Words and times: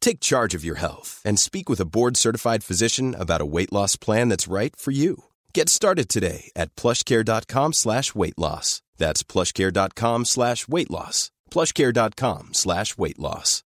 Take 0.00 0.20
charge 0.20 0.54
of 0.54 0.64
your 0.64 0.76
health 0.76 1.22
and 1.24 1.38
speak 1.38 1.68
with 1.68 1.80
a 1.80 1.84
board-certified 1.84 2.64
physician 2.64 3.14
about 3.18 3.40
a 3.40 3.46
weight 3.46 3.72
loss 3.72 3.96
plan 3.96 4.28
that's 4.28 4.48
right 4.48 4.74
for 4.76 4.90
you. 4.90 5.24
Get 5.54 5.68
started 5.68 6.08
today 6.08 6.50
at 6.56 6.74
plushcare.com 6.76 7.72
slash 7.72 8.14
weight 8.14 8.38
loss. 8.38 8.82
That's 8.98 9.22
plushcare.com 9.22 10.24
slash 10.24 10.68
weight 10.68 10.90
loss. 10.90 11.30
plushcare.com 11.50 12.54
slash 12.54 12.98
weight 12.98 13.18
loss. 13.18 13.62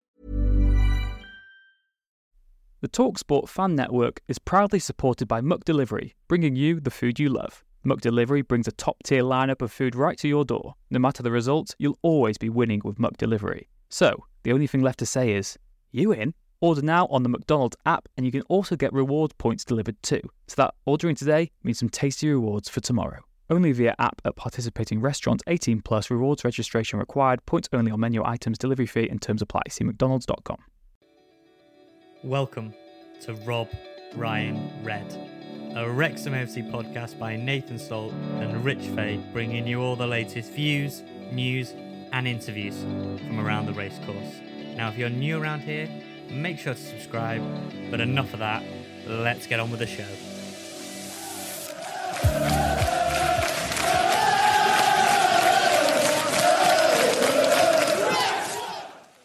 The 2.81 2.87
TalkSport 2.87 3.49
Fan 3.49 3.75
Network 3.75 4.21
is 4.29 4.39
proudly 4.39 4.79
supported 4.79 5.27
by 5.27 5.41
McDelivery, 5.41 6.13
bringing 6.29 6.55
you 6.55 6.79
the 6.79 6.91
food 6.91 7.19
you 7.19 7.27
love. 7.27 7.65
McDelivery 7.85 8.47
brings 8.47 8.69
a 8.69 8.71
top-tier 8.71 9.21
lineup 9.21 9.61
of 9.61 9.71
food 9.71 9.95
right 9.95 10.17
to 10.19 10.29
your 10.29 10.45
door. 10.45 10.75
No 10.89 10.99
matter 10.99 11.21
the 11.21 11.31
result, 11.31 11.75
you'll 11.77 11.99
always 12.01 12.37
be 12.37 12.49
winning 12.49 12.81
with 12.85 12.97
McDelivery. 12.97 13.67
So, 13.89 14.23
the 14.43 14.53
only 14.53 14.67
thing 14.67 14.81
left 14.81 14.99
to 14.99 15.05
say 15.05 15.33
is, 15.33 15.57
you 15.91 16.11
in? 16.11 16.33
Order 16.61 16.81
now 16.81 17.07
on 17.07 17.23
the 17.23 17.29
McDonald's 17.29 17.77
app, 17.85 18.09
and 18.17 18.25
you 18.25 18.31
can 18.31 18.41
also 18.43 18.75
get 18.75 18.91
reward 18.91 19.37
points 19.37 19.63
delivered 19.63 20.01
too. 20.03 20.21
So 20.47 20.55
that 20.57 20.73
ordering 20.85 21.15
today 21.15 21.51
means 21.63 21.79
some 21.79 21.89
tasty 21.89 22.29
rewards 22.29 22.67
for 22.69 22.81
tomorrow. 22.81 23.21
Only 23.49 23.71
via 23.71 23.95
app 23.97 24.21
at 24.25 24.35
participating 24.35 25.01
restaurants 25.01 25.43
18 25.47 25.81
plus 25.81 26.11
rewards 26.11 26.43
registration 26.43 26.99
required. 26.99 27.45
Points 27.45 27.69
only 27.73 27.91
on 27.91 27.99
menu 27.99 28.23
items, 28.23 28.57
delivery 28.57 28.85
fee 28.85 29.07
and 29.09 29.21
terms 29.21 29.41
apply. 29.41 29.61
See 29.69 29.83
McDonald's.com. 29.83 30.57
Welcome 32.23 32.73
to 33.21 33.33
Rob 33.35 33.69
Ryan 34.15 34.83
Red, 34.83 35.07
a 35.75 35.89
Wrexham 35.89 36.33
FC 36.33 36.69
podcast 36.69 37.17
by 37.17 37.37
Nathan 37.37 37.79
Salt 37.79 38.11
and 38.39 38.63
Rich 38.63 38.85
Fay, 38.95 39.19
bringing 39.31 39.65
you 39.65 39.81
all 39.81 39.95
the 39.95 40.07
latest 40.07 40.51
views, 40.51 41.01
news, 41.31 41.73
and 42.11 42.27
interviews 42.27 42.77
from 42.79 43.39
around 43.39 43.65
the 43.65 43.73
racecourse. 43.73 44.41
Now, 44.79 44.87
if 44.87 44.97
you're 44.97 45.09
new 45.09 45.43
around 45.43 45.59
here, 45.59 45.89
make 46.31 46.57
sure 46.57 46.73
to 46.73 46.79
subscribe. 46.79 47.43
But 47.91 47.99
enough 47.99 48.31
of 48.31 48.39
that, 48.39 48.63
let's 49.05 49.45
get 49.45 49.59
on 49.59 49.71
with 49.71 49.81
the 49.81 49.85
show. 49.85 50.07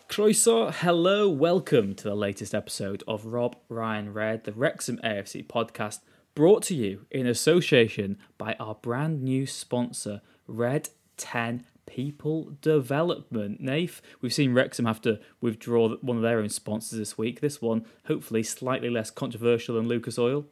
Croeso, 0.08 0.72
hello, 0.72 1.28
welcome 1.28 1.94
to 1.94 2.02
the 2.02 2.16
latest 2.16 2.52
episode 2.52 3.04
of 3.06 3.24
Rob 3.24 3.54
Ryan 3.68 4.12
Red, 4.12 4.42
the 4.42 4.52
Wrexham 4.52 4.98
AFC 5.04 5.46
podcast, 5.46 6.00
brought 6.34 6.64
to 6.64 6.74
you 6.74 7.06
in 7.12 7.28
association 7.28 8.18
by 8.38 8.56
our 8.58 8.74
brand 8.74 9.22
new 9.22 9.46
sponsor, 9.46 10.20
Red 10.48 10.88
10 11.16 11.64
People 11.86 12.56
Development. 12.60 13.60
Nath, 13.60 14.00
we've 14.20 14.32
seen 14.32 14.52
Wrexham 14.52 14.86
have 14.86 15.00
to 15.02 15.20
withdraw 15.40 15.96
one 15.96 16.16
of 16.16 16.22
their 16.22 16.38
own 16.38 16.48
sponsors 16.48 16.98
this 16.98 17.18
week. 17.18 17.40
This 17.40 17.60
one, 17.60 17.86
hopefully, 18.06 18.42
slightly 18.42 18.90
less 18.90 19.10
controversial 19.10 19.76
than 19.76 19.88
Lucas 19.88 20.18
Oil. 20.18 20.46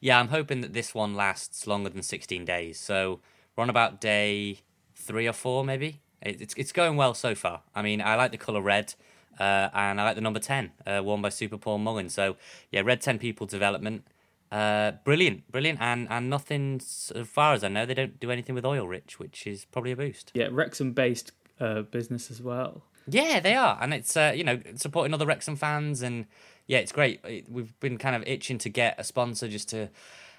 Yeah, 0.00 0.18
I'm 0.18 0.28
hoping 0.28 0.60
that 0.60 0.72
this 0.72 0.94
one 0.94 1.14
lasts 1.14 1.66
longer 1.66 1.90
than 1.90 2.02
16 2.02 2.44
days. 2.44 2.78
So 2.78 3.20
we're 3.56 3.62
on 3.62 3.70
about 3.70 4.00
day 4.00 4.60
three 4.94 5.26
or 5.26 5.32
four, 5.32 5.64
maybe. 5.64 6.00
It's 6.20 6.54
it's 6.56 6.72
going 6.72 6.96
well 6.96 7.14
so 7.14 7.34
far. 7.34 7.62
I 7.74 7.82
mean, 7.82 8.00
I 8.00 8.16
like 8.16 8.32
the 8.32 8.38
colour 8.38 8.60
red, 8.60 8.94
uh, 9.38 9.68
and 9.72 10.00
I 10.00 10.04
like 10.04 10.16
the 10.16 10.20
number 10.20 10.40
10, 10.40 10.72
uh, 10.86 11.00
worn 11.04 11.22
by 11.22 11.28
Super 11.28 11.58
Paul 11.58 11.78
Mullin. 11.78 12.08
So 12.08 12.36
yeah, 12.72 12.80
red 12.80 13.00
10 13.00 13.18
people 13.18 13.46
development. 13.46 14.04
Uh, 14.50 14.92
brilliant, 15.04 15.50
brilliant, 15.52 15.78
and 15.80 16.06
and 16.10 16.30
nothing 16.30 16.76
as 16.80 17.12
far 17.26 17.52
as 17.54 17.62
I 17.62 17.68
know, 17.68 17.84
they 17.84 17.94
don't 17.94 18.18
do 18.18 18.30
anything 18.30 18.54
with 18.54 18.64
oil 18.64 18.86
rich, 18.88 19.18
which 19.18 19.46
is 19.46 19.66
probably 19.66 19.92
a 19.92 19.96
boost. 19.96 20.30
Yeah, 20.34 20.48
Wrexham-based 20.50 21.32
uh, 21.60 21.82
business 21.82 22.30
as 22.30 22.40
well. 22.40 22.84
Yeah, 23.06 23.40
they 23.40 23.54
are, 23.54 23.78
and 23.80 23.92
it's 23.92 24.16
uh, 24.16 24.32
you 24.34 24.44
know 24.44 24.60
supporting 24.76 25.12
other 25.12 25.26
Wrexham 25.26 25.56
fans, 25.56 26.02
and 26.02 26.26
yeah, 26.66 26.78
it's 26.78 26.92
great. 26.92 27.20
We've 27.48 27.78
been 27.80 27.98
kind 27.98 28.16
of 28.16 28.22
itching 28.26 28.58
to 28.58 28.70
get 28.70 28.94
a 28.98 29.04
sponsor 29.04 29.48
just 29.48 29.68
to 29.70 29.90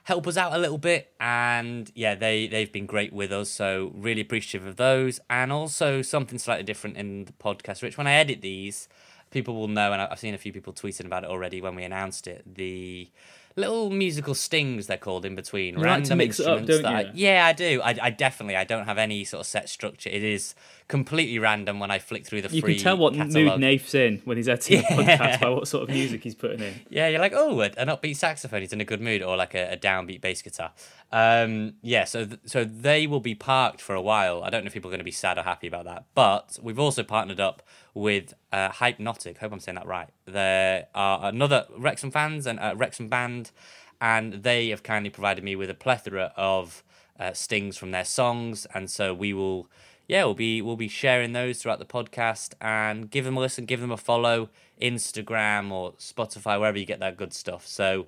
help 0.03 0.25
us 0.27 0.37
out 0.37 0.53
a 0.53 0.57
little 0.57 0.77
bit, 0.79 1.13
and 1.19 1.91
yeah, 1.93 2.15
they 2.15 2.47
they've 2.47 2.71
been 2.71 2.87
great 2.87 3.13
with 3.13 3.31
us, 3.31 3.49
so 3.49 3.91
really 3.95 4.21
appreciative 4.21 4.67
of 4.67 4.77
those, 4.77 5.19
and 5.29 5.51
also 5.51 6.01
something 6.01 6.39
slightly 6.39 6.63
different 6.63 6.97
in 6.97 7.25
the 7.25 7.33
podcast. 7.33 7.83
Rich, 7.83 7.97
when 7.97 8.07
I 8.07 8.13
edit 8.13 8.41
these, 8.41 8.87
people 9.31 9.55
will 9.55 9.67
know, 9.67 9.93
and 9.93 10.01
I've 10.01 10.19
seen 10.19 10.33
a 10.33 10.39
few 10.39 10.53
people 10.53 10.73
tweeting 10.73 11.05
about 11.05 11.23
it 11.23 11.29
already 11.29 11.61
when 11.61 11.75
we 11.75 11.83
announced 11.83 12.27
it. 12.27 12.43
The 12.55 13.09
little 13.59 13.89
musical 13.89 14.33
stings 14.33 14.87
they're 14.87 14.97
called 14.97 15.25
in 15.25 15.35
between 15.35 15.77
You 15.77 15.83
like 15.85 16.05
to 16.05 16.15
mix 16.15 16.39
it 16.39 16.47
up, 16.47 16.65
that 16.65 16.85
I- 16.85 17.11
yeah 17.13 17.45
i 17.45 17.53
do 17.53 17.81
I, 17.83 17.95
I 18.01 18.09
definitely 18.09 18.55
i 18.55 18.63
don't 18.63 18.85
have 18.85 18.97
any 18.97 19.23
sort 19.25 19.41
of 19.41 19.47
set 19.47 19.69
structure 19.69 20.09
it 20.09 20.23
is 20.23 20.55
completely 20.87 21.37
random 21.39 21.79
when 21.79 21.91
i 21.91 21.99
flick 21.99 22.25
through 22.25 22.41
the 22.41 22.49
You 22.49 22.61
free 22.61 22.75
can 22.75 22.83
tell 22.83 22.97
what 22.97 23.13
catalogue. 23.13 23.33
mood 23.33 23.59
Nath's 23.59 23.93
in 23.93 24.21
when 24.25 24.37
he's 24.37 24.49
editing 24.49 24.79
a 24.79 24.83
podcast 24.93 25.41
by 25.41 25.49
what 25.49 25.67
sort 25.67 25.83
of 25.83 25.89
music 25.89 26.23
he's 26.23 26.35
putting 26.35 26.61
in. 26.61 26.73
Yeah, 26.89 27.07
you're 27.09 27.19
like, 27.19 27.33
oh, 27.35 27.59
an 27.61 27.73
upbeat 27.87 28.15
saxophone. 28.15 28.61
He's 28.61 28.73
in 28.73 28.81
a 28.81 28.85
good 28.85 29.01
mood, 29.01 29.21
or 29.21 29.35
like 29.37 29.53
a, 29.53 29.73
a 29.73 29.77
downbeat 29.77 30.21
bass 30.21 30.41
guitar. 30.41 30.71
Um, 31.11 31.73
yeah, 31.81 32.05
so 32.05 32.25
th- 32.25 32.39
so 32.45 32.63
they 32.63 33.05
will 33.07 33.19
be 33.19 33.35
parked 33.35 33.81
for 33.81 33.93
a 33.95 34.01
while. 34.01 34.43
I 34.43 34.49
don't 34.49 34.63
know 34.63 34.67
if 34.67 34.73
people 34.73 34.89
are 34.89 34.93
going 34.93 34.99
to 34.99 35.03
be 35.05 35.11
sad 35.11 35.37
or 35.37 35.43
happy 35.43 35.67
about 35.67 35.85
that, 35.85 36.05
but 36.15 36.57
we've 36.61 36.79
also 36.79 37.03
partnered 37.03 37.39
up 37.39 37.61
with 37.93 38.33
uh, 38.51 38.69
Hypenotic. 38.69 39.37
Hope 39.37 39.51
I'm 39.51 39.59
saying 39.59 39.75
that 39.75 39.87
right. 39.87 40.09
There 40.25 40.87
are 40.95 41.27
another 41.27 41.65
Wrexham 41.77 42.11
fans 42.11 42.47
and 42.47 42.59
a 42.61 42.75
Wrexham 42.75 43.07
band, 43.07 43.51
and 43.99 44.43
they 44.43 44.69
have 44.69 44.83
kindly 44.83 45.09
provided 45.09 45.43
me 45.43 45.55
with 45.55 45.69
a 45.69 45.73
plethora 45.73 46.33
of 46.35 46.83
uh, 47.19 47.33
stings 47.33 47.77
from 47.77 47.91
their 47.91 48.05
songs, 48.05 48.65
and 48.73 48.89
so 48.89 49.13
we 49.13 49.33
will 49.33 49.69
yeah, 50.09 50.25
we'll 50.25 50.33
be 50.33 50.61
we'll 50.61 50.75
be 50.75 50.87
sharing 50.87 51.33
those 51.33 51.61
throughout 51.61 51.77
the 51.77 51.85
podcast 51.85 52.53
and 52.59 53.11
give 53.11 53.25
them 53.25 53.37
a 53.37 53.39
listen, 53.39 53.65
give 53.65 53.79
them 53.79 53.91
a 53.91 53.97
follow, 53.97 54.49
Instagram 54.81 55.71
or 55.71 55.93
Spotify, 55.93 56.59
wherever 56.59 56.79
you 56.79 56.85
get 56.85 56.99
that 56.99 57.15
good 57.15 57.31
stuff. 57.31 57.67
So 57.67 58.07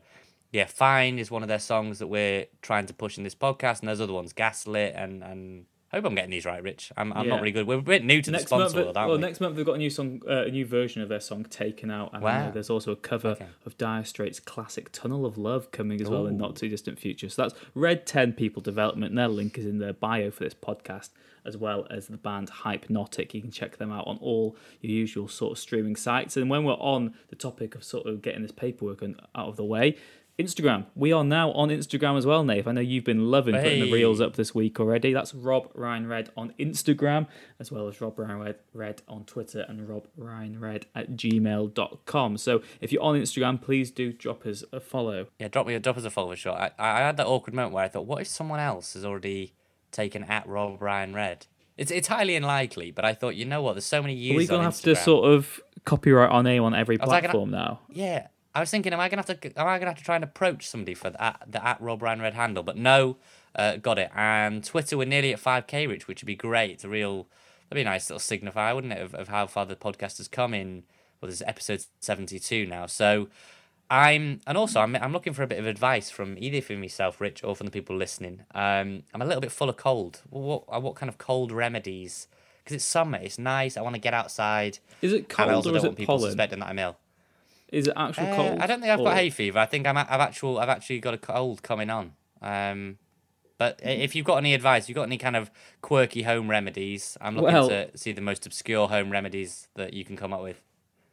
yeah, 0.52 0.66
Fine 0.66 1.20
is 1.20 1.30
one 1.30 1.44
of 1.44 1.48
their 1.48 1.60
songs 1.60 2.00
that 2.00 2.08
we're 2.08 2.48
trying 2.64 2.88
to 2.88 2.94
push 2.94 3.20
in 3.20 3.24
this 3.24 3.36
podcast, 3.36 3.80
and 3.80 3.88
there's 3.88 4.02
other 4.02 4.14
ones, 4.14 4.34
Gaslit 4.34 4.96
and 4.96 5.24
and 5.24 5.66
I 5.94 5.98
hope 5.98 6.06
I'm 6.06 6.16
getting 6.16 6.32
these 6.32 6.46
right, 6.46 6.64
Rich. 6.64 6.92
I'm, 6.96 7.12
I'm 7.12 7.26
Yeah. 7.26 7.32
not 7.32 7.42
really 7.42 7.52
good. 7.52 7.68
We're 7.68 7.80
a 7.80 7.82
bit 7.82 8.06
new 8.06 8.22
to 8.22 8.32
next 8.32 8.44
the 8.46 8.48
sponsor 8.48 8.78
month, 8.78 8.96
world, 8.96 8.96
well, 8.96 9.16
we? 9.18 9.22
next 9.22 9.42
month 9.42 9.58
they've 9.58 9.66
got 9.66 9.76
a 9.76 9.78
new 9.78 9.90
song, 9.90 10.22
uh, 10.26 10.44
a 10.46 10.50
new 10.52 10.66
version 10.66 11.02
of 11.02 11.10
their 11.10 11.20
song 11.20 11.44
"Taken 11.44 11.92
Out," 11.92 12.12
and 12.14 12.22
know 12.22 12.28
Wow. 12.28 12.52
there's 12.52 12.70
also 12.70 12.94
a 12.94 12.96
cover 12.96 13.30
Okay. 13.32 13.48
of 13.66 13.78
Dire 13.78 14.06
Straits' 14.06 14.40
classic 14.40 14.90
"Tunnel 14.94 15.26
of 15.26 15.38
Love" 15.38 15.72
coming 15.72 16.00
as 16.02 16.10
well 16.10 16.28
in 16.28 16.38
not 16.38 16.56
too 16.56 16.70
distant 16.70 16.98
future. 16.98 17.28
So 17.28 17.42
that's 17.42 17.56
Red 17.76 18.06
Ten 18.06 18.32
People 18.32 18.62
Development. 18.62 19.14
Their 19.16 19.28
link 19.28 19.58
is 19.58 19.66
in 19.66 19.80
their 19.80 19.92
bio 19.94 20.32
for 20.32 20.46
this 20.46 20.54
podcast, 20.54 21.10
as 21.44 21.58
well 21.58 21.86
as 21.90 22.08
the 22.08 22.16
band 22.18 22.50
Hypenotic. 22.64 23.34
You 23.34 23.42
can 23.42 23.52
check 23.52 23.76
them 23.78 23.92
out 23.92 24.08
on 24.08 24.18
all 24.22 24.56
your 24.80 24.94
usual 24.94 25.28
sort 25.28 25.52
of 25.52 25.60
streaming 25.60 25.98
sites. 25.98 26.38
And 26.38 26.50
when 26.50 26.64
we're 26.64 26.74
on 26.76 27.16
the 27.28 27.36
topic 27.36 27.76
of 27.76 27.84
sort 27.84 28.08
of 28.08 28.22
getting 28.22 28.44
this 28.44 28.52
paperwork 28.54 29.02
and 29.02 29.20
out 29.36 29.50
of 29.50 29.58
the 29.58 29.66
way. 29.66 29.98
Instagram. 30.40 30.86
We 30.96 31.12
are 31.12 31.24
now 31.24 31.52
on 31.52 31.70
Instagram 31.70 32.18
as 32.18 32.26
well, 32.26 32.44
Nath. 32.44 32.68
I 32.68 32.72
know 32.72 32.82
you've 32.82 33.04
been 33.04 33.30
loving 33.30 33.54
putting 33.54 33.82
the 33.82 33.92
reels 33.92 34.22
up 34.22 34.36
this 34.36 34.56
week 34.56 34.80
already. 34.80 35.14
That's 35.14 35.34
Rob 35.34 35.70
Ryan 35.76 36.08
Red 36.08 36.30
on 36.36 36.54
Instagram, 36.60 37.28
as 37.60 37.72
well 37.72 37.88
as 37.88 38.02
Rob 38.02 38.18
Ryan 38.18 38.56
Red, 38.74 39.02
on 39.08 39.26
Twitter 39.26 39.66
and 39.68 39.88
Rob 39.88 40.08
Ryan 40.18 40.60
Red 40.60 40.88
at 40.96 41.12
gmail.com. 41.12 42.38
So 42.38 42.62
if 42.80 42.92
you're 42.92 43.04
on 43.04 43.20
Instagram, 43.20 43.62
please 43.62 43.92
do 43.92 44.14
drop 44.14 44.46
us 44.46 44.64
a 44.72 44.80
follow. 44.80 45.28
Yeah, 45.40 45.50
drop 45.50 45.68
me 45.68 45.76
a 45.76 45.80
drop 45.80 45.98
us 45.98 46.06
a 46.06 46.10
follow 46.10 46.36
shot. 46.36 46.74
I, 46.80 46.98
I 46.98 47.00
had 47.00 47.18
that 47.18 47.28
awkward 47.28 47.54
moment 47.54 47.74
where 47.74 47.84
I 47.84 47.88
thought, 47.88 48.06
what 48.06 48.22
if 48.22 48.28
someone 48.28 48.60
else 48.60 48.94
has 48.94 49.06
already 49.06 49.54
taken 49.92 50.24
at 50.24 50.48
Rob 50.48 50.82
Ryan 50.82 51.14
Red? 51.14 51.48
It's 51.78 51.92
it's 51.92 52.08
highly 52.08 52.36
unlikely, 52.36 52.92
but 52.92 53.06
I 53.06 53.14
thought, 53.14 53.36
you 53.36 53.46
know 53.46 53.62
what? 53.62 53.74
There's 53.74 53.86
so 53.86 54.02
many 54.02 54.14
Are 54.14 54.18
users 54.18 54.38
we 54.38 54.48
going 54.48 54.62
to 54.62 54.68
on 54.68 54.72
have 54.72 54.82
to 54.82 54.96
sort 54.96 55.32
of 55.32 55.60
copyright 55.86 56.30
our 56.30 56.44
name 56.44 56.64
on 56.64 56.76
every 56.76 56.98
was 56.98 57.08
like, 57.08 57.24
platform 57.24 57.52
now? 57.52 57.80
Yeah, 57.90 58.28
I 58.54 58.60
was 58.60 58.70
thinking, 58.70 58.94
am 58.94 59.00
I 59.00 59.10
gonna 59.10 59.24
have 59.26 59.40
to? 59.40 59.60
Am 59.60 59.68
I 59.68 59.80
gonna 59.80 59.92
have 59.92 59.98
to 59.98 60.04
try 60.04 60.16
and 60.16 60.24
approach 60.24 60.68
somebody 60.68 60.94
for 60.94 61.10
the 61.10 61.24
at, 61.24 61.42
the 61.48 61.66
at 61.66 61.80
Rob 61.82 62.02
Ryan 62.02 62.22
Red 62.22 62.34
handle? 62.34 62.64
But 62.64 62.78
no, 62.78 63.18
uh, 63.56 63.78
got 63.78 63.98
it. 63.98 64.12
And 64.16 64.64
Twitter, 64.64 64.98
we're 64.98 65.08
nearly 65.08 65.34
at 65.34 65.40
five 65.40 65.68
k, 65.68 65.88
Rich, 65.88 66.08
which 66.08 66.22
would 66.22 66.28
be 66.28 66.36
great. 66.36 66.72
It's 66.72 66.84
a 66.84 66.90
real, 66.90 67.28
that'd 67.70 67.76
be 67.76 67.82
a 67.82 67.86
nice 67.86 68.10
little 68.10 68.20
signifier, 68.20 68.76
wouldn't 68.76 68.94
it, 68.94 69.02
of, 69.02 69.16
of 69.16 69.28
how 69.30 69.48
far 69.48 69.66
the 69.66 69.76
podcast 69.76 70.18
has 70.18 70.28
come 70.28 70.54
in. 70.54 70.84
Well, 71.20 71.28
this 71.30 71.42
is 71.42 71.48
episode 71.48 71.86
seventy 72.00 72.40
two 72.40 72.66
now, 72.66 72.86
so. 72.86 73.30
I'm 73.94 74.40
and 74.48 74.58
also 74.58 74.80
I'm 74.80 74.96
I'm 74.96 75.12
looking 75.12 75.34
for 75.34 75.44
a 75.44 75.48
bit 75.48 75.60
of 75.60 75.66
advice 75.66 76.10
from 76.10 76.38
either 76.38 76.62
from 76.62 76.80
myself, 76.80 77.20
Rich, 77.20 77.44
or 77.44 77.58
from 77.58 77.66
the 77.66 77.72
people 77.72 77.94
listening. 77.94 78.44
Um, 78.56 79.04
I'm 79.14 79.22
a 79.22 79.26
little 79.26 79.42
bit 79.42 79.52
full 79.52 79.68
of 79.68 79.76
cold. 79.76 80.22
What 80.30 80.66
what, 80.70 80.82
what 80.82 80.96
kind 80.96 81.10
of 81.10 81.18
cold 81.18 81.52
remedies? 81.52 82.30
Because 82.64 82.76
it's 82.76 82.86
summer, 82.86 83.18
it's 83.22 83.38
nice. 83.38 83.76
I 83.76 83.82
want 83.82 83.96
to 83.96 84.00
get 84.00 84.14
outside. 84.14 84.80
Is 85.02 85.12
it 85.12 85.28
cold 85.28 85.68
or 85.68 85.76
is 85.76 85.84
it 85.84 85.98
people 85.98 86.16
pollen? 86.16 86.30
suspecting 86.30 86.60
that 86.60 86.70
I'm 86.70 86.80
ill. 86.80 86.96
Is 87.72 87.88
it 87.88 87.94
actual 87.96 88.28
Uh, 88.28 88.36
cold? 88.36 88.60
I 88.60 88.68
don't 88.68 88.82
think 88.82 88.92
I've 88.92 89.00
got 89.00 89.16
hay 89.16 89.30
fever. 89.30 89.60
I 89.60 89.66
think 89.66 89.88
I'm, 89.88 89.98
I've 89.98 90.08
actual, 90.10 90.60
I've 90.60 90.70
actually 90.70 91.00
got 91.00 91.14
a 91.14 91.18
cold 91.18 91.64
coming 91.64 91.90
on. 91.90 92.14
Um, 92.42 92.98
but 93.58 93.80
if 93.84 94.16
you've 94.16 94.26
got 94.26 94.38
any 94.38 94.54
advice, 94.54 94.90
you've 94.90 94.96
got 94.96 95.04
any 95.04 95.18
kind 95.18 95.36
of 95.36 95.50
quirky 95.82 96.24
home 96.24 96.50
remedies, 96.50 97.18
I'm 97.22 97.36
looking 97.36 97.54
Well- 97.54 97.70
to 97.70 97.98
see 97.98 98.12
the 98.12 98.22
most 98.22 98.46
obscure 98.46 98.88
home 98.88 99.10
remedies 99.12 99.68
that 99.76 99.94
you 99.94 100.04
can 100.04 100.18
come 100.18 100.34
up 100.34 100.42
with. 100.42 100.62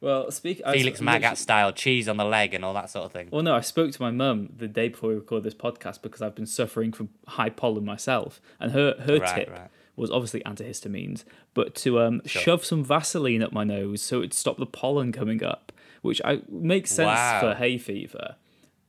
Well, 0.01 0.31
speak. 0.31 0.59
Felix 0.65 1.01
Magath 1.01 1.15
literally- 1.15 1.37
style, 1.37 1.73
cheese 1.73 2.09
on 2.09 2.17
the 2.19 2.25
leg 2.25 2.55
and 2.55 2.65
all 2.65 2.73
that 2.75 2.89
sort 2.89 3.05
of 3.07 3.13
thing. 3.13 3.29
Well, 3.33 3.43
no, 3.43 3.57
I 3.57 3.61
spoke 3.61 3.91
to 3.93 4.01
my 4.03 4.13
mum 4.13 4.51
the 4.57 4.69
day 4.69 4.89
before 4.89 5.09
we 5.11 5.17
recorded 5.17 5.45
this 5.45 5.55
podcast 5.55 6.03
because 6.03 6.23
I've 6.23 6.37
been 6.37 6.47
suffering 6.47 6.93
from 6.93 7.09
high 7.27 7.51
pollen 7.51 7.85
myself, 7.85 8.41
and 8.61 8.71
her 8.73 8.95
her 9.01 9.19
Right, 9.19 9.35
tip 9.35 9.51
right. 9.51 9.69
was 9.97 10.09
obviously 10.13 10.41
antihistamines, 10.47 11.25
but 11.53 11.75
to 11.77 11.99
um, 12.01 12.23
Sure. 12.27 12.43
shove 12.43 12.65
some 12.65 12.85
Vaseline 12.85 13.43
up 13.43 13.53
my 13.53 13.65
nose 13.65 14.01
so 14.01 14.19
it'd 14.19 14.33
stop 14.35 14.57
the 14.59 14.67
pollen 14.67 15.11
coming 15.11 15.43
up, 15.43 15.73
which 16.09 16.21
I 16.25 16.41
makes 16.49 16.91
sense 16.91 17.07
Wow. 17.07 17.41
for 17.41 17.55
hay 17.55 17.79
fever. 17.79 18.37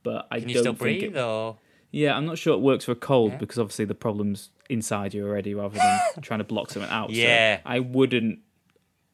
But 0.02 0.26
I 0.30 0.40
Can 0.40 0.48
you 0.48 0.54
don't 0.54 0.62
still 0.62 0.72
think 0.74 1.00
breathe 1.00 1.16
it, 1.16 1.20
or? 1.20 1.58
Yeah, 1.92 2.16
I'm 2.16 2.24
not 2.24 2.38
sure 2.38 2.54
it 2.54 2.60
works 2.60 2.84
for 2.86 2.92
a 2.92 2.96
cold 2.96 3.32
Yeah. 3.32 3.38
because 3.38 3.58
obviously 3.58 3.84
the 3.84 3.94
problem's 3.94 4.50
inside 4.68 5.12
you 5.12 5.26
already 5.26 5.54
rather 5.54 5.76
than 5.76 6.00
trying 6.22 6.38
to 6.38 6.44
block 6.44 6.70
something 6.70 6.90
out. 6.90 7.10
So 7.10 7.16
Yeah. 7.16 7.60
I 7.66 7.80
wouldn't. 7.80 8.38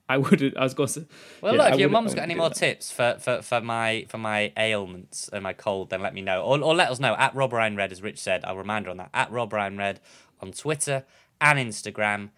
I 0.09 0.19
wouldn't. 0.19 0.57
I 0.57 0.63
was 0.63 0.73
going 0.75 0.87
to 0.87 0.93
say. 0.93 1.07
Well, 1.41 1.57
yeah, 1.57 1.65
look, 1.65 1.73
if 1.75 1.81
your 1.81 1.89
mum's 1.89 2.15
got 2.15 2.23
any 2.23 2.37
more 2.37 2.51
that. 2.51 2.55
tips 2.59 2.93
for, 2.93 3.17
for, 3.19 3.43
for 3.43 3.61
my 3.61 4.07
for 4.09 4.19
my 4.19 4.53
ailments 4.57 5.29
and 5.33 5.43
my 5.43 5.53
cold, 5.53 5.91
then 5.91 6.01
let 6.01 6.15
me 6.15 6.21
know. 6.21 6.43
Or, 6.43 6.61
or 6.63 6.75
let 6.77 6.91
us 6.91 7.01
know 7.01 7.15
at 7.17 7.35
Rob 7.35 7.53
Ryan 7.53 7.75
Red, 7.75 7.91
as 7.91 8.03
Rich 8.03 8.21
said. 8.21 8.45
I'll 8.45 8.57
remind 8.57 8.85
her 8.85 8.91
on 8.93 8.99
that. 8.99 9.11
At 9.13 9.33
Rob 9.33 9.53
Ryan 9.53 9.77
Red 9.77 9.99
on 10.41 10.53
Twitter 10.53 11.05
and 11.41 11.59
Instagram 11.59 12.31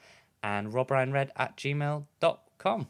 and 0.42 0.72
Rob 0.72 0.90
Ryan 0.90 1.12
Red 1.12 1.30
at 1.36 1.58
gmail.com. 1.58 2.86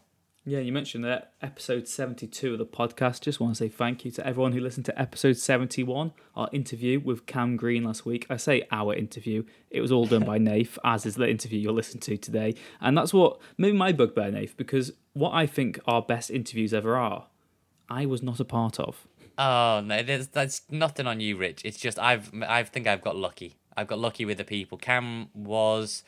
Yeah, 0.48 0.60
you 0.60 0.72
mentioned 0.72 1.04
that 1.04 1.34
episode 1.42 1.86
72 1.86 2.54
of 2.54 2.58
the 2.58 2.64
podcast. 2.64 3.20
Just 3.20 3.38
want 3.38 3.54
to 3.54 3.58
say 3.58 3.68
thank 3.68 4.06
you 4.06 4.10
to 4.12 4.26
everyone 4.26 4.52
who 4.52 4.60
listened 4.60 4.86
to 4.86 4.98
episode 4.98 5.36
71, 5.36 6.12
our 6.34 6.48
interview 6.54 7.00
with 7.00 7.26
Cam 7.26 7.58
Green 7.58 7.84
last 7.84 8.06
week. 8.06 8.24
I 8.30 8.38
say 8.38 8.66
our 8.72 8.94
interview, 8.94 9.44
it 9.70 9.82
was 9.82 9.92
all 9.92 10.06
done 10.06 10.24
by 10.24 10.38
Nath, 10.38 10.78
as 10.82 11.04
is 11.04 11.16
the 11.16 11.28
interview 11.28 11.58
you'll 11.58 11.74
listen 11.74 12.00
to 12.00 12.16
today. 12.16 12.54
And 12.80 12.96
that's 12.96 13.12
what, 13.12 13.38
maybe 13.58 13.76
my 13.76 13.92
bugbear, 13.92 14.30
Nath, 14.30 14.56
because 14.56 14.92
what 15.12 15.34
I 15.34 15.44
think 15.44 15.80
our 15.86 16.00
best 16.00 16.30
interviews 16.30 16.72
ever 16.72 16.96
are, 16.96 17.26
I 17.90 18.06
was 18.06 18.22
not 18.22 18.40
a 18.40 18.44
part 18.46 18.80
of. 18.80 19.06
Oh 19.36 19.82
no, 19.84 20.02
there's 20.02 20.28
that's 20.28 20.62
nothing 20.70 21.06
on 21.06 21.20
you, 21.20 21.36
Rich. 21.36 21.60
It's 21.64 21.78
just 21.78 21.98
I've 21.98 22.32
I 22.42 22.62
think 22.62 22.86
I've 22.86 23.02
got 23.02 23.16
lucky. 23.16 23.56
I've 23.76 23.86
got 23.86 23.98
lucky 23.98 24.24
with 24.24 24.38
the 24.38 24.44
people. 24.44 24.78
Cam 24.78 25.28
was 25.34 26.02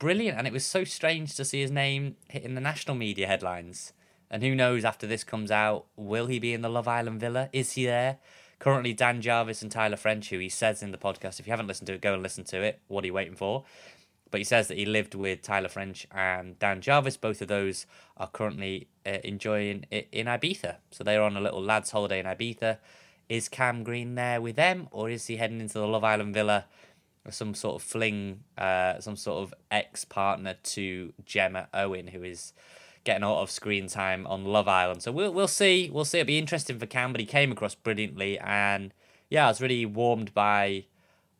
brilliant, 0.00 0.36
and 0.36 0.48
it 0.48 0.52
was 0.52 0.64
so 0.64 0.82
strange 0.82 1.36
to 1.36 1.44
see 1.44 1.60
his 1.60 1.70
name 1.70 2.16
hitting 2.28 2.56
the 2.56 2.60
national 2.60 2.96
media 2.96 3.28
headlines. 3.28 3.92
And 4.28 4.42
who 4.42 4.56
knows 4.56 4.84
after 4.84 5.06
this 5.06 5.22
comes 5.22 5.52
out, 5.52 5.86
will 5.94 6.26
he 6.26 6.40
be 6.40 6.52
in 6.52 6.62
the 6.62 6.68
Love 6.68 6.88
Island 6.88 7.20
villa? 7.20 7.48
Is 7.52 7.72
he 7.72 7.84
there? 7.84 8.18
Currently, 8.58 8.94
Dan 8.94 9.20
Jarvis 9.20 9.62
and 9.62 9.70
Tyler 9.70 9.96
French, 9.96 10.30
who 10.30 10.38
he 10.38 10.48
says 10.48 10.82
in 10.82 10.90
the 10.90 10.98
podcast, 10.98 11.38
if 11.38 11.46
you 11.46 11.52
haven't 11.52 11.68
listened 11.68 11.86
to 11.86 11.94
it, 11.94 12.00
go 12.00 12.14
and 12.14 12.22
listen 12.22 12.44
to 12.44 12.62
it. 12.62 12.80
What 12.88 13.04
are 13.04 13.06
you 13.06 13.14
waiting 13.14 13.36
for? 13.36 13.64
But 14.30 14.38
he 14.38 14.44
says 14.44 14.68
that 14.68 14.78
he 14.78 14.86
lived 14.86 15.14
with 15.14 15.42
Tyler 15.42 15.68
French 15.68 16.06
and 16.12 16.58
Dan 16.58 16.80
Jarvis. 16.80 17.16
Both 17.16 17.42
of 17.42 17.48
those 17.48 17.86
are 18.16 18.28
currently 18.28 18.88
uh, 19.04 19.18
enjoying 19.24 19.86
it 19.90 20.08
in 20.12 20.26
Ibiza. 20.26 20.76
So 20.90 21.04
they're 21.04 21.22
on 21.22 21.36
a 21.36 21.40
little 21.40 21.62
lads' 21.62 21.90
holiday 21.90 22.20
in 22.20 22.26
Ibiza. 22.26 22.78
Is 23.28 23.48
Cam 23.48 23.82
Green 23.82 24.14
there 24.14 24.40
with 24.40 24.56
them, 24.56 24.88
or 24.90 25.08
is 25.10 25.26
he 25.26 25.36
heading 25.36 25.60
into 25.60 25.78
the 25.78 25.86
Love 25.86 26.04
Island 26.04 26.34
villa? 26.34 26.66
Some 27.28 27.54
sort 27.54 27.76
of 27.76 27.82
fling, 27.82 28.40
uh, 28.56 29.00
some 29.00 29.16
sort 29.16 29.42
of 29.42 29.54
ex 29.70 30.04
partner 30.04 30.54
to 30.62 31.12
Gemma 31.24 31.68
Owen, 31.74 32.08
who 32.08 32.22
is 32.22 32.52
getting 33.04 33.22
a 33.22 33.30
lot 33.30 33.42
of 33.42 33.50
screen 33.50 33.88
time 33.88 34.26
on 34.26 34.44
Love 34.44 34.68
Island. 34.68 35.02
So 35.02 35.12
we'll 35.12 35.32
we'll 35.32 35.48
see. 35.48 35.90
We'll 35.92 36.06
see. 36.06 36.20
It'll 36.20 36.28
be 36.28 36.38
interesting 36.38 36.78
for 36.78 36.86
Cam, 36.86 37.12
but 37.12 37.20
he 37.20 37.26
came 37.26 37.52
across 37.52 37.74
brilliantly, 37.74 38.38
and 38.38 38.94
yeah, 39.28 39.46
I 39.46 39.48
was 39.48 39.60
really 39.60 39.84
warmed 39.84 40.32
by 40.32 40.86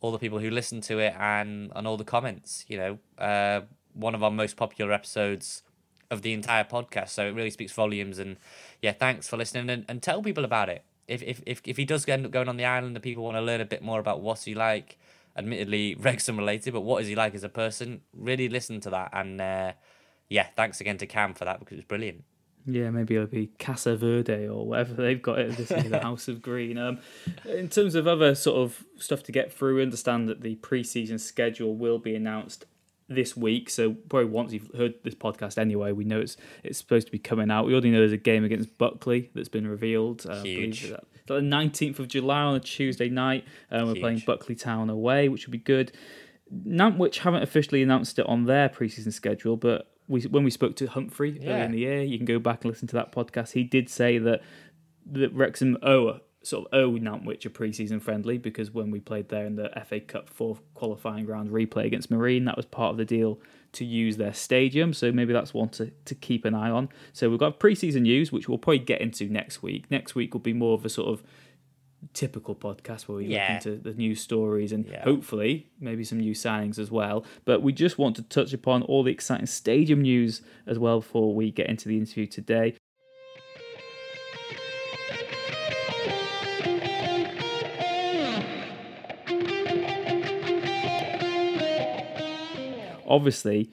all 0.01 0.13
the 0.13 0.19
people 0.19 0.39
who 0.39 0.51
listened 0.51 0.83
to 0.85 0.99
it 0.99 1.15
and 1.19 1.73
and 1.75 1.87
all 1.87 1.97
the 1.97 2.05
comments. 2.05 2.65
You 2.69 2.77
know, 2.77 2.99
uh, 3.19 3.63
one 3.95 4.15
of 4.15 4.23
our 4.23 4.31
most 4.31 4.57
popular 4.57 4.93
episodes 4.93 5.63
of 6.11 6.23
the 6.23 6.33
entire 6.33 6.65
podcast. 6.65 7.11
So 7.11 7.27
it 7.27 7.35
really 7.35 7.51
speaks 7.51 7.73
volumes. 7.73 8.19
And 8.19 8.37
yeah, 8.83 8.93
thanks 8.93 9.29
for 9.29 9.37
listening 9.37 9.71
and, 9.71 9.85
and 9.89 10.03
tell 10.03 10.23
people 10.23 10.45
about 10.45 10.69
it. 10.69 10.85
If 11.07 11.23
if 11.23 11.43
if 11.47 11.61
if 11.65 11.77
he 11.77 11.85
does 11.85 12.07
end 12.09 12.27
up 12.27 12.33
going 12.33 12.49
on 12.49 12.57
the 12.57 12.65
island 12.65 12.97
and 12.97 13.03
people 13.03 13.25
want 13.25 13.37
to 13.37 13.41
learn 13.41 13.61
a 13.61 13.65
bit 13.65 13.83
more 13.83 14.01
about 14.01 14.21
what's 14.21 14.45
he 14.45 14.55
like, 14.55 14.99
admittedly 15.37 15.95
Wrexham 15.97 16.37
related, 16.37 16.73
but 16.75 16.81
what 16.83 17.03
is 17.03 17.09
he 17.09 17.15
like 17.15 17.35
as 17.35 17.45
a 17.45 17.49
person? 17.49 18.03
Really 18.13 18.49
listen 18.49 18.81
to 18.81 18.91
that. 18.91 19.11
And 19.13 19.41
uh, 19.41 19.73
yeah, 20.29 20.47
thanks 20.57 20.81
again 20.81 20.99
to 20.99 21.07
Cam 21.07 21.35
for 21.35 21.45
that 21.45 21.59
because 21.61 21.73
it 21.75 21.77
was 21.81 21.85
brilliant. 21.87 22.25
Yeah, 22.67 22.91
maybe 22.91 23.15
it'll 23.17 23.27
be 23.27 23.47
Casa 23.59 23.97
Verde 23.97 24.47
or 24.47 24.67
whatever 24.67 24.93
they've 24.93 25.21
got 25.21 25.39
it. 25.39 25.57
This 25.57 25.71
is 25.71 25.89
the 25.91 26.01
House 26.03 26.29
of 26.29 26.43
Green. 26.43 26.77
Um, 26.77 26.99
in 27.47 27.69
terms 27.69 27.95
of 27.95 28.07
other 28.07 28.35
sort 28.35 28.59
of 28.59 28.85
stuff 28.99 29.23
to 29.25 29.33
get 29.33 29.53
through, 29.53 29.81
understand 29.81 30.29
that 30.29 30.43
the 30.43 30.57
pre-season 30.57 31.19
schedule 31.19 31.75
will 31.75 31.99
be 31.99 32.15
announced 32.15 32.67
this 33.09 33.35
week. 33.37 33.71
So 33.71 33.95
probably 33.95 34.27
once 34.31 34.53
you've 34.53 34.71
heard 34.77 34.95
this 35.05 35.15
podcast 35.15 35.57
anyway, 35.57 35.93
we 35.93 36.05
know 36.05 36.21
it's 36.21 36.37
it's 36.63 36.79
supposed 36.79 37.07
to 37.07 37.13
be 37.13 37.19
coming 37.19 37.51
out. 37.51 37.67
We 37.67 37.73
already 37.73 37.91
know 37.91 37.99
there's 37.99 38.13
a 38.13 38.19
game 38.19 38.45
against 38.45 38.77
Buckley 38.77 39.31
that's 39.35 39.49
been 39.49 39.67
revealed. 39.67 40.27
Uh, 40.29 40.43
Huge. 40.43 40.91
that- 40.91 41.05
The 41.37 41.43
nineteenth 41.43 41.99
of 41.99 42.09
July 42.09 42.43
on 42.43 42.57
a 42.57 42.61
Tuesday 42.61 43.09
night. 43.09 43.45
Um, 43.71 43.89
we're 43.89 43.95
playing 43.95 44.23
Buckley 44.27 44.55
Town 44.55 44.91
away, 44.91 45.29
which 45.29 45.47
will 45.47 45.53
be 45.53 45.59
good. 45.59 45.93
Nantwich 46.53 47.19
haven't 47.19 47.43
officially 47.43 47.83
announced 47.83 48.19
it 48.19 48.27
on 48.27 48.45
their 48.45 48.69
preseason 48.69 49.13
schedule, 49.13 49.57
but 49.57 49.91
we 50.09 50.23
when 50.23 50.45
we 50.45 50.51
spoke 50.51 50.77
to 50.77 50.87
Humphrey 50.87 51.39
earlier 51.43 51.65
in 51.65 51.73
the 51.73 51.79
year, 51.79 52.03
you 52.03 52.19
can 52.19 52.27
go 52.27 52.39
back 52.39 52.65
and 52.65 52.73
listen 52.73 52.89
to 52.89 52.97
that 52.97 53.13
podcast. 53.13 53.53
He 53.53 53.65
did 53.65 53.89
say 53.89 54.19
that 54.19 54.43
that 55.13 55.33
Wrexham 55.33 55.79
owe 55.83 56.21
sort 56.43 56.67
of 56.67 56.79
owe 56.79 56.99
Nantwich 56.99 57.47
a 57.47 57.51
preseason 57.51 58.01
friendly 58.01 58.39
because 58.39 58.73
when 58.73 58.91
we 58.91 58.99
played 58.99 59.29
there 59.29 59.47
in 59.47 59.57
the 59.57 59.71
FA 59.87 60.01
Cup 60.01 60.29
fourth 60.29 60.61
qualifying 60.75 61.27
round 61.27 61.51
replay 61.51 61.85
against 61.85 62.11
Marine, 62.11 62.45
that 62.47 62.57
was 62.57 62.67
part 62.67 62.91
of 62.91 62.97
the 62.97 63.05
deal 63.05 63.41
to 63.73 63.85
use 63.85 64.17
their 64.17 64.35
stadium. 64.35 64.93
So 64.93 65.13
maybe 65.13 65.33
that's 65.33 65.55
one 65.55 65.69
to, 65.71 65.91
to 66.05 66.15
keep 66.15 66.45
an 66.45 66.55
eye 66.55 66.71
on. 66.71 66.89
So 67.13 67.31
we've 67.31 67.39
got 67.39 67.61
preseason 67.61 68.03
news, 68.03 68.33
which 68.33 68.49
we'll 68.49 68.59
probably 68.59 68.79
get 68.81 69.01
into 69.01 69.29
next 69.29 69.63
week. 69.63 69.91
Next 69.91 70.15
week 70.15 70.33
will 70.35 70.41
be 70.41 70.53
more 70.53 70.75
of 70.75 70.85
a 70.85 70.89
sort 70.89 71.09
of 71.09 71.23
typical 72.15 72.55
podcast 72.55 73.03
where 73.03 73.19
we 73.19 73.27
Yeah. 73.27 73.59
look 73.63 73.67
into 73.67 73.83
the 73.91 73.95
news 73.95 74.21
stories 74.21 74.73
and 74.73 74.87
Yeah. 74.87 75.03
hopefully 75.05 75.69
maybe 75.79 76.03
some 76.03 76.19
new 76.19 76.33
signings 76.35 76.79
as 76.79 76.91
well. 76.91 77.25
But 77.45 77.63
we 77.63 77.73
just 77.73 77.99
want 77.99 78.17
to 78.17 78.23
touch 78.23 78.53
upon 78.53 78.83
all 78.83 79.03
the 79.03 79.13
exciting 79.13 79.47
stadium 79.47 80.01
news 80.03 80.43
as 80.67 80.79
well 80.79 81.01
before 81.01 81.35
we 81.35 81.51
get 81.51 81.69
into 81.69 81.89
the 81.89 81.99
interview 81.99 82.27
today. 82.27 82.75
Obviously, 93.11 93.71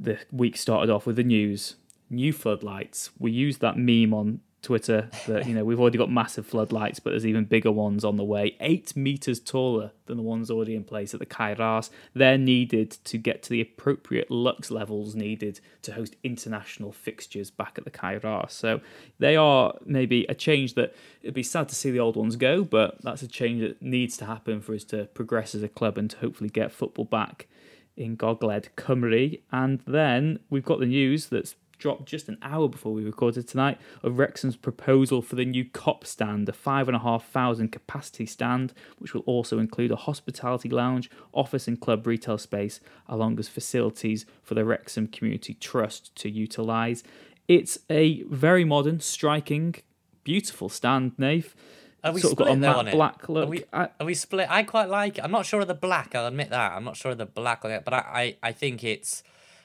the 0.00 0.18
week 0.30 0.56
started 0.56 0.90
off 0.90 1.06
with 1.06 1.16
the 1.16 1.24
news 1.24 1.76
new 2.12 2.32
floodlights. 2.32 3.10
We 3.18 3.32
used 3.32 3.60
that 3.62 3.78
meme 3.78 4.12
on 4.12 4.40
Twitter 4.60 5.10
that 5.26 5.46
you 5.48 5.54
know 5.54 5.64
we've 5.64 5.80
already 5.80 5.98
got 5.98 6.10
massive 6.10 6.46
floodlights, 6.46 7.00
but 7.00 7.10
there's 7.10 7.26
even 7.26 7.44
bigger 7.44 7.72
ones 7.72 8.04
on 8.04 8.16
the 8.16 8.24
way, 8.24 8.56
eight 8.60 8.94
meters 8.94 9.40
taller 9.40 9.90
than 10.06 10.16
the 10.16 10.22
ones 10.22 10.50
already 10.50 10.76
in 10.76 10.84
place 10.84 11.12
at 11.12 11.20
the 11.20 11.26
Cae 11.26 11.54
Ras. 11.54 11.90
They're 12.14 12.38
needed 12.38 12.92
to 13.04 13.18
get 13.18 13.42
to 13.42 13.50
the 13.50 13.60
appropriate 13.60 14.30
lux 14.30 14.70
levels 14.70 15.16
needed 15.16 15.58
to 15.82 15.94
host 15.94 16.14
international 16.22 16.92
fixtures 16.92 17.50
back 17.50 17.74
at 17.76 17.84
the 17.84 17.90
Cae 17.90 18.18
Ras. 18.22 18.54
So 18.54 18.80
they 19.18 19.34
are 19.34 19.74
maybe 19.84 20.26
a 20.28 20.34
change 20.34 20.74
that 20.74 20.94
it'd 21.22 21.34
be 21.34 21.42
sad 21.42 21.68
to 21.70 21.74
see 21.74 21.90
the 21.90 22.00
old 22.00 22.14
ones 22.14 22.36
go, 22.36 22.62
but 22.62 23.02
that's 23.02 23.22
a 23.22 23.28
change 23.28 23.62
that 23.62 23.82
needs 23.82 24.16
to 24.18 24.26
happen 24.26 24.60
for 24.60 24.74
us 24.74 24.84
to 24.84 25.06
progress 25.06 25.56
as 25.56 25.64
a 25.64 25.68
club 25.68 25.98
and 25.98 26.08
to 26.10 26.18
hopefully 26.18 26.50
get 26.50 26.70
football 26.70 27.04
back 27.04 27.48
in 27.96 28.16
Gogledd, 28.16 28.68
Cymru. 28.76 29.40
And 29.50 29.80
then 29.86 30.38
we've 30.50 30.64
got 30.64 30.80
the 30.80 30.86
news 30.86 31.26
that's 31.26 31.54
dropped 31.82 32.06
just 32.06 32.28
an 32.28 32.38
hour 32.42 32.68
before 32.68 32.92
we 32.92 33.04
recorded 33.04 33.48
tonight 33.48 33.76
of 34.04 34.16
Wrexham's 34.16 34.54
proposal 34.54 35.20
for 35.20 35.34
the 35.34 35.44
new 35.44 35.64
Kop 35.64 36.06
stand, 36.06 36.48
a 36.48 36.52
five 36.52 36.88
and 36.88 36.96
a 36.96 37.00
half 37.00 37.26
thousand 37.26 37.72
capacity 37.72 38.24
stand, 38.24 38.72
which 38.98 39.14
will 39.14 39.22
also 39.22 39.58
include 39.58 39.90
a 39.90 39.96
hospitality 39.96 40.68
lounge, 40.68 41.10
office 41.32 41.66
and 41.66 41.80
club 41.80 42.06
retail 42.06 42.38
space, 42.38 42.78
along 43.08 43.36
as 43.40 43.48
facilities 43.48 44.24
for 44.44 44.54
the 44.54 44.64
Wrexham 44.64 45.08
Community 45.08 45.54
Trust 45.54 46.14
to 46.16 46.30
utilise. 46.30 47.02
It's 47.48 47.80
a 47.90 48.22
very 48.24 48.64
modern, 48.64 49.00
striking, 49.00 49.74
beautiful 50.22 50.68
stand, 50.68 51.12
Nath. 51.18 51.56
Are 52.04 52.12
we 52.12 52.20
sort 52.20 52.32
of 52.32 52.38
got 52.38 52.48
a 52.48 52.50
split 52.52 52.60
matte 52.60 52.92
black 52.94 53.28
Are 53.28 53.32
look. 53.32 53.48
we, 53.48 53.64
I- 53.72 53.88
are 54.00 54.06
we 54.06 54.14
split? 54.14 54.48
I 54.50 54.62
quite 54.64 54.88
like 54.88 55.18
it. 55.18 55.24
I'm 55.24 55.30
not 55.30 55.46
sure 55.46 55.60
of 55.60 55.68
the 55.68 55.74
black, 55.74 56.14
I'll 56.14 56.26
admit 56.26 56.50
that. 56.50 56.72
I'm 56.72 56.84
not 56.84 56.96
sure 56.96 57.12
of 57.12 57.18
the 57.18 57.26
black 57.26 57.64
on 57.64 57.70
it, 57.70 57.84
but 57.84 57.94
I, 57.94 58.36
I, 58.42 58.48
I 58.48 58.52
think 58.52 58.82
it's 58.84 59.22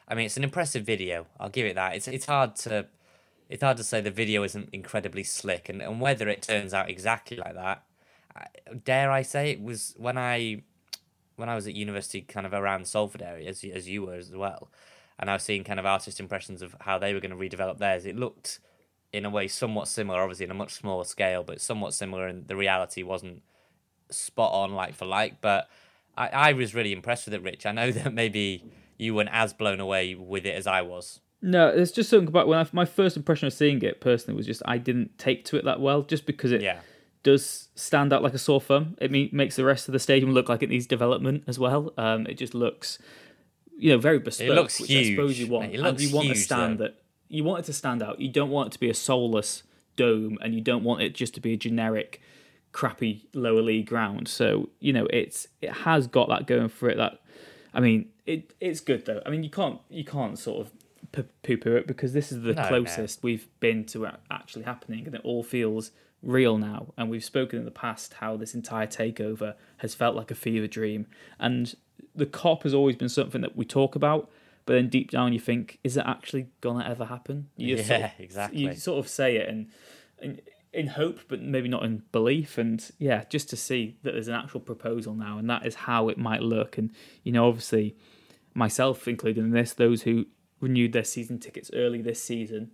I 0.07 0.15
mean 0.15 0.25
it's 0.25 0.37
an 0.37 0.43
impressive 0.43 0.85
video. 0.85 1.27
I'll 1.39 1.49
give 1.49 1.65
it 1.65 1.75
that. 1.75 1.95
It's 1.95 2.07
it's 2.07 2.25
hard 2.25 2.55
to 2.57 2.87
it's 3.49 3.63
hard 3.63 3.77
to 3.77 3.83
say 3.83 4.01
the 4.01 4.11
video 4.11 4.43
isn't 4.43 4.69
incredibly 4.73 5.23
slick 5.23 5.69
and, 5.69 5.81
and 5.81 5.99
whether 6.01 6.27
it 6.29 6.41
turns 6.41 6.73
out 6.73 6.89
exactly 6.89 7.37
like 7.37 7.55
that. 7.55 7.83
I, 8.35 8.45
dare 8.83 9.11
I 9.11 9.21
say 9.23 9.51
it 9.51 9.61
was 9.61 9.95
when 9.97 10.17
I 10.17 10.63
when 11.37 11.49
I 11.49 11.55
was 11.55 11.67
at 11.67 11.75
university 11.75 12.21
kind 12.21 12.45
of 12.45 12.53
around 12.53 12.87
Salford 12.87 13.21
area 13.21 13.49
as, 13.49 13.63
as 13.63 13.87
you 13.87 14.03
were 14.05 14.15
as 14.15 14.31
well 14.31 14.69
and 15.19 15.29
I 15.29 15.33
was 15.33 15.43
seeing 15.43 15.63
kind 15.63 15.79
of 15.79 15.85
artist 15.85 16.19
impressions 16.19 16.61
of 16.61 16.75
how 16.81 16.97
they 16.99 17.13
were 17.13 17.19
going 17.19 17.31
to 17.31 17.37
redevelop 17.37 17.77
theirs. 17.79 18.05
It 18.05 18.15
looked 18.15 18.59
in 19.13 19.25
a 19.25 19.29
way 19.29 19.47
somewhat 19.47 19.87
similar, 19.87 20.21
obviously 20.21 20.45
in 20.45 20.51
a 20.51 20.55
much 20.55 20.73
smaller 20.73 21.03
scale, 21.05 21.43
but 21.43 21.61
somewhat 21.61 21.93
similar, 21.93 22.27
and 22.27 22.47
the 22.47 22.55
reality 22.55 23.03
wasn't 23.03 23.41
spot 24.09 24.53
on 24.53 24.73
like 24.73 24.93
for 24.95 25.05
like. 25.05 25.41
But 25.41 25.69
I, 26.17 26.27
I 26.27 26.53
was 26.53 26.75
really 26.75 26.91
impressed 26.93 27.25
with 27.25 27.33
it, 27.33 27.41
Rich. 27.43 27.65
I 27.65 27.71
know 27.71 27.91
that 27.97 28.13
maybe 28.13 28.63
you 28.97 29.13
weren't 29.15 29.29
as 29.31 29.53
blown 29.53 29.79
away 29.79 30.15
with 30.15 30.45
it 30.45 30.55
as 30.55 30.67
I 30.67 30.81
was. 30.81 31.19
No, 31.41 31.75
there's 31.75 31.91
just 31.91 32.09
something 32.09 32.27
about 32.27 32.47
when 32.47 32.57
I, 32.59 32.67
my 32.71 32.85
first 32.85 33.15
impression 33.15 33.45
of 33.47 33.53
seeing 33.53 33.81
it 33.83 34.01
personally 34.01 34.35
was 34.35 34.45
just 34.47 34.61
I 34.65 34.77
didn't 34.79 35.17
take 35.19 35.45
to 35.45 35.57
it 35.57 35.65
that 35.65 35.79
well, 35.79 36.01
just 36.01 36.25
because 36.25 36.51
it 36.51 36.61
Yeah. 36.61 36.79
does 37.21 37.69
stand 37.75 38.11
out 38.11 38.23
like 38.23 38.33
a 38.33 38.39
sore 38.39 38.59
thumb. 38.59 38.97
It 38.99 39.11
me- 39.11 39.29
makes 39.31 39.55
the 39.55 39.63
rest 39.63 39.87
of 39.87 39.91
the 39.93 39.99
stadium 39.99 40.31
look 40.31 40.49
like 40.49 40.63
it 40.63 40.69
needs 40.69 40.87
development 40.87 41.43
as 41.45 41.59
well. 41.59 41.93
Um, 41.95 42.25
it 42.25 42.33
just 42.39 42.55
looks, 42.55 42.97
you 43.77 43.91
know, 43.91 43.99
very 43.99 44.17
bespoke. 44.17 44.47
It 44.49 44.53
looks 44.55 44.79
which 44.81 44.89
I 44.91 45.03
suppose 45.11 45.37
huge, 45.37 45.47
you 45.47 45.53
want. 45.53 45.65
and 45.75 46.01
you 46.01 46.13
want 46.15 46.31
a 46.31 46.35
stand 46.35 46.79
though. 46.79 46.85
that 46.85 46.95
you 47.29 47.43
want 47.43 47.59
it 47.59 47.65
to 47.65 47.73
stand 47.73 48.01
out. 48.01 48.19
You 48.19 48.29
don't 48.29 48.49
want 48.49 48.67
it 48.67 48.71
to 48.73 48.79
be 48.79 48.89
a 48.89 48.93
soulless 48.93 49.63
dome, 49.95 50.37
and 50.41 50.53
you 50.53 50.61
don't 50.61 50.83
want 50.83 51.01
it 51.01 51.15
just 51.15 51.33
to 51.35 51.39
be 51.41 51.53
a 51.53 51.57
generic, 51.57 52.21
crappy 52.71 53.27
lower 53.33 53.61
league 53.61 53.87
ground. 53.87 54.27
So 54.27 54.69
you 54.79 54.93
know, 54.93 55.07
it's 55.11 55.47
it 55.61 55.71
has 55.71 56.07
got 56.07 56.29
that 56.29 56.47
going 56.47 56.69
for 56.69 56.89
it. 56.89 56.97
That 56.97 57.19
I 57.73 57.79
mean, 57.79 58.09
it 58.25 58.53
it's 58.59 58.79
good 58.79 59.05
though. 59.05 59.21
I 59.25 59.29
mean, 59.29 59.43
you 59.43 59.49
can't 59.49 59.79
you 59.89 60.03
can't 60.03 60.37
sort 60.37 60.65
of 60.67 60.71
poo 61.11 61.57
poo 61.57 61.75
it 61.75 61.87
because 61.87 62.13
this 62.13 62.31
is 62.31 62.41
the 62.41 62.53
No, 62.53 62.61
no. 62.61 62.67
closest 62.67 63.23
we've 63.23 63.47
been 63.59 63.85
to 63.85 64.07
actually 64.29 64.63
happening, 64.63 65.05
and 65.05 65.15
it 65.15 65.21
all 65.23 65.43
feels 65.43 65.91
real 66.21 66.57
now. 66.57 66.87
And 66.97 67.09
we've 67.09 67.23
spoken 67.23 67.59
in 67.59 67.65
the 67.65 67.71
past 67.71 68.15
how 68.15 68.37
this 68.37 68.53
entire 68.53 68.87
takeover 68.87 69.55
has 69.77 69.95
felt 69.95 70.15
like 70.15 70.31
a 70.31 70.35
fever 70.35 70.67
dream, 70.67 71.07
and 71.39 71.75
the 72.15 72.25
Kop 72.25 72.63
has 72.63 72.73
always 72.73 72.95
been 72.95 73.09
something 73.09 73.41
that 73.41 73.55
we 73.55 73.65
talk 73.65 73.95
about. 73.95 74.29
But 74.67 74.73
then 74.73 74.89
deep 74.89 75.09
down, 75.09 75.33
you 75.33 75.39
think, 75.39 75.79
is 75.83 75.97
it 75.97 76.03
actually 76.05 76.49
gonna 76.61 76.85
ever 76.87 77.05
happen? 77.05 77.49
You 77.55 77.77
just 77.77 77.87
sort 77.87 78.01
Yeah, 78.01 78.05
of- 78.13 78.19
exactly. 78.19 78.59
You 78.61 78.73
sort 78.75 78.99
of 78.99 79.07
say 79.09 79.37
it 79.37 79.49
and, 79.49 79.67
and 80.19 80.41
in 80.73 80.87
hope, 80.87 81.21
but 81.27 81.41
maybe 81.41 81.67
not 81.69 81.83
in 81.83 82.03
belief. 82.11 82.57
And 82.59 82.87
yeah, 82.99 83.23
just 83.29 83.49
to 83.49 83.55
see 83.57 83.97
that 84.03 84.11
there's 84.11 84.27
an 84.27 84.35
actual 84.35 84.59
proposal 84.59 85.15
now, 85.15 85.39
and 85.39 85.49
that 85.49 85.65
is 85.65 85.73
how 85.75 86.09
it 86.09 86.17
might 86.19 86.41
look. 86.43 86.77
And 86.77 86.91
you 87.23 87.31
know, 87.31 87.47
obviously, 87.47 87.95
myself 88.53 89.07
included 89.07 89.43
in 89.43 89.51
this, 89.51 89.73
those 89.73 90.03
who 90.03 90.25
renewed 90.59 90.91
their 90.93 91.03
season 91.03 91.39
tickets 91.39 91.71
early 91.73 92.01
this 92.01 92.21
season 92.21 92.71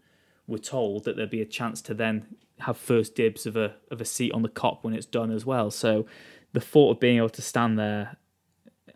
were 0.47 0.57
told 0.57 1.03
that 1.05 1.15
there'd 1.15 1.29
be 1.29 1.41
a 1.41 1.45
chance 1.45 1.81
to 1.83 1.93
then 1.93 2.25
have 2.59 2.77
first 2.77 3.13
dibs 3.15 3.45
of 3.45 3.55
a 3.55 3.75
of 3.91 4.01
a 4.01 4.05
seat 4.05 4.31
on 4.31 4.41
the 4.41 4.49
Kop 4.49 4.79
when 4.83 4.93
it's 4.95 5.05
done 5.05 5.31
as 5.31 5.45
well. 5.45 5.69
So 5.69 6.05
the 6.53 6.59
thought 6.61 6.91
of 6.91 6.99
being 6.99 7.17
able 7.17 7.29
to 7.29 7.41
stand 7.41 7.77
there 7.77 8.17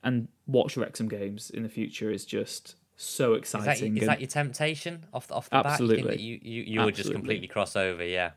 and 0.04 0.27
watch 0.46 0.75
Wrexham 0.77 1.08
games 1.08 1.50
in 1.50 1.63
the 1.63 1.70
future 1.70 2.10
is 2.12 2.25
just 2.25 2.75
so 2.98 3.34
Is 3.36 3.39
exciting. 3.39 3.96
is 3.96 4.04
and- 4.04 4.10
that 4.10 4.20
your 4.20 4.27
temptation 4.27 5.06
off 5.13 5.27
the, 5.27 5.36
off 5.36 5.50
the 5.50 5.56
bat? 5.58 5.66
Absolutely. 5.68 6.04
that 6.10 6.20
you, 6.20 6.39
you, 6.42 6.63
you 6.63 6.82
would 6.84 6.96
just 6.96 7.12
completely 7.12 7.48
cross 7.48 7.75
over, 7.75 8.04
yeah. 8.04 8.32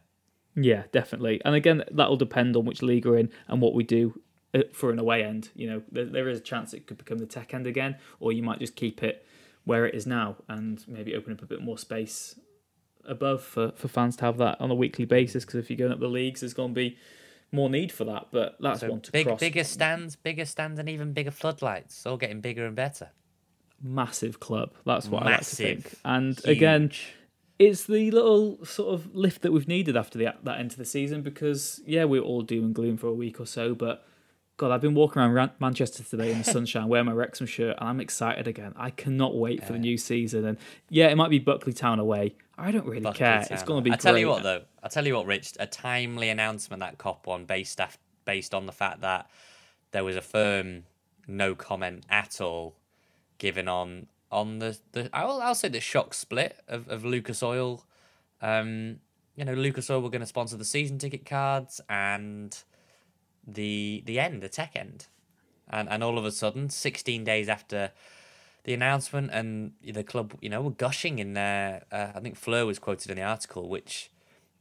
Yeah, 0.54 0.82
definitely. 0.92 1.40
And 1.44 1.54
again, 1.54 1.82
that'll 1.90 2.16
depend 2.16 2.56
on 2.56 2.64
which 2.64 2.82
league 2.82 3.06
we're 3.06 3.18
in 3.18 3.30
and 3.48 3.60
what 3.62 3.72
we 3.74 3.84
do 3.84 4.20
uh, 4.52 4.62
for 4.72 4.90
an 4.90 4.98
away 4.98 5.24
end. 5.24 5.48
You 5.54 5.70
know, 5.70 5.82
there, 5.90 6.04
there 6.04 6.28
is 6.28 6.38
a 6.38 6.42
chance 6.42 6.74
it 6.74 6.86
could 6.86 6.98
become 6.98 7.18
the 7.18 7.26
tech 7.26 7.54
end 7.54 7.66
again, 7.66 7.96
or 8.18 8.32
you 8.32 8.42
might 8.42 8.58
just 8.58 8.76
keep 8.76 9.02
it 9.02 9.24
where 9.64 9.86
it 9.86 9.94
is 9.94 10.06
now 10.06 10.36
and 10.48 10.84
maybe 10.88 11.14
open 11.14 11.32
up 11.32 11.42
a 11.42 11.46
bit 11.46 11.60
more 11.62 11.78
space 11.78 12.38
above 13.06 13.42
for, 13.42 13.72
for 13.76 13.88
fans 13.88 14.16
to 14.16 14.24
have 14.24 14.36
that 14.38 14.60
on 14.60 14.70
a 14.70 14.74
weekly 14.74 15.04
basis. 15.04 15.44
Because 15.44 15.60
if 15.60 15.70
you're 15.70 15.76
going 15.78 15.92
up 15.92 16.00
the 16.00 16.08
leagues, 16.08 16.40
there's 16.40 16.52
going 16.54 16.70
to 16.70 16.74
be 16.74 16.98
more 17.52 17.70
need 17.70 17.92
for 17.92 18.04
that. 18.04 18.26
But 18.32 18.56
that's 18.60 18.80
So 18.80 18.90
one 18.90 19.00
to 19.02 19.12
big, 19.12 19.26
cross. 19.26 19.40
bigger 19.40 19.64
stands, 19.64 20.16
bigger 20.16 20.44
stands, 20.44 20.78
and 20.80 20.88
even 20.88 21.12
bigger 21.12 21.30
floodlights. 21.30 22.04
All 22.04 22.16
getting 22.16 22.40
bigger 22.40 22.66
and 22.66 22.74
better. 22.74 23.10
Massive 23.82 24.40
club. 24.40 24.72
That's 24.84 25.08
what 25.08 25.22
I 25.22 25.30
like 25.30 25.40
to 25.40 25.44
think. 25.44 25.94
And 26.04 26.38
again, 26.44 26.92
it's 27.60 27.84
the 27.84 28.10
little 28.10 28.64
sort 28.64 28.94
of 28.94 29.14
lift 29.14 29.42
that 29.42 29.52
we've 29.52 29.68
needed 29.68 29.96
after 29.96 30.18
the, 30.18 30.34
that 30.42 30.58
end 30.58 30.72
of 30.72 30.78
the 30.78 30.84
season 30.84 31.22
because 31.22 31.80
yeah 31.86 32.04
we 32.04 32.18
were 32.18 32.26
all 32.26 32.42
doom 32.42 32.64
and 32.64 32.74
gloom 32.74 32.96
for 32.96 33.06
a 33.06 33.12
week 33.12 33.38
or 33.38 33.46
so 33.46 33.74
but 33.74 34.04
god 34.56 34.72
i've 34.72 34.80
been 34.80 34.94
walking 34.94 35.20
around 35.20 35.32
Ran- 35.32 35.50
manchester 35.60 36.02
today 36.02 36.32
in 36.32 36.38
the 36.38 36.44
sunshine 36.56 36.88
wearing 36.88 37.06
my 37.06 37.12
wrexham 37.12 37.46
shirt 37.46 37.76
and 37.78 37.88
i'm 37.88 38.00
excited 38.00 38.48
again 38.48 38.72
i 38.76 38.90
cannot 38.90 39.36
wait 39.36 39.62
for 39.62 39.74
the 39.74 39.78
new 39.78 39.98
season 39.98 40.46
and 40.46 40.58
yeah 40.88 41.08
it 41.08 41.16
might 41.16 41.30
be 41.30 41.38
buckley 41.38 41.74
town 41.74 41.98
away 41.98 42.34
i 42.58 42.72
don't 42.72 42.86
really 42.86 43.02
Buckley 43.02 43.18
care 43.18 43.46
it's 43.50 43.62
going 43.62 43.84
to 43.84 43.88
be 43.88 43.92
I 43.92 43.96
tell 43.96 44.18
you 44.18 44.28
what, 44.28 44.42
though. 44.42 44.62
I 44.82 44.88
tell 44.88 45.06
you 45.06 45.14
what, 45.16 45.26
Rich. 45.26 45.52
A 45.60 45.66
timely 45.66 46.30
announcement 46.30 46.80
that 46.80 46.96
Kop 46.96 47.26
one 47.26 47.44
based 47.44 47.78
af- 47.80 47.98
based 48.24 48.54
on 48.54 48.64
the 48.64 48.72
fact 48.72 49.02
that 49.02 49.28
there 49.92 50.04
was 50.04 50.16
a 50.16 50.22
firm 50.22 50.84
no 51.26 51.54
comment 51.54 52.04
at 52.10 52.40
all 52.40 52.74
given 53.40 53.66
on 53.66 54.06
on 54.30 54.60
the 54.60 54.78
the 54.92 55.10
I'll 55.12 55.42
I'll 55.42 55.56
say 55.56 55.68
the 55.68 55.80
shock 55.80 56.14
split 56.14 56.60
of 56.68 56.88
of 56.88 57.04
Lucas 57.04 57.42
Oil. 57.42 57.84
Um, 58.40 59.00
you 59.34 59.44
know, 59.44 59.54
Lucas 59.54 59.90
Oil 59.90 60.00
were 60.00 60.10
going 60.10 60.20
to 60.20 60.26
sponsor 60.26 60.56
the 60.56 60.64
season 60.64 60.98
ticket 60.98 61.26
cards 61.26 61.80
and 61.88 62.56
the 63.44 64.04
the 64.06 64.20
end, 64.20 64.42
the 64.42 64.48
tech 64.48 64.76
end, 64.76 65.08
and 65.68 65.88
and 65.88 66.04
all 66.04 66.16
of 66.18 66.24
a 66.24 66.30
sudden, 66.30 66.68
sixteen 66.68 67.24
days 67.24 67.48
after 67.48 67.90
the 68.64 68.74
announcement 68.74 69.30
and 69.32 69.72
the 69.82 70.04
club, 70.04 70.34
you 70.40 70.50
know, 70.50 70.60
were 70.60 70.70
gushing 70.70 71.18
in 71.18 71.32
there. 71.32 71.84
Uh, 71.90 72.08
I 72.14 72.20
think 72.20 72.36
Fleur 72.36 72.66
was 72.66 72.78
quoted 72.78 73.10
in 73.10 73.16
the 73.16 73.22
article, 73.22 73.68
which 73.68 74.10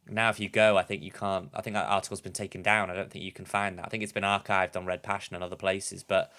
now 0.10 0.30
if 0.30 0.40
you 0.40 0.48
go, 0.50 0.78
I 0.78 0.84
think 0.84 1.04
you 1.04 1.12
can't. 1.12 1.50
I 1.54 1.62
think 1.62 1.76
that 1.76 1.86
article's 1.86 2.22
been 2.22 2.34
taken 2.34 2.64
down. 2.64 2.90
I 2.90 2.96
don't 2.96 3.12
think 3.12 3.26
you 3.26 3.34
can 3.34 3.46
find 3.46 3.78
that. 3.78 3.86
I 3.86 3.90
think 3.90 4.04
it's 4.04 4.14
been 4.14 4.24
archived 4.24 4.76
on 4.76 4.86
Red 4.86 5.04
Passion 5.04 5.36
and 5.36 5.44
other 5.44 5.58
places, 5.58 6.04
but 6.04 6.32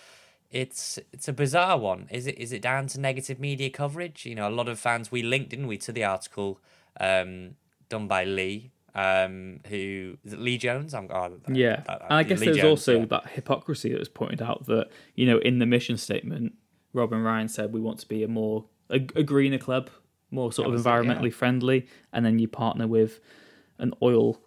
it's 0.51 0.99
it's 1.13 1.29
a 1.29 1.33
bizarre 1.33 1.79
one. 1.79 2.09
Is 2.11 2.27
it 2.27 2.39
is 2.39 2.53
it 2.53 2.63
down 2.63 2.87
to 2.89 3.01
negative 3.01 3.39
media 3.39 3.71
coverage? 3.71 4.27
You 4.27 4.35
know, 4.35 4.49
a 4.49 4.51
lot 4.51 4.69
of 4.69 4.79
fans 4.79 5.13
we 5.13 5.23
linked, 5.23 5.51
didn't 5.51 5.67
we, 5.67 5.79
to 5.79 5.93
the 5.93 6.05
article 6.05 6.61
um, 7.01 7.57
done 7.89 8.09
by 8.09 8.25
Lee, 8.25 8.73
um, 8.95 9.61
who 9.69 10.17
is 10.25 10.33
it 10.33 10.41
Lee 10.41 10.59
Jones? 10.59 10.95
I'm 10.95 11.09
oh, 11.11 11.39
yeah 11.49 11.83
that- 11.87 12.03
and 12.03 12.15
i 12.15 12.23
guess 12.23 12.41
Lee 12.41 12.47
there's 12.47 12.59
Jones, 12.59 12.67
also 12.67 13.01
yeah. 13.01 13.05
that 13.07 13.29
hypocrisy 13.29 13.91
that 13.91 13.99
was 13.99 14.09
pointed 14.09 14.43
out 14.43 14.67
that 14.67 14.89
you 15.15 15.27
know 15.27 15.39
in 15.39 15.59
the 15.59 15.67
mission 15.67 15.97
statement 15.97 16.55
rob 16.93 17.13
and 17.13 17.25
ryan 17.25 17.49
said 17.49 17.73
we 17.73 17.81
want 17.81 17.99
to 18.01 18.09
be 18.09 18.25
a 18.25 18.29
more 18.29 18.65
a, 18.91 18.97
a 19.15 19.23
greener 19.23 19.59
club 19.59 19.91
more 20.31 20.53
sort 20.53 20.67
of 20.67 20.73
was 20.73 20.85
it, 20.85 20.89
yeah. 20.89 20.97
environmentally 20.97 21.33
friendly 21.33 21.87
and 22.13 22.25
then 22.25 22.39
you 22.39 22.49
partner 22.49 22.87
with 22.87 23.21
an 23.79 23.93
oil 24.03 24.41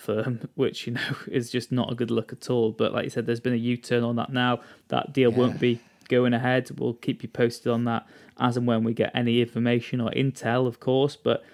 firm, 0.00 0.48
which 0.54 0.86
you 0.86 0.94
know 0.94 1.16
is 1.26 1.50
just 1.50 1.70
not 1.70 1.92
a 1.92 1.94
good 1.94 2.10
look 2.10 2.32
at 2.32 2.50
all. 2.50 2.72
But 2.72 2.92
like 2.92 3.04
you 3.04 3.10
said, 3.10 3.26
there's 3.26 3.40
been 3.40 3.52
a 3.52 3.56
U-turn 3.56 4.02
on 4.02 4.16
that 4.16 4.32
now. 4.32 4.60
That 4.88 5.12
deal 5.12 5.30
won't 5.30 5.60
be 5.60 5.80
going 6.08 6.34
ahead. 6.34 6.70
We'll 6.76 6.94
keep 6.94 7.22
you 7.22 7.28
posted 7.28 7.72
on 7.72 7.84
that 7.84 8.06
as 8.38 8.56
and 8.56 8.66
when 8.66 8.84
we 8.84 8.92
get 8.92 9.12
any 9.14 9.40
information 9.40 10.00
or 10.00 10.10
intel, 10.10 10.66
of 10.66 10.80
course. 10.80 11.16
But 11.16 11.44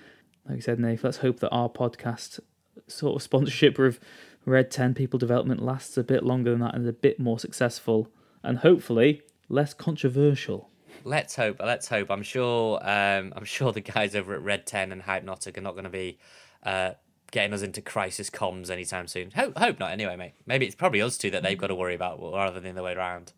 like 0.48 0.58
I 0.58 0.60
said, 0.60 0.80
Nate, 0.80 1.04
let's 1.04 1.18
hope 1.18 1.40
that 1.40 1.50
our 1.50 1.68
podcast 1.68 2.40
sort 2.86 3.16
of 3.16 3.22
sponsorship 3.22 3.78
of 3.78 4.00
Red 4.44 4.70
Ten 4.70 4.94
People 4.94 5.18
Development 5.18 5.60
lasts 5.60 5.98
a 5.98 6.04
bit 6.04 6.22
longer 6.24 6.50
than 6.50 6.60
that 6.60 6.74
and 6.74 6.84
is 6.84 6.88
a 6.88 6.92
bit 6.92 7.18
more 7.18 7.38
successful 7.38 8.08
and 8.42 8.58
hopefully 8.58 9.22
less 9.48 9.74
controversial. 9.74 10.70
Let's 11.04 11.36
hope. 11.36 11.60
Let's 11.60 11.88
hope. 11.88 12.10
I'm 12.10 12.22
sure. 12.22 12.78
Um, 12.82 13.32
I'm 13.36 13.44
sure 13.44 13.72
the 13.72 13.80
guys 13.80 14.14
over 14.14 14.34
at 14.34 14.42
Red 14.42 14.66
Ten 14.66 14.92
and 14.92 15.02
Hypenotic 15.02 15.58
are 15.58 15.60
not 15.60 15.72
going 15.72 15.84
to 15.84 15.90
be 15.90 16.18
uh, 16.62 16.92
getting 17.36 17.52
us 17.52 17.60
into 17.60 17.82
crisis 17.82 18.30
comms 18.30 18.70
anytime 18.70 19.06
soon. 19.06 19.30
Hope, 19.32 19.58
hope 19.58 19.78
not. 19.78 19.90
Anyway, 19.90 20.16
mate. 20.16 20.32
Maybe 20.46 20.64
it's 20.64 20.74
probably 20.74 21.02
us 21.02 21.18
two 21.18 21.30
that 21.32 21.42
they've 21.42 21.58
got 21.58 21.66
to 21.66 21.74
worry 21.74 21.94
about 21.94 22.18
rather 22.18 22.54
than 22.54 22.62
the 22.64 22.70
other 22.70 22.82
way 22.82 22.94
around. 22.94 23.34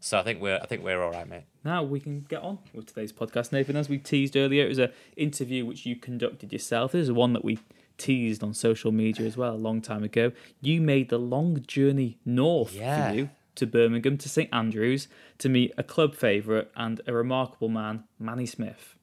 So 0.00 0.18
I 0.18 0.22
think 0.22 0.42
we're. 0.42 0.58
I 0.62 0.66
think 0.66 0.84
we're 0.84 1.02
all 1.02 1.10
right, 1.10 1.26
mate. 1.26 1.44
Now 1.64 1.82
we 1.82 1.98
can 1.98 2.20
get 2.28 2.42
on 2.42 2.58
with 2.74 2.86
today's 2.88 3.10
podcast, 3.10 3.50
Nathan. 3.50 3.74
As 3.74 3.88
we 3.88 3.96
teased 3.96 4.36
earlier, 4.36 4.66
it 4.66 4.68
was 4.68 4.78
an 4.78 4.92
interview 5.16 5.64
which 5.64 5.86
you 5.86 5.96
conducted 5.96 6.52
yourself. 6.52 6.92
This 6.92 7.04
is 7.04 7.12
one 7.12 7.32
that 7.32 7.42
we 7.42 7.58
teased 7.96 8.42
on 8.44 8.52
social 8.52 8.92
media 8.92 9.26
as 9.26 9.36
well 9.38 9.54
a 9.54 9.56
long 9.56 9.80
time 9.80 10.04
ago. 10.04 10.30
You 10.60 10.80
made 10.82 11.08
the 11.08 11.18
long 11.18 11.64
journey 11.66 12.18
north 12.26 12.74
Yeah. 12.74 13.08
for 13.10 13.16
you 13.16 13.30
to 13.56 13.66
Birmingham 13.66 14.18
to 14.18 14.28
St 14.28 14.48
Andrews 14.52 15.08
to 15.38 15.48
meet 15.48 15.72
a 15.78 15.82
club 15.82 16.14
favourite 16.14 16.68
and 16.76 17.00
a 17.06 17.12
remarkable 17.14 17.70
man, 17.70 18.04
Manny 18.20 18.46
Smith. 18.46 18.94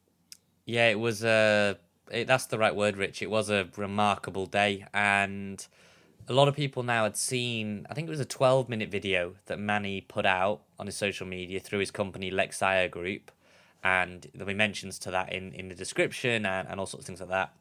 Yeah, 0.66 0.90
it 0.90 1.00
was 1.00 1.24
a. 1.26 1.78
It, 2.12 2.28
that's 2.28 2.46
the 2.46 2.58
right 2.58 2.76
word, 2.76 2.98
Rich. 2.98 3.22
It 3.22 3.30
was 3.30 3.50
a 3.50 3.68
remarkable 3.76 4.46
day, 4.46 4.86
and 4.94 5.66
a 6.28 6.34
lot 6.34 6.48
of 6.48 6.56
people 6.56 6.84
now 6.84 7.04
had 7.04 7.18
seen. 7.18 7.86
I 7.90 7.94
think 7.94 8.08
it 8.08 8.12
was 8.12 8.20
a 8.20 8.26
12 8.26 8.70
minute 8.70 8.90
video 8.90 9.36
that 9.46 9.60
Manny 9.60 10.02
put 10.02 10.26
out 10.26 10.62
on 10.80 10.86
his 10.86 10.96
social 10.96 11.28
media 11.28 11.60
through 11.60 11.80
his 11.80 11.92
company 11.92 12.32
Lexaya 12.32 12.90
Group, 12.90 13.32
and 13.84 14.28
there'll 14.34 14.48
be 14.48 14.54
mentions 14.54 15.00
to 15.00 15.12
that 15.12 15.34
in 15.34 15.54
in 15.54 15.70
the 15.70 15.76
description 15.76 16.46
and, 16.46 16.68
and 16.68 16.80
all 16.80 16.86
sorts 16.86 17.04
of 17.04 17.08
things 17.08 17.20
like 17.20 17.30
that. 17.30 17.54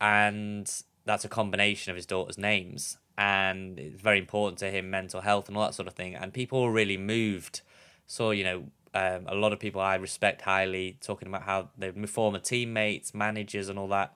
And 0.00 0.70
that's 1.04 1.24
a 1.24 1.28
combination 1.28 1.90
of 1.90 1.96
his 1.96 2.06
daughter's 2.06 2.38
names, 2.38 2.98
and 3.16 3.78
it's 3.78 4.00
very 4.00 4.18
important 4.18 4.58
to 4.58 4.70
him, 4.70 4.90
mental 4.90 5.20
health 5.20 5.48
and 5.48 5.56
all 5.56 5.64
that 5.64 5.74
sort 5.74 5.88
of 5.88 5.94
thing. 5.94 6.14
And 6.14 6.32
people 6.32 6.62
were 6.62 6.72
really 6.72 6.96
moved. 6.96 7.60
So 8.06 8.30
you 8.30 8.44
know, 8.44 8.64
um, 8.94 9.26
a 9.26 9.34
lot 9.34 9.52
of 9.52 9.58
people 9.58 9.80
I 9.80 9.96
respect 9.96 10.42
highly 10.42 10.98
talking 11.00 11.28
about 11.28 11.42
how 11.42 11.70
they're 11.76 11.92
former 12.06 12.38
teammates, 12.38 13.12
managers, 13.12 13.68
and 13.68 13.78
all 13.78 13.88
that. 13.88 14.14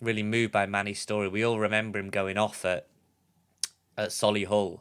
Really 0.00 0.22
moved 0.22 0.52
by 0.52 0.66
Manny's 0.66 1.00
story. 1.00 1.28
We 1.28 1.44
all 1.44 1.58
remember 1.58 1.98
him 1.98 2.10
going 2.10 2.36
off 2.36 2.64
at 2.64 2.86
at 3.96 4.10
Solihull, 4.10 4.80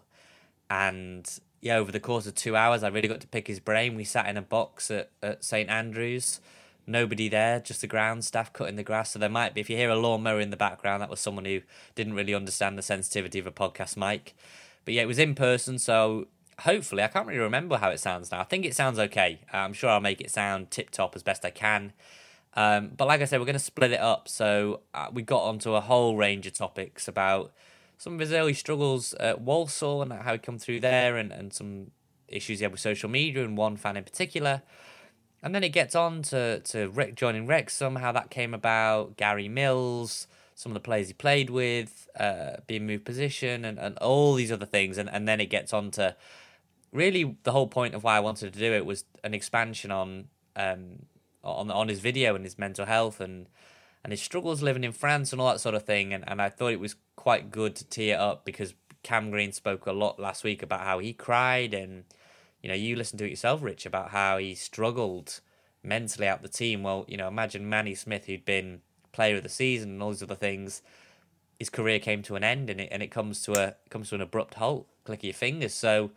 and 0.69 1.27
yeah, 1.61 1.77
over 1.77 1.91
the 1.91 1.99
course 1.99 2.27
of 2.27 2.35
two 2.35 2.55
hours, 2.55 2.83
I 2.83 2.89
really 2.89 3.07
got 3.07 3.21
to 3.21 3.27
pick 3.27 3.47
his 3.47 3.59
brain. 3.59 3.95
We 3.95 4.03
sat 4.03 4.27
in 4.27 4.37
a 4.37 4.41
box 4.41 4.91
at, 4.91 5.11
at 5.23 5.43
St 5.43 5.69
Andrews, 5.69 6.39
nobody 6.85 7.29
there, 7.29 7.59
just 7.59 7.81
the 7.81 7.87
ground 7.87 8.25
staff 8.25 8.53
cutting 8.53 8.75
the 8.75 8.83
grass. 8.83 9.11
So 9.11 9.19
there 9.19 9.29
might 9.29 9.53
be, 9.53 9.61
if 9.61 9.69
you 9.69 9.75
hear 9.75 9.89
a 9.89 9.95
lawnmower 9.95 10.39
in 10.39 10.51
the 10.51 10.57
background, 10.57 11.01
that 11.01 11.09
was 11.09 11.19
someone 11.19 11.45
who 11.45 11.61
didn't 11.95 12.13
really 12.13 12.33
understand 12.33 12.77
the 12.77 12.83
sensitivity 12.83 13.39
of 13.39 13.47
a 13.47 13.51
podcast 13.51 13.97
mic. 13.97 14.35
But 14.85 14.93
yeah, 14.93 15.01
it 15.01 15.07
was 15.07 15.19
in 15.19 15.35
person, 15.35 15.79
so 15.79 16.27
hopefully, 16.61 17.03
I 17.03 17.07
can't 17.07 17.27
really 17.27 17.39
remember 17.39 17.77
how 17.77 17.89
it 17.89 17.99
sounds 17.99 18.31
now. 18.31 18.39
I 18.39 18.43
think 18.43 18.65
it 18.65 18.75
sounds 18.75 18.99
okay. 18.99 19.41
I'm 19.53 19.73
sure 19.73 19.89
I'll 19.89 19.99
make 19.99 20.21
it 20.21 20.31
sound 20.31 20.71
tip 20.71 20.89
top 20.89 21.15
as 21.15 21.23
best 21.23 21.45
I 21.45 21.49
can. 21.51 21.93
Um, 22.55 22.91
but 22.97 23.07
like 23.07 23.21
I 23.21 23.25
said, 23.25 23.39
we're 23.39 23.45
going 23.45 23.53
to 23.53 23.59
split 23.59 23.91
it 23.91 23.99
up. 23.99 24.27
So 24.27 24.81
uh, 24.93 25.07
we 25.13 25.21
got 25.21 25.43
onto 25.43 25.73
a 25.75 25.81
whole 25.81 26.17
range 26.17 26.47
of 26.47 26.53
topics 26.53 27.07
about 27.07 27.53
some 27.97 28.13
of 28.13 28.19
his 28.19 28.31
early 28.31 28.53
struggles 28.53 29.13
at 29.15 29.41
Walsall 29.41 30.01
and 30.01 30.11
how 30.11 30.33
he 30.33 30.39
come 30.39 30.57
through 30.57 30.79
there, 30.79 31.17
and, 31.17 31.31
and 31.31 31.53
some 31.53 31.91
issues 32.27 32.59
he 32.59 32.63
had 32.63 32.71
with 32.71 32.81
social 32.81 33.09
media 33.09 33.43
and 33.43 33.57
one 33.57 33.77
fan 33.77 33.97
in 33.97 34.03
particular. 34.03 34.63
And 35.43 35.53
then 35.53 35.63
it 35.63 35.69
gets 35.69 35.95
on 35.95 36.23
to, 36.23 36.59
to 36.59 36.89
Rick 36.89 37.15
joining 37.15 37.45
Wrexham, 37.45 37.97
how 37.97 38.11
that 38.11 38.31
came 38.31 38.53
about, 38.55 39.17
Gary 39.17 39.47
Mills, 39.47 40.27
some 40.55 40.71
of 40.71 40.73
the 40.73 40.79
players 40.79 41.07
he 41.07 41.13
played 41.13 41.51
with, 41.51 42.09
uh, 42.19 42.57
being 42.65 42.87
moved 42.87 43.05
position, 43.05 43.63
and, 43.63 43.77
and 43.77 43.97
all 43.99 44.33
these 44.33 44.51
other 44.51 44.65
things. 44.65 44.97
And, 44.97 45.07
and 45.09 45.27
then 45.27 45.39
it 45.39 45.51
gets 45.51 45.73
on 45.73 45.91
to 45.91 46.15
really 46.91 47.37
the 47.43 47.51
whole 47.51 47.67
point 47.67 47.93
of 47.93 48.03
why 48.03 48.17
I 48.17 48.19
wanted 48.19 48.53
to 48.53 48.59
do 48.59 48.73
it 48.73 48.85
was 48.85 49.05
an 49.23 49.33
expansion 49.33 49.91
on 49.91 50.29
um, 50.55 51.05
on 51.43 51.69
on 51.71 51.87
his 51.87 51.99
video 51.99 52.35
and 52.35 52.43
his 52.43 52.57
mental 52.57 52.85
health 52.85 53.19
and 53.19 53.47
and 54.03 54.11
his 54.11 54.21
struggles 54.21 54.61
living 54.61 54.83
in 54.83 54.91
France 54.91 55.31
and 55.31 55.41
all 55.41 55.49
that 55.49 55.59
sort 55.59 55.75
of 55.75 55.83
thing. 55.83 56.13
And, 56.13 56.23
and 56.27 56.41
I 56.41 56.49
thought 56.49 56.71
it 56.71 56.79
was 56.79 56.95
quite 57.15 57.51
good 57.51 57.75
to 57.75 57.85
tee 57.85 58.11
it 58.11 58.19
up 58.19 58.45
because 58.45 58.73
Cam 59.03 59.31
Green 59.31 59.51
spoke 59.51 59.85
a 59.85 59.91
lot 59.91 60.19
last 60.19 60.43
week 60.43 60.63
about 60.63 60.81
how 60.81 60.99
he 60.99 61.13
cried 61.13 61.73
and 61.73 62.05
you 62.61 62.69
know, 62.69 62.75
you 62.75 62.95
listened 62.95 63.19
to 63.19 63.25
it 63.25 63.29
yourself, 63.29 63.61
Rich, 63.61 63.85
about 63.85 64.09
how 64.09 64.37
he 64.37 64.55
struggled 64.55 65.41
mentally 65.83 66.27
out 66.27 66.41
the 66.41 66.49
team. 66.49 66.83
Well, 66.83 67.05
you 67.07 67.17
know, 67.17 67.27
imagine 67.27 67.69
Manny 67.69 67.95
Smith, 67.95 68.25
who'd 68.25 68.45
been 68.45 68.81
player 69.11 69.37
of 69.37 69.43
the 69.43 69.49
season 69.49 69.91
and 69.91 70.03
all 70.03 70.11
these 70.11 70.23
other 70.23 70.35
things. 70.35 70.81
His 71.59 71.69
career 71.69 71.99
came 71.99 72.21
to 72.23 72.35
an 72.35 72.43
end, 72.43 72.69
and 72.69 72.81
it 72.81 72.89
and 72.91 73.01
it 73.01 73.07
comes 73.07 73.41
to 73.43 73.53
a 73.53 73.75
comes 73.89 74.09
to 74.09 74.15
an 74.15 74.21
abrupt 74.21 74.55
halt. 74.55 74.87
Click 75.05 75.19
of 75.19 75.23
your 75.23 75.33
fingers. 75.33 75.73
So, 75.73 76.11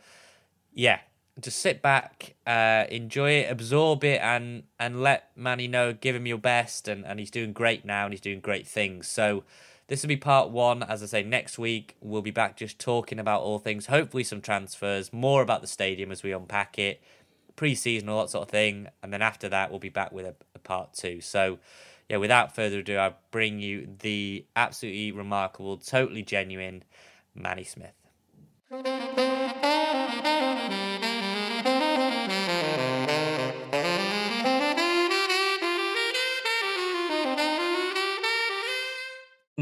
yeah, 0.75 1.01
just 1.41 1.61
sit 1.61 1.83
back, 1.83 2.35
uh, 2.47 2.85
enjoy 2.91 3.31
it, 3.33 3.51
absorb 3.51 4.05
it, 4.05 4.21
and 4.21 4.65
and 4.79 5.03
let 5.03 5.31
Manny 5.37 5.69
know, 5.69 5.93
give 5.93 6.15
him 6.15 6.27
your 6.27 6.39
best, 6.39 6.89
and 6.89 7.05
and 7.07 7.19
he's 7.19 7.31
doing 7.31 7.53
great 7.53 7.85
now, 7.85 8.05
and 8.05 8.13
he's 8.13 8.21
doing 8.21 8.41
great 8.41 8.67
things. 8.67 9.09
So 9.09 9.45
this 9.91 10.03
will 10.03 10.09
be 10.09 10.17
part 10.17 10.51
one. 10.51 10.83
As 10.83 11.03
I 11.03 11.07
say, 11.07 11.23
next 11.25 11.59
week 11.59 11.97
we'll 12.01 12.23
be 12.23 12.31
back 12.31 12.57
just 12.57 12.79
talking 12.79 13.19
about 13.19 13.43
all 13.43 13.59
things, 13.59 13.87
hopefully 13.87 14.23
some 14.23 14.41
transfers, 14.41 15.13
more 15.13 15.43
about 15.43 15.63
the 15.63 15.67
stadium 15.67 16.13
as 16.13 16.23
we 16.23 16.33
unpack 16.33 16.79
it, 16.79 17.03
pre-season, 17.57 18.09
all 18.09 18.23
that 18.23 18.31
sort 18.31 18.43
of 18.43 18.51
thing. 18.51 18.87
And 19.03 19.13
then 19.13 19.21
after 19.21 19.49
that, 19.49 19.71
we'll 19.71 19.81
be 19.81 19.89
back 19.89 20.13
with 20.13 20.27
a, 20.27 20.35
a 20.55 20.61
part 20.61 20.95
two. 20.95 21.21
So, 21.21 21.59
yeah, 22.09 22.19
without 22.19 22.55
further 22.55 22.79
ado, 22.79 22.99
I 22.99 23.15
bring 23.33 23.59
you 23.59 23.89
the 24.01 24.45
absolutely 24.55 25.11
remarkable, 25.11 25.77
totally 25.77 26.23
genuine 26.23 26.85
Manny 27.35 27.65
Smith. 27.65 27.95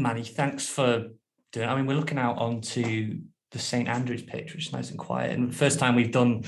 Manny, 0.01 0.23
thanks 0.23 0.67
for 0.67 1.07
doing. 1.51 1.67
I 1.67 1.75
mean, 1.75 1.85
we're 1.85 1.97
looking 1.97 2.17
out 2.17 2.37
onto 2.37 3.19
the 3.51 3.59
St 3.59 3.87
Andrews 3.87 4.23
pitch, 4.23 4.53
which 4.53 4.67
is 4.67 4.73
nice 4.73 4.89
and 4.89 4.99
quiet. 4.99 5.31
And 5.31 5.55
first 5.55 5.79
time 5.79 5.95
we've 5.95 6.11
done 6.11 6.43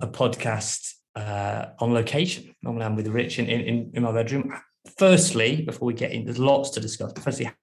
a 0.00 0.06
podcast 0.06 0.94
uh, 1.14 1.66
on 1.80 1.92
location. 1.92 2.54
Normally, 2.62 2.84
I'm 2.84 2.96
with 2.96 3.08
Rich 3.08 3.38
in, 3.38 3.46
in, 3.46 3.90
in 3.94 4.02
my 4.02 4.12
bedroom. 4.12 4.54
Firstly, 4.96 5.62
before 5.62 5.86
we 5.86 5.94
get 5.94 6.12
in, 6.12 6.24
there's 6.24 6.38
lots 6.38 6.70
to 6.70 6.80
discuss. 6.80 7.12
Firstly, 7.20 7.46
how 7.46 7.54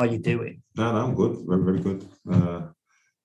are 0.00 0.06
you 0.06 0.18
doing? 0.18 0.62
No, 0.76 0.92
no, 0.92 1.04
I'm 1.04 1.14
good. 1.14 1.38
Very, 1.46 1.64
very 1.64 1.80
good. 1.80 2.08
Uh, 2.30 2.62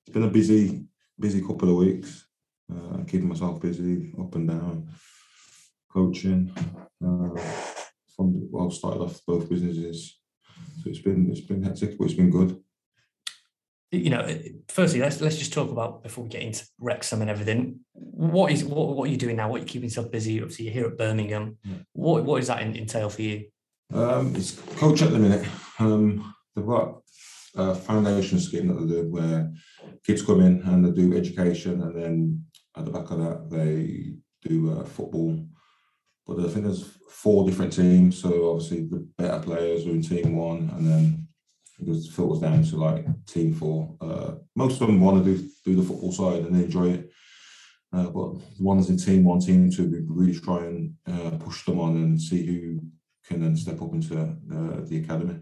it's 0.05 0.13
been 0.13 0.23
a 0.23 0.27
busy, 0.27 0.85
busy 1.19 1.41
couple 1.41 1.69
of 1.69 1.77
weeks. 1.77 2.27
Uh, 2.71 3.03
keeping 3.05 3.27
myself 3.27 3.61
busy, 3.61 4.13
up 4.19 4.33
and 4.35 4.47
down, 4.47 4.89
coaching. 5.91 6.51
Uh, 7.03 7.39
from 8.15 8.47
well, 8.51 8.69
started 8.69 9.01
off 9.01 9.19
both 9.25 9.49
businesses 9.49 10.19
so 10.83 10.89
it's 10.89 10.99
been 10.99 11.29
it's 11.29 11.41
been 11.41 11.63
hectic, 11.63 11.97
but 11.97 12.05
it's 12.05 12.13
been 12.13 12.29
good. 12.29 12.59
You 13.91 14.09
know, 14.09 14.27
firstly, 14.69 14.99
let's 14.99 15.21
let's 15.21 15.37
just 15.37 15.53
talk 15.53 15.69
about 15.69 16.03
before 16.03 16.23
we 16.23 16.29
get 16.29 16.41
into 16.41 16.65
Wrexham 16.79 17.21
and 17.21 17.29
everything. 17.29 17.79
What 17.93 18.51
is 18.51 18.63
what, 18.63 18.95
what 18.95 19.07
are 19.07 19.11
you 19.11 19.17
doing 19.17 19.35
now? 19.35 19.49
What 19.49 19.57
are 19.57 19.59
you 19.59 19.65
keeping 19.65 19.89
yourself 19.89 20.11
busy? 20.11 20.41
Obviously, 20.41 20.65
you're 20.65 20.73
here 20.73 20.87
at 20.87 20.97
Birmingham. 20.97 21.57
Yeah. 21.63 21.75
What 21.93 22.23
what 22.23 22.39
does 22.39 22.47
that 22.47 22.61
entail 22.61 23.09
for 23.09 23.21
you? 23.21 23.45
Um, 23.93 24.35
it's 24.35 24.59
coach 24.77 25.01
at 25.03 25.11
the 25.11 25.19
minute. 25.19 25.47
Um, 25.79 26.33
they've 26.55 26.65
got 26.65 27.01
a 27.55 27.75
foundation 27.75 28.39
scheme 28.39 28.67
that 28.67 28.81
they 28.81 29.01
do 29.01 29.11
where 29.11 29.53
kids 30.03 30.23
come 30.23 30.41
in 30.41 30.61
and 30.63 30.83
they 30.83 30.91
do 30.91 31.15
education, 31.15 31.81
and 31.81 31.95
then 31.95 32.45
at 32.75 32.85
the 32.85 32.91
back 32.91 33.11
of 33.11 33.19
that 33.19 33.49
they 33.51 34.15
do 34.41 34.71
uh, 34.71 34.83
football 34.83 35.39
but 36.25 36.39
I 36.39 36.47
think 36.49 36.65
there's 36.65 36.97
four 37.09 37.45
different 37.45 37.73
teams. 37.73 38.21
So 38.21 38.51
obviously 38.51 38.85
the 38.85 39.07
better 39.17 39.39
players 39.39 39.85
are 39.85 39.91
in 39.91 40.01
team 40.01 40.35
one, 40.35 40.69
and 40.75 40.87
then 40.87 41.27
it 41.79 41.85
just 41.85 42.11
filters 42.11 42.39
down 42.39 42.63
to 42.63 42.77
like 42.77 43.05
team 43.25 43.53
four. 43.53 43.95
Uh, 44.01 44.35
most 44.55 44.81
of 44.81 44.87
them 44.87 45.01
want 45.01 45.23
to 45.23 45.35
do 45.35 45.49
do 45.65 45.75
the 45.75 45.83
football 45.83 46.11
side 46.11 46.43
and 46.43 46.55
they 46.55 46.65
enjoy 46.65 46.89
it. 46.91 47.11
Uh, 47.93 48.09
but 48.09 48.33
the 48.57 48.63
ones 48.63 48.89
in 48.89 48.97
team 48.97 49.23
one, 49.23 49.39
team 49.39 49.69
two, 49.69 49.89
we 49.89 49.99
really 50.07 50.39
try 50.39 50.65
and 50.65 50.93
uh, 51.07 51.31
push 51.37 51.63
them 51.65 51.79
on 51.79 51.95
and 51.97 52.19
see 52.19 52.45
who 52.45 52.79
can 53.27 53.41
then 53.41 53.55
step 53.55 53.81
up 53.81 53.93
into 53.93 54.19
uh, 54.19 54.81
the 54.85 55.01
academy. 55.03 55.39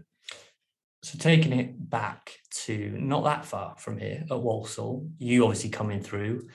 So 1.02 1.18
taking 1.18 1.52
it 1.52 1.90
back 1.90 2.36
to 2.66 2.96
not 3.00 3.24
that 3.24 3.44
far 3.44 3.74
from 3.78 3.98
here 3.98 4.24
at 4.30 4.40
Walsall, 4.40 5.08
you 5.18 5.44
obviously 5.44 5.70
coming 5.70 6.00
through 6.00 6.48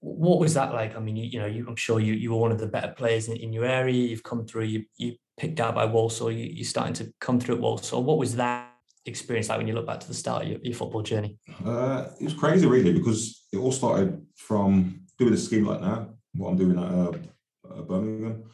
what 0.00 0.38
was 0.38 0.54
that 0.54 0.72
like? 0.72 0.96
I 0.96 1.00
mean, 1.00 1.16
you, 1.16 1.24
you 1.24 1.38
know, 1.38 1.46
you, 1.46 1.66
I'm 1.68 1.76
sure 1.76 2.00
you 2.00 2.14
you 2.14 2.32
were 2.32 2.38
one 2.38 2.52
of 2.52 2.58
the 2.58 2.66
better 2.66 2.92
players 2.96 3.28
in, 3.28 3.36
in 3.36 3.52
your 3.52 3.64
area. 3.64 3.94
You've 3.94 4.22
come 4.22 4.46
through. 4.46 4.64
You 4.64 4.84
you 4.96 5.16
picked 5.36 5.60
out 5.60 5.74
by 5.74 5.84
Walsall. 5.84 6.32
You, 6.32 6.46
you're 6.46 6.64
starting 6.64 6.94
to 6.94 7.12
come 7.20 7.38
through 7.40 7.56
at 7.56 7.60
Walsall. 7.60 8.02
What 8.02 8.18
was 8.18 8.36
that 8.36 8.72
experience 9.06 9.48
like 9.48 9.58
when 9.58 9.68
you 9.68 9.74
look 9.74 9.86
back 9.86 10.00
to 10.00 10.08
the 10.08 10.14
start 10.14 10.42
of 10.42 10.48
your, 10.48 10.58
your 10.62 10.74
football 10.74 11.02
journey? 11.02 11.38
Uh, 11.64 12.06
it 12.20 12.24
was 12.24 12.34
crazy, 12.34 12.66
really, 12.66 12.92
because 12.92 13.46
it 13.52 13.58
all 13.58 13.72
started 13.72 14.20
from 14.36 15.02
doing 15.18 15.34
a 15.34 15.36
scheme 15.36 15.66
like 15.66 15.80
that. 15.80 16.08
What 16.34 16.50
I'm 16.50 16.56
doing 16.56 16.78
at 16.78 16.84
uh, 16.84 17.82
Birmingham. 17.82 18.44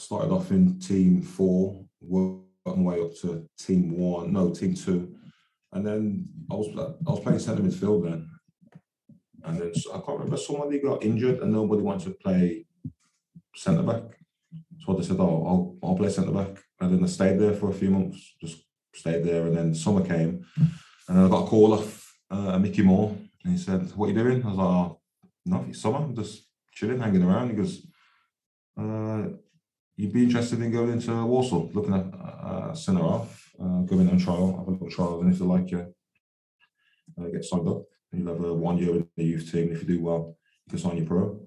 Started 0.00 0.30
off 0.30 0.52
in 0.52 0.78
team 0.78 1.20
four, 1.20 1.84
worked 2.00 2.46
my 2.64 2.72
way 2.74 3.00
up 3.00 3.12
to 3.22 3.44
team 3.58 3.98
one, 3.98 4.32
no, 4.32 4.54
team 4.54 4.72
two, 4.72 5.12
and 5.72 5.84
then 5.84 6.24
I 6.48 6.54
was 6.54 6.68
I 6.68 7.10
was 7.10 7.18
playing 7.18 7.40
centre 7.40 7.64
midfield 7.64 8.04
then, 8.04 8.30
and 9.48 9.60
then 9.60 9.72
I 9.94 9.98
can't 9.98 10.18
remember 10.18 10.36
somebody 10.36 10.78
got 10.78 11.02
injured 11.02 11.38
and 11.40 11.52
nobody 11.52 11.82
wanted 11.82 12.04
to 12.04 12.10
play 12.22 12.66
centre 13.54 13.82
back. 13.82 14.04
So 14.80 14.94
they 14.94 15.02
said, 15.02 15.16
"Oh, 15.18 15.44
I'll, 15.48 15.76
I'll 15.82 15.96
play 15.96 16.10
centre 16.10 16.32
back," 16.32 16.62
and 16.80 16.92
then 16.92 17.02
I 17.02 17.06
stayed 17.06 17.38
there 17.38 17.54
for 17.54 17.70
a 17.70 17.74
few 17.74 17.90
months, 17.90 18.34
just 18.40 18.58
stayed 18.94 19.24
there. 19.24 19.46
And 19.46 19.56
then 19.56 19.74
summer 19.74 20.04
came, 20.04 20.46
and 20.56 21.16
then 21.16 21.24
I 21.24 21.28
got 21.28 21.44
a 21.44 21.46
call 21.46 21.74
off 21.74 22.18
uh, 22.30 22.58
Mickey 22.58 22.82
Moore, 22.82 23.16
and 23.44 23.52
he 23.52 23.58
said, 23.58 23.90
"What 23.96 24.06
are 24.06 24.12
you 24.12 24.22
doing?" 24.22 24.44
I 24.44 24.48
was 24.48 24.56
like, 24.56 24.66
oh, 24.66 25.00
"Nothing, 25.46 25.74
summer, 25.74 25.98
I'm 25.98 26.14
just 26.14 26.46
chilling, 26.72 27.00
hanging 27.00 27.22
around." 27.22 27.50
He 27.50 27.56
goes, 27.56 27.86
uh, 28.80 29.28
"You'd 29.96 30.12
be 30.12 30.24
interested 30.24 30.60
in 30.62 30.70
going 30.70 30.92
into 30.92 31.12
Walsall, 31.26 31.70
looking 31.74 31.94
at 31.94 32.06
uh, 32.14 32.74
centre 32.74 33.02
half, 33.02 33.50
uh, 33.60 33.80
going 33.82 34.08
on 34.08 34.18
trial, 34.18 34.56
have 34.56 34.68
a 34.68 34.70
little 34.70 34.90
trial, 34.90 35.20
and 35.20 35.32
if 35.32 35.38
they 35.38 35.44
like 35.44 35.70
you, 35.70 35.94
uh, 37.18 37.28
get 37.28 37.44
signed 37.44 37.68
up." 37.68 37.82
You'll 38.12 38.32
have 38.32 38.42
a 38.42 38.54
one 38.54 38.78
year 38.78 38.96
in 38.96 39.08
the 39.16 39.24
youth 39.24 39.52
team. 39.52 39.72
If 39.72 39.82
you 39.82 39.88
do 39.88 40.02
well, 40.02 40.36
you 40.66 40.70
can 40.70 40.78
sign 40.78 40.96
your 40.96 41.06
pro. 41.06 41.30
And 41.30 41.40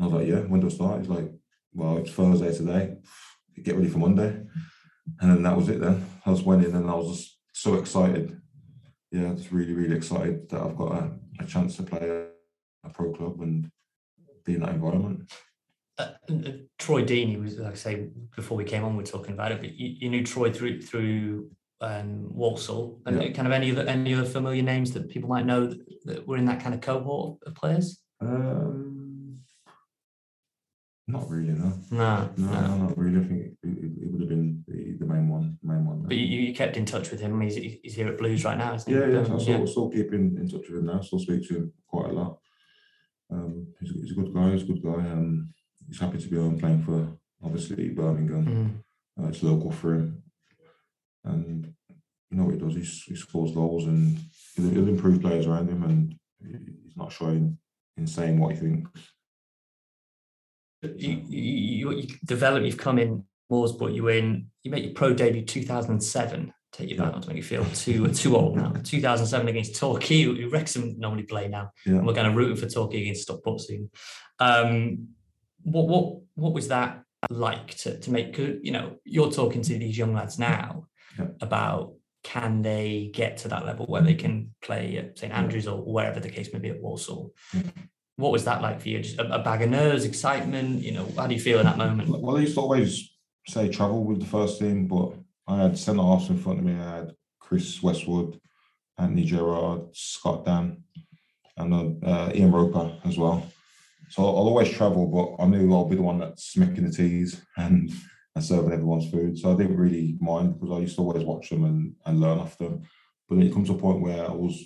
I 0.00 0.04
was 0.04 0.12
like, 0.14 0.28
yeah, 0.28 0.40
when 0.40 0.60
do 0.60 0.66
I 0.66 0.70
start? 0.70 1.00
He's 1.00 1.08
like, 1.08 1.30
well, 1.72 1.98
it's 1.98 2.10
Thursday 2.10 2.52
today. 2.52 2.96
Get 3.62 3.76
ready 3.76 3.88
for 3.88 3.98
Monday. 3.98 4.40
And 5.20 5.30
then 5.30 5.42
that 5.42 5.56
was 5.56 5.68
it 5.68 5.80
then. 5.80 6.04
I 6.24 6.30
just 6.30 6.44
went 6.44 6.64
in 6.64 6.74
and 6.74 6.90
I 6.90 6.94
was 6.94 7.18
just 7.18 7.38
so 7.52 7.74
excited. 7.74 8.40
Yeah, 9.10 9.34
just 9.34 9.52
really, 9.52 9.74
really 9.74 9.96
excited 9.96 10.48
that 10.50 10.60
I've 10.60 10.76
got 10.76 10.92
a, 10.92 11.10
a 11.40 11.46
chance 11.46 11.76
to 11.76 11.82
play 11.82 12.08
a, 12.08 12.26
a, 12.86 12.90
pro 12.92 13.12
club 13.12 13.40
and 13.40 13.70
be 14.44 14.54
in 14.54 14.60
that 14.60 14.74
environment. 14.74 15.30
Uh, 15.98 16.12
uh, 16.30 16.50
Troy 16.78 17.02
Deeney 17.04 17.42
was, 17.42 17.58
like 17.58 17.72
I 17.72 17.76
say, 17.76 18.08
before 18.36 18.56
we 18.56 18.64
came 18.64 18.84
on, 18.84 18.96
we 18.96 19.02
are 19.02 19.06
talking 19.06 19.32
about 19.32 19.52
it, 19.52 19.60
but 19.60 19.72
you, 19.72 19.96
you 19.98 20.10
knew 20.10 20.24
Troy 20.24 20.52
through 20.52 20.82
through 20.82 21.50
um, 21.80 22.34
Walsall, 22.34 23.00
and 23.06 23.22
yeah. 23.22 23.30
kind 23.30 23.46
of 23.46 23.52
any 23.52 23.70
other 23.70 23.82
any 23.82 24.14
other 24.14 24.24
familiar 24.24 24.62
names 24.62 24.92
that 24.92 25.08
people 25.08 25.28
might 25.28 25.46
know 25.46 25.66
that, 25.66 25.78
that 26.04 26.26
were 26.26 26.36
in 26.36 26.46
that 26.46 26.60
kind 26.60 26.74
of 26.74 26.80
cohort 26.80 27.38
of 27.46 27.54
players? 27.54 28.00
Um, 28.20 28.98
not 31.10 31.28
really, 31.30 31.54
no. 31.54 31.72
No, 31.90 32.30
no, 32.36 32.52
no, 32.52 32.76
not 32.76 32.98
really. 32.98 33.24
I 33.24 33.26
think 33.26 33.40
it, 33.40 33.56
it, 33.62 33.92
it, 34.02 34.12
would 34.12 34.20
have 34.20 34.28
been 34.28 34.62
the, 34.68 34.96
the 34.98 35.06
main 35.06 35.26
one, 35.26 35.56
main 35.62 35.86
one. 35.86 36.02
But 36.02 36.18
you, 36.18 36.40
you 36.40 36.54
kept 36.54 36.76
in 36.76 36.84
touch 36.84 37.10
with 37.10 37.20
him. 37.20 37.40
He's, 37.40 37.54
he's 37.54 37.94
here 37.94 38.08
at 38.08 38.18
Blues 38.18 38.44
right 38.44 38.58
now, 38.58 38.74
isn't 38.74 38.92
he? 38.92 38.98
Yeah, 38.98 39.06
yeah. 39.06 39.20
I 39.20 39.38
still, 39.38 39.60
yeah. 39.60 39.64
still 39.64 39.90
keep 39.90 40.12
in, 40.12 40.36
in 40.38 40.46
touch 40.46 40.68
with 40.68 40.80
him 40.80 40.84
now. 40.86 41.00
Still 41.00 41.18
speak 41.18 41.48
to 41.48 41.56
him 41.56 41.72
quite 41.86 42.10
a 42.10 42.12
lot. 42.12 42.38
Um, 43.30 43.68
he's, 43.80 43.90
he's 43.90 44.10
a 44.10 44.14
good 44.14 44.34
guy. 44.34 44.50
He's 44.50 44.64
a 44.64 44.66
good 44.66 44.82
guy. 44.82 44.90
Um, 44.90 45.54
he's 45.86 45.98
happy 45.98 46.18
to 46.18 46.28
be 46.28 46.36
on 46.36 46.58
playing 46.58 46.82
for 46.82 47.08
obviously 47.42 47.88
Birmingham. 47.88 48.84
Mm. 49.18 49.24
Uh, 49.24 49.28
it's 49.28 49.42
local 49.42 49.70
for 49.70 49.94
him, 49.94 50.22
and 51.24 51.72
you 52.30 52.36
know 52.36 52.44
what 52.44 52.54
he 52.54 52.60
does. 52.60 52.74
He, 52.74 53.12
he 53.12 53.16
scores 53.16 53.52
goals 53.52 53.86
and 53.86 54.18
he'll, 54.56 54.70
he'll 54.70 54.88
improve 54.88 55.20
players 55.20 55.46
around 55.46 55.68
him, 55.68 55.82
and 55.82 56.14
he's 56.84 56.96
not 56.96 57.12
shy 57.12 57.40
in 57.96 58.06
saying 58.06 58.38
what 58.38 58.54
he 58.54 58.60
thinks. 58.60 58.90
You, 60.82 61.22
you, 61.26 61.90
you 61.90 62.06
develop, 62.24 62.62
you've 62.62 62.76
come 62.76 62.98
in 62.98 63.24
Moore's 63.50 63.72
brought 63.72 63.92
you 63.92 64.08
in, 64.08 64.46
you 64.62 64.70
made 64.70 64.84
your 64.84 64.94
pro 64.94 65.14
debut 65.14 65.44
2007. 65.44 66.52
Take 66.70 66.90
you 66.90 66.98
back, 66.98 67.12
not 67.12 67.22
to 67.22 67.28
make 67.28 67.38
you 67.38 67.42
feel 67.42 67.64
too 67.72 68.08
too 68.08 68.36
old 68.36 68.56
now. 68.56 68.72
2007 68.84 69.48
against 69.48 69.76
Torquay, 69.76 70.22
who 70.24 70.50
Wrexham 70.50 70.98
normally 70.98 71.22
play 71.22 71.48
now. 71.48 71.70
Yeah. 71.86 71.94
And 71.94 72.06
we're 72.06 72.12
kind 72.12 72.26
of 72.26 72.36
rooting 72.36 72.56
for 72.56 72.68
Torquay 72.68 73.00
against 73.02 73.22
Stockport 73.22 73.62
soon. 73.62 73.90
Um, 74.38 75.08
what 75.62 75.88
what 75.88 76.20
what 76.34 76.52
was 76.52 76.68
that 76.68 77.02
like 77.30 77.74
to 77.78 77.98
to 77.98 78.10
make? 78.10 78.36
You 78.36 78.70
know, 78.70 78.96
you're 79.04 79.32
talking 79.32 79.62
to 79.62 79.78
these 79.78 79.96
young 79.96 80.12
lads 80.12 80.38
now 80.38 80.88
Yeah. 81.18 81.26
about 81.40 81.94
can 82.24 82.62
they 82.62 83.10
get 83.14 83.38
to 83.38 83.48
that 83.48 83.64
level 83.64 83.86
where 83.86 84.02
they 84.02 84.14
can 84.14 84.54
play 84.60 84.98
at 84.98 85.18
St 85.18 85.32
Andrews 85.32 85.66
or 85.66 85.78
wherever 85.78 86.20
the 86.20 86.28
case 86.28 86.52
may 86.52 86.58
be 86.58 86.68
at 86.68 86.80
Walsall. 86.80 87.32
Yeah. 87.54 87.62
What 88.16 88.32
was 88.32 88.44
that 88.44 88.60
like 88.60 88.80
for 88.80 88.88
you? 88.88 89.00
Just 89.00 89.18
a, 89.18 89.34
a 89.34 89.38
bag 89.38 89.62
of 89.62 89.70
nerves, 89.70 90.04
excitement. 90.04 90.82
You 90.82 90.92
know, 90.92 91.08
how 91.16 91.26
do 91.26 91.34
you 91.34 91.40
feel 91.40 91.60
in 91.60 91.66
that 91.66 91.78
moment? 91.78 92.08
Well, 92.08 92.36
I 92.36 92.40
used 92.40 92.54
to 92.54 92.60
always 92.60 93.14
say 93.46 93.68
travel 93.68 94.04
with 94.04 94.20
the 94.20 94.26
first 94.26 94.58
team, 94.58 94.88
but 94.88 95.14
I 95.46 95.62
had 95.62 95.78
centre 95.78 96.02
halves 96.02 96.28
in 96.28 96.38
front 96.38 96.58
of 96.58 96.64
me. 96.64 96.74
I 96.74 96.96
had 96.96 97.12
Chris 97.38 97.82
Westwood, 97.82 98.40
Anthony 98.98 99.24
Gerrard, 99.24 99.82
Scott 99.92 100.44
Dann, 100.44 100.82
and 101.56 101.72
uh, 102.04 102.06
uh, 102.06 102.32
Ian 102.34 102.52
Roper 102.52 102.98
as 103.04 103.16
well. 103.16 103.46
So 104.10 104.22
I'll 104.22 104.48
always 104.48 104.70
travel, 104.70 105.06
but 105.06 105.42
I 105.42 105.46
knew 105.46 105.72
I'll 105.72 105.88
be 105.88 105.96
the 105.96 106.02
one 106.02 106.18
that's 106.18 106.52
smacking 106.52 106.84
the 106.84 106.90
teas 106.90 107.40
and, 107.56 107.90
and 108.38 108.46
serving 108.46 108.72
everyone's 108.72 109.10
food. 109.10 109.36
So 109.36 109.52
I 109.52 109.56
didn't 109.56 109.76
really 109.76 110.16
mind 110.20 110.54
because 110.54 110.76
I 110.76 110.80
used 110.80 110.94
to 110.96 111.02
always 111.02 111.24
watch 111.24 111.50
them 111.50 111.64
and, 111.64 111.94
and 112.06 112.20
learn 112.20 112.38
off 112.38 112.56
them. 112.56 112.82
But 113.28 113.36
then 113.36 113.46
it 113.46 113.52
comes 113.52 113.68
to 113.68 113.74
a 113.74 113.78
point 113.78 114.00
where 114.00 114.24
I 114.24 114.32
was 114.32 114.64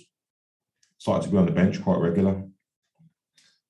starting 0.99 1.25
to 1.25 1.31
be 1.31 1.37
on 1.37 1.47
the 1.47 1.51
bench 1.51 1.81
quite 1.81 1.99
regular. 1.99 2.43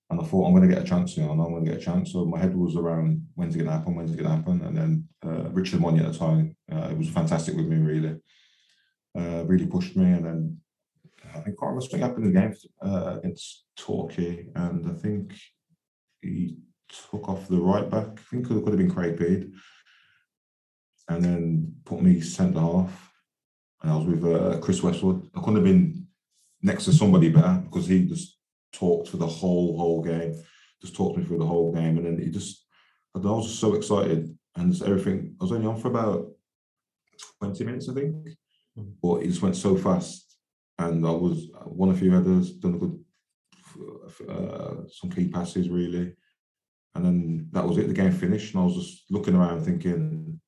And 0.10 0.20
I 0.20 0.24
thought 0.26 0.46
I'm 0.46 0.54
going 0.54 0.68
to 0.68 0.74
get 0.74 0.84
a 0.84 0.88
chance, 0.88 1.16
you 1.16 1.24
know, 1.24 1.32
I'm 1.32 1.38
going 1.38 1.64
to 1.64 1.72
get 1.72 1.80
a 1.80 1.84
chance. 1.84 2.12
So 2.12 2.26
my 2.26 2.38
head 2.38 2.54
was 2.54 2.76
around 2.76 3.26
when's 3.36 3.56
it 3.56 3.60
going 3.60 3.70
to 3.70 3.78
happen, 3.78 3.96
when's 3.96 4.12
it 4.12 4.18
going 4.18 4.30
to 4.30 4.36
happen. 4.36 4.62
And 4.62 4.78
then 4.78 5.08
uh, 5.26 5.50
Richard 5.52 5.80
Money 5.80 6.00
at 6.02 6.12
the 6.12 6.20
time, 6.20 6.56
uh, 6.70 6.90
it 6.92 6.98
was 6.98 7.10
fantastic 7.10 7.56
with 7.56 7.66
me, 7.66 7.78
really. 7.78 8.20
Uh, 9.18 9.46
really 9.46 9.68
pushed 9.68 9.96
me. 9.96 10.12
And 10.12 10.26
then 10.26 10.58
I 11.34 11.40
think 11.40 11.56
I 11.62 11.66
remember 11.66 11.82
something 11.82 12.02
happened 12.02 12.26
in 12.26 12.34
the 12.34 12.40
game 12.42 12.54
uh, 12.82 13.20
against 13.20 13.64
Torquay. 13.78 14.48
And 14.54 14.86
I 14.86 14.94
think 14.96 15.34
he 16.22 16.58
took 17.10 17.30
off 17.30 17.48
the 17.48 17.62
right 17.62 17.90
back. 17.90 18.08
I 18.08 18.22
think 18.30 18.46
it 18.46 18.50
could 18.50 18.68
have 18.68 18.78
been 18.78 18.92
Craig 18.92 19.18
Beard. 19.18 19.54
And 21.10 21.24
then 21.24 21.76
put 21.86 22.02
me 22.02 22.22
centre 22.22 22.60
half. 22.60 23.12
And 23.82 23.92
I 23.92 23.96
was 23.98 24.06
with 24.06 24.26
uh, 24.26 24.60
Chris 24.60 24.82
Westwood. 24.82 25.30
I 25.36 25.40
couldn't 25.40 25.56
have 25.56 25.64
been 25.66 26.08
next 26.62 26.86
to 26.86 26.94
somebody 26.94 27.30
better 27.30 27.62
because 27.66 27.88
he 27.88 28.06
just 28.06 28.38
talked 28.72 29.10
for 29.10 29.18
the 29.18 29.28
whole 29.28 29.78
whole 29.78 30.02
game, 30.02 30.34
just 30.82 30.96
talked 30.96 31.18
me 31.18 31.26
through 31.26 31.40
the 31.40 31.46
whole 31.46 31.74
game, 31.74 31.98
and 31.98 32.06
then 32.06 32.18
he 32.20 32.30
just 32.32 32.66
I 33.16 33.20
know, 33.20 33.34
I 33.34 33.38
was 33.38 33.48
just 33.48 33.60
so 33.60 33.76
excited 33.76 34.36
and 34.56 34.72
just 34.72 34.84
everything. 34.84 35.36
I 35.40 35.44
was 35.44 35.52
only 35.52 35.68
on 35.68 35.80
for 35.80 35.90
about 35.90 36.32
twenty 37.40 37.64
minutes, 37.66 37.90
I 37.90 37.94
think, 37.94 38.16
Mm. 38.80 38.94
but 39.04 39.22
it 39.22 39.28
just 39.28 39.42
went 39.44 39.56
so 39.56 39.76
fast, 39.78 40.36
and 40.80 41.06
I 41.06 41.12
was 41.12 41.52
one 41.66 41.90
of 41.90 42.00
few 42.00 42.12
headers, 42.12 42.54
done 42.54 42.74
a 42.76 42.78
good 42.80 43.00
uh, 44.30 44.88
some 44.90 45.12
key 45.12 45.28
passes 45.28 45.70
really, 45.70 46.16
and 46.96 47.06
then 47.06 47.50
that 47.52 47.68
was 47.68 47.78
it. 47.78 47.88
The 47.88 47.94
game 47.94 48.12
finished, 48.12 48.54
and 48.54 48.64
I 48.64 48.66
was 48.66 48.76
just 48.76 49.12
looking 49.12 49.36
around 49.36 49.64
thinking, 49.64 50.40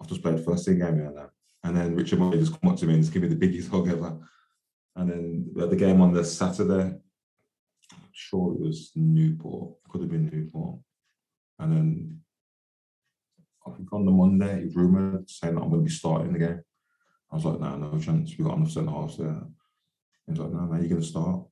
I've 0.00 0.08
just 0.08 0.22
played 0.22 0.44
first 0.44 0.64
team 0.64 0.78
game 0.78 0.96
here 0.96 1.12
now. 1.14 1.30
And 1.64 1.76
then 1.76 1.96
Richard 1.96 2.20
Murray 2.20 2.38
just 2.38 2.60
come 2.60 2.70
up 2.70 2.78
to 2.78 2.86
me 2.86 2.94
and 2.94 3.02
just 3.02 3.12
give 3.12 3.22
me 3.22 3.28
the 3.28 3.34
biggest 3.34 3.70
hug 3.72 3.88
ever. 3.88 4.16
And 4.96 5.10
then 5.10 5.50
the 5.54 5.76
game 5.76 6.00
on 6.00 6.12
the 6.12 6.24
Saturday. 6.24 6.94
I'm 7.92 8.10
sure 8.12 8.54
it 8.54 8.60
was 8.60 8.90
Newport. 8.94 9.74
Could 9.88 10.02
have 10.02 10.10
been 10.10 10.30
Newport. 10.30 10.80
And 11.58 11.72
then 11.72 12.20
I 13.66 13.76
think 13.76 13.92
on 13.92 14.04
the 14.04 14.12
Monday, 14.12 14.64
was 14.64 14.76
rumoured 14.76 15.28
saying 15.28 15.54
that 15.54 15.60
I'm 15.62 15.70
going 15.70 15.82
to 15.82 15.88
be 15.88 15.94
starting 15.94 16.32
the 16.32 16.38
game. 16.38 16.62
I 17.30 17.36
was 17.36 17.44
like, 17.44 17.60
no, 17.60 17.76
no 17.76 17.98
chance. 17.98 18.36
We 18.36 18.44
got 18.44 18.56
enough 18.56 18.70
centre 18.70 18.90
halves 18.90 19.18
there. 19.18 19.42
He 20.26 20.32
was 20.32 20.40
like, 20.40 20.52
no, 20.52 20.64
no, 20.64 20.78
you're 20.78 20.88
going 20.88 21.00
to 21.00 21.06
start. 21.06 21.42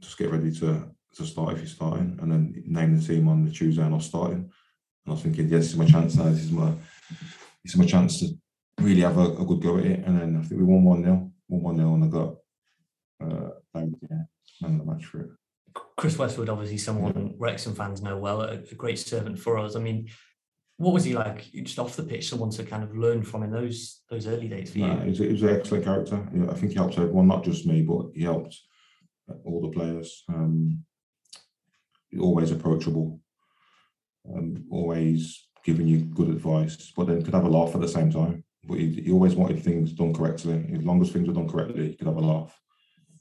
Just 0.00 0.18
get 0.18 0.30
ready 0.30 0.52
to, 0.56 0.90
to 1.16 1.24
start 1.24 1.54
if 1.54 1.58
you're 1.58 1.66
starting. 1.66 2.18
And 2.20 2.30
then 2.30 2.62
name 2.66 2.98
the 2.98 3.06
team 3.06 3.28
on 3.28 3.44
the 3.44 3.50
Tuesday 3.50 3.82
and 3.82 3.94
I 3.94 3.96
was 3.96 4.06
starting. 4.06 4.38
And 4.38 5.08
I 5.08 5.10
was 5.12 5.22
thinking, 5.22 5.48
yes, 5.48 5.62
this 5.62 5.70
is 5.72 5.76
my 5.76 5.86
chance 5.86 6.16
now. 6.16 6.24
This 6.24 6.44
is 6.44 6.52
my, 6.52 6.72
is 7.64 7.76
my 7.76 7.86
chance 7.86 8.20
to 8.20 8.28
really 8.80 9.02
have 9.02 9.18
a, 9.18 9.32
a 9.32 9.44
good 9.44 9.62
go 9.62 9.78
at 9.78 9.86
it. 9.86 10.04
And 10.04 10.20
then 10.20 10.36
I 10.36 10.46
think 10.46 10.60
we 10.60 10.66
won 10.66 10.84
1 10.84 11.04
0, 11.04 11.32
won 11.48 11.62
1 11.62 11.76
0, 11.76 11.94
and 11.94 12.04
I 12.04 12.06
got 12.08 12.34
uh, 13.22 13.50
David, 13.74 13.98
yeah, 14.10 14.22
man 14.60 14.78
the 14.78 14.84
match 14.84 15.06
for 15.06 15.20
it. 15.20 15.30
Chris 15.96 16.18
Westwood, 16.18 16.48
obviously 16.48 16.78
someone 16.78 17.34
Wrexham 17.38 17.74
fans 17.74 18.02
know 18.02 18.18
well, 18.18 18.42
a, 18.42 18.54
a 18.54 18.74
great 18.74 18.98
servant 18.98 19.38
for 19.38 19.58
us. 19.58 19.76
I 19.76 19.80
mean, 19.80 20.08
what 20.76 20.94
was 20.94 21.04
he 21.04 21.14
like 21.14 21.52
just 21.52 21.78
off 21.78 21.96
the 21.96 22.02
pitch? 22.02 22.28
Someone 22.28 22.50
to 22.50 22.64
kind 22.64 22.82
of 22.82 22.96
learn 22.96 23.22
from 23.22 23.42
in 23.42 23.50
those 23.50 24.02
those 24.10 24.26
early 24.26 24.48
days 24.48 24.72
for 24.72 24.78
you. 24.78 24.86
He, 24.86 25.08
was, 25.10 25.18
he 25.18 25.28
was 25.28 25.42
an 25.42 25.56
excellent 25.56 25.84
character. 25.84 26.28
I 26.50 26.54
think 26.54 26.72
he 26.72 26.74
helped 26.74 26.98
everyone, 26.98 27.28
not 27.28 27.44
just 27.44 27.66
me, 27.66 27.82
but 27.82 28.06
he 28.14 28.22
helped 28.22 28.58
all 29.44 29.60
the 29.62 29.68
players. 29.68 30.24
Um, 30.28 30.84
always 32.20 32.50
approachable, 32.50 33.20
um, 34.28 34.64
always 34.70 35.46
giving 35.64 35.86
you 35.86 36.00
good 36.00 36.28
advice, 36.28 36.92
but 36.96 37.06
then 37.06 37.22
could 37.22 37.34
have 37.34 37.44
a 37.44 37.48
laugh 37.48 37.74
at 37.74 37.80
the 37.80 37.88
same 37.88 38.10
time. 38.10 38.44
But 38.64 38.78
he, 38.78 39.02
he 39.04 39.12
always 39.12 39.34
wanted 39.34 39.62
things 39.62 39.92
done 39.92 40.14
correctly. 40.14 40.70
As 40.76 40.84
long 40.84 41.00
as 41.02 41.10
things 41.10 41.26
were 41.28 41.34
done 41.34 41.48
correctly, 41.48 41.88
he 41.88 41.94
could 41.96 42.06
have 42.06 42.16
a 42.16 42.20
laugh. 42.20 42.58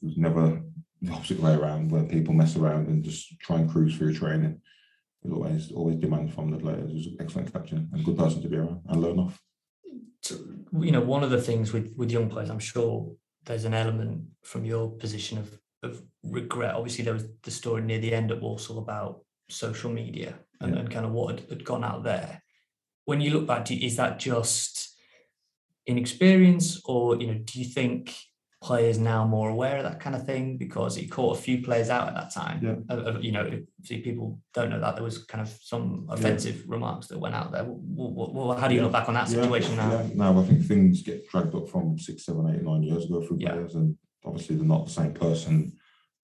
It 0.02 0.06
was 0.06 0.18
never 0.18 0.62
the 1.02 1.12
opposite 1.12 1.40
way 1.40 1.54
around, 1.54 1.92
where 1.92 2.04
people 2.04 2.34
mess 2.34 2.56
around 2.56 2.88
and 2.88 3.04
just 3.04 3.40
try 3.40 3.58
and 3.58 3.70
cruise 3.70 3.98
through 3.98 4.14
training. 4.14 4.62
He 5.24 5.30
was 5.30 5.38
always 5.38 5.72
always 5.72 5.96
demand 5.98 6.34
from 6.34 6.52
the 6.52 6.58
players. 6.58 6.90
He 6.90 6.98
was 6.98 7.08
an 7.08 7.18
excellent 7.20 7.54
captain 7.54 7.90
and 7.92 8.06
good 8.06 8.18
person 8.18 8.42
to 8.42 8.50
be 8.50 8.58
around 8.58 8.82
and 8.88 9.02
learn 9.02 9.20
off. 9.20 9.40
You 10.80 10.92
know, 10.92 11.02
one 11.02 11.24
of 11.24 11.32
the 11.32 11.42
things 11.42 11.74
with 11.74 11.94
with 11.96 12.12
young 12.12 12.30
players, 12.30 12.50
I'm 12.50 12.60
sure 12.60 13.12
there's 13.46 13.66
an 13.66 13.74
element 13.74 14.24
from 14.44 14.66
your 14.66 14.92
position 14.92 15.38
of 15.38 15.60
of 15.84 16.02
regret. 16.24 16.76
Obviously, 16.76 17.04
there 17.04 17.14
was 17.14 17.28
the 17.44 17.52
story 17.52 17.82
near 17.82 18.00
the 18.00 18.14
end 18.14 18.32
at 18.32 18.42
Walsall 18.42 18.80
about 18.80 19.22
social 19.52 19.92
media 19.92 20.40
and, 20.60 20.74
Yeah. 20.74 20.80
and 20.82 20.92
kind 20.92 21.06
of 21.06 21.12
what 21.12 21.40
had, 21.40 21.50
had 21.50 21.66
gone 21.66 21.84
out 21.84 22.04
there. 22.04 22.42
When 23.06 23.22
you 23.22 23.32
look 23.32 23.48
back, 23.48 23.66
do 23.66 23.76
you- 23.76 23.86
is 23.86 23.96
that 23.98 24.20
just 24.20 24.96
inexperience, 25.88 26.82
or 26.86 27.18
you 27.20 27.28
know, 27.28 27.40
do 27.44 27.60
you 27.60 27.66
think 27.66 28.16
players 28.62 29.00
now 29.00 29.26
more 29.26 29.50
aware 29.50 29.78
of 29.78 29.84
that 29.84 30.00
kind 30.00 30.16
of 30.16 30.24
thing 30.24 30.56
because 30.56 30.96
it 30.96 31.10
caught 31.10 31.36
a 31.36 31.42
few 31.42 31.64
players 31.64 31.90
out 31.90 32.08
at 32.08 32.14
that 32.14 32.32
time? 32.32 32.64
Yeah. 32.64 32.96
Uh, 32.96 33.18
you 33.20 33.32
know, 33.32 33.60
see, 33.84 34.00
people 34.02 34.40
don't 34.54 34.70
know 34.70 34.80
that 34.80 34.96
there 34.96 35.04
was 35.04 35.24
kind 35.26 35.42
of 35.42 35.50
some 35.62 36.06
offensive 36.10 36.64
remarks 36.68 37.08
that 37.08 37.20
went 37.20 37.34
out 37.34 37.52
there. 37.52 37.64
Wh- 37.64 38.14
wh- 38.56 38.60
how 38.60 38.68
do 38.68 38.76
you 38.76 38.82
Yeah. 38.82 38.84
look 38.84 38.92
back 38.94 39.08
on 39.08 39.16
that 39.16 39.30
Yeah, 39.32 39.42
situation 39.42 39.76
now? 39.78 39.92
Yeah, 39.92 40.10
no, 40.14 40.40
I 40.40 40.44
think 40.46 40.64
things 40.64 41.02
get 41.02 41.28
dragged 41.30 41.56
up 41.56 41.68
from 41.70 41.98
six, 41.98 42.24
seven, 42.26 42.48
eight, 42.54 42.62
nine 42.62 42.84
years 42.84 43.06
ago 43.06 43.26
through 43.26 43.40
Yeah. 43.40 43.54
players, 43.54 43.74
and 43.74 43.98
obviously 44.24 44.56
they're 44.58 44.66
not 44.66 44.86
the 44.86 44.92
same 44.92 45.14
person 45.14 45.74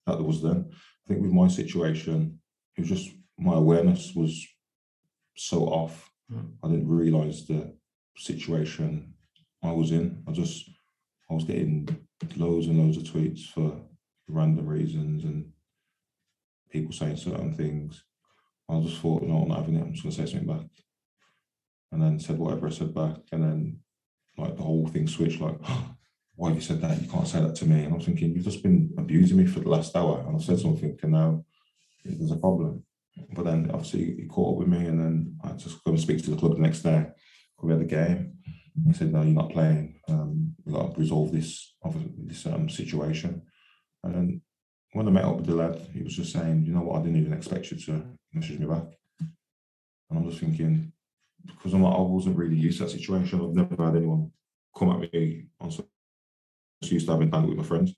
that 0.05 0.13
there 0.17 0.23
was 0.23 0.43
then. 0.43 0.69
I 0.69 1.07
think 1.07 1.21
with 1.23 1.31
my 1.31 1.47
situation, 1.47 2.39
it 2.75 2.81
was 2.81 2.89
just 2.89 3.15
my 3.37 3.55
awareness 3.55 4.13
was 4.15 4.45
so 5.35 5.65
off. 5.65 6.11
Mm. 6.31 6.51
I 6.63 6.67
didn't 6.69 6.87
realise 6.87 7.45
the 7.45 7.73
situation 8.17 9.13
I 9.63 9.71
was 9.71 9.91
in. 9.91 10.23
I 10.27 10.31
just 10.31 10.69
I 11.29 11.33
was 11.33 11.43
getting 11.43 11.87
loads 12.35 12.67
and 12.67 12.79
loads 12.79 12.97
of 12.97 13.03
tweets 13.03 13.45
for 13.45 13.81
random 14.27 14.65
reasons 14.65 15.23
and 15.23 15.51
people 16.69 16.91
saying 16.91 17.17
certain 17.17 17.53
things. 17.53 18.03
I 18.69 18.79
just 18.81 18.97
thought, 18.97 19.21
you 19.21 19.29
know, 19.29 19.39
I'm 19.43 19.49
not 19.49 19.59
having 19.59 19.75
it. 19.75 19.81
I'm 19.81 19.93
just 19.93 20.03
going 20.03 20.15
to 20.15 20.21
say 20.21 20.31
something 20.31 20.57
back 20.57 20.67
and 21.91 22.01
then 22.01 22.19
said 22.19 22.37
whatever 22.37 22.67
I 22.67 22.71
said 22.71 22.93
back, 22.93 23.17
and 23.31 23.43
then 23.43 23.79
like 24.37 24.55
the 24.55 24.63
whole 24.63 24.87
thing 24.87 25.07
switched. 25.07 25.41
Like, 25.41 25.57
why 26.35 26.49
have 26.49 26.57
you 26.57 26.61
said 26.61 26.81
that? 26.81 27.01
You 27.01 27.07
can't 27.07 27.27
say 27.27 27.41
that 27.41 27.55
to 27.55 27.65
me. 27.65 27.83
And 27.83 27.93
I 27.93 27.97
was 27.97 28.05
thinking, 28.05 28.33
you've 28.33 28.45
just 28.45 28.63
been 28.63 28.93
abusing 28.97 29.37
me 29.37 29.45
for 29.45 29.59
the 29.59 29.69
last 29.69 29.95
hour, 29.95 30.23
and 30.25 30.35
I've 30.35 30.43
said 30.43 30.59
something, 30.59 30.97
and 31.01 31.11
now 31.11 31.45
there's 32.03 32.31
a 32.31 32.37
problem. 32.37 32.83
But 33.33 33.45
then 33.45 33.71
obviously 33.71 34.15
he 34.15 34.25
caught 34.27 34.53
up 34.53 34.59
with 34.59 34.67
me, 34.67 34.85
and 34.85 34.99
then 34.99 35.35
I 35.43 35.51
just 35.53 35.83
go 35.83 35.91
and 35.91 35.99
speak 35.99 36.23
to 36.23 36.31
the 36.31 36.37
club 36.37 36.55
the 36.55 36.61
next 36.61 36.81
day. 36.81 37.07
We 37.61 37.71
had 37.71 37.81
the 37.81 37.85
game. 37.85 38.33
He 38.85 38.93
said, 38.93 39.11
"No, 39.11 39.23
you're 39.23 39.33
not 39.33 39.51
playing. 39.51 39.99
Um, 40.07 40.55
we 40.63 40.73
got 40.73 40.93
to 40.93 40.99
resolve 40.99 41.31
this 41.31 41.75
this 42.17 42.45
um, 42.45 42.69
situation." 42.69 43.41
And 44.03 44.13
then 44.13 44.41
when 44.93 45.07
I 45.07 45.11
met 45.11 45.25
up 45.25 45.37
with 45.37 45.47
the 45.47 45.55
lad, 45.55 45.79
he 45.93 46.03
was 46.03 46.15
just 46.15 46.33
saying, 46.33 46.65
"You 46.65 46.73
know 46.73 46.81
what? 46.81 46.99
I 46.99 47.03
didn't 47.03 47.19
even 47.21 47.33
expect 47.33 47.71
you 47.71 47.77
to 47.77 48.03
message 48.33 48.59
me 48.59 48.67
back." 48.67 48.85
And 50.09 50.19
I'm 50.19 50.29
just 50.29 50.39
thinking, 50.39 50.93
because 51.45 51.73
I'm 51.73 51.81
not, 51.81 51.97
I 51.97 52.01
wasn't 52.01 52.37
really 52.37 52.55
used 52.55 52.77
to 52.77 52.85
that 52.85 52.91
situation. 52.91 53.41
I've 53.41 53.55
never 53.55 53.83
had 53.83 53.95
anyone 53.95 54.31
come 54.77 54.91
at 54.91 55.11
me 55.11 55.47
on 55.59 55.71
so 55.71 55.85
just 56.81 56.93
used 56.93 57.07
to 57.07 57.13
having 57.13 57.29
done 57.29 57.45
it 57.45 57.49
with 57.49 57.57
my 57.57 57.63
friends. 57.63 57.93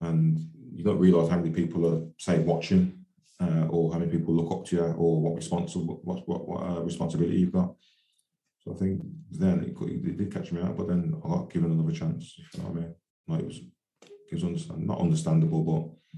And 0.00 0.38
you 0.72 0.82
don't 0.82 0.98
realise 0.98 1.28
how 1.28 1.36
many 1.36 1.50
people 1.50 1.86
are 1.86 2.06
say 2.18 2.38
watching 2.38 2.99
uh, 3.40 3.66
or 3.68 3.92
how 3.92 3.98
many 3.98 4.10
people 4.10 4.34
look 4.34 4.52
up 4.52 4.64
to 4.66 4.76
you, 4.76 4.82
or 4.82 5.20
what 5.20 5.36
responsible 5.36 6.00
what 6.04 6.28
what, 6.28 6.48
what 6.48 6.62
uh, 6.62 6.80
responsibility 6.82 7.38
you've 7.38 7.52
got. 7.52 7.74
So 8.60 8.74
I 8.74 8.76
think 8.76 9.00
then 9.30 9.64
it, 9.64 9.74
could, 9.74 9.88
it 9.88 10.16
did 10.18 10.32
catch 10.32 10.52
me 10.52 10.60
out, 10.60 10.76
but 10.76 10.88
then 10.88 11.14
I 11.24 11.28
got 11.28 11.50
given 11.50 11.72
another 11.72 11.92
chance. 11.92 12.34
If 12.38 12.54
you 12.54 12.62
know 12.62 12.68
what 12.68 12.78
I 12.78 12.80
mean, 12.80 12.94
like 13.28 13.40
it 13.40 13.46
was 13.46 13.60
it 14.30 14.34
was 14.34 14.44
understand, 14.44 14.86
not 14.86 15.00
understandable, 15.00 15.62
but 15.64 16.16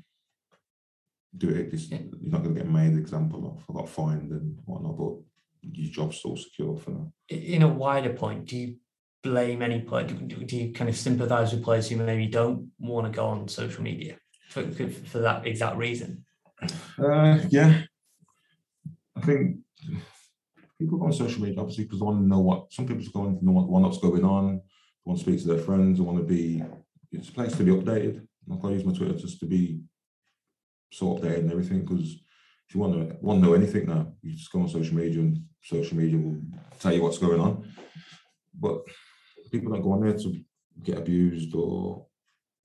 do 1.38 1.48
it. 1.48 1.72
You're 1.72 2.00
not 2.22 2.42
going 2.42 2.54
to 2.54 2.60
get 2.60 2.70
made 2.70 2.96
example 2.98 3.46
of. 3.46 3.64
I 3.74 3.80
got 3.80 3.88
fined 3.88 4.32
and 4.32 4.58
whatnot, 4.64 4.98
but 4.98 5.14
your 5.62 5.90
job's 5.90 6.18
still 6.18 6.36
secure 6.36 6.76
for 6.76 6.90
now. 6.90 7.12
In 7.28 7.62
a 7.62 7.68
wider 7.68 8.12
point, 8.12 8.46
do 8.46 8.56
you 8.56 8.76
blame 9.22 9.62
any 9.62 9.80
player? 9.80 10.06
Do, 10.06 10.14
do 10.14 10.56
you 10.56 10.72
kind 10.72 10.90
of 10.90 10.96
sympathise 10.96 11.52
with 11.52 11.64
players 11.64 11.88
who 11.88 11.96
maybe 11.96 12.26
don't 12.26 12.70
want 12.78 13.06
to 13.06 13.16
go 13.16 13.26
on 13.26 13.48
social 13.48 13.82
media 13.82 14.16
for, 14.48 14.68
for 14.70 15.18
that 15.20 15.46
exact 15.46 15.76
reason? 15.76 16.24
Uh, 16.98 17.38
yeah, 17.48 17.82
I 19.16 19.20
think 19.20 19.56
people 20.78 20.98
go 20.98 21.06
on 21.06 21.12
social 21.12 21.42
media 21.42 21.60
obviously 21.60 21.84
because 21.84 22.00
they 22.00 22.04
want 22.04 22.20
to 22.20 22.26
know 22.26 22.40
what 22.40 22.72
some 22.72 22.86
people 22.86 23.04
go 23.12 23.20
on 23.22 23.38
to 23.38 23.44
know 23.44 23.52
what, 23.52 23.68
what's 23.68 23.98
going 23.98 24.24
on, 24.24 24.56
they 24.56 24.62
want 25.04 25.18
to 25.18 25.24
speak 25.24 25.40
to 25.40 25.48
their 25.48 25.64
friends, 25.64 25.98
they 25.98 26.04
want 26.04 26.18
to 26.18 26.24
be 26.24 26.62
it's 27.12 27.28
a 27.28 27.32
place 27.32 27.56
to 27.56 27.64
be 27.64 27.72
updated. 27.72 28.26
Like 28.46 28.64
I 28.64 28.70
use 28.70 28.84
my 28.84 28.92
Twitter 28.92 29.14
just 29.14 29.38
to 29.40 29.46
be 29.46 29.80
so 30.90 31.14
updated 31.14 31.40
and 31.40 31.52
everything 31.52 31.82
because 31.82 32.16
if 32.68 32.74
you 32.74 32.80
want 32.80 32.94
to 32.94 33.16
want 33.20 33.40
to 33.40 33.46
know 33.46 33.54
anything 33.54 33.86
now, 33.86 34.12
you 34.22 34.32
just 34.32 34.50
go 34.50 34.60
on 34.60 34.68
social 34.68 34.94
media 34.96 35.20
and 35.20 35.44
social 35.62 35.96
media 35.96 36.18
will 36.18 36.40
tell 36.80 36.92
you 36.92 37.02
what's 37.02 37.18
going 37.18 37.40
on. 37.40 37.64
But 38.58 38.82
people 39.50 39.72
don't 39.72 39.82
go 39.82 39.92
on 39.92 40.00
there 40.00 40.16
to 40.16 40.44
get 40.82 40.98
abused 40.98 41.54
or 41.54 42.06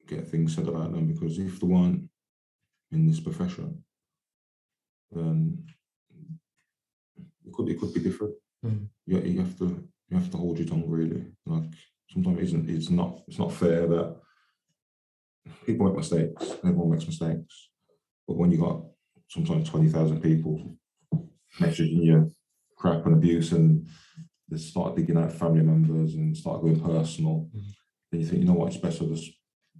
get 0.07 0.27
things 0.27 0.55
said 0.55 0.67
about 0.67 0.93
them 0.93 1.07
because 1.07 1.37
if 1.37 1.59
they 1.59 1.67
weren't 1.67 2.09
in 2.91 3.05
this 3.05 3.19
profession, 3.19 3.83
then 5.11 5.63
it 7.45 7.53
could 7.53 7.69
it 7.69 7.79
could 7.79 7.93
be 7.93 7.99
different. 8.01 8.33
Mm. 8.65 8.87
You, 9.05 9.19
you 9.19 9.39
have 9.41 9.57
to 9.59 9.87
you 10.09 10.17
have 10.17 10.29
to 10.31 10.37
hold 10.37 10.57
your 10.57 10.67
tongue 10.67 10.89
really. 10.89 11.25
Like 11.45 11.69
sometimes 12.09 12.37
it 12.39 12.43
isn't 12.43 12.69
it's 12.69 12.89
not 12.89 13.21
it's 13.27 13.39
not 13.39 13.51
fair 13.53 13.87
that 13.87 14.15
people 15.65 15.87
make 15.87 15.95
mistakes. 15.97 16.51
Everyone 16.63 16.91
makes 16.91 17.05
mistakes, 17.07 17.69
but 18.27 18.37
when 18.37 18.51
you 18.51 18.57
got 18.59 18.81
sometimes 19.29 19.69
twenty 19.69 19.89
thousand 19.89 20.21
people 20.21 20.77
messaging 21.59 22.03
you 22.03 22.31
crap 22.77 23.05
and 23.05 23.15
abuse 23.15 23.51
and 23.53 23.87
they 24.49 24.57
start 24.57 24.95
digging 24.95 25.17
out 25.17 25.31
family 25.31 25.61
members 25.63 26.13
and 26.15 26.35
start 26.37 26.61
going 26.61 26.79
personal, 26.79 27.49
Mhm. 27.53 27.73
then 28.11 28.21
you 28.21 28.27
think, 28.27 28.41
you 28.41 28.47
know 28.47 28.53
what, 28.53 28.67
it's 28.67 28.77
best 28.81 28.99
to 28.99 29.07
just 29.07 29.31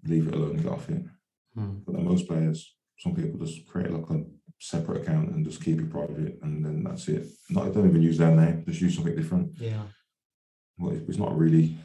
leave 0.04 0.28
it 0.28 0.34
alone 0.34 0.52
and 0.56 0.64
get 0.64 0.72
off 0.72 0.90
it. 0.90 1.06
Mm. 1.56 1.86
But 1.86 1.94
then 1.96 2.06
most 2.06 2.28
players, 2.28 2.76
some 2.98 3.16
people 3.16 3.40
just 3.46 3.66
create 3.68 3.92
like 3.92 4.10
a 4.10 4.26
separate 4.60 5.04
account 5.04 5.30
and 5.30 5.46
just 5.46 5.64
keep 5.64 5.80
it 5.80 5.90
private 5.90 6.40
and 6.42 6.66
then 6.66 6.84
that's 6.84 7.08
it. 7.08 7.28
Not 7.50 7.74
don't 7.74 7.88
even 7.90 8.02
use 8.02 8.18
their 8.18 8.36
name, 8.36 8.64
just 8.68 8.82
use 8.82 8.96
something 8.96 9.16
different. 9.16 9.52
Yeah. 9.60 9.84
Well, 10.78 10.94
it- 10.94 11.06
it's 11.08 11.18
not 11.18 11.38
really 11.38 11.78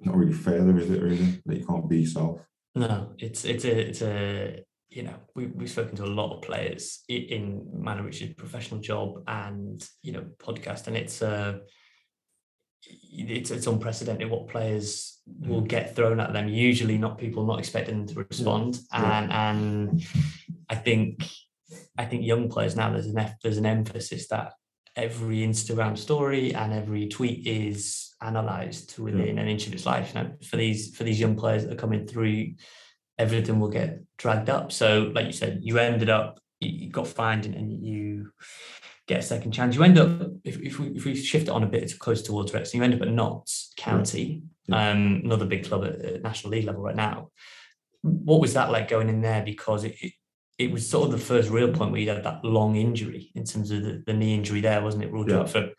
not 0.00 0.16
really 0.16 0.32
fair, 0.32 0.64
there 0.64 0.78
is 0.78 0.90
it 0.90 1.00
really? 1.00 1.40
That 1.46 1.58
you 1.58 1.64
can't 1.66 1.88
be 1.88 2.00
yourself. 2.00 2.40
No, 2.74 3.14
it's 3.18 3.44
it's 3.44 3.64
a 3.64 3.88
it's 3.88 4.02
a 4.02 4.64
you 4.90 5.04
know 5.04 5.14
we 5.36 5.46
we've 5.46 5.70
spoken 5.70 5.94
to 5.96 6.04
a 6.04 6.14
lot 6.20 6.34
of 6.34 6.42
players 6.42 7.04
i- 7.08 7.12
in 7.36 7.68
Manor 7.72 8.02
Richard's 8.02 8.34
professional 8.34 8.80
job 8.80 9.22
and 9.28 9.80
you 10.02 10.12
know 10.12 10.24
podcast, 10.38 10.88
and 10.88 10.96
it's 10.96 11.22
uh 11.22 11.58
it's 13.12 13.50
it's 13.52 13.66
unprecedented 13.68 14.28
what 14.28 14.48
players 14.48 15.20
will 15.26 15.60
get 15.60 15.94
thrown 15.94 16.18
at 16.18 16.32
them. 16.32 16.48
Usually, 16.48 16.98
not 16.98 17.18
people 17.18 17.46
not 17.46 17.60
expecting 17.60 17.98
them 17.98 18.06
to 18.08 18.26
respond, 18.28 18.80
Yeah. 18.92 19.18
and 19.22 19.32
and 19.32 20.02
I 20.68 20.74
think 20.74 21.24
I 21.98 22.04
think 22.04 22.24
young 22.24 22.48
players 22.48 22.76
now 22.76 22.90
there's 22.90 23.06
an 23.06 23.34
there's 23.42 23.58
an 23.58 23.66
emphasis 23.66 24.28
that 24.28 24.52
every 24.96 25.38
Instagram 25.38 25.96
story 25.96 26.54
and 26.54 26.72
every 26.72 27.08
tweet 27.08 27.46
is 27.46 28.10
analyzed 28.20 28.90
to 28.90 29.02
within 29.04 29.38
an 29.38 29.48
inch 29.48 29.66
of 29.66 29.72
its 29.72 29.86
life. 29.86 30.12
You 30.14 30.22
know, 30.22 30.32
for 30.48 30.56
these 30.56 30.96
for 30.96 31.04
these 31.04 31.20
young 31.20 31.36
players 31.36 31.64
that 31.64 31.72
are 31.72 31.76
coming 31.76 32.06
through, 32.06 32.54
everything 33.18 33.58
will 33.60 33.70
get 33.70 34.00
dragged 34.18 34.50
up. 34.50 34.72
So, 34.72 35.10
like 35.14 35.26
you 35.26 35.32
said, 35.32 35.60
you 35.62 35.78
ended 35.78 36.10
up 36.10 36.40
you 36.60 36.90
got 36.90 37.08
fined 37.08 37.46
and, 37.46 37.84
you 37.84 38.30
get 39.08 39.18
a 39.18 39.22
second 39.22 39.50
chance. 39.52 39.74
You 39.74 39.82
end 39.82 39.98
up 39.98 40.30
if, 40.44 40.60
if 40.60 40.78
we 40.78 40.88
if 40.88 41.04
we 41.04 41.16
shift 41.16 41.48
it 41.48 41.50
on 41.50 41.64
a 41.64 41.66
bit 41.66 41.88
to 41.88 41.98
close 41.98 42.22
towards 42.22 42.52
Wrexham, 42.52 42.78
you 42.78 42.84
end 42.84 42.94
up 42.94 43.02
at 43.02 43.08
Notts 43.08 43.72
County, 43.76 44.42
Yeah. 44.66 44.90
um, 44.90 45.22
another 45.24 45.46
big 45.46 45.66
club 45.66 45.84
at, 45.84 45.96
at 46.04 46.22
National 46.22 46.52
League 46.52 46.66
level 46.66 46.82
right 46.82 46.94
now. 46.94 47.30
What 48.02 48.40
was 48.40 48.54
that 48.54 48.70
like 48.70 48.88
going 48.88 49.08
in 49.08 49.22
there? 49.22 49.42
Because 49.42 49.84
it, 49.84 49.96
it 50.00 50.12
it 50.62 50.72
was 50.72 50.88
sort 50.88 51.06
of 51.06 51.12
the 51.12 51.18
first 51.24 51.50
real 51.50 51.72
point 51.72 51.90
where 51.92 52.00
you 52.00 52.08
had 52.08 52.22
that 52.24 52.44
long 52.44 52.76
injury 52.76 53.30
in 53.34 53.44
terms 53.44 53.70
of 53.70 53.82
the, 53.82 54.02
the 54.06 54.12
knee 54.12 54.34
injury 54.34 54.60
there, 54.60 54.82
wasn't 54.82 55.04
it? 55.04 55.12
Ruled 55.12 55.28
Yeah. 55.30 55.40
out 55.40 55.50
for 55.50 55.70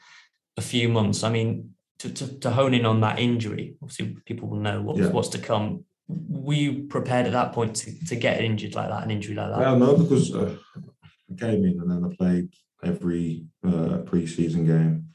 a 0.58 0.62
few 0.62 0.89
months. 0.89 1.24
I 1.24 1.30
mean, 1.30 1.72
to, 2.00 2.12
to, 2.12 2.39
to 2.39 2.50
hone 2.52 2.74
in 2.74 2.86
on 2.86 3.02
that 3.02 3.19
injury, 3.19 3.76
obviously 3.82 4.17
people 4.26 4.50
will 4.50 4.60
know 4.60 4.82
what's, 4.82 5.00
Yeah. 5.00 5.08
what's 5.10 5.30
to 5.30 5.39
come. 5.39 5.86
Were 6.08 6.54
you 6.54 6.84
prepared 6.84 7.26
at 7.28 7.32
that 7.32 7.54
point 7.54 7.76
to, 7.78 8.06
to 8.08 8.15
get 8.15 8.41
injured 8.41 8.76
like 8.76 8.89
that, 8.89 9.04
an 9.04 9.12
injury 9.12 9.36
like 9.36 9.50
that? 9.50 9.60
Well, 9.60 9.80
no, 9.80 9.96
because 9.98 10.34
uh, 10.36 10.56
I 10.78 11.36
came 11.39 11.63
in 11.65 11.80
and 11.80 11.89
then 11.89 12.04
I 12.12 12.15
played 12.15 12.50
every 12.84 13.46
uh, 13.65 14.00
pre-season 14.06 14.65
game. 14.65 15.08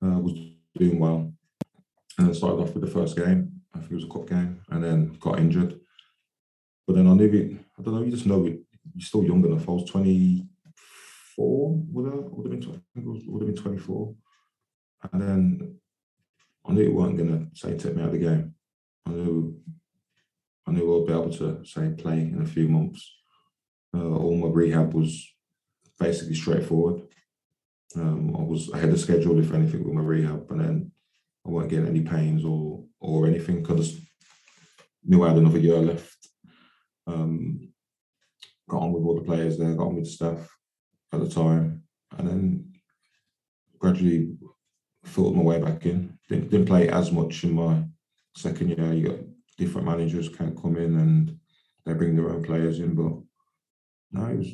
Uh, 0.00 0.16
was 0.20 0.32
doing 0.76 1.00
well, 1.00 1.32
and 2.18 2.26
then 2.28 2.32
started 2.32 2.62
off 2.62 2.72
with 2.72 2.84
the 2.84 2.90
first 2.90 3.16
game. 3.16 3.50
I 3.74 3.80
think 3.80 3.90
it 3.90 3.94
was 3.96 4.04
a 4.04 4.08
cup 4.08 4.28
game, 4.28 4.60
and 4.70 4.82
then 4.82 5.16
got 5.18 5.40
injured. 5.40 5.80
But 6.86 6.94
then 6.94 7.08
I 7.08 7.14
knew 7.14 7.24
it. 7.26 7.58
I 7.76 7.82
don't 7.82 7.94
know. 7.94 8.02
You 8.02 8.12
just 8.12 8.24
know 8.24 8.46
it. 8.46 8.60
You're 8.94 9.06
still 9.06 9.24
young 9.24 9.44
enough. 9.44 9.68
I 9.68 9.72
was 9.72 9.90
24. 9.90 10.46
Would 11.92 12.12
have 12.12 12.24
would 12.32 12.50
have 12.50 12.60
been. 12.60 12.70
I 12.70 12.80
think 12.94 13.06
was, 13.06 13.22
would 13.26 13.42
have 13.42 13.54
been 13.54 13.62
24. 13.62 14.14
And 15.12 15.22
then 15.22 15.78
I 16.66 16.72
knew 16.72 16.82
it 16.82 16.94
weren't 16.94 17.16
gonna 17.16 17.46
say 17.54 17.76
take 17.76 17.96
me 17.96 18.02
out 18.02 18.08
of 18.08 18.12
the 18.12 18.18
game. 18.18 18.54
I 19.06 19.10
knew. 19.10 19.60
I 20.66 20.72
knew 20.72 21.00
I'd 21.00 21.06
be 21.06 21.12
able 21.12 21.32
to 21.32 21.64
say 21.64 21.94
play 21.96 22.20
in 22.20 22.42
a 22.42 22.46
few 22.46 22.68
months. 22.68 23.10
Uh, 23.94 24.16
all 24.16 24.36
my 24.36 24.48
rehab 24.48 24.92
was 24.92 25.26
basically 25.98 26.34
straightforward. 26.34 27.02
Um, 27.96 28.36
I 28.36 28.42
was 28.42 28.70
ahead 28.70 28.90
of 28.90 29.00
schedule, 29.00 29.38
if 29.38 29.54
anything, 29.54 29.82
with 29.82 29.94
my 29.94 30.02
rehab, 30.02 30.46
and 30.50 30.60
then 30.60 30.92
I 31.46 31.50
weren't 31.50 31.70
getting 31.70 31.88
any 31.88 32.02
pains 32.02 32.44
or 32.44 32.84
or 33.00 33.26
anything 33.26 33.62
because 33.62 33.98
knew 35.04 35.24
I 35.24 35.28
had 35.28 35.38
another 35.38 35.58
year 35.58 35.78
left. 35.78 36.28
Um, 37.06 37.67
got 38.68 38.82
on 38.82 38.92
with 38.92 39.02
all 39.04 39.14
the 39.14 39.22
players 39.22 39.58
there, 39.58 39.74
got 39.74 39.88
on 39.88 39.96
with 39.96 40.04
the 40.04 40.10
staff 40.10 40.48
at 41.12 41.20
the 41.20 41.28
time, 41.28 41.82
and 42.16 42.28
then 42.28 42.72
gradually 43.78 44.36
filled 45.04 45.36
my 45.36 45.42
way 45.42 45.60
back 45.60 45.86
in. 45.86 46.18
Didn't, 46.28 46.50
didn't 46.50 46.66
play 46.66 46.88
as 46.88 47.10
much 47.10 47.44
in 47.44 47.52
my 47.52 47.82
second 48.36 48.68
year. 48.70 48.92
You 48.92 49.08
got 49.08 49.18
different 49.56 49.86
managers 49.86 50.28
can 50.28 50.54
come 50.56 50.76
in 50.76 50.96
and 50.96 51.38
they 51.86 51.94
bring 51.94 52.14
their 52.14 52.30
own 52.30 52.42
players 52.44 52.78
in, 52.80 52.94
but 52.94 53.12
no, 54.12 54.26
it 54.26 54.36
was 54.38 54.48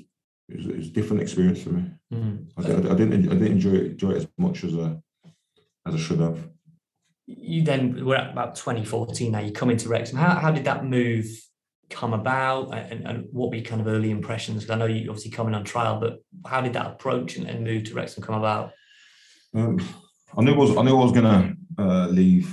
it 0.49 0.57
was, 0.59 0.67
it 0.67 0.77
was 0.77 0.87
a 0.89 0.91
different 0.91 1.23
experience 1.23 1.63
for 1.63 1.71
me. 1.71 1.91
Mhm. 2.13 2.47
I, 2.57 2.63
I, 2.63 2.93
I 2.93 2.97
didn't 2.97 3.29
I 3.29 3.35
didn't 3.35 3.53
enjoy 3.53 3.71
it, 3.75 3.87
enjoy 3.93 4.11
it 4.13 4.17
as 4.19 4.29
much 4.39 4.63
as 4.65 4.75
I 4.77 4.97
as 5.87 5.95
I 5.95 5.99
should 5.99 6.21
have. 6.21 6.49
you 7.27 7.63
then 7.65 8.05
we're 8.05 8.17
at 8.17 8.31
about 8.33 8.55
2014 8.55 9.33
now 9.33 9.41
you 9.41 9.51
come 9.53 9.71
into 9.71 9.89
Wrexham 9.89 10.19
how, 10.19 10.35
how 10.39 10.51
did 10.51 10.65
that 10.65 10.85
move 10.85 11.27
come 11.91 12.13
about 12.13 12.75
and, 12.75 13.07
and 13.07 13.29
what 13.33 13.51
were 13.51 13.61
kind 13.61 13.81
of 13.81 13.87
early 13.87 14.11
impressions? 14.11 14.63
Because 14.63 14.75
I 14.75 14.79
know 14.79 14.87
you 14.87 15.09
obviously 15.11 15.31
coming 15.31 15.55
on 15.55 15.65
trial 15.65 16.01
but 16.01 16.21
how 16.47 16.61
did 16.61 16.73
that 16.75 16.87
approach 16.87 17.37
and, 17.37 17.49
and 17.49 17.65
move 17.65 17.85
to 17.85 17.95
Wrexham 17.95 18.23
come 18.23 18.37
about 18.37 18.73
Um, 19.55 19.79
I 20.37 20.43
knew 20.43 20.55
I 20.55 20.57
was 20.57 20.77
I 20.77 20.83
knew 20.83 20.99
I 20.99 21.05
was 21.05 21.13
gonna 21.13 21.55
uh, 21.79 22.07
leave 22.09 22.53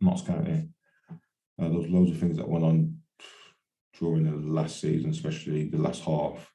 Notts 0.00 0.22
County. 0.22 0.68
Uh, 1.10 1.68
there 1.68 1.78
was 1.78 1.88
loads 1.88 2.10
of 2.10 2.18
things 2.18 2.36
that 2.36 2.48
went 2.48 2.64
on 2.64 2.98
during 3.98 4.24
the 4.24 4.52
last 4.52 4.80
season, 4.80 5.10
especially 5.10 5.68
the 5.68 5.78
last 5.78 6.02
half, 6.02 6.52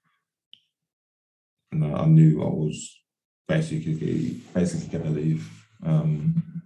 and 1.71 1.84
uh, 1.84 2.02
I 2.02 2.06
knew 2.06 2.41
I 2.43 2.49
was 2.49 3.02
basically 3.47 4.41
basically 4.54 4.97
gonna 4.97 5.12
leave. 5.12 5.49
Um, 5.86 6.63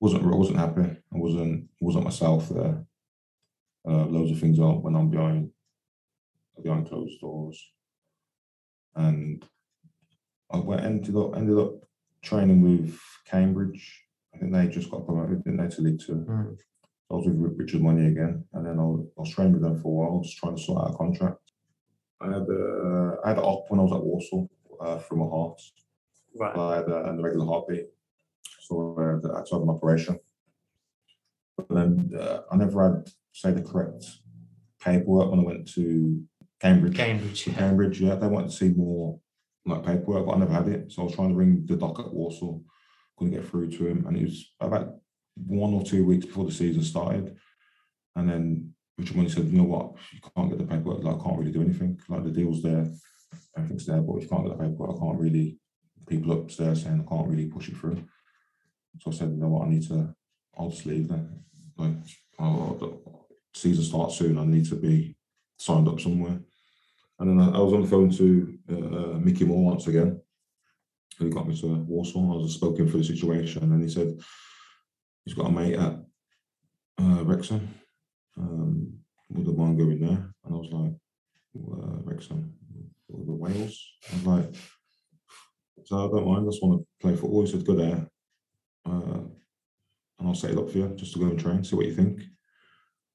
wasn't 0.00 0.24
wasn't 0.24 0.58
happy. 0.58 0.82
I 0.82 1.16
wasn't 1.16 1.68
wasn't 1.80 2.04
myself 2.04 2.48
there. 2.48 2.84
Uh, 3.86 4.06
loads 4.06 4.30
of 4.30 4.38
things 4.38 4.58
on 4.58 4.82
went 4.82 4.96
on 4.96 5.10
behind 5.10 5.50
behind 6.62 6.88
closed 6.88 7.20
doors, 7.20 7.72
and 8.96 9.44
I 10.50 10.56
went 10.56 10.84
ended 10.84 11.16
up 11.16 11.36
ended 11.36 11.58
up 11.58 11.74
training 12.22 12.62
with 12.62 12.98
Cambridge. 13.26 14.04
I 14.34 14.38
think 14.38 14.52
they 14.52 14.68
just 14.68 14.90
got 14.90 15.04
promoted, 15.04 15.44
didn't 15.44 15.58
they, 15.58 15.74
to 15.74 15.82
League 15.82 16.00
Two. 16.00 16.24
Mm. 16.28 16.56
I 17.10 17.14
was 17.14 17.26
with 17.26 17.36
Ri- 17.36 17.56
Richard 17.56 17.82
Money 17.82 18.06
again, 18.06 18.44
and 18.54 18.66
then 18.66 18.78
I 18.78 18.82
was, 18.82 19.06
I 19.18 19.20
was 19.20 19.30
training 19.30 19.52
with 19.52 19.62
them 19.62 19.78
for 19.80 19.88
a 19.88 20.10
while, 20.10 20.22
just 20.22 20.38
trying 20.38 20.56
to 20.56 20.62
sort 20.62 20.82
out 20.82 20.94
a 20.94 20.96
contract. 20.96 21.38
I 22.20 22.26
had 22.26 22.46
uh, 22.48 23.16
I 23.22 23.28
had 23.28 23.38
an 23.38 23.44
op 23.44 23.66
when 23.68 23.80
I 23.80 23.82
was 23.82 23.92
at 23.92 24.02
Walsall 24.02 24.50
uh, 24.80 24.98
from 24.98 25.20
a 25.20 25.28
heart. 25.28 25.60
right 26.36 26.56
I 26.56 26.76
had 26.76 26.88
a, 26.88 27.10
a 27.10 27.22
regular 27.22 27.46
heartbeat, 27.46 27.86
so 28.60 28.96
uh, 28.98 29.28
I 29.34 29.38
had 29.38 29.46
to 29.46 29.54
have 29.54 29.62
an 29.62 29.68
operation. 29.68 30.18
But 31.56 31.68
then 31.68 32.10
uh, 32.18 32.40
I 32.50 32.56
never 32.56 32.82
had 32.82 33.12
say 33.34 33.50
the 33.50 33.62
correct 33.62 34.04
paperwork 34.80 35.30
when 35.30 35.40
I 35.40 35.44
went 35.44 35.68
to 35.72 36.22
Cambridge. 36.60 36.96
Cambridge, 36.96 37.46
yeah. 37.46 37.54
Cambridge, 37.54 38.00
yeah. 38.00 38.14
They 38.14 38.28
wanted 38.28 38.50
to 38.50 38.56
see 38.56 38.68
more 38.70 39.18
like 39.66 39.84
paperwork, 39.84 40.26
but 40.26 40.32
I 40.32 40.38
never 40.38 40.52
had 40.52 40.68
it. 40.68 40.92
So 40.92 41.02
I 41.02 41.04
was 41.06 41.14
trying 41.14 41.30
to 41.30 41.34
ring 41.34 41.64
the 41.66 41.76
doc 41.76 41.98
at 41.98 42.12
Walsall, 42.12 42.62
couldn't 43.18 43.34
get 43.34 43.46
through 43.46 43.70
to 43.72 43.86
him. 43.86 44.06
And 44.06 44.16
it 44.16 44.24
was 44.24 44.54
about 44.60 44.94
one 45.36 45.74
or 45.74 45.82
two 45.82 46.04
weeks 46.04 46.26
before 46.26 46.44
the 46.44 46.52
season 46.52 46.82
started. 46.82 47.36
And 48.16 48.30
then 48.30 48.74
Richard 48.96 49.16
Money 49.16 49.28
said, 49.28 49.46
you 49.46 49.58
know 49.58 49.64
what, 49.64 49.94
you 50.12 50.20
can't 50.36 50.48
get 50.48 50.58
the 50.58 50.64
paperwork, 50.64 51.02
like 51.02 51.16
I 51.16 51.24
can't 51.24 51.38
really 51.38 51.50
do 51.50 51.62
anything. 51.62 51.98
Like 52.08 52.24
the 52.24 52.30
deal's 52.30 52.62
there, 52.62 52.86
everything's 53.56 53.86
there, 53.86 54.00
but 54.00 54.16
if 54.16 54.22
you 54.22 54.28
can't 54.28 54.46
get 54.46 54.56
the 54.56 54.64
paperwork, 54.64 54.96
I 54.96 55.00
can't 55.00 55.18
really 55.18 55.58
people 56.06 56.32
upstairs 56.32 56.82
saying 56.82 57.04
I 57.04 57.10
can't 57.10 57.28
really 57.28 57.46
push 57.46 57.68
it 57.68 57.76
through. 57.76 58.04
So 59.00 59.10
I 59.10 59.14
said, 59.14 59.30
you 59.30 59.38
know 59.38 59.48
what, 59.48 59.66
I 59.66 59.70
need 59.70 59.88
to 59.88 60.14
I'll 60.56 60.70
just 60.70 60.86
leave 60.86 61.08
then. 61.08 61.40
Like 61.76 62.04
the 62.38 62.98
season 63.54 63.84
starts 63.84 64.18
soon, 64.18 64.38
I 64.38 64.44
need 64.44 64.66
to 64.68 64.76
be 64.76 65.16
signed 65.58 65.88
up 65.88 66.00
somewhere. 66.00 66.38
And 67.18 67.30
then 67.30 67.40
I, 67.40 67.56
I 67.56 67.60
was 67.60 67.72
on 67.72 67.82
the 67.82 67.88
phone 67.88 68.10
to 68.10 68.58
uh, 68.70 69.18
Mickey 69.18 69.44
Moore 69.44 69.70
once 69.70 69.86
again, 69.86 70.20
who 71.18 71.30
got 71.30 71.46
me 71.46 71.56
to 71.60 71.66
Walsall. 71.66 72.32
I 72.32 72.42
was 72.42 72.54
spoken 72.54 72.88
for 72.88 72.98
the 72.98 73.04
situation, 73.04 73.62
and 73.62 73.82
he 73.82 73.88
said 73.88 74.18
he's 75.24 75.34
got 75.34 75.46
a 75.46 75.50
mate 75.50 75.74
at 75.74 75.94
uh, 77.00 77.24
Wrexham. 77.24 77.68
Um, 78.36 78.94
would 79.30 79.46
the 79.46 79.52
one 79.52 79.76
going 79.76 80.00
there? 80.00 80.34
And 80.44 80.54
I 80.54 80.56
was 80.56 80.72
like, 80.72 80.92
uh, 81.56 82.02
Wrexham, 82.04 82.52
the 83.08 83.32
Wales. 83.32 83.92
I 84.10 84.16
was 84.16 84.26
like, 84.26 84.54
so 85.84 85.96
I 85.96 86.08
don't 86.08 86.26
mind. 86.26 86.46
I 86.46 86.50
just 86.50 86.62
want 86.62 86.80
to 86.80 86.86
play 87.00 87.14
football. 87.14 87.42
He 87.42 87.52
said, 87.52 87.64
go 87.64 87.74
there, 87.74 88.08
uh, 88.86 89.20
and 90.18 90.28
I'll 90.28 90.34
set 90.34 90.50
it 90.50 90.58
up 90.58 90.70
for 90.70 90.78
you 90.78 90.88
just 90.96 91.12
to 91.12 91.20
go 91.20 91.26
and 91.26 91.38
train, 91.38 91.62
see 91.62 91.76
what 91.76 91.86
you 91.86 91.94
think. 91.94 92.22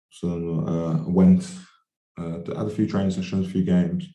So 0.09 0.65
uh, 0.67 1.05
I 1.05 1.09
went, 1.09 1.49
uh, 2.17 2.39
had 2.57 2.67
a 2.67 2.69
few 2.69 2.87
training 2.87 3.11
sessions, 3.11 3.47
a 3.47 3.49
few 3.49 3.63
games, 3.63 4.07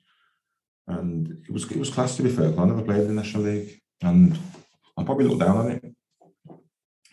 and 0.87 1.29
it 1.49 1.53
was 1.53 1.71
it 1.71 1.79
was 1.79 1.91
class 1.91 2.17
to 2.17 2.23
be 2.23 2.31
fair. 2.31 2.49
I 2.59 2.65
never 2.65 2.83
played 2.83 3.03
in 3.03 3.09
the 3.09 3.23
National 3.23 3.45
League, 3.45 3.81
and 4.03 4.39
I 4.99 5.05
probably 5.05 5.27
looked 5.27 5.41
down 5.41 5.57
on 5.57 5.71
it. 5.71 5.85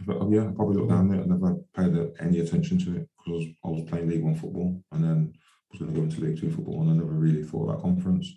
But 0.05 0.17
oh, 0.19 0.29
yeah, 0.31 0.47
I 0.47 0.51
probably 0.51 0.77
looked 0.77 0.89
down 0.89 1.11
on 1.11 1.19
it. 1.19 1.23
I 1.23 1.27
never 1.27 1.55
paid 1.75 2.11
any 2.19 2.39
attention 2.39 2.79
to 2.79 2.97
it 2.97 3.09
because 3.17 3.45
I 3.63 3.67
was 3.67 3.89
playing 3.89 4.09
League 4.09 4.23
One 4.23 4.35
football, 4.35 4.83
and 4.91 5.03
then 5.03 5.33
I 5.35 5.67
was 5.71 5.79
going 5.79 5.93
to 5.93 5.99
go 5.99 6.03
into 6.03 6.21
League 6.21 6.39
Two 6.39 6.51
football, 6.51 6.81
and 6.81 6.91
I 6.91 6.93
never 6.93 7.13
really 7.13 7.43
thought 7.43 7.69
about 7.69 7.83
conference. 7.83 8.33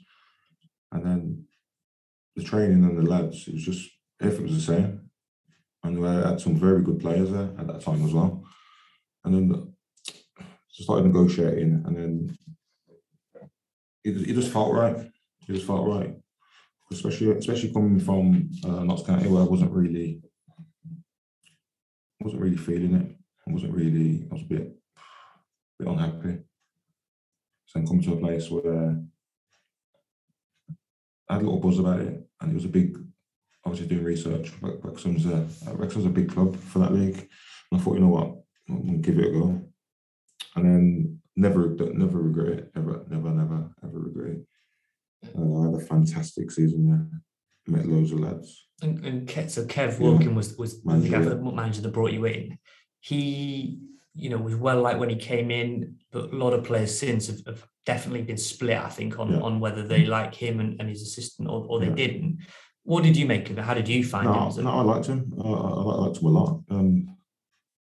And 0.92 1.04
then 1.04 1.44
the 2.37 2.44
training 2.44 2.85
and 2.85 2.98
the 2.98 3.11
lads, 3.11 3.48
it 3.48 3.54
was 3.54 3.64
just 3.64 3.90
everything 4.20 4.46
was 4.46 4.66
the 4.66 4.72
same. 4.72 5.11
And 5.83 6.00
we 6.00 6.07
had 6.07 6.40
some 6.40 6.57
very 6.57 6.83
good 6.83 7.00
players 7.00 7.30
there 7.30 7.50
at 7.59 7.66
that 7.66 7.83
time 7.83 8.04
as 8.04 8.14
well. 8.14 8.44
And 9.24 9.35
then 9.35 9.73
so 10.74 10.82
started 10.82 11.06
negotiating, 11.06 11.84
and 11.87 11.96
then 11.96 12.38
it, 14.02 14.28
it 14.28 14.34
just 14.34 14.52
felt 14.52 14.74
right. 14.74 14.96
It 14.96 15.52
just 15.52 15.66
felt 15.68 15.87
right, 15.87 16.16
especially 16.90 17.30
especially 17.30 17.72
coming 17.72 18.00
from 18.00 18.50
uh, 18.64 18.82
Notts 18.82 19.04
County, 19.04 19.28
where 19.28 19.42
I 19.42 19.46
wasn't 19.46 19.70
really 19.70 20.20
wasn't 22.18 22.42
really 22.42 22.56
feeling 22.56 22.94
it. 22.94 23.16
I 23.48 23.52
wasn't 23.52 23.72
really. 23.72 24.26
I 24.28 24.34
was 24.34 24.42
a 24.42 24.46
bit, 24.46 24.76
bit 25.78 25.88
unhappy. 25.88 26.38
So 27.66 27.78
then 27.78 27.87
coming 27.87 28.02
to 28.02 28.14
a 28.14 28.16
place 28.16 28.50
where 28.50 28.98
I 31.28 31.34
had 31.34 31.42
a 31.42 31.44
little 31.44 31.60
buzz 31.60 31.78
about 31.78 32.00
it, 32.00 32.20
and 32.40 32.50
it 32.50 32.54
was 32.54 32.64
a 32.64 32.68
big. 32.68 32.98
Obviously, 33.64 33.87
doing 33.87 34.04
research. 34.04 34.52
Wrexham's 34.60 35.24
a 35.26 35.46
Wrexham's 35.72 36.06
a 36.06 36.10
big 36.10 36.32
club 36.32 36.56
for 36.56 36.80
that 36.80 36.92
league. 36.92 37.28
And 37.70 37.80
I 37.80 37.84
thought, 37.84 37.94
you 37.94 38.00
know 38.00 38.08
what, 38.08 38.34
I'm 38.68 38.87
gonna 38.87 38.98
give 38.98 39.20
it 39.20 39.28
a 39.28 39.30
go. 39.30 39.63
And 40.56 40.64
then 40.64 41.20
never, 41.36 41.68
never 41.92 42.18
regret 42.20 42.58
it. 42.58 42.70
Ever, 42.76 43.04
never, 43.08 43.30
never, 43.30 43.70
ever 43.82 43.98
regret 43.98 44.36
it. 44.36 44.46
Uh, 45.36 45.60
I 45.60 45.64
had 45.66 45.74
a 45.74 45.84
fantastic 45.84 46.50
season 46.50 46.88
there. 46.88 47.06
Met 47.66 47.86
loads 47.86 48.12
of 48.12 48.20
lads. 48.20 48.66
And, 48.82 49.04
and 49.04 49.26
Kev, 49.28 49.50
so 49.50 49.64
Kev 49.64 49.92
Yeah. 49.92 49.98
Wilkin 50.00 50.34
was 50.34 50.56
was 50.58 50.84
Manager, 50.84 51.08
the 51.08 51.16
guy 51.16 51.22
that 51.30 51.42
manager 51.42 51.80
that 51.80 51.92
brought 51.92 52.12
you 52.12 52.26
in. 52.26 52.58
He, 53.00 53.80
you 54.14 54.28
know, 54.28 54.36
was 54.36 54.54
well 54.54 54.82
liked 54.82 54.98
when 55.00 55.08
he 55.08 55.16
came 55.16 55.50
in, 55.50 55.96
but 56.12 56.30
a 56.32 56.36
lot 56.36 56.52
of 56.52 56.64
players 56.64 56.96
since 56.98 57.28
have, 57.28 57.40
have 57.46 57.66
definitely 57.86 58.22
been 58.22 58.36
split. 58.36 58.76
I 58.78 58.90
think 58.90 59.18
on 59.18 59.32
Yeah. 59.32 59.40
on 59.40 59.60
whether 59.60 59.82
they 59.86 60.04
like 60.04 60.34
him 60.34 60.60
and, 60.60 60.78
and 60.78 60.88
his 60.90 61.02
assistant 61.02 61.48
or, 61.48 61.64
or 61.68 61.80
they 61.80 61.88
Yeah. 61.88 61.94
didn't. 61.94 62.38
What 62.82 63.02
did 63.02 63.16
you 63.16 63.24
make 63.24 63.48
of 63.48 63.58
it? 63.58 63.62
How 63.64 63.72
did 63.72 63.88
you 63.88 64.04
find 64.04 64.26
him? 64.26 64.34
No, 64.34 64.50
a- 64.50 64.62
no, 64.62 64.70
I 64.70 64.82
liked 64.82 65.06
him. 65.06 65.32
I, 65.42 65.48
I, 65.48 65.52
I 65.52 65.94
liked 66.04 66.18
him 66.18 66.26
a 66.26 66.30
lot. 66.30 66.60
Um, 66.68 67.16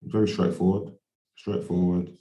very 0.04 0.28
straightforward, 0.28 0.94
straightforward. 1.38 2.12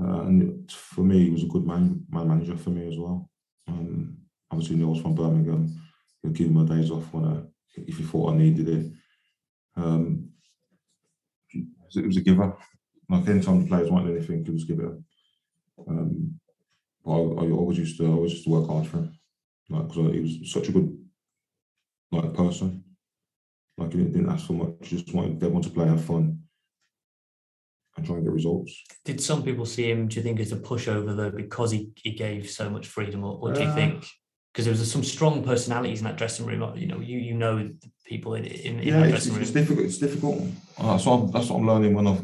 Uh, 0.00 0.22
and 0.22 0.70
for 0.70 1.02
me, 1.04 1.24
he 1.24 1.30
was 1.30 1.44
a 1.44 1.48
good 1.48 1.66
man, 1.66 2.04
man 2.10 2.28
manager 2.28 2.56
for 2.56 2.70
me 2.70 2.88
as 2.88 2.98
well. 2.98 3.30
Um, 3.68 4.16
obviously, 4.50 4.76
Neil's 4.76 5.00
from 5.00 5.14
Birmingham. 5.14 5.80
He'll 6.22 6.32
give 6.32 6.50
me 6.50 6.62
my 6.64 6.76
days 6.76 6.90
off 6.90 7.12
when 7.12 7.24
I, 7.24 7.42
if 7.76 7.98
he 7.98 8.02
thought 8.04 8.32
I 8.32 8.36
needed 8.36 8.68
it. 8.68 8.92
Um, 9.76 10.30
it 11.50 11.64
was- 11.84 11.96
it 11.96 12.06
was 12.06 12.16
a 12.16 12.22
giver. 12.22 12.56
Like 13.08 13.28
anytime 13.28 13.62
the 13.62 13.68
players 13.68 13.90
wanted 13.90 14.16
anything, 14.16 14.44
he 14.44 14.50
was 14.50 14.64
give 14.64 14.80
it. 14.80 14.92
Um, 15.86 16.40
but 17.04 17.12
I, 17.12 17.16
I 17.16 17.50
always 17.50 17.78
used 17.78 17.98
to, 17.98 18.06
I 18.06 18.10
always 18.10 18.32
used 18.32 18.44
to 18.44 18.50
work 18.50 18.68
hard 18.68 18.86
for 18.86 18.98
him. 18.98 19.18
Like, 19.68 19.88
because 19.88 20.12
he 20.14 20.20
was 20.20 20.52
such 20.52 20.68
a 20.68 20.72
good 20.72 20.98
like 22.10 22.34
person. 22.34 22.82
Like 23.76 23.92
he 23.92 23.98
didn't, 23.98 24.12
didn't 24.12 24.30
ask 24.30 24.46
for 24.46 24.54
much, 24.54 24.74
just 24.82 25.12
wanted 25.14 25.36
everyone 25.42 25.62
to 25.62 25.70
play, 25.70 25.86
have 25.86 26.04
fun, 26.04 26.43
and 27.96 28.04
try 28.04 28.16
and 28.16 28.24
get 28.24 28.32
results. 28.32 28.82
Did 29.04 29.20
some 29.20 29.42
people 29.42 29.66
see 29.66 29.90
him? 29.90 30.08
Do 30.08 30.16
you 30.16 30.22
think 30.22 30.40
as 30.40 30.52
a 30.52 30.56
pushover 30.56 31.16
though, 31.16 31.30
because 31.30 31.70
he, 31.70 31.90
he 31.96 32.12
gave 32.12 32.50
so 32.50 32.68
much 32.68 32.86
freedom, 32.88 33.24
or, 33.24 33.38
or 33.40 33.52
do 33.52 33.60
you 33.60 33.68
Uh, 33.68 33.74
think 33.74 34.06
because 34.52 34.66
there 34.66 34.72
was 34.72 34.90
some 34.90 35.04
strong 35.04 35.42
personalities 35.44 36.00
in 36.00 36.04
that 36.04 36.16
dressing 36.16 36.46
room? 36.46 36.76
You 36.76 36.86
know, 36.86 37.00
you 37.00 37.18
you 37.18 37.34
know 37.34 37.56
the 37.58 37.90
people 38.04 38.34
in 38.34 38.44
in, 38.44 38.80
in 38.80 38.94
that 38.94 39.02
it's, 39.02 39.10
dressing 39.10 39.32
it's, 39.32 39.34
room. 39.34 39.42
it's 39.42 39.50
difficult. 39.50 39.86
It's 39.86 39.98
difficult. 39.98 40.42
Uh, 40.78 40.92
that's 40.92 41.06
what 41.06 41.14
I'm, 41.20 41.30
that's 41.30 41.48
what 41.48 41.56
I'm 41.58 41.66
learning 41.66 41.94
when 41.94 42.06
I 42.06 42.18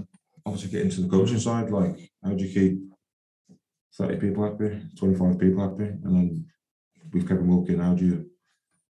obviously 0.45 0.71
get 0.71 0.83
into 0.83 1.03
the 1.03 1.09
coaching 1.09 1.39
side. 1.39 1.71
Like, 1.71 2.11
how 2.25 2.31
do 2.31 2.45
you 2.45 2.53
keep 2.53 2.79
thirty 3.97 4.17
people 4.17 4.45
happy, 4.45 4.81
twenty 4.99 5.17
five 5.17 5.39
people 5.39 5.69
happy, 5.69 5.85
and 5.85 6.17
then 6.17 6.47
with 7.13 7.29
Kevin 7.29 7.49
Wilkin, 7.49 7.81
how 7.81 7.95
do 7.95 8.05
you 8.05 8.31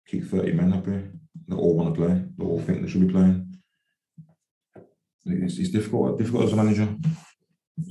keep 0.06 0.26
thirty 0.26 0.52
men 0.52 0.72
happy? 0.72 1.02
They 1.48 1.56
all 1.56 1.76
want 1.76 1.94
to 1.94 2.00
play. 2.00 2.22
They 2.36 2.44
all 2.44 2.60
think 2.60 2.82
they 2.82 2.88
should 2.88 3.06
be 3.06 3.12
playing. 3.12 3.45
It's, 5.26 5.58
it's 5.58 5.70
difficult. 5.70 6.18
Difficult 6.18 6.44
as 6.44 6.52
a 6.52 6.56
manager. 6.56 6.88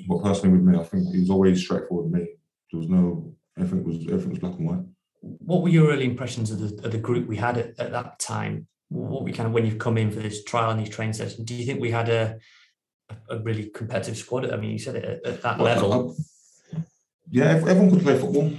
But 0.07 0.23
personally, 0.23 0.57
with 0.57 0.65
me, 0.67 0.79
I 0.79 0.83
think 0.83 1.07
he 1.13 1.19
was 1.19 1.29
always 1.29 1.61
straightforward 1.63 2.11
with 2.11 2.21
me. 2.21 2.27
There 2.71 2.79
was 2.79 2.89
no 2.89 3.33
everything 3.57 3.83
was 3.83 3.97
everything 4.07 4.31
was 4.31 4.39
black 4.39 4.57
and 4.57 4.67
white. 4.67 4.85
What 5.21 5.61
were 5.61 5.69
your 5.69 5.91
early 5.91 6.05
impressions 6.05 6.51
of 6.51 6.59
the 6.59 6.85
of 6.85 6.91
the 6.91 6.97
group 6.97 7.27
we 7.27 7.37
had 7.37 7.57
at, 7.57 7.79
at 7.79 7.91
that 7.91 8.19
time? 8.19 8.67
What 8.89 9.23
we 9.23 9.31
kind 9.31 9.47
of 9.47 9.53
when 9.53 9.65
you've 9.65 9.77
come 9.79 9.97
in 9.97 10.11
for 10.11 10.19
this 10.19 10.43
trial 10.43 10.71
and 10.71 10.79
these 10.79 10.89
training 10.89 11.13
sessions, 11.13 11.45
do 11.45 11.55
you 11.55 11.65
think 11.65 11.79
we 11.79 11.91
had 11.91 12.09
a 12.09 12.37
a 13.29 13.39
really 13.39 13.69
competitive 13.69 14.17
squad? 14.17 14.51
I 14.51 14.57
mean, 14.57 14.71
you 14.71 14.79
said 14.79 14.95
it 14.95 15.05
at, 15.05 15.25
at 15.33 15.41
that 15.43 15.57
Well, 15.59 15.65
level. 15.65 16.15
I- 16.17 16.21
yeah, 17.31 17.47
everyone 17.55 17.89
could 17.91 18.03
play 18.03 18.17
football. 18.19 18.51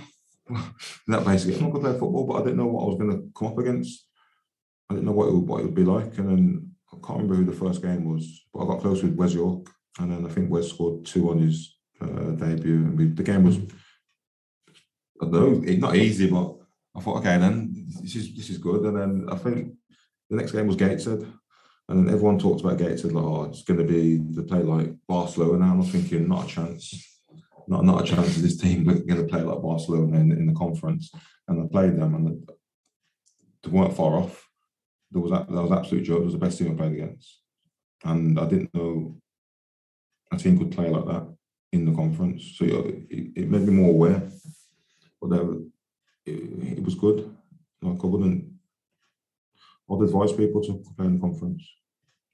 that 1.09 1.25
basically, 1.25 1.55
everyone 1.55 1.73
could 1.73 1.83
play 1.83 1.93
football, 1.99 2.27
but 2.27 2.35
I 2.35 2.45
didn't 2.45 2.57
know 2.59 2.67
what 2.67 2.83
I 2.83 2.87
was 2.87 2.99
going 2.99 3.11
to 3.11 3.31
come 3.37 3.49
up 3.49 3.59
against. 3.59 4.07
I 4.91 4.95
didn't 4.95 5.07
know 5.07 5.13
what 5.13 5.29
it 5.29 5.35
would, 5.35 5.47
what 5.49 5.61
it 5.61 5.67
would 5.67 5.75
be 5.75 5.85
like, 5.85 6.19
and 6.19 6.29
then 6.29 6.71
I 6.97 7.07
can't 7.07 7.21
remember 7.21 7.35
who 7.35 7.45
the 7.45 7.53
first 7.53 7.83
game 7.83 8.13
was, 8.13 8.47
but 8.53 8.65
I 8.65 8.67
got 8.67 8.81
close 8.81 9.03
with 9.03 9.17
Wes 9.17 9.35
York, 9.35 9.71
and 9.99 10.13
then 10.13 10.27
I 10.27 10.29
think 10.29 10.51
Wes 10.51 10.69
scored 10.69 11.05
two 11.05 11.31
on 11.31 11.39
his 11.39 11.77
uh, 12.01 12.33
debut, 12.33 12.77
and 12.77 12.99
we, 12.99 13.07
the 13.07 13.23
game 13.23 13.45
was, 13.45 13.59
I 15.21 15.27
know, 15.27 15.51
not 15.51 15.97
easy, 15.97 16.29
but 16.29 16.57
I 16.97 17.01
thought, 17.01 17.19
okay, 17.19 17.39
then 17.39 17.89
this 18.01 18.17
is 18.17 18.35
this 18.35 18.51
is 18.51 18.59
good, 18.59 18.85
and 18.85 18.97
then 18.97 19.29
I 19.31 19.37
think 19.37 19.75
the 20.31 20.37
next 20.37 20.53
game 20.53 20.67
was 20.67 20.77
Gateshead, 20.77 21.27
and 21.89 22.07
then 22.07 22.13
everyone 22.13 22.39
talked 22.39 22.63
about 22.63 22.79
Gateshead 22.79 23.13
like, 23.13 23.25
oh, 23.25 23.45
it's 23.45 23.63
going 23.63 23.79
to 23.79 23.85
be 23.85 24.17
the 24.17 24.43
play 24.43 24.63
like 24.63 24.93
Barcelona. 25.07 25.65
And 25.65 25.73
I 25.73 25.77
was 25.77 25.91
thinking, 25.91 26.29
not 26.29 26.45
a 26.45 26.49
chance, 26.49 27.21
not 27.69 27.85
not 27.85 28.03
a 28.03 28.07
chance 28.15 28.37
of 28.37 28.43
this 28.43 28.57
team 28.57 28.85
going 28.85 29.07
to 29.07 29.25
play 29.25 29.43
like 29.43 29.63
Barcelona 29.63 30.19
in, 30.19 30.33
in 30.33 30.47
the 30.47 30.55
conference. 30.55 31.11
And 31.49 31.63
I 31.63 31.67
played 31.71 31.97
them, 31.97 32.15
and 32.15 32.51
they 33.63 33.71
weren't 33.71 33.97
far 33.97 34.17
off. 34.17 34.46
There 35.11 35.23
was 35.23 35.31
there 35.31 35.63
was 35.63 35.73
absolute 35.73 36.05
joke. 36.05 36.23
It 36.23 36.25
was 36.25 36.33
the 36.35 36.39
best 36.39 36.59
team 36.59 36.73
I 36.73 36.75
played 36.75 36.93
against, 36.93 37.41
and 38.05 38.39
I 38.39 38.47
didn't 38.47 38.75
know 38.75 39.17
a 40.33 40.37
team 40.37 40.59
could 40.59 40.73
play 40.73 40.91
like 40.91 41.07
that 41.07 41.27
in 41.73 41.85
the 41.85 41.93
conference. 41.93 42.55
So 42.57 42.65
it, 42.65 43.33
it, 43.37 43.51
made 43.51 43.63
me 43.63 43.73
more 43.73 43.91
aware. 43.91 44.23
But 45.21 45.31
there, 45.31 45.43
it, 46.25 46.79
it 46.79 46.85
was 46.85 46.95
good. 46.95 47.35
Like 47.83 48.03
I 48.03 48.07
wouldn't. 48.07 48.45
I'd 49.89 50.03
advise 50.03 50.33
people 50.33 50.63
to 50.63 50.83
play 50.97 51.07
in 51.07 51.15
the 51.15 51.21
conference 51.21 51.63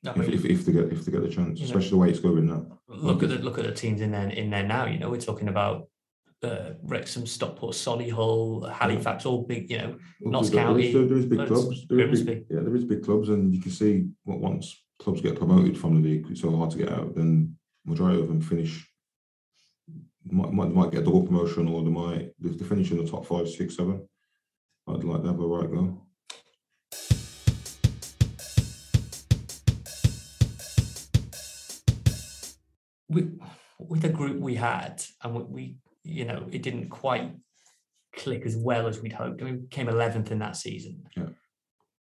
I 0.04 0.10
if, 0.10 0.16
mean, 0.16 0.32
if, 0.32 0.44
if 0.44 0.66
they 0.66 0.72
get 0.72 0.92
if 0.92 1.04
they 1.04 1.12
get 1.12 1.22
the 1.22 1.28
chance, 1.28 1.60
especially 1.60 1.90
the 1.90 1.96
way 1.96 2.10
it's 2.10 2.18
going 2.18 2.46
now. 2.46 2.66
look 2.88 3.22
at 3.22 3.28
the 3.28 3.38
look 3.38 3.58
at 3.58 3.64
the 3.64 3.72
teams 3.72 4.00
in 4.00 4.10
there 4.10 4.28
in 4.28 4.50
there 4.50 4.64
now. 4.64 4.86
You 4.86 4.98
know, 4.98 5.10
we're 5.10 5.20
talking 5.20 5.48
about 5.48 5.88
uh, 6.42 6.72
Wrexham, 6.82 7.26
Stockport, 7.26 7.74
Solihull, 7.74 8.70
Halifax, 8.72 9.24
all 9.26 9.42
big. 9.42 9.70
You 9.70 9.78
know, 9.78 9.98
Notts 10.20 10.50
County, 10.50 10.92
there- 10.92 11.06
there 11.06 11.18
is 11.18 11.26
big 11.26 11.46
clubs. 11.46 11.86
There 11.88 12.08
is 12.08 12.22
big, 12.22 12.44
yeah, 12.50 12.60
there 12.60 12.74
is 12.76 12.84
big 12.84 13.02
clubs, 13.04 13.28
and 13.28 13.54
you 13.54 13.60
can 13.60 13.70
see 13.70 14.08
what 14.24 14.40
once 14.40 14.84
clubs 14.98 15.20
get 15.20 15.36
promoted 15.36 15.76
from 15.78 16.00
the 16.00 16.08
league, 16.08 16.26
it's 16.30 16.40
so 16.40 16.54
hard 16.56 16.70
to 16.70 16.78
get 16.78 16.90
out. 16.90 17.14
Then 17.14 17.56
majority 17.84 18.20
of 18.20 18.28
them 18.28 18.40
finish 18.40 18.88
might, 20.24 20.52
might 20.52 20.72
might 20.72 20.90
get 20.92 21.02
a 21.02 21.04
double 21.04 21.24
promotion 21.26 21.66
or 21.68 21.82
they 21.82 21.90
might 21.90 22.30
they 22.38 22.64
finish 22.64 22.90
in 22.92 22.98
the 22.98 23.10
top 23.10 23.26
five, 23.26 23.48
six, 23.48 23.76
seven. 23.76 24.08
I'd 24.88 25.04
like 25.04 25.22
to 25.22 25.28
have 25.28 25.40
a 25.40 25.46
right 25.46 25.70
go. 25.70 25.98
with 33.08 33.38
with 33.78 34.02
the 34.02 34.08
group 34.08 34.40
we 34.40 34.54
had, 34.54 35.02
and 35.22 35.34
we, 35.34 35.42
we, 35.42 35.76
you 36.04 36.24
know, 36.24 36.46
it 36.50 36.62
didn't 36.62 36.88
quite 36.88 37.32
click 38.16 38.44
as 38.44 38.56
well 38.56 38.86
as 38.86 39.00
we'd 39.00 39.12
hoped. 39.12 39.40
I 39.40 39.44
mean, 39.44 39.60
we 39.62 39.68
came 39.68 39.88
eleventh 39.88 40.30
in 40.30 40.38
that 40.40 40.56
season. 40.56 41.04
Yeah. 41.16 41.26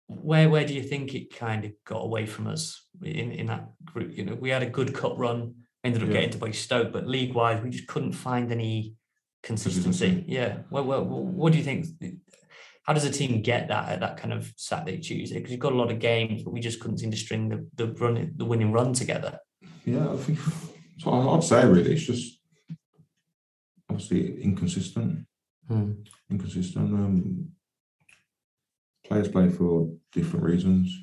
Where 0.07 0.49
where 0.49 0.65
do 0.65 0.73
you 0.73 0.81
think 0.83 1.13
it 1.13 1.35
kind 1.35 1.65
of 1.65 1.71
got 1.85 1.99
away 1.99 2.25
from 2.25 2.47
us 2.47 2.87
in 3.03 3.31
in 3.31 3.47
that 3.47 3.69
group? 3.85 4.17
You 4.17 4.25
know, 4.25 4.35
we 4.35 4.49
had 4.49 4.63
a 4.63 4.69
good 4.69 4.93
cup 4.93 5.13
run, 5.17 5.53
ended 5.83 6.01
up 6.01 6.07
Yeah. 6.07 6.13
getting 6.15 6.29
to 6.31 6.37
play 6.39 6.51
Stoke, 6.51 6.91
but 6.91 7.07
league 7.07 7.35
wise, 7.35 7.61
we 7.61 7.69
just 7.69 7.87
couldn't 7.87 8.13
find 8.13 8.51
any 8.51 8.95
consistency. 9.43 10.25
Yeah. 10.27 10.59
Well, 10.69 10.85
well, 10.85 11.05
what 11.05 11.51
do 11.51 11.57
you 11.59 11.63
think? 11.63 11.85
How 12.83 12.93
does 12.93 13.05
a 13.05 13.11
team 13.11 13.43
get 13.43 13.67
that 13.67 13.89
at 13.89 13.99
that 13.99 14.17
kind 14.17 14.33
of 14.33 14.51
Saturday, 14.57 14.97
Tuesday? 14.97 15.35
Because 15.37 15.51
you've 15.51 15.59
got 15.59 15.73
a 15.73 15.77
lot 15.77 15.91
of 15.91 15.99
games, 15.99 16.41
but 16.41 16.53
we 16.53 16.59
just 16.59 16.79
couldn't 16.79 16.97
seem 16.97 17.11
to 17.11 17.17
string 17.17 17.49
the 17.49 17.67
the 17.75 17.93
run, 17.93 18.33
the 18.35 18.45
winning 18.45 18.71
run 18.71 18.93
together. 18.93 19.37
Yeah, 19.85 20.11
I 20.11 20.17
think 20.17 20.39
so. 20.97 21.11
I'd 21.11 21.43
say 21.43 21.67
really, 21.67 21.93
it's 21.93 22.03
just 22.03 22.38
obviously 23.89 24.41
inconsistent. 24.41 25.25
Hmm. 25.67 25.91
Inconsistent. 26.29 26.93
Um, 26.93 27.49
players 29.05 29.27
play 29.27 29.49
for 29.49 29.91
different 30.11 30.45
reasons, 30.45 30.95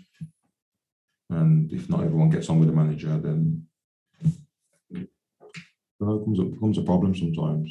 and 1.31 1.73
if 1.73 1.89
not 1.89 2.05
everyone 2.05 2.31
gets 2.31 2.49
on 2.49 2.59
with 2.59 2.69
the 2.69 2.75
manager, 2.75 3.19
then 3.19 3.67
it 4.91 5.09
becomes 5.99 6.39
a, 6.39 6.45
becomes 6.45 6.79
a 6.79 6.83
problem 6.83 7.15
sometimes. 7.15 7.71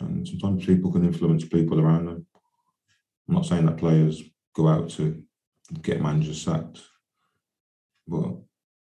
And 0.00 0.26
sometimes 0.26 0.66
people 0.66 0.92
can 0.92 1.04
influence 1.04 1.44
people 1.44 1.80
around 1.80 2.06
them. 2.06 2.26
I'm 3.28 3.34
not 3.34 3.46
saying 3.46 3.66
that 3.66 3.78
players 3.78 4.22
go 4.54 4.68
out 4.68 4.90
to 4.90 5.22
get 5.82 6.00
managers 6.00 6.40
sacked, 6.42 6.80
but 8.06 8.34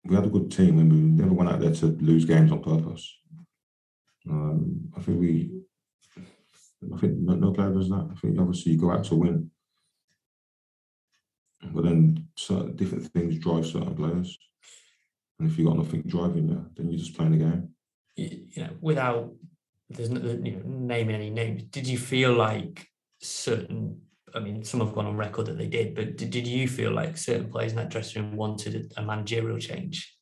we 0.03 0.15
had 0.15 0.25
a 0.25 0.29
good 0.29 0.51
team 0.51 0.79
and 0.79 0.91
we 0.91 0.99
never 0.99 1.33
went 1.33 1.49
out 1.49 1.59
there 1.59 1.73
to 1.73 1.85
lose 1.99 2.25
games 2.25 2.51
on 2.51 2.61
purpose. 2.61 3.17
Um, 4.29 4.91
I 4.95 5.01
think 5.01 5.19
we, 5.19 5.51
I 6.93 6.97
think 6.97 7.17
no, 7.17 7.35
no 7.35 7.51
player 7.51 7.71
does 7.71 7.89
that. 7.89 8.09
I 8.11 8.19
think 8.19 8.39
obviously 8.39 8.73
you 8.73 8.77
go 8.77 8.91
out 8.91 9.03
to 9.05 9.15
win, 9.15 9.51
but 11.73 11.83
then 11.83 12.27
certain 12.37 12.75
different 12.75 13.07
things 13.07 13.37
drive 13.39 13.65
certain 13.65 13.95
players. 13.95 14.37
And 15.39 15.49
if 15.49 15.57
you 15.57 15.65
got 15.65 15.77
nothing 15.77 16.03
driving 16.03 16.49
you, 16.49 16.65
then 16.75 16.89
you're 16.89 16.99
just 16.99 17.15
playing 17.15 17.31
the 17.31 17.37
game. 17.37 17.69
you 18.15 18.63
know, 18.63 18.69
without 18.79 19.33
there's 19.89 20.09
no, 20.09 20.19
you 20.21 20.51
know, 20.51 20.61
naming 20.65 21.15
any 21.15 21.29
names, 21.29 21.63
did 21.63 21.87
you 21.87 21.97
feel 21.97 22.33
like 22.33 22.87
certain? 23.21 24.01
I 24.33 24.39
mean, 24.39 24.63
some 24.63 24.81
have 24.81 24.93
gone 24.93 25.05
on 25.05 25.15
record 25.15 25.45
that 25.47 25.57
they 25.57 25.67
did, 25.67 25.95
but 25.95 26.17
did, 26.17 26.29
did 26.29 26.47
you 26.47 26.67
feel 26.67 26.91
like 26.91 27.17
certain 27.17 27.49
players 27.49 27.71
in 27.71 27.77
that 27.77 27.89
dressing 27.89 28.23
room 28.23 28.35
wanted 28.35 28.91
a, 28.97 29.01
a 29.01 29.05
managerial 29.05 29.59
change? 29.59 30.17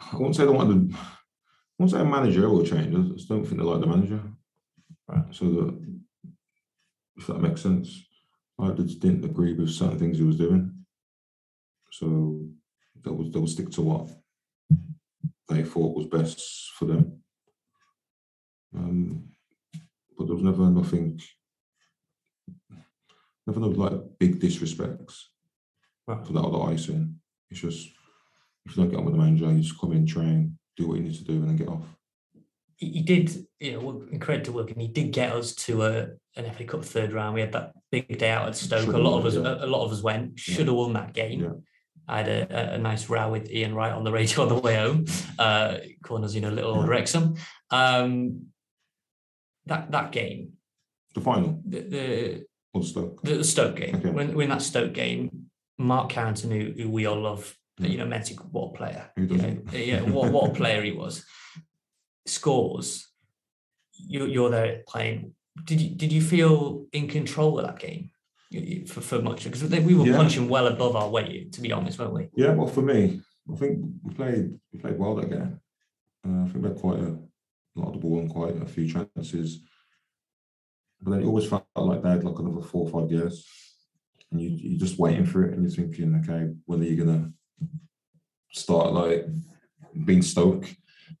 I 0.00 0.16
won't 0.16 0.36
say 0.36 0.44
they 0.44 0.50
wanted. 0.50 0.94
I 0.94 0.98
won't 1.78 1.90
say 1.90 2.00
a 2.00 2.04
managerial 2.04 2.64
change. 2.64 2.94
I 2.94 3.14
just 3.14 3.28
don't 3.28 3.44
think 3.44 3.58
they 3.58 3.66
like 3.66 3.80
the 3.80 3.86
manager. 3.86 4.20
Right. 5.08 5.24
So 5.32 5.44
that 5.46 5.98
if 7.16 7.26
that 7.26 7.40
makes 7.40 7.62
sense, 7.62 8.04
I 8.58 8.70
just 8.70 9.00
didn't 9.00 9.24
agree 9.24 9.52
with 9.52 9.70
certain 9.70 9.98
things 9.98 10.18
he 10.18 10.24
was 10.24 10.36
doing. 10.38 10.72
So 11.92 12.40
they 13.04 13.10
would 13.10 13.32
they 13.32 13.38
would 13.38 13.50
stick 13.50 13.70
to 13.72 13.82
what 13.82 14.08
they 15.48 15.62
thought 15.62 15.96
was 15.96 16.06
best 16.06 16.72
for 16.78 16.86
them. 16.86 17.20
Um, 18.74 19.28
but 20.16 20.26
there 20.26 20.34
was 20.34 20.44
never 20.44 20.70
nothing, 20.70 21.20
never 23.46 23.60
no 23.60 23.68
like 23.68 24.00
big 24.18 24.40
disrespects 24.40 25.14
Right. 26.06 26.26
for 26.26 26.34
that 26.34 26.42
other 26.44 26.70
icing. 26.72 27.18
It's 27.50 27.60
just 27.60 27.88
if 28.66 28.76
you 28.76 28.82
don't 28.82 28.90
get 28.90 28.98
on 28.98 29.04
with 29.04 29.14
the 29.14 29.20
manager, 29.20 29.50
you 29.52 29.60
just 29.60 29.78
come 29.78 29.92
in, 29.92 30.06
train, 30.06 30.58
do 30.76 30.88
what 30.88 30.96
you 30.96 31.02
need 31.04 31.14
to 31.14 31.24
do, 31.24 31.34
and 31.34 31.48
then 31.48 31.56
get 31.56 31.68
off. 31.68 31.86
He, 32.76 33.02
did, 33.02 33.46
you 33.60 33.72
know, 33.72 33.80
work- 33.80 34.10
and 34.10 34.20
credit 34.20 34.44
to 34.46 34.52
work, 34.52 34.70
and 34.70 34.80
he 34.80 34.88
did 34.88 35.12
get 35.12 35.32
us 35.32 35.54
to 35.66 35.84
a 35.84 36.08
an 36.36 36.52
FA 36.52 36.64
Cup 36.64 36.84
third 36.84 37.12
round. 37.12 37.34
We 37.34 37.40
had 37.40 37.52
that 37.52 37.72
big 37.92 38.18
day 38.18 38.30
out 38.30 38.48
at 38.48 38.56
Stoke. 38.56 38.80
Should've 38.80 38.94
a 38.94 38.98
lot 38.98 39.18
of 39.18 39.26
us, 39.26 39.34
yeah. 39.36 39.42
a, 39.42 39.64
a 39.64 39.68
lot 39.68 39.84
of 39.84 39.92
us 39.92 40.02
went. 40.02 40.38
Should 40.38 40.66
have 40.66 40.76
won 40.76 40.92
that 40.94 41.12
game. 41.12 41.42
Yeah. 41.42 41.50
I 42.06 42.18
had 42.18 42.28
a, 42.28 42.74
a, 42.74 42.78
nice 42.78 43.08
row 43.08 43.30
with 43.30 43.50
Ian 43.50 43.74
Wright 43.74 43.92
on 43.92 44.04
the 44.04 44.12
radio 44.12 44.42
on 44.42 44.48
the 44.48 44.56
way 44.56 44.74
home. 44.76 45.06
Uh, 45.38 45.78
calling 46.02 46.24
us, 46.24 46.34
you 46.34 46.40
know, 46.42 46.50
little 46.50 46.74
old 46.74 46.84
Yeah. 46.84 46.90
Wrexham. 46.90 47.36
Um, 47.70 48.46
that 49.66 49.90
that 49.90 50.12
game, 50.12 50.52
The 51.14 51.20
final 51.22 51.60
the 51.64 51.80
the, 51.80 52.46
or 52.74 52.80
the 52.82 52.86
Stoke. 52.86 53.22
the 53.22 53.44
Stoke 53.44 53.76
game, 53.76 53.96
Okay. 53.96 54.10
when 54.10 54.34
when 54.34 54.50
that 54.50 54.60
Stoke 54.62 54.92
game, 54.92 55.46
Mark 55.78 56.10
Carrington, 56.10 56.50
who, 56.50 56.72
who 56.82 56.90
we 56.90 57.06
all 57.06 57.20
love, 57.20 57.56
Yeah. 57.78 57.88
you 57.88 57.98
know, 57.98 58.06
Messi, 58.06 58.36
what 58.52 58.70
a 58.74 58.76
player, 58.76 59.10
you 59.16 59.26
know, 59.26 59.56
yeah, 59.72 60.02
what 60.02 60.30
what 60.30 60.50
a 60.50 60.54
player 60.54 60.82
he 60.82 60.92
was. 60.92 61.24
Scores. 62.26 63.08
You 63.92 64.26
you're 64.26 64.50
there 64.50 64.82
playing. 64.88 65.32
Did 65.64 65.80
you 65.80 65.90
did 65.90 66.12
you 66.12 66.20
feel 66.20 66.86
in 66.92 67.08
control 67.08 67.58
of 67.58 67.66
that 67.66 67.78
game 67.78 68.10
for, 68.86 69.00
for 69.00 69.22
much? 69.22 69.44
Because 69.44 69.62
we 69.62 69.94
were 69.94 70.06
Yeah. 70.06 70.16
punching 70.16 70.48
well 70.48 70.66
above 70.66 70.96
our 70.96 71.08
weight, 71.08 71.52
to 71.52 71.60
be 71.60 71.72
honest, 71.72 71.98
weren't 71.98 72.14
we? 72.14 72.28
Yeah, 72.36 72.52
well, 72.54 72.66
for 72.66 72.82
me, 72.82 73.20
I 73.52 73.56
think 73.56 73.84
we 74.02 74.14
played 74.14 74.58
we 74.72 74.78
played 74.80 74.98
well 74.98 75.14
that 75.16 75.30
game. 75.30 75.60
Uh, 76.26 76.44
I 76.44 76.48
think 76.48 76.64
we 76.64 76.68
had 76.70 76.78
quite 76.78 76.98
a 77.00 77.18
lot 77.76 77.88
of 77.88 77.92
the 77.94 77.98
ball 78.00 78.20
and 78.20 78.30
quite 78.30 78.60
a 78.60 78.66
few 78.66 78.88
chances. 78.88 79.60
But 81.00 81.12
then 81.12 81.22
it 81.22 81.26
always 81.26 81.46
felt 81.46 81.66
like 81.76 82.02
they 82.02 82.10
had 82.10 82.24
like 82.24 82.38
another 82.38 82.62
four 82.62 82.88
or 82.88 83.00
five 83.00 83.12
years, 83.12 83.46
and 84.30 84.40
you 84.40 84.50
you're 84.50 84.80
just 84.80 84.98
waiting 84.98 85.26
for 85.26 85.44
it, 85.44 85.52
and 85.52 85.62
you're 85.62 85.70
thinking, 85.70 86.14
okay, 86.22 86.52
when 86.64 86.80
are 86.80 86.84
you 86.84 86.96
gonna 86.96 87.32
start 88.50 88.92
like 88.92 89.26
being 90.04 90.22
Stoke 90.22 90.66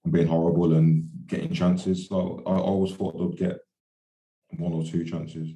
and 0.04 0.12
being 0.12 0.26
horrible 0.26 0.74
and 0.74 1.08
getting 1.26 1.52
chances? 1.52 2.08
So 2.08 2.42
I, 2.46 2.50
I 2.50 2.58
always 2.58 2.94
thought 2.94 3.16
they'd 3.18 3.38
get 3.38 3.58
one 4.58 4.72
or 4.72 4.84
two 4.84 5.04
chances, 5.04 5.50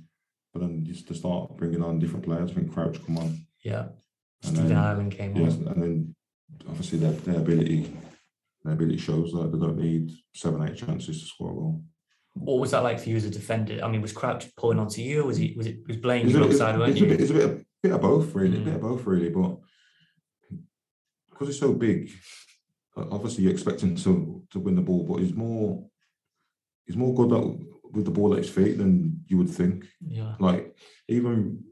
but 0.53 0.61
then 0.61 0.85
just 0.85 1.07
to 1.09 1.15
start 1.15 1.57
bringing 1.57 1.83
on 1.83 1.99
different 1.99 2.25
players. 2.25 2.51
I 2.51 2.55
think 2.55 2.73
Crouch 2.73 3.05
come 3.05 3.19
on. 3.19 3.39
Yeah. 3.65 3.89
And 4.45 4.57
Stephen 4.57 4.77
Ireland 4.77 5.13
came 5.13 5.37
Yes, 5.37 5.55
on. 5.55 5.69
and 5.69 5.83
then 5.83 6.15
obviously 6.69 6.99
their, 6.99 7.13
their 7.13 7.37
ability, 7.41 7.93
their 8.65 8.75
ability 8.75 8.99
shows 8.99 9.33
that 9.33 9.51
they 9.53 9.59
don't 9.59 9.79
need 9.79 10.13
seven, 10.35 10.67
eight 10.69 10.77
chances 10.77 11.21
to 11.21 11.27
score 11.27 11.51
a 11.51 11.55
goal. 11.55 11.83
What 12.35 12.61
was 12.61 12.71
that 12.71 12.85
like 12.85 13.01
for 13.01 13.09
you 13.09 13.17
as 13.17 13.25
a 13.25 13.31
defender? 13.31 13.81
I 13.83 13.89
mean, 13.89 14.01
was 14.01 14.13
Crouch 14.13 14.47
pulling 14.57 14.79
onto 14.79 15.03
you, 15.03 15.23
or 15.23 15.27
was 15.27 15.37
he 15.39 15.55
was 15.57 15.67
it 15.67 15.79
was 15.89 15.97
Blaine 15.97 16.29
you 16.29 16.37
a, 16.37 16.41
were 16.41 16.47
it's, 16.47 16.61
it's 16.61 16.61
a 17.01 17.05
bit, 17.05 17.21
it's 17.21 17.31
a 17.31 17.35
bit, 17.35 17.45
of, 17.45 17.65
bit 17.83 17.93
of 17.93 18.01
both, 18.01 18.33
really, 18.35 18.59
a 18.59 18.61
Mm. 18.61 18.65
bit 18.65 18.75
of 18.75 18.81
both, 18.81 19.05
really. 19.07 19.29
But 19.31 19.57
because 21.31 21.49
it's 21.49 21.59
so 21.59 21.73
big, 21.73 22.11
Uh, 22.99 23.07
obviously 23.13 23.45
you 23.45 23.51
expect 23.51 23.81
him 23.83 23.95
to 23.97 24.43
to 24.51 24.59
win 24.59 24.75
the 24.77 24.83
ball, 24.83 25.05
but 25.05 25.21
he's 25.23 25.35
more 25.35 25.89
he's 26.87 26.97
more 26.97 27.15
good 27.15 27.33
at, 27.33 27.45
with 27.95 28.05
the 28.05 28.11
ball 28.11 28.33
at 28.33 28.39
his 28.39 28.51
feet 28.51 28.79
than 28.79 29.21
you 29.29 29.37
would 29.39 29.51
think. 29.51 29.87
Yeah. 30.01 30.35
Like 30.41 30.77
even 31.09 31.65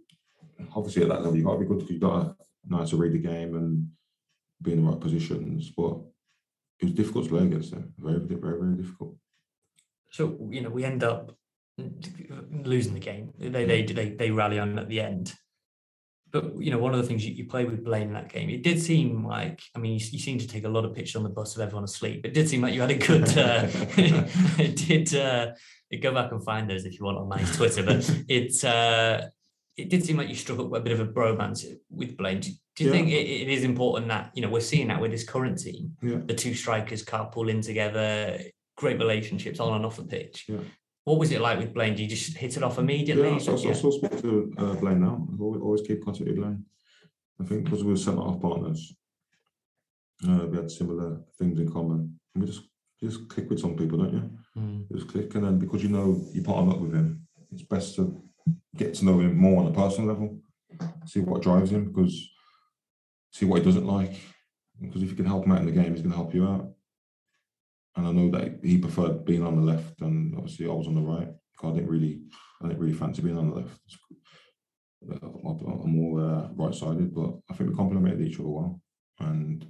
obviously 0.75 1.03
at 1.03 1.09
that 1.09 1.23
level, 1.23 1.37
you 1.37 1.45
got 1.45 1.55
to 1.55 1.61
be 1.61 1.67
good. 1.67 1.81
'cause 1.81 1.91
You 1.91 1.99
got 1.99 2.23
to 2.23 2.37
know 2.69 2.79
how 2.79 2.85
to 2.85 2.97
read 2.97 3.13
the 3.13 3.19
game 3.19 3.57
and 3.57 3.91
be 4.63 4.73
in 4.73 4.83
the 4.85 4.91
right 4.91 5.01
positions. 5.01 5.71
But 5.77 6.01
it 6.81 6.85
was 6.87 6.95
difficult 6.95 7.25
to 7.25 7.31
play 7.31 7.45
against 7.47 7.71
them. 7.73 7.95
Very, 7.99 8.21
very, 8.21 8.59
very 8.61 8.77
difficult. 8.77 9.17
So 10.11 10.23
you 10.51 10.61
know, 10.63 10.71
we 10.71 10.85
end 10.85 11.03
up 11.05 11.37
losing 12.73 12.95
the 12.95 13.01
game. 13.01 13.33
They 13.39 13.65
they 13.65 13.83
they 13.83 14.11
they 14.11 14.31
rally 14.31 14.59
on 14.59 14.79
at 14.79 14.89
the 14.89 15.01
end. 15.01 15.35
But 16.33 16.61
you 16.61 16.71
know, 16.71 16.79
one 16.79 16.93
of 16.93 17.01
the 17.01 17.07
things 17.07 17.25
you, 17.25 17.33
you 17.35 17.47
played 17.47 17.71
with 17.71 17.85
Blaine 17.85 18.09
in 18.09 18.13
that 18.15 18.29
game, 18.33 18.51
it 18.51 18.63
did 18.63 18.81
seem 18.81 19.25
like 19.25 19.63
I 19.75 19.79
mean, 19.79 19.93
you, 19.99 20.05
you 20.11 20.19
seem 20.19 20.39
to 20.39 20.47
take 20.47 20.65
a 20.65 20.69
lot 20.69 20.85
of 20.85 20.95
pictures 20.95 21.17
on 21.17 21.23
the 21.23 21.29
bus 21.31 21.55
of 21.57 21.63
everyone 21.63 21.85
asleep. 21.85 22.25
It 22.25 22.35
did 22.35 22.49
seem 22.49 22.63
like 22.63 22.75
you 22.75 22.81
had 22.81 22.91
a 22.91 22.99
good. 22.99 23.29
Uh, 23.37 23.67
it 24.59 24.77
did. 24.77 25.15
Uh, 25.15 25.53
go 26.03 26.13
back 26.13 26.33
and 26.33 26.45
find 26.45 26.69
those 26.69 26.85
if 26.85 26.99
you 26.99 27.05
want 27.05 27.17
on 27.17 27.29
my 27.29 27.43
Twitter, 27.55 27.83
but 27.83 28.09
it 28.29 28.65
uh, 28.65 29.23
it 29.77 29.89
did 29.89 30.05
seem 30.05 30.17
like 30.17 30.29
you 30.29 30.35
struck 30.35 30.59
up 30.59 30.73
a 30.73 30.81
bit 30.81 30.93
of 30.93 31.01
a 31.01 31.07
bromance 31.07 31.65
with 31.91 32.17
Blaine. 32.17 32.41
Do, 32.41 32.51
do 32.77 32.85
you 32.85 32.91
Yeah. 32.91 32.97
think 32.97 33.09
it, 33.09 33.27
it 33.43 33.49
is 33.49 33.65
important 33.65 34.09
that 34.09 34.31
you 34.35 34.43
know 34.43 34.49
we're 34.49 34.61
seeing 34.61 34.89
that 34.89 35.01
with 35.01 35.13
this 35.13 35.25
current 35.25 35.59
team, 35.59 35.97
Yeah. 36.03 36.19
the 36.25 36.35
two 36.35 36.55
strikers 36.55 37.05
carpooling 37.05 37.65
together, 37.65 38.39
great 38.77 38.99
relationships 38.99 39.61
on 39.61 39.75
and 39.75 39.87
off 39.87 39.97
the 39.97 40.05
pitch. 40.05 40.47
Yeah. 40.49 40.59
What 41.07 41.21
was 41.21 41.31
it 41.31 41.41
like 41.41 41.61
with 41.61 41.73
Blaine? 41.73 41.95
Do 41.95 42.03
you 42.03 42.09
just 42.09 42.37
hit 42.37 42.57
it 42.57 42.65
off 42.65 42.79
immediately? 42.79 43.29
Yeah, 43.29 43.37
I, 43.37 43.39
still- 43.39 43.59
I 43.59 43.63
Yeah. 43.63 43.73
still 43.75 43.93
speak 43.93 44.21
to 44.23 44.53
uh, 44.59 44.75
Blaine 44.75 45.01
now. 45.03 45.25
I 45.33 45.41
always, 45.41 45.63
always 45.63 45.83
keep 45.83 46.05
contact 46.05 46.27
with 46.27 46.35
Blaine. 46.37 46.65
I 47.41 47.45
think 47.45 47.63
because 47.63 47.85
we 47.85 47.93
were 47.93 47.97
centre 47.97 48.23
half 48.23 48.41
partners, 48.41 48.93
uh, 50.29 50.47
we 50.51 50.57
had 50.57 50.69
similar 50.69 51.21
things 51.39 51.61
in 51.61 51.71
common. 51.71 52.19
And 52.35 52.43
we 52.43 52.51
just 52.51 52.63
you 52.99 53.09
just 53.09 53.29
click 53.29 53.49
with 53.49 53.61
some 53.61 53.77
people, 53.77 53.99
don't 53.99 54.15
you? 54.15 54.31
Mm. 54.61 54.87
You 54.91 54.97
just 54.99 55.09
click, 55.09 55.33
and 55.37 55.45
then 55.45 55.61
because 55.61 55.81
you 55.85 55.91
know 55.91 56.27
you 56.33 56.43
partner 56.43 56.73
up 56.73 56.81
with 56.81 56.93
him, 56.93 57.25
it's 57.53 57.63
best 57.63 57.95
to 57.97 58.21
get 58.75 58.95
to 58.95 59.05
know 59.05 59.21
him 59.21 59.37
more 59.37 59.61
on 59.63 59.69
a 59.71 59.75
personal 59.75 60.09
level, 60.09 60.41
see 61.05 61.21
what 61.21 61.41
drives 61.43 61.71
him, 61.71 61.85
because 61.93 62.29
see 63.31 63.45
what 63.47 63.61
he 63.61 63.65
doesn't 63.65 63.87
like. 63.87 64.15
Because 64.81 65.03
if 65.05 65.11
you 65.11 65.15
can 65.15 65.27
help 65.27 65.45
him 65.45 65.53
out 65.53 65.61
in 65.61 65.67
the 65.67 65.73
game, 65.73 65.93
he's 65.93 66.01
going 66.03 66.11
to 66.11 66.17
help 66.17 66.35
you 66.35 66.49
out. 66.49 66.73
And 67.97 68.07
I 68.07 68.13
know 68.13 68.31
that 68.31 68.61
he 68.63 68.79
preferred 68.79 69.25
being 69.25 69.45
on 69.45 69.57
the 69.57 69.73
left, 69.73 70.01
and 70.01 70.35
obviously 70.37 70.67
I 70.67 70.73
was 70.73 70.87
on 70.87 70.95
the 70.95 71.01
right. 71.01 71.29
I 71.63 71.71
didn't 71.71 71.89
really, 71.89 72.21
I 72.63 72.69
didn't 72.69 72.81
really 72.81 72.93
fancy 72.93 73.23
being 73.23 73.39
on 73.39 73.51
the 73.51 73.57
left. 73.57 73.81
Uh, 75.11 75.27
I'm 75.27 75.97
more 75.97 76.21
uh, 76.21 76.49
right-sided, 76.55 77.15
but 77.15 77.35
I 77.51 77.55
think 77.55 77.71
we 77.71 77.77
complemented 77.77 78.21
each 78.21 78.39
other 78.39 78.49
well, 78.49 78.81
and 79.21 79.67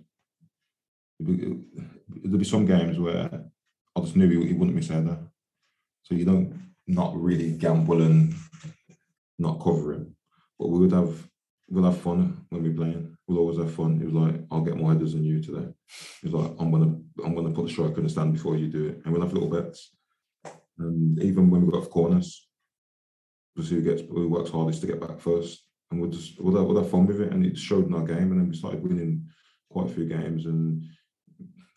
there'll 1.18 2.38
be 2.38 2.44
some 2.44 2.66
games 2.66 2.98
where 2.98 3.30
I 3.96 4.00
just 4.00 4.16
knew 4.16 4.28
he, 4.28 4.48
he 4.48 4.52
wouldn't 4.54 4.76
miss 4.76 4.88
there. 4.88 5.18
So 6.02 6.14
you 6.14 6.24
don't 6.24 6.54
not 6.86 7.16
really 7.20 7.52
gamble 7.52 8.02
and 8.02 8.34
not 9.38 9.62
cover 9.62 9.94
him. 9.94 10.16
But 10.58 10.68
we 10.68 10.80
would 10.80 10.92
have 10.92 11.28
we'll 11.68 11.84
have 11.84 12.00
fun 12.00 12.46
when 12.50 12.62
we're 12.62 12.74
playing. 12.74 13.15
We'll 13.26 13.38
always 13.38 13.58
have 13.58 13.74
fun. 13.74 13.98
He 13.98 14.04
was 14.04 14.14
like, 14.14 14.40
I'll 14.50 14.60
get 14.60 14.76
more 14.76 14.92
headers 14.92 15.14
than 15.14 15.24
you 15.24 15.42
today. 15.42 15.68
It 16.22 16.32
was 16.32 16.32
like, 16.32 16.52
I'm 16.60 16.70
gonna 16.70 16.96
I'm 17.24 17.34
gonna 17.34 17.50
put 17.50 17.66
the 17.66 17.72
striker 17.72 17.96
in 17.96 18.04
the 18.04 18.08
stand 18.08 18.32
before 18.32 18.56
you 18.56 18.68
do 18.68 18.86
it. 18.86 19.00
And 19.04 19.12
we'll 19.12 19.22
have 19.22 19.32
little 19.32 19.50
bets. 19.50 19.90
And 20.78 21.20
even 21.22 21.50
when 21.50 21.64
we 21.64 21.72
got 21.72 21.82
off 21.82 21.90
corners, 21.90 22.46
we'll 23.56 23.66
see 23.66 23.76
who 23.76 23.82
gets 23.82 24.02
who 24.02 24.28
works 24.28 24.50
hardest 24.50 24.80
to 24.82 24.86
get 24.86 25.00
back 25.00 25.18
first. 25.18 25.64
And 25.90 26.00
we'll 26.00 26.10
just 26.10 26.40
we'll 26.40 26.56
have, 26.56 26.66
we'll 26.66 26.80
have 26.80 26.90
fun 26.90 27.06
with 27.06 27.20
it. 27.20 27.32
And 27.32 27.44
it 27.44 27.58
showed 27.58 27.86
in 27.86 27.94
our 27.94 28.04
game. 28.04 28.30
And 28.30 28.40
then 28.40 28.48
we 28.48 28.56
started 28.56 28.82
winning 28.82 29.26
quite 29.70 29.86
a 29.86 29.94
few 29.94 30.06
games. 30.06 30.46
And 30.46 30.84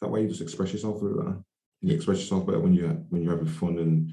that 0.01 0.09
way 0.09 0.21
you 0.21 0.29
just 0.29 0.41
express 0.41 0.71
yourself 0.71 0.99
through 0.99 1.23
that. 1.23 1.43
You 1.81 1.95
express 1.95 2.19
yourself 2.19 2.45
better 2.45 2.59
when 2.59 2.73
you 2.73 2.87
when 3.09 3.23
you're 3.23 3.35
having 3.35 3.51
fun 3.51 3.79
and 3.79 4.11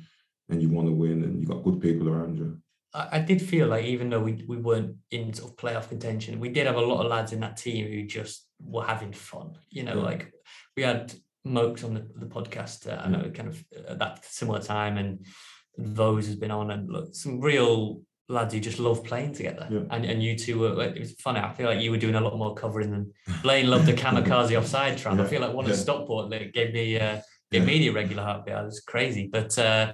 and 0.48 0.62
you 0.62 0.68
want 0.68 0.88
to 0.88 0.92
win 0.92 1.24
and 1.24 1.40
you 1.40 1.46
got 1.46 1.64
good 1.64 1.80
people 1.80 2.08
around 2.08 2.38
you. 2.38 2.58
I, 2.94 3.18
did 3.18 3.42
feel 3.42 3.68
like 3.68 3.84
even 3.84 4.08
though 4.08 4.20
we, 4.20 4.44
we 4.46 4.56
weren't 4.56 4.96
in 5.10 5.32
sort 5.32 5.50
of 5.50 5.56
playoff 5.56 5.88
contention, 5.88 6.40
we 6.40 6.48
did 6.48 6.66
have 6.66 6.76
a 6.76 6.80
lot 6.80 7.04
of 7.04 7.10
lads 7.10 7.32
in 7.32 7.40
that 7.40 7.56
team 7.56 7.86
who 7.86 8.02
just 8.06 8.46
were 8.60 8.84
having 8.84 9.12
fun. 9.12 9.52
You 9.68 9.82
know, 9.84 9.96
yeah. 9.96 10.02
like 10.02 10.32
we 10.76 10.82
had 10.82 11.12
Mokes 11.44 11.84
on 11.84 11.94
the, 11.94 12.06
the 12.14 12.26
podcast. 12.26 12.90
Uh, 12.90 13.00
I 13.02 13.08
know 13.08 13.30
kind 13.30 13.48
of 13.48 13.62
at 13.88 13.98
that 13.98 14.24
similar 14.24 14.60
time, 14.60 14.96
and 14.96 15.26
Vose 15.78 16.26
has 16.26 16.36
been 16.36 16.50
on, 16.50 16.70
and 16.70 16.90
look, 16.90 17.14
some 17.14 17.40
real 17.40 18.02
lads 18.28 18.52
who 18.54 18.60
just 18.60 18.78
love 18.78 19.04
playing 19.04 19.34
together. 19.34 19.68
Yeah. 19.70 19.80
And 19.90 20.04
and 20.04 20.22
you 20.22 20.36
two 20.36 20.58
were 20.58 20.82
it 20.82 20.98
was 20.98 21.12
funny. 21.12 21.40
I 21.40 21.52
feel 21.52 21.66
like 21.66 21.80
you 21.80 21.90
were 21.90 21.98
doing 21.98 22.14
a 22.14 22.20
lot 22.20 22.36
more 22.36 22.54
covering 22.54 22.90
than 22.90 23.12
Blaine 23.42 23.68
loved 23.68 23.86
the 23.86 23.94
kamikaze 23.94 24.56
offside 24.56 24.98
trap. 24.98 25.16
Yeah. 25.16 25.24
I 25.24 25.26
feel 25.26 25.40
like 25.40 25.52
one 25.52 25.66
yeah. 25.66 25.72
of 25.72 25.78
Stockport 25.78 26.30
that 26.30 26.52
gave 26.52 26.72
me 26.72 26.98
uh, 26.98 27.20
gave 27.50 27.64
me 27.64 27.78
the 27.78 27.90
regular 27.90 28.22
heartbeat. 28.22 28.56
It 28.56 28.64
was 28.64 28.80
crazy, 28.80 29.28
but. 29.30 29.58
uh 29.58 29.92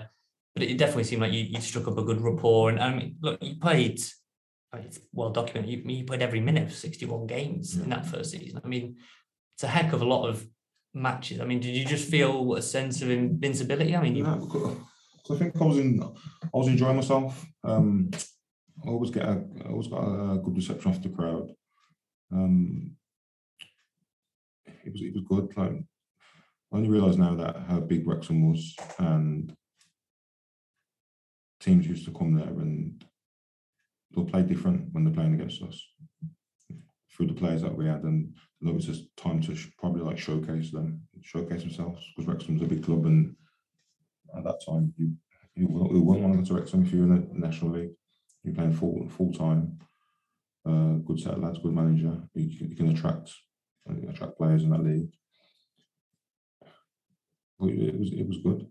but 0.55 0.64
it 0.64 0.78
definitely 0.78 1.05
seemed 1.05 1.22
like 1.22 1.32
you, 1.32 1.44
you 1.44 1.61
struck 1.61 1.88
up 1.88 1.98
a 1.98 2.03
good 2.03 2.20
rapport. 2.20 2.70
And 2.70 2.80
I 2.80 2.94
mean, 2.94 3.16
look, 3.20 3.42
you 3.42 3.57
played, 3.57 4.00
it's 4.74 5.00
well 5.12 5.30
documented, 5.30 5.70
you, 5.70 5.82
you 5.84 6.05
played 6.05 6.22
every 6.22 6.40
minute 6.40 6.64
of 6.64 6.74
61 6.74 7.26
games 7.26 7.76
yeah. 7.76 7.84
in 7.84 7.90
that 7.90 8.07
first 8.07 8.32
season. 8.32 8.61
I 8.62 8.68
mean, 8.68 8.96
it's 9.55 9.64
a 9.64 9.68
heck 9.68 9.92
of 9.92 10.03
a 10.03 10.07
lot 10.07 10.28
of 10.28 10.46
matches. 10.94 11.40
I 11.40 11.44
mean, 11.44 11.61
did 11.61 11.74
you 11.74 11.84
just 11.84 12.09
feel 12.09 12.55
a 12.55 12.62
sense 12.62 13.03
of 13.03 13.11
invincibility? 13.11 13.96
I 13.96 14.03
mean, 14.03 14.16
you... 14.16 14.24
yeah, 14.24 14.74
I 15.30 15.38
think 15.38 15.61
I 15.61 15.64
was 15.64 15.78
in, 15.78 16.03
I 16.03 16.48
was 16.53 16.68
enjoying 16.68 16.96
myself. 16.96 17.46
Um, 17.64 18.11
I 18.84 18.88
always 18.88 19.11
get 19.11 19.24
a, 19.24 19.42
I 19.64 19.68
always 19.70 19.86
got 19.86 20.03
a 20.03 20.38
good 20.38 20.57
reception 20.57 20.90
off 20.90 21.03
the 21.03 21.09
crowd. 21.09 21.50
Um, 22.32 22.92
it 24.84 24.92
was 24.92 25.03
it 25.03 25.14
was 25.14 25.24
good. 25.28 25.57
Like 25.57 25.84
I 26.72 26.76
only 26.76 26.88
realise 26.88 27.16
now 27.16 27.34
that 27.36 27.57
how 27.68 27.80
big 27.80 28.07
Wrexham 28.07 28.50
was, 28.50 28.74
and 28.98 29.55
teams 31.62 31.86
used 31.86 32.04
to 32.04 32.12
come 32.12 32.34
there 32.34 32.48
and 32.48 33.04
they'll 34.10 34.24
play 34.24 34.42
different 34.42 34.92
when 34.92 35.04
they're 35.04 35.14
playing 35.14 35.34
against 35.34 35.62
us 35.62 35.80
through 37.14 37.26
the 37.26 37.34
players 37.34 37.62
that 37.62 37.76
we 37.76 37.86
had. 37.86 38.02
And 38.02 38.34
it 38.62 38.74
was 38.74 38.86
just 38.86 39.16
time 39.16 39.40
to 39.42 39.56
probably 39.78 40.02
like 40.02 40.18
showcase 40.18 40.70
them, 40.70 41.02
showcase 41.22 41.62
themselves 41.62 42.04
because 42.16 42.28
Wrexham's 42.28 42.62
a 42.62 42.66
big 42.66 42.84
club. 42.84 43.06
And 43.06 43.36
at 44.36 44.44
that 44.44 44.60
time, 44.66 44.92
you 44.96 45.12
you, 45.54 45.68
wouldn't 45.68 46.04
want 46.04 46.32
to 46.32 46.38
go 46.38 46.44
to 46.44 46.54
Wrexham 46.54 46.82
if 46.82 46.92
you're 46.92 47.04
in 47.04 47.28
the 47.32 47.46
National 47.46 47.72
League. 47.72 47.90
You're 48.42 48.54
playing 48.54 48.72
full 48.72 49.08
full 49.10 49.32
time. 49.32 49.78
Uh, 50.64 50.94
good 51.04 51.20
set 51.20 51.34
of 51.34 51.42
lads, 51.42 51.58
good 51.58 51.74
manager. 51.74 52.22
You 52.34 52.56
can, 52.56 52.70
you 52.70 52.76
can 52.76 52.88
attract 52.88 53.32
attract 54.08 54.38
players 54.38 54.62
in 54.62 54.70
that 54.70 54.82
league. 54.82 55.12
But 57.58 57.70
it 57.70 57.98
was 57.98 58.12
it 58.12 58.26
was 58.26 58.38
good. 58.38 58.66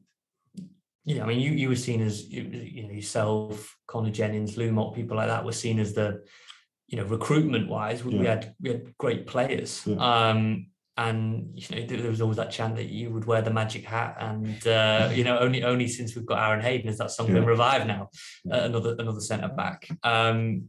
Yeah, 1.05 1.23
I 1.23 1.27
mean, 1.27 1.39
you 1.39 1.51
you 1.51 1.69
were 1.69 1.75
seen 1.75 2.01
as 2.01 2.29
you, 2.29 2.43
you 2.43 2.83
know 2.83 2.93
yourself, 2.93 3.75
Connor 3.87 4.11
Jennings, 4.11 4.57
Lou 4.57 4.71
Moult, 4.71 4.95
people 4.95 5.17
like 5.17 5.27
that 5.27 5.43
were 5.43 5.51
seen 5.51 5.79
as 5.79 5.93
the, 5.93 6.23
you 6.87 6.97
know, 6.97 7.05
recruitment 7.05 7.67
wise, 7.67 8.03
we, 8.03 8.13
yeah. 8.13 8.19
we 8.19 8.25
had 8.27 8.55
we 8.61 8.69
had 8.69 8.97
great 8.97 9.25
players. 9.25 9.81
Yeah. 9.85 9.95
Um, 9.95 10.67
and 10.97 11.49
you 11.55 11.75
know 11.75 11.85
there 11.87 12.09
was 12.09 12.21
always 12.21 12.37
that 12.37 12.51
chant 12.51 12.75
that 12.75 12.89
you 12.89 13.09
would 13.09 13.25
wear 13.25 13.41
the 13.41 13.49
magic 13.49 13.85
hat, 13.85 14.17
and 14.19 14.67
uh, 14.67 15.09
you 15.13 15.23
know 15.23 15.39
only 15.39 15.63
only 15.63 15.87
since 15.87 16.15
we've 16.15 16.25
got 16.25 16.39
Aaron 16.39 16.61
Hayden 16.61 16.87
has 16.87 16.97
that 16.99 17.11
song 17.11 17.27
yeah. 17.27 17.35
been 17.35 17.45
revived 17.45 17.87
now, 17.87 18.09
uh, 18.51 18.59
another 18.59 18.95
another 18.99 19.21
centre 19.21 19.47
back. 19.47 19.87
Um, 20.03 20.67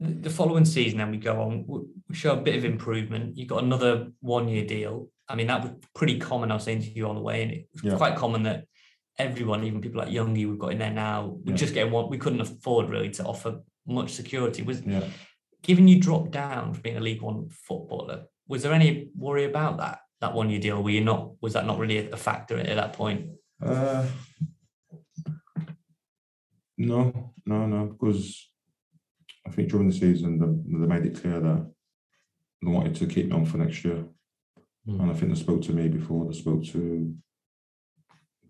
the 0.00 0.30
following 0.30 0.64
season, 0.64 0.98
then 0.98 1.10
we 1.10 1.16
go 1.16 1.40
on, 1.40 1.64
we 2.08 2.14
show 2.14 2.32
a 2.32 2.40
bit 2.40 2.56
of 2.56 2.64
improvement. 2.64 3.36
You 3.36 3.46
got 3.46 3.62
another 3.62 4.08
one 4.20 4.48
year 4.48 4.64
deal. 4.64 5.08
I 5.28 5.36
mean, 5.36 5.46
that 5.46 5.62
was 5.62 5.72
pretty 5.94 6.18
common. 6.18 6.50
I 6.50 6.54
was 6.54 6.64
saying 6.64 6.82
to 6.82 6.90
you 6.90 7.08
on 7.08 7.14
the 7.14 7.20
way, 7.20 7.42
and 7.42 7.52
it 7.52 7.68
was 7.84 7.94
quite 7.94 8.16
common 8.16 8.44
that 8.44 8.64
everyone, 9.18 9.64
even 9.64 9.80
people 9.80 10.00
like 10.00 10.10
Youngie 10.10 10.48
we've 10.48 10.58
got 10.58 10.72
in 10.72 10.78
there 10.78 10.90
now, 10.90 11.36
we're 11.44 11.52
yeah. 11.52 11.56
just 11.56 11.74
getting 11.74 11.92
what 11.92 12.10
we 12.10 12.18
couldn't 12.18 12.40
afford 12.40 12.90
really 12.90 13.10
to 13.10 13.24
offer 13.24 13.60
much 13.86 14.12
security. 14.12 14.62
Was 14.62 14.82
yeah. 14.82 15.04
given 15.62 15.88
you 15.88 16.00
dropped 16.00 16.30
down 16.30 16.74
from 16.74 16.82
being 16.82 16.96
a 16.96 17.00
League 17.00 17.22
One 17.22 17.48
footballer, 17.50 18.24
was 18.48 18.62
there 18.62 18.72
any 18.72 19.08
worry 19.16 19.44
about 19.44 19.78
that 19.78 20.00
that 20.20 20.34
one 20.34 20.50
year 20.50 20.60
deal? 20.60 20.82
Were 20.82 20.90
you 20.90 21.02
not 21.02 21.32
was 21.40 21.52
that 21.54 21.66
not 21.66 21.78
really 21.78 22.10
a 22.10 22.16
factor 22.16 22.56
at 22.58 22.76
that 22.76 22.92
point? 22.94 23.30
Uh, 23.64 24.06
no, 26.78 27.32
no, 27.46 27.66
no, 27.66 27.86
because 27.86 28.48
I 29.46 29.50
think 29.50 29.70
during 29.70 29.88
the 29.88 29.94
season 29.94 30.38
they, 30.38 30.78
they 30.78 30.86
made 30.86 31.06
it 31.06 31.20
clear 31.20 31.40
that 31.40 31.70
they 32.62 32.70
wanted 32.70 32.94
to 32.96 33.06
keep 33.06 33.26
me 33.26 33.36
on 33.36 33.44
for 33.44 33.58
next 33.58 33.84
year. 33.84 34.04
Mm. 34.88 35.00
And 35.00 35.10
I 35.10 35.14
think 35.14 35.32
they 35.32 35.40
spoke 35.40 35.62
to 35.62 35.72
me 35.72 35.88
before, 35.88 36.26
they 36.26 36.36
spoke 36.36 36.64
to 36.66 37.14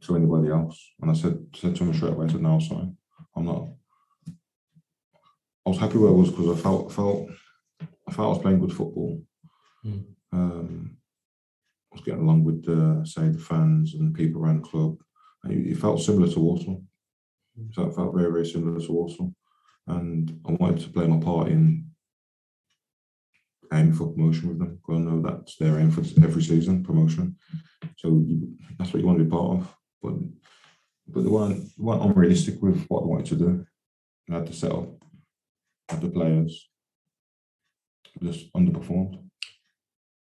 to 0.02 0.16
anybody 0.16 0.50
else. 0.50 0.92
And 1.00 1.10
I 1.10 1.14
said 1.14 1.38
said 1.54 1.76
to 1.76 1.84
him 1.84 1.94
straight 1.94 2.12
away, 2.12 2.26
I 2.26 2.30
said, 2.30 2.42
no, 2.42 2.58
sorry, 2.58 2.90
I'm 3.36 3.44
not. 3.44 3.68
I 5.64 5.70
was 5.70 5.78
happy 5.78 5.98
where 5.98 6.10
I 6.10 6.14
was 6.14 6.30
because 6.30 6.58
I 6.58 6.60
felt 6.60 6.92
felt 6.92 7.28
I 7.80 8.12
felt 8.12 8.26
I 8.26 8.30
was 8.30 8.42
playing 8.42 8.60
good 8.60 8.72
football. 8.72 9.22
Mm. 9.84 10.04
Um, 10.32 10.96
I 11.92 11.96
was 11.96 12.04
getting 12.04 12.22
along 12.22 12.44
with 12.44 12.64
the 12.64 13.04
say 13.04 13.28
the 13.28 13.38
fans 13.38 13.94
and 13.94 14.14
people 14.14 14.42
around 14.42 14.64
the 14.64 14.68
club. 14.68 14.96
And 15.44 15.66
It, 15.66 15.76
felt 15.76 16.00
similar 16.00 16.28
to 16.32 16.40
Walsall. 16.40 16.82
Mm. 17.58 17.74
So 17.74 17.86
it 17.86 17.94
felt 17.94 18.14
very 18.14 18.30
very 18.32 18.46
similar 18.46 18.80
to 18.80 18.92
Walsall, 18.92 19.34
and 19.86 20.40
I 20.48 20.52
wanted 20.52 20.80
to 20.80 20.90
play 20.90 21.06
my 21.06 21.18
part 21.18 21.48
in 21.48 21.86
aiming 23.72 23.94
for 23.94 24.12
promotion 24.12 24.48
with 24.48 24.58
them. 24.58 24.76
Because 24.76 25.00
I 25.00 25.04
know 25.04 25.22
that's 25.22 25.56
their 25.56 25.78
aim 25.78 25.90
for 25.90 26.02
every 26.22 26.42
season 26.42 26.82
promotion. 26.82 27.36
So 27.98 28.08
you, 28.08 28.56
that's 28.78 28.92
what 28.92 29.00
you 29.00 29.06
want 29.06 29.18
to 29.18 29.24
be 29.24 29.30
part 29.30 29.58
of 29.58 29.76
but 30.02 30.14
but 31.08 31.22
they 31.22 31.30
weren't 31.30 31.70
weren't 31.78 32.04
unrealistic 32.04 32.60
with 32.62 32.84
what 32.86 33.02
they 33.02 33.08
wanted 33.08 33.26
to 33.26 33.36
do. 33.36 33.66
Had 34.28 34.46
to 34.46 34.52
set 34.52 34.72
up, 34.72 34.88
had 35.88 36.00
the 36.00 36.08
players 36.08 36.68
just 38.22 38.52
underperformed. 38.52 39.22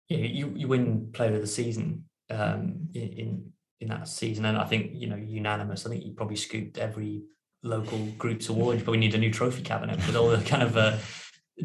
Yeah, 0.08 0.18
you 0.18 0.52
you 0.54 0.68
win 0.68 1.10
player 1.12 1.34
of 1.34 1.40
the 1.40 1.46
season 1.46 2.04
um, 2.30 2.88
in, 2.94 3.08
in 3.08 3.52
in 3.80 3.88
that 3.88 4.08
season, 4.08 4.44
and 4.44 4.56
I 4.56 4.64
think 4.64 4.90
you 4.94 5.08
know 5.08 5.16
unanimous. 5.16 5.86
I 5.86 5.90
think 5.90 6.04
you 6.04 6.12
probably 6.12 6.36
scooped 6.36 6.78
every 6.78 7.22
local 7.62 7.98
groups 8.18 8.48
award. 8.48 8.78
You 8.78 8.84
probably 8.84 9.00
need 9.00 9.14
a 9.14 9.18
new 9.18 9.32
trophy 9.32 9.62
cabinet 9.62 9.96
with 9.98 10.16
all 10.16 10.28
the 10.28 10.42
kind 10.44 10.62
of 10.62 10.76
uh, 10.76 10.98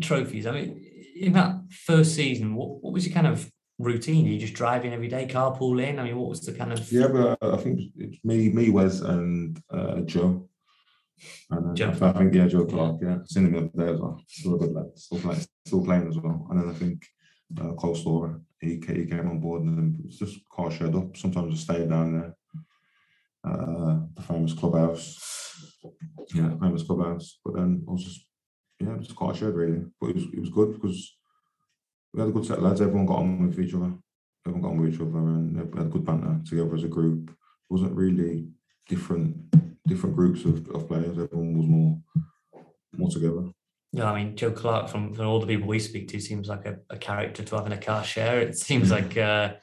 trophies. 0.01 0.45
I 0.45 0.51
mean, 0.51 0.85
in 1.15 1.33
that 1.33 1.55
first 1.69 2.15
season, 2.15 2.55
what, 2.55 2.83
what 2.83 2.93
was 2.93 3.05
your 3.05 3.13
kind 3.13 3.27
of 3.27 3.49
routine? 3.83 4.25
Are 4.25 4.29
you 4.29 4.39
just 4.39 4.53
driving 4.53 4.93
every 4.93 5.07
day, 5.07 5.27
carpooling? 5.27 5.99
I 5.99 6.03
mean, 6.03 6.17
what 6.17 6.29
was 6.29 6.41
the 6.41 6.53
kind 6.53 6.71
of? 6.71 6.91
Yeah, 6.91 7.07
but 7.07 7.37
I 7.41 7.57
think 7.57 7.79
it's 7.97 8.23
me, 8.23 8.49
me, 8.49 8.69
Wes, 8.69 9.01
and 9.01 9.61
uh, 9.69 10.01
Joe. 10.01 10.49
And 11.49 11.75
Joe. 11.75 11.93
I 12.01 12.11
think 12.13 12.33
yeah, 12.33 12.47
Joe 12.47 12.65
Clark. 12.65 12.97
Yeah, 13.01 13.19
seen 13.25 13.45
him 13.45 13.51
the 13.53 13.59
other 13.59 13.85
day 13.85 13.93
as 13.93 13.99
well. 13.99 14.21
Still 14.27 14.55
a 14.55 14.59
good 14.59 14.73
lad. 14.73 14.85
Still 14.95 15.19
playing, 15.19 15.45
still 15.65 15.85
playing 15.85 16.07
as 16.07 16.17
well. 16.17 16.47
And 16.49 16.59
then 16.59 16.69
I 16.69 16.73
think 16.73 17.05
uh, 17.59 17.73
Kyle 17.79 17.95
Storer, 17.95 18.41
he, 18.59 18.75
he 18.75 19.05
came 19.05 19.29
on 19.29 19.39
board 19.39 19.63
and 19.63 19.77
then 19.77 19.97
it's 20.05 20.17
just 20.17 20.39
car 20.49 20.71
shared 20.71 20.95
up. 20.95 21.15
Sometimes 21.17 21.53
I 21.53 21.57
stayed 21.57 21.89
down 21.89 22.13
there. 22.13 22.35
Uh, 23.43 23.99
the 24.15 24.21
famous 24.21 24.53
clubhouse. 24.53 25.19
Yeah, 26.33 26.51
famous 26.59 26.83
clubhouse. 26.83 27.39
But 27.43 27.55
then 27.55 27.83
I 27.87 27.91
was 27.91 28.03
just 28.03 28.25
yeah, 28.79 28.97
just 28.99 29.15
car 29.15 29.35
shared 29.35 29.55
really. 29.55 29.85
But 29.99 30.11
it 30.11 30.15
was 30.15 30.25
it 30.25 30.39
was 30.39 30.49
good 30.49 30.73
because 30.73 31.17
we 32.13 32.19
had 32.19 32.29
a 32.29 32.31
good 32.31 32.45
set 32.45 32.57
of 32.57 32.63
lads. 32.63 32.81
Everyone 32.81 33.05
got 33.05 33.19
on 33.19 33.47
with 33.47 33.59
each 33.59 33.73
other. 33.73 33.93
Everyone 34.45 34.61
got 34.61 34.71
on 34.71 34.81
with 34.81 34.93
each 34.93 34.99
other, 35.01 35.17
and 35.17 35.53
we 35.71 35.77
had 35.77 35.87
a 35.87 35.89
good 35.89 36.05
banter 36.05 36.39
together 36.47 36.75
as 36.75 36.83
a 36.83 36.87
group. 36.87 37.29
It 37.29 37.35
wasn't 37.69 37.95
really 37.95 38.47
different 38.89 39.37
different 39.87 40.15
groups 40.15 40.45
of, 40.45 40.67
of 40.69 40.87
players. 40.87 41.17
Everyone 41.17 41.57
was 41.57 41.67
more 41.67 41.97
more 42.97 43.09
together. 43.09 43.43
Yeah, 43.93 44.09
I 44.09 44.23
mean, 44.23 44.37
Joe 44.37 44.51
Clark, 44.51 44.87
from, 44.89 45.13
from 45.13 45.27
all 45.27 45.41
the 45.41 45.47
people 45.47 45.67
we 45.67 45.79
speak 45.79 46.07
to, 46.09 46.19
seems 46.21 46.47
like 46.47 46.65
a, 46.65 46.77
a 46.89 46.97
character 46.97 47.43
to 47.43 47.55
have 47.57 47.65
in 47.65 47.73
a 47.73 47.77
car 47.77 48.05
share. 48.05 48.39
It 48.39 48.57
seems 48.57 48.89
like 48.89 49.17
uh, 49.17 49.53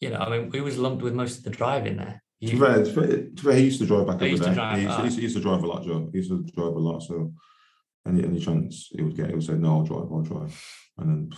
you 0.00 0.10
know, 0.10 0.18
I 0.18 0.30
mean, 0.30 0.50
we 0.50 0.60
was 0.60 0.78
lumped 0.78 1.02
with 1.02 1.14
most 1.14 1.38
of 1.38 1.44
the 1.44 1.50
driving 1.50 1.96
there. 1.96 2.22
To 2.42 2.58
fair, 2.58 2.84
to 2.84 2.92
fair- 2.92 3.28
to 3.34 3.50
he 3.56 3.64
used 3.64 3.80
to 3.80 3.86
drive 3.86 4.06
back 4.06 4.20
He 4.20 4.26
every 4.26 4.30
used 4.32 4.44
to 4.44 4.54
drive, 4.54 4.76
he, 4.78 4.84
used, 4.84 4.96
he 4.98 5.04
used- 5.04 5.16
he 5.16 5.22
used 5.22 5.36
to 5.36 5.42
drive 5.42 5.62
a 5.62 5.66
lot, 5.66 5.84
Joe. 5.84 6.08
He 6.12 6.18
used 6.18 6.30
to 6.30 6.42
drive 6.54 6.74
a 6.74 6.78
lot. 6.78 7.02
So 7.02 7.32
any 8.06 8.22
any 8.24 8.38
chance 8.40 8.88
he 8.94 9.02
would 9.02 9.16
get, 9.16 9.28
he 9.28 9.34
would 9.34 9.44
say, 9.44 9.54
"No, 9.54 9.78
I'll 9.78 9.84
drive. 9.84 10.12
I'll 10.12 10.22
drive." 10.22 10.54
And 10.98 11.08
then 11.08 11.32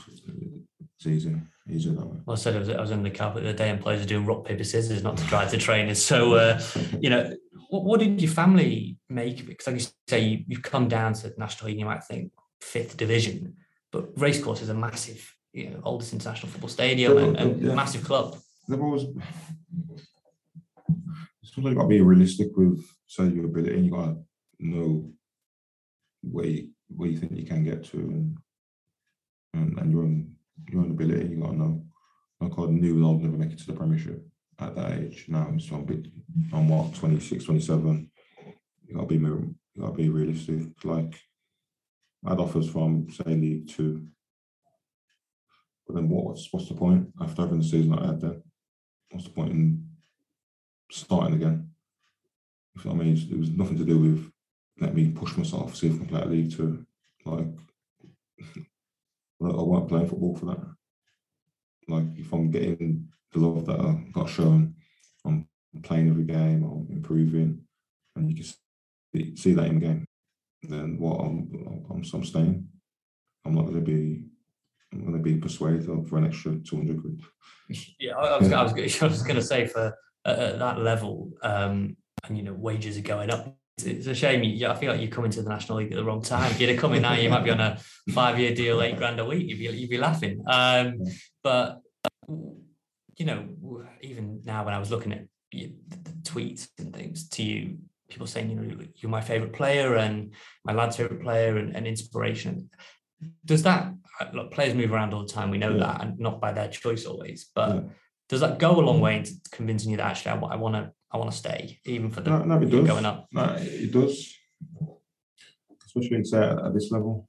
it's 0.97 1.07
easy, 1.07 1.35
easy 1.69 1.91
that 1.91 2.07
way. 2.07 2.19
Well, 2.25 2.37
I 2.37 2.39
said 2.39 2.57
I 2.57 2.59
was, 2.61 2.69
I 2.69 2.81
was 2.81 2.91
in 2.91 3.03
the 3.03 3.11
car 3.11 3.33
the 3.35 3.41
other 3.41 3.53
day 3.53 3.71
and 3.71 3.81
players 3.81 4.03
are 4.03 4.07
doing 4.07 4.25
rock, 4.27 4.45
paper, 4.45 4.65
scissors, 4.65 5.03
not 5.03 5.17
to 5.17 5.25
drive 5.25 5.51
the 5.51 5.59
trainers. 5.59 6.05
So, 6.05 6.35
uh, 6.35 6.61
you 7.01 7.11
know, 7.11 7.33
what, 7.69 7.85
what 7.85 8.01
did 8.01 8.21
your 8.21 8.31
family 8.31 8.99
make? 9.09 9.47
Because, 9.47 9.67
like 9.67 9.81
you 9.81 9.87
say, 10.07 10.21
you, 10.21 10.45
you've 10.47 10.63
come 10.63 10.89
down 10.89 11.15
to 11.15 11.33
National 11.37 11.71
League, 11.71 11.79
you 11.79 11.85
might 11.85 12.05
think 12.05 12.33
fifth 12.61 12.97
division, 12.97 13.57
but 13.93 14.19
Racecourse 14.19 14.63
is 14.63 14.69
a 14.69 14.75
massive, 14.75 15.35
you 15.53 15.71
know, 15.71 15.81
oldest 15.85 16.13
international 16.13 16.49
football 16.49 16.69
stadium 16.69 17.17
Yeah, 17.17 17.25
and, 17.25 17.37
and 17.37 17.63
yeah. 17.63 17.75
massive 17.75 18.05
club. 18.05 18.37
They've 18.69 18.81
always 18.81 19.05
sometimes 21.43 21.77
got 21.77 21.83
to 21.83 21.89
be 21.89 22.01
realistic 22.01 22.49
with 22.57 22.85
say 23.07 23.29
your 23.29 23.47
ability, 23.47 23.75
and 23.75 23.85
you 23.87 23.91
got 23.91 24.07
to 24.07 24.17
know 24.61 25.11
where 26.23 26.47
you, 26.47 26.71
where 26.89 27.09
you 27.09 27.19
think 27.19 27.33
you 27.33 27.47
can 27.47 27.65
get 27.65 27.85
to, 27.87 27.99
and 27.99 28.37
and, 29.55 29.78
and 29.78 29.90
your 29.90 30.03
own 30.03 30.34
your 30.68 30.82
own 30.82 30.90
ability. 30.90 31.28
You 31.28 31.40
got 31.40 31.51
to 31.51 31.57
know. 31.57 31.84
Like 32.40 32.59
I 32.59 32.66
knew 32.66 33.05
I'll 33.05 33.18
never 33.18 33.36
make 33.36 33.53
it 33.53 33.59
to 33.59 33.66
the 33.66 33.72
Premiership 33.72 34.24
at 34.59 34.74
that 34.76 34.92
age. 34.92 35.26
Now 35.28 35.46
I'm 35.49 35.61
still 35.61 35.78
a 35.78 35.82
bit 35.82 36.07
on 36.53 36.68
what 36.68 36.94
26, 36.94 37.44
27. 37.44 38.11
You 38.86 38.94
got 38.94 39.03
to 39.03 39.07
be 39.07 39.14
you 39.16 39.55
got 39.80 39.88
to 39.88 39.92
be 39.92 40.09
realistic. 40.09 40.62
Like 40.84 41.20
I 42.24 42.30
had 42.30 42.40
offers 42.40 42.70
from 42.70 43.09
say 43.11 43.34
League 43.34 43.68
Two. 43.68 44.07
But 45.86 45.96
then 45.96 46.09
what, 46.09 46.24
what's 46.24 46.53
what's 46.53 46.68
the 46.68 46.74
point 46.74 47.09
after 47.20 47.42
having 47.42 47.59
the 47.59 47.64
season 47.64 47.94
I 47.94 48.07
had 48.07 48.20
then? 48.20 48.42
What's 49.11 49.24
the 49.24 49.30
point 49.30 49.53
in 49.53 49.88
starting 50.90 51.34
again? 51.34 51.70
If 52.76 52.86
I 52.86 52.92
mean, 52.92 53.16
it 53.16 53.38
was 53.38 53.51
nothing 53.51 53.78
to 53.78 53.84
do 53.84 53.99
with 53.99 54.30
let 54.80 54.94
me 54.94 55.11
push 55.11 55.36
myself, 55.36 55.74
see 55.74 55.88
if 55.88 55.94
I 55.94 55.99
can 55.99 56.07
play 56.07 56.24
League 56.24 56.57
Two. 56.57 56.86
Like, 57.24 57.46
I 59.41 59.62
weren't 59.62 59.89
playing 59.89 60.09
football 60.09 60.36
for 60.36 60.47
that. 60.47 60.61
Like, 61.89 62.07
if 62.16 62.32
I'm 62.32 62.51
getting 62.51 63.09
the 63.32 63.39
love 63.39 63.66
that 63.66 63.80
I 63.80 64.05
got 64.12 64.28
shown, 64.28 64.74
I'm 65.24 65.49
playing 65.82 66.09
every 66.09 66.24
game, 66.24 66.64
I'm 66.64 66.86
improving, 66.91 67.62
and 68.16 68.28
you 68.30 68.36
can 68.36 68.45
see, 69.14 69.36
see 69.36 69.53
that 69.55 69.66
in 69.66 69.80
the 69.80 69.86
game. 69.86 70.07
Then 70.62 70.99
what? 70.99 71.20
I'm, 71.20 71.84
I'm, 71.91 72.03
I'm 72.12 72.24
staying. 72.24 72.66
I'm 73.45 73.55
not 73.55 73.66
going 73.66 73.76
to 73.76 73.80
be. 73.80 74.24
I'm 74.93 75.01
going 75.01 75.12
to 75.12 75.18
be 75.18 75.36
persuaded 75.36 75.84
for 76.09 76.16
an 76.16 76.26
extra 76.26 76.57
two 76.57 76.76
hundred 76.76 77.01
quid. 77.01 77.20
Yeah, 78.01 78.16
I, 78.16 78.39
was, 78.39 78.51
I 78.51 78.62
was, 78.62 78.72
I 79.03 79.07
was 79.07 79.22
going 79.22 79.36
to 79.36 79.43
say 79.43 79.66
for 79.66 79.95
at, 80.24 80.39
at 80.39 80.59
that 80.59 80.78
level, 80.80 81.30
um, 81.43 81.97
and 82.24 82.36
you 82.36 82.43
know, 82.43 82.55
wages 82.55 82.97
are 82.97 83.03
going 83.03 83.30
up. 83.30 83.55
It's, 83.85 84.07
a 84.07 84.14
shame. 84.14 84.43
You, 84.43 84.68
I 84.68 84.74
feel 84.74 84.91
like 84.93 85.01
you're 85.01 85.11
coming 85.11 85.31
to 85.33 85.43
the 85.43 85.49
National 85.49 85.79
League 85.79 85.93
at 85.93 85.97
the 85.97 86.05
wrong 86.05 86.22
time. 86.22 86.51
If 86.51 86.61
you'd 86.61 86.70
have 86.70 86.79
come 86.79 86.95
in 86.95 87.03
now, 87.03 87.14
you 87.14 87.31
might 87.31 87.45
be 87.45 87.51
on 87.51 87.61
a 87.61 87.79
five-year 88.12 88.55
deal, 88.55 88.83
eight 88.83 88.97
grand 88.97 89.20
a 89.20 89.24
week. 89.24 89.49
You'd 89.49 89.59
be, 89.59 89.64
you'd 89.76 89.91
be 89.91 89.99
laughing. 89.99 90.43
Um, 90.47 90.99
but 91.43 91.81
you 92.29 93.26
know, 93.26 93.49
even 94.01 94.43
now 94.45 94.64
when 94.64 94.74
I 94.74 94.79
was 94.79 94.91
looking 94.91 95.12
at 95.12 95.24
you, 95.51 95.74
the, 95.89 96.11
tweets 96.29 96.68
and 96.79 96.95
things 96.95 97.26
to 97.31 97.43
you, 97.43 97.79
people 98.11 98.26
saying, 98.26 98.51
you 98.51 98.57
know, 98.57 98.85
you're 98.97 99.11
my 99.11 99.22
favorite 99.22 99.55
player 99.55 99.97
and 99.97 100.35
my 100.64 100.74
lad's 100.74 100.97
favorite 100.97 101.22
player 101.22 101.57
and, 101.57 101.74
and 101.74 101.87
inspiration. 101.87 102.68
Does 103.45 103.62
that 103.62 103.93
look? 104.35 104.53
Players 104.53 104.74
move 104.74 104.93
around 104.93 105.14
all 105.14 105.22
the 105.22 105.33
time. 105.33 105.51
We 105.51 105.59
know 105.59 105.72
Yeah. 105.72 105.87
that, 105.87 106.03
and 106.03 106.18
not 106.18 106.41
by 106.41 106.53
their 106.53 106.68
choice 106.68 107.07
always. 107.07 107.51
But 107.55 107.74
Yeah. 107.74 107.81
does 108.29 108.41
that 108.41 108.59
go 108.59 108.79
a 108.79 108.83
long 108.83 109.01
way 109.01 109.16
into 109.16 109.33
convincing 109.51 109.91
you 109.91 109.97
that 109.97 110.07
actually 110.07 110.33
I, 110.33 110.57
want 110.57 110.74
to 110.74 110.93
I 111.11 111.17
want 111.17 111.31
to 111.31 111.37
stay 111.37 111.79
even 111.85 112.11
for 112.11 112.21
the 112.21 112.31
No, 112.31 112.45
no, 112.45 112.61
it 112.61 112.71
does. 112.71 112.87
going 112.87 113.07
up? 113.07 113.27
No, 113.33 113.57
it 113.59 113.93
does. 113.93 114.35
Especially 115.87 116.19
at, 116.19 116.65
at 116.67 116.75
this 116.75 116.91
level. 116.91 117.29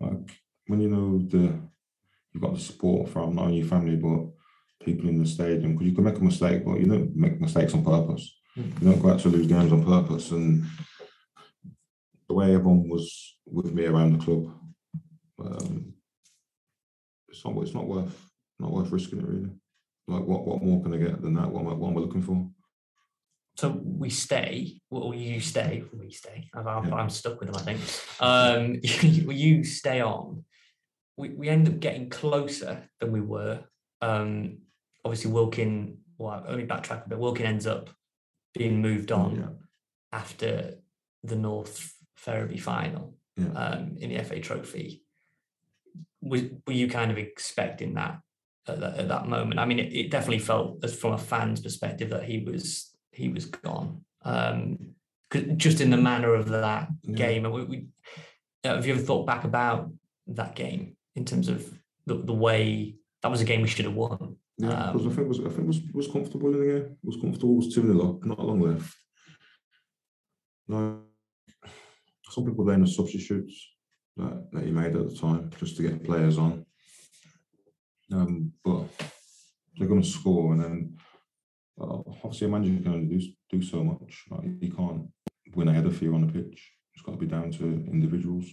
Like 0.00 0.38
when 0.66 0.80
you 0.80 0.88
know 0.88 1.18
the 1.18 1.60
you've 2.32 2.42
got 2.42 2.54
the 2.54 2.60
support 2.60 3.08
from 3.10 3.34
not 3.34 3.46
only 3.46 3.58
your 3.58 3.66
family 3.66 3.96
but 3.96 4.28
people 4.84 5.08
in 5.08 5.18
the 5.18 5.26
stadium. 5.26 5.72
Because 5.72 5.86
you 5.88 5.94
can 5.94 6.04
make 6.04 6.18
a 6.18 6.24
mistake, 6.24 6.64
but 6.64 6.80
you 6.80 6.86
don't 6.86 7.14
make 7.14 7.40
mistakes 7.40 7.74
on 7.74 7.84
purpose. 7.84 8.36
Mm. 8.56 8.80
You 8.80 8.90
don't 8.90 9.02
go 9.02 9.10
out 9.10 9.20
to 9.20 9.28
lose 9.28 9.46
games 9.46 9.72
on 9.72 9.84
purpose. 9.84 10.30
And 10.30 10.64
the 12.28 12.34
way 12.34 12.54
everyone 12.54 12.88
was 12.88 13.36
with 13.46 13.72
me 13.72 13.86
around 13.86 14.18
the 14.18 14.24
club, 14.24 14.54
um, 15.44 15.94
it's 17.28 17.44
not 17.44 17.56
it's 17.62 17.74
not 17.74 17.86
worth 17.86 18.30
not 18.58 18.72
worth 18.72 18.90
risking 18.90 19.20
it 19.20 19.26
really. 19.26 19.50
Like 20.08 20.24
what 20.24 20.46
what 20.46 20.62
more 20.62 20.82
can 20.82 20.94
I 20.94 20.96
get 20.96 21.20
than 21.20 21.34
that? 21.34 21.50
What 21.50 21.60
am 21.60 21.68
I, 21.68 21.72
what 21.74 21.90
am 21.90 21.98
I 21.98 22.00
looking 22.00 22.22
for? 22.22 22.48
So 23.58 23.80
we 23.84 24.08
stay, 24.08 24.80
well, 24.88 25.12
you 25.12 25.40
stay, 25.40 25.82
we 25.92 26.12
stay. 26.12 26.48
I'm, 26.54 26.86
Yeah. 26.88 26.94
I'm 26.94 27.10
stuck 27.10 27.40
with 27.40 27.52
them, 27.52 27.56
I 27.60 27.64
think. 27.64 27.80
Um, 28.20 28.78
you, 29.02 29.32
you 29.32 29.64
stay 29.64 30.00
on. 30.00 30.44
We, 31.16 31.30
we 31.30 31.48
end 31.48 31.66
up 31.68 31.80
getting 31.80 32.08
closer 32.08 32.88
than 33.00 33.10
we 33.10 33.20
were. 33.20 33.64
Um, 34.00 34.58
obviously, 35.04 35.32
Wilkin, 35.32 35.98
well, 36.18 36.44
only 36.46 36.66
backtrack 36.66 37.06
a 37.06 37.08
bit. 37.08 37.18
Wilkin 37.18 37.46
ends 37.46 37.66
up 37.66 37.90
being 38.54 38.80
moved 38.80 39.10
on 39.10 39.34
Yeah. 39.36 39.48
after 40.16 40.74
the 41.24 41.34
North 41.36 41.92
Ferriby 42.14 42.58
final 42.58 43.16
Yeah. 43.36 43.48
um, 43.54 43.96
in 43.98 44.10
the 44.10 44.22
FA 44.22 44.38
Trophy. 44.38 45.02
Was, 46.22 46.42
were 46.64 46.72
you 46.72 46.88
kind 46.88 47.10
of 47.10 47.18
expecting 47.18 47.94
that 47.94 48.20
at 48.68 48.80
that, 48.80 48.98
at 48.98 49.08
that 49.08 49.26
moment? 49.28 49.58
I 49.60 49.64
mean, 49.64 49.78
it, 49.78 49.92
it 49.92 50.10
definitely 50.10 50.38
felt, 50.40 50.82
as 50.84 50.94
from 50.94 51.12
a 51.12 51.18
fan's 51.18 51.60
perspective, 51.60 52.10
that 52.10 52.24
he 52.24 52.38
was 52.40 52.90
he 53.12 53.28
was 53.28 53.46
gone. 53.46 54.02
Um, 54.22 54.94
just 55.56 55.80
in 55.80 55.90
the 55.90 55.96
manner 55.96 56.34
of 56.34 56.48
that 56.48 56.88
Yeah. 57.02 57.16
game, 57.16 57.44
and 57.44 57.54
we, 57.54 57.64
we 57.64 57.86
uh, 58.64 58.74
have 58.76 58.86
you 58.86 58.94
ever 58.94 59.02
thought 59.02 59.26
back 59.26 59.44
about 59.44 59.90
that 60.28 60.54
game 60.54 60.96
in 61.16 61.24
terms 61.24 61.48
of 61.48 61.66
the, 62.06 62.14
the 62.14 62.34
way 62.34 62.96
that 63.22 63.30
was 63.30 63.40
a 63.40 63.44
game 63.44 63.62
we 63.62 63.68
should 63.68 63.84
have 63.84 63.94
won? 63.94 64.36
Yeah, 64.58 64.90
because 64.92 65.06
Um, 65.06 65.12
I 65.12 65.14
think 65.14 65.28
was 65.28 65.40
I 65.40 65.48
think 65.50 65.66
was 65.66 65.80
was 65.92 66.08
comfortable 66.08 66.52
in 66.54 66.60
the 66.60 66.72
game. 66.72 66.96
Was 67.02 67.16
comfortable. 67.16 67.56
Was 67.56 67.74
two 67.74 67.82
0 67.82 68.08
up. 68.08 68.24
Not 68.24 68.44
long 68.44 68.60
left. 68.60 68.94
No, 70.66 71.00
some 72.30 72.44
people 72.44 72.64
blame 72.64 72.82
the 72.82 72.86
substitutes 72.86 73.68
that, 74.16 74.48
that 74.52 74.64
he 74.64 74.70
made 74.70 74.94
at 74.96 75.08
the 75.08 75.14
time 75.16 75.50
just 75.58 75.76
to 75.76 75.82
get 75.82 76.04
players 76.04 76.36
on. 76.38 76.66
Um, 78.12 78.52
but 78.64 78.84
they're 79.76 79.88
going 79.88 80.02
to 80.02 80.08
score, 80.08 80.52
and 80.52 80.62
then 80.62 80.96
uh, 81.80 81.98
obviously 82.24 82.46
a 82.46 82.50
manager 82.50 82.82
can 82.82 82.94
only 82.94 83.18
do 83.18 83.26
do 83.50 83.62
so 83.62 83.84
much. 83.84 84.24
Like, 84.30 84.60
he 84.60 84.70
can't 84.70 85.06
win 85.54 85.68
a 85.68 85.72
header 85.72 85.90
for 85.90 86.04
you 86.04 86.14
on 86.14 86.26
the 86.26 86.32
pitch. 86.32 86.72
It's 86.94 87.02
got 87.02 87.12
to 87.12 87.18
be 87.18 87.26
down 87.26 87.50
to 87.52 87.64
individuals. 87.64 88.46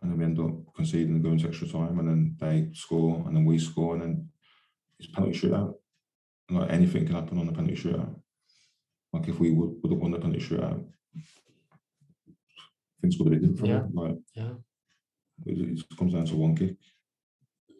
And 0.00 0.10
then 0.10 0.18
we 0.18 0.24
end 0.24 0.38
up 0.40 0.74
conceding 0.74 1.14
and 1.16 1.22
going 1.22 1.38
to 1.38 1.48
extra 1.48 1.68
time, 1.68 1.98
and 1.98 2.08
then 2.08 2.36
they 2.40 2.70
score, 2.72 3.22
and 3.26 3.36
then 3.36 3.44
we 3.44 3.58
score, 3.58 3.94
and 3.94 4.02
then 4.02 4.28
it's 4.98 5.10
penalty 5.12 5.38
shootout. 5.38 5.74
Like 6.50 6.70
anything 6.70 7.06
can 7.06 7.14
happen 7.16 7.38
on 7.38 7.46
the 7.46 7.52
penalty 7.52 7.76
shootout. 7.76 8.14
Like 9.12 9.28
if 9.28 9.38
we 9.40 9.50
would, 9.50 9.74
would 9.82 9.92
have 9.92 10.00
won 10.00 10.12
the 10.12 10.18
penalty 10.18 10.40
shootout, 10.40 10.84
things 13.00 13.18
would 13.18 13.32
have 13.32 13.40
been 13.42 13.52
different. 13.52 13.68
Yeah. 13.94 14.02
Like 14.02 14.16
Yeah. 14.34 14.52
it, 15.46 15.78
it 15.80 15.96
comes 15.98 16.14
down 16.14 16.26
to 16.26 16.36
one 16.36 16.56
kick. 16.56 16.76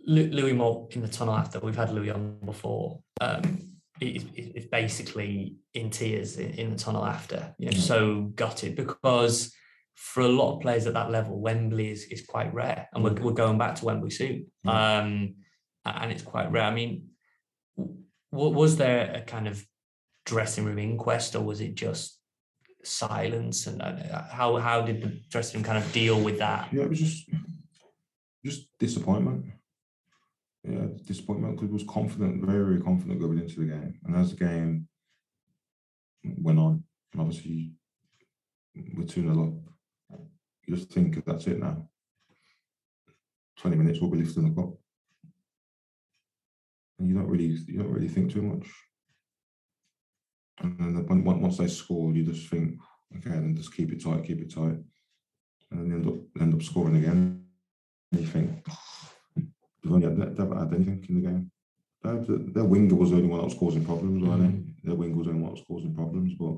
Louis 0.06 0.52
Moult 0.52 0.94
in 0.96 1.02
the 1.02 1.08
tunnel 1.08 1.34
after 1.34 1.60
we've 1.60 1.76
had 1.76 1.92
Louis 1.92 2.10
on 2.10 2.38
before. 2.44 3.00
Um, 3.20 3.66
is 4.00 4.24
is 4.34 4.64
basically 4.66 5.56
in 5.74 5.90
tears 5.90 6.38
in, 6.38 6.52
in 6.54 6.70
the 6.70 6.76
tunnel 6.76 7.04
after, 7.04 7.54
you 7.58 7.66
know, 7.66 7.72
Yeah. 7.76 7.82
so 7.82 8.22
gutted 8.34 8.74
because 8.74 9.54
for 9.94 10.22
a 10.22 10.28
lot 10.28 10.54
of 10.56 10.62
players 10.62 10.86
at 10.86 10.94
that 10.94 11.10
level, 11.10 11.38
Wembley 11.38 11.90
is, 11.90 12.04
is 12.04 12.24
quite 12.24 12.54
rare, 12.54 12.88
and 12.94 13.04
we're, 13.04 13.10
Mm. 13.10 13.20
we're 13.20 13.32
going 13.32 13.58
back 13.58 13.74
to 13.76 13.84
Wembley 13.84 14.08
soon. 14.10 14.46
Um, 14.64 15.34
and 15.84 16.10
it's 16.12 16.22
quite 16.22 16.50
rare. 16.50 16.62
I 16.64 16.74
mean, 16.74 17.08
w- 17.76 18.54
was 18.54 18.76
there 18.78 19.12
a 19.14 19.20
kind 19.20 19.46
of 19.46 19.62
dressing 20.24 20.64
room 20.64 20.78
inquest, 20.78 21.36
or 21.36 21.42
was 21.42 21.60
it 21.60 21.74
just 21.74 22.18
silence? 22.82 23.66
And 23.66 23.82
uh, 23.82 24.22
how 24.30 24.56
how 24.56 24.80
did 24.80 25.02
the 25.02 25.20
dressing 25.28 25.58
room 25.60 25.64
kind 25.64 25.76
of 25.84 25.92
deal 25.92 26.18
with 26.18 26.38
that? 26.38 26.72
Yeah, 26.72 26.84
it 26.84 26.88
was 26.88 27.00
just 27.00 27.28
just 28.42 28.68
disappointment. 28.78 29.44
Yeah, 30.62 30.86
disappointment 31.06 31.56
because 31.56 31.70
was 31.72 31.84
confident, 31.84 32.44
very, 32.44 32.64
very 32.64 32.80
confident 32.82 33.20
going 33.20 33.38
into 33.38 33.60
the 33.60 33.66
game. 33.66 33.98
And 34.04 34.14
as 34.16 34.30
the 34.30 34.44
game 34.44 34.88
went 36.22 36.58
on, 36.58 36.84
and 37.12 37.22
obviously 37.22 37.72
we're 38.94 39.06
2 39.06 39.22
0 39.22 39.62
up, 40.12 40.18
you 40.66 40.76
just 40.76 40.90
think 40.92 41.24
that's 41.24 41.46
it 41.46 41.58
now. 41.58 41.88
20 43.58 43.76
minutes 43.76 44.00
we'll 44.00 44.10
be 44.10 44.18
lifting 44.18 44.48
the 44.48 44.60
cup. 44.62 44.74
And 46.98 47.08
you 47.08 47.14
don't 47.14 47.28
really 47.28 47.56
you 47.66 47.78
don't 47.78 47.92
really 47.92 48.08
think 48.08 48.30
too 48.30 48.42
much. 48.42 48.68
And 50.58 50.78
then 50.78 50.94
the- 50.94 51.02
once 51.22 51.56
they 51.56 51.68
score, 51.68 52.12
you 52.12 52.24
just 52.24 52.48
think, 52.48 52.78
okay, 53.16 53.30
then 53.30 53.56
just 53.56 53.74
keep 53.74 53.92
it 53.92 54.02
tight, 54.02 54.24
keep 54.24 54.40
it 54.42 54.50
tight. 54.52 54.76
And 55.70 55.80
then 55.80 55.92
end 55.92 56.06
up 56.06 56.42
end 56.42 56.54
up 56.54 56.62
scoring 56.62 56.96
again. 56.96 57.46
And 58.12 58.20
you 58.20 58.26
think, 58.26 58.66
they've 59.82 59.92
only 59.92 60.06
had, 60.08 60.36
they've 60.36 60.48
had 60.48 60.74
anything 60.74 61.04
in 61.08 61.14
the 61.16 61.28
game. 61.28 61.50
their, 62.02 62.38
their 62.54 62.64
winger 62.64 62.94
was 62.94 63.10
the 63.10 63.16
only 63.16 63.28
one 63.28 63.38
that 63.40 63.44
was 63.44 63.54
causing 63.54 63.84
problems, 63.84 64.22
wasn't 64.22 64.54
it? 64.54 64.86
Their 64.86 64.94
winger 64.96 65.16
was 65.16 65.26
the 65.26 65.32
only 65.32 65.42
one 65.42 65.54
that 65.54 65.60
was 65.60 65.66
causing 65.68 65.94
problems, 65.94 66.34
but 66.38 66.56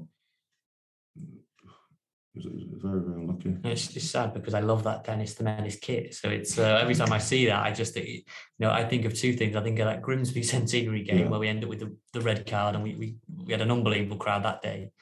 it 2.35 2.37
was, 2.37 2.47
it 2.47 2.53
was 2.55 2.83
very, 2.83 3.01
very 3.01 3.21
unlucky. 3.21 3.55
It's, 3.65 3.95
it's 3.95 4.09
sad 4.09 4.33
because 4.33 4.55
I 4.55 4.61
love 4.61 4.85
that 4.85 5.05
Dennis 5.05 5.35
the 5.35 5.45
Menace 5.45 5.77
kit. 5.79 6.15
So 6.15 6.31
it's 6.31 6.59
uh, 6.59 6.79
every 6.81 6.95
time 6.95 7.13
I 7.13 7.19
see 7.19 7.45
that, 7.47 7.63
I 7.63 7.73
just, 7.73 7.95
you 7.97 8.23
know, 8.59 8.71
I 8.71 8.85
think 8.85 9.05
of 9.05 9.13
two 9.15 9.35
things. 9.35 9.55
I 9.55 9.63
think 9.63 9.79
of 9.81 9.87
that 9.87 10.01
Grimsby 10.01 10.43
Centenary 10.55 11.03
game 11.03 11.19
Yeah. 11.19 11.29
where 11.29 11.41
we 11.41 11.49
ended 11.49 11.65
up 11.65 11.71
with 11.71 11.81
the, 11.81 11.95
the 12.15 12.23
red 12.23 12.47
card 12.47 12.75
and 12.75 12.83
we, 12.83 12.95
we, 12.95 13.17
we 13.45 13.53
had 13.53 13.61
an 13.61 13.71
unbelievable 13.71 14.17
crowd 14.17 14.45
that 14.45 14.63
day. 14.63 14.93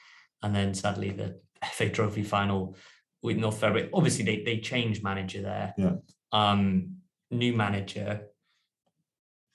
And 0.43 0.53
then 0.53 0.73
sadly, 0.73 1.11
the 1.11 1.39
FA 1.71 1.89
Trophy 1.89 2.23
final 2.23 2.75
with 3.23 3.37
North 3.37 3.59
Ferriby. 3.59 3.89
Obviously, 3.93 4.25
they, 4.25 4.43
they 4.43 4.57
changed 4.59 5.01
manager 5.01 5.41
there. 5.41 5.73
Yeah. 5.77 5.91
Um, 6.33 6.97
new 7.31 7.53
manager. 7.53 8.27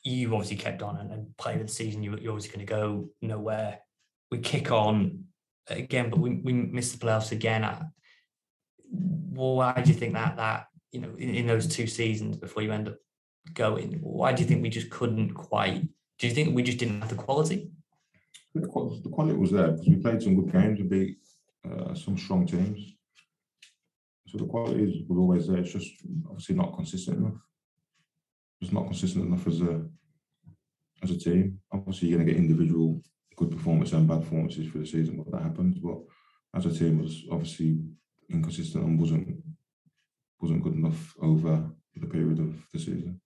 You 0.02 0.34
obviously 0.34 0.56
kept 0.56 0.82
on 0.82 0.96
and, 0.96 1.12
and 1.12 1.36
played 1.36 1.60
the 1.60 1.68
season. 1.68 2.02
You, 2.02 2.16
you're 2.20 2.32
obviously 2.32 2.56
going 2.56 2.66
to 2.66 2.72
go 2.72 3.10
nowhere. 3.22 3.80
We 4.30 4.38
kick 4.38 4.70
on 4.70 5.24
again, 5.68 6.10
but 6.10 6.18
we, 6.18 6.40
we 6.42 6.52
missed 6.52 6.98
the 6.98 7.04
playoffs 7.04 7.32
again. 7.32 7.62
Well, 8.90 9.56
why 9.56 9.80
do 9.80 9.90
you 9.90 9.96
think 9.96 10.14
that 10.14 10.36
that 10.36 10.66
you 10.92 11.00
know 11.00 11.10
in, 11.18 11.34
in 11.34 11.46
those 11.46 11.66
two 11.66 11.86
seasons 11.86 12.36
before 12.36 12.62
you 12.62 12.72
end 12.72 12.88
up 12.88 12.96
going? 13.52 13.98
Why 14.00 14.32
do 14.32 14.42
you 14.42 14.48
think 14.48 14.62
we 14.62 14.70
just 14.70 14.90
couldn't 14.90 15.34
quite? 15.34 15.82
Do 16.18 16.26
you 16.26 16.34
think 16.34 16.54
we 16.54 16.62
just 16.62 16.78
didn't 16.78 17.00
have 17.00 17.10
the 17.10 17.16
quality? 17.16 17.70
The 18.54 18.66
quality 18.68 19.36
was 19.36 19.50
there 19.50 19.72
because 19.72 19.88
we 19.88 19.96
played 19.96 20.22
some 20.22 20.36
good 20.36 20.52
games 20.52 20.80
and 20.80 20.88
beat 20.88 21.18
uh, 21.70 21.94
some 21.94 22.16
strong 22.16 22.46
teams. 22.46 22.94
So 24.28 24.38
the 24.38 24.46
quality 24.46 25.04
was 25.08 25.18
always 25.18 25.46
there. 25.46 25.58
It's 25.58 25.72
just 25.72 25.92
obviously 26.28 26.54
not 26.54 26.74
consistent 26.74 27.18
enough. 27.18 27.40
It's 28.60 28.72
not 28.72 28.86
consistent 28.86 29.26
enough 29.26 29.46
as 29.46 29.60
a 29.60 29.84
as 31.02 31.10
a 31.10 31.18
team. 31.18 31.60
Obviously, 31.72 32.08
you're 32.08 32.18
going 32.18 32.26
to 32.26 32.32
get 32.32 32.40
individual 32.40 33.02
good 33.36 33.50
performances 33.50 33.92
and 33.94 34.08
bad 34.08 34.22
performances 34.22 34.66
for 34.68 34.78
the 34.78 34.86
season, 34.86 35.16
but 35.22 35.30
that 35.30 35.42
happens. 35.42 35.78
But 35.78 35.98
as 36.54 36.66
a 36.66 36.72
team, 36.72 37.02
was 37.02 37.24
obviously 37.30 37.80
inconsistent 38.30 38.84
and 38.84 38.98
wasn't 38.98 39.36
wasn't 40.40 40.62
good 40.62 40.74
enough 40.74 41.14
over 41.20 41.70
the 41.94 42.06
period 42.06 42.38
of 42.38 42.54
the 42.72 42.78
season. 42.78 43.20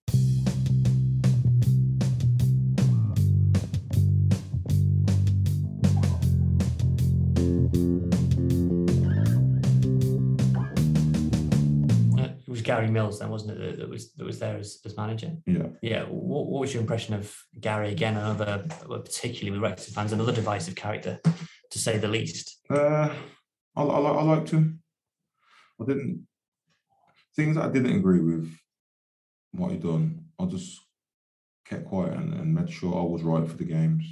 Uh, 7.73 8.20
was 12.61 12.67
Gary 12.67 12.89
Mills 12.89 13.19
then, 13.19 13.29
wasn't 13.29 13.59
it? 13.59 13.79
That, 13.79 13.89
was 13.89 14.13
that 14.13 14.25
was 14.25 14.39
there 14.39 14.57
as, 14.57 14.79
as 14.85 14.95
manager. 14.95 15.31
Yeah. 15.45 15.67
Yeah. 15.81 16.03
What, 16.03 16.47
what 16.47 16.61
was 16.61 16.73
your 16.73 16.81
impression 16.81 17.13
of 17.15 17.35
Gary 17.59 17.91
again? 17.91 18.17
Another, 18.17 18.65
particularly 18.87 19.51
with 19.51 19.61
Wrexham 19.61 19.93
fans, 19.93 20.11
another 20.11 20.33
divisive 20.33 20.75
character, 20.75 21.19
to 21.71 21.79
say 21.79 21.97
the 21.97 22.07
least. 22.07 22.59
Uh, 22.69 23.09
I, 23.75 23.81
I, 23.81 23.99
I 23.99 24.23
liked 24.23 24.51
him. 24.51 24.81
I 25.81 25.85
didn't 25.85 26.27
things 27.35 27.55
that 27.55 27.65
I 27.65 27.69
didn't 27.69 27.95
agree 27.95 28.19
with 28.19 28.53
what 29.51 29.71
he'd 29.71 29.83
done. 29.83 30.25
I 30.39 30.45
just 30.45 30.79
kept 31.65 31.85
quiet 31.85 32.13
and, 32.13 32.33
and 32.33 32.53
made 32.53 32.69
sure 32.69 32.93
I 32.93 33.03
was 33.03 33.23
right 33.23 33.47
for 33.47 33.57
the 33.57 33.63
games. 33.63 34.05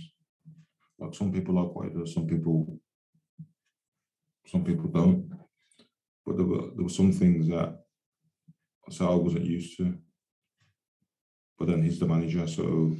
Like 0.97 1.13
some 1.13 1.31
people 1.31 1.55
like 1.55 1.75
what 1.75 1.87
he 1.87 1.93
does, 1.93 2.13
some 2.13 2.27
people, 2.27 2.79
some 4.47 4.63
people 4.63 4.89
don't. 4.89 5.31
But 6.25 6.37
there 6.37 6.45
were 6.45 6.69
there 6.75 6.83
were 6.83 6.89
some 6.89 7.11
things 7.11 7.47
that 7.49 7.79
Said 8.89 9.07
I 9.07 9.13
wasn't 9.15 9.45
used 9.45 9.77
to. 9.77 9.97
But 11.57 11.67
then 11.67 11.83
he's 11.83 11.99
the 11.99 12.07
manager, 12.07 12.47
so 12.47 12.95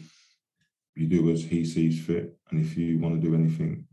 you 0.96 1.08
do 1.08 1.32
as 1.32 1.44
he 1.44 1.64
sees 1.66 2.06
fit, 2.06 2.38
and 2.52 2.60
if 2.64 2.78
you 2.78 3.00
want 3.00 3.20
to 3.20 3.28
do 3.28 3.34
anything 3.34 3.88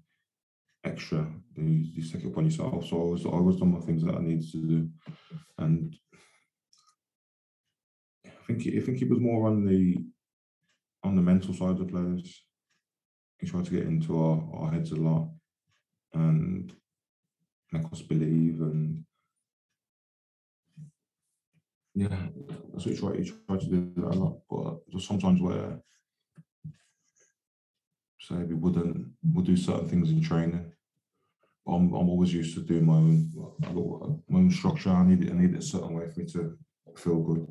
extra, 0.85 1.27
then 1.55 1.69
you, 1.69 2.03
you 2.03 2.19
it 2.19 2.27
upon 2.27 2.45
yourself. 2.45 2.87
So 2.87 3.01
I 3.01 3.05
was 3.13 3.25
I 3.25 3.31
always 3.31 3.57
done 3.57 3.73
my 3.73 3.81
things 3.81 4.03
that 4.03 4.15
I 4.15 4.21
needed 4.21 4.51
to 4.53 4.59
do, 4.59 4.89
and 5.59 5.97
I 8.27 8.31
think 8.47 8.67
I 8.67 8.81
think 8.81 9.01
it 9.01 9.09
was 9.09 9.21
more 9.21 9.47
on 9.47 9.65
the 9.65 9.97
on 11.05 11.15
the 11.15 11.23
mental 11.23 11.55
side 11.55 11.71
of 11.71 11.79
the 11.79 11.85
players. 11.85 12.43
He 13.39 13.47
tried 13.47 13.67
to 13.67 13.71
get 13.71 13.87
into 13.87 14.19
our, 14.19 14.43
our 14.55 14.73
heads 14.73 14.93
a 14.93 14.97
lot 14.97 15.29
and 16.15 16.73
make 17.71 17.85
us 17.93 18.03
believe 18.03 18.61
and 18.61 19.05
yeah, 21.97 22.09
that's 22.73 22.85
what 22.85 22.95
he 22.95 23.01
tried, 23.01 23.19
he 23.19 23.33
tried 23.49 23.61
to 23.61 23.67
do 23.67 23.93
that 23.97 24.15
a 24.15 24.19
lot. 24.23 24.37
But 24.51 24.57
uh, 24.57 24.75
there's 24.89 25.09
sometimes 25.09 25.41
where 25.41 25.81
say 28.21 28.37
we 28.37 28.55
wouldn't 28.55 29.07
would 29.33 29.47
do 29.47 29.57
certain 29.57 29.89
things 29.89 30.11
in 30.11 30.21
training. 30.21 30.73
I'm 31.67 31.95
I'm 31.95 32.09
always 32.11 32.35
used 32.35 32.55
to 32.55 32.63
doing 32.63 32.85
my 32.85 32.97
own 32.97 33.33
my 34.29 34.39
own 34.39 34.51
structure. 34.51 34.91
I 34.91 35.07
need 35.07 35.25
it 35.25 35.33
I 35.33 35.37
need 35.37 35.55
it 35.55 35.61
a 35.61 35.63
certain 35.63 35.95
way 35.95 36.07
for 36.11 36.21
me 36.21 36.27
to 36.27 36.59
feel 36.97 37.21
good. 37.23 37.47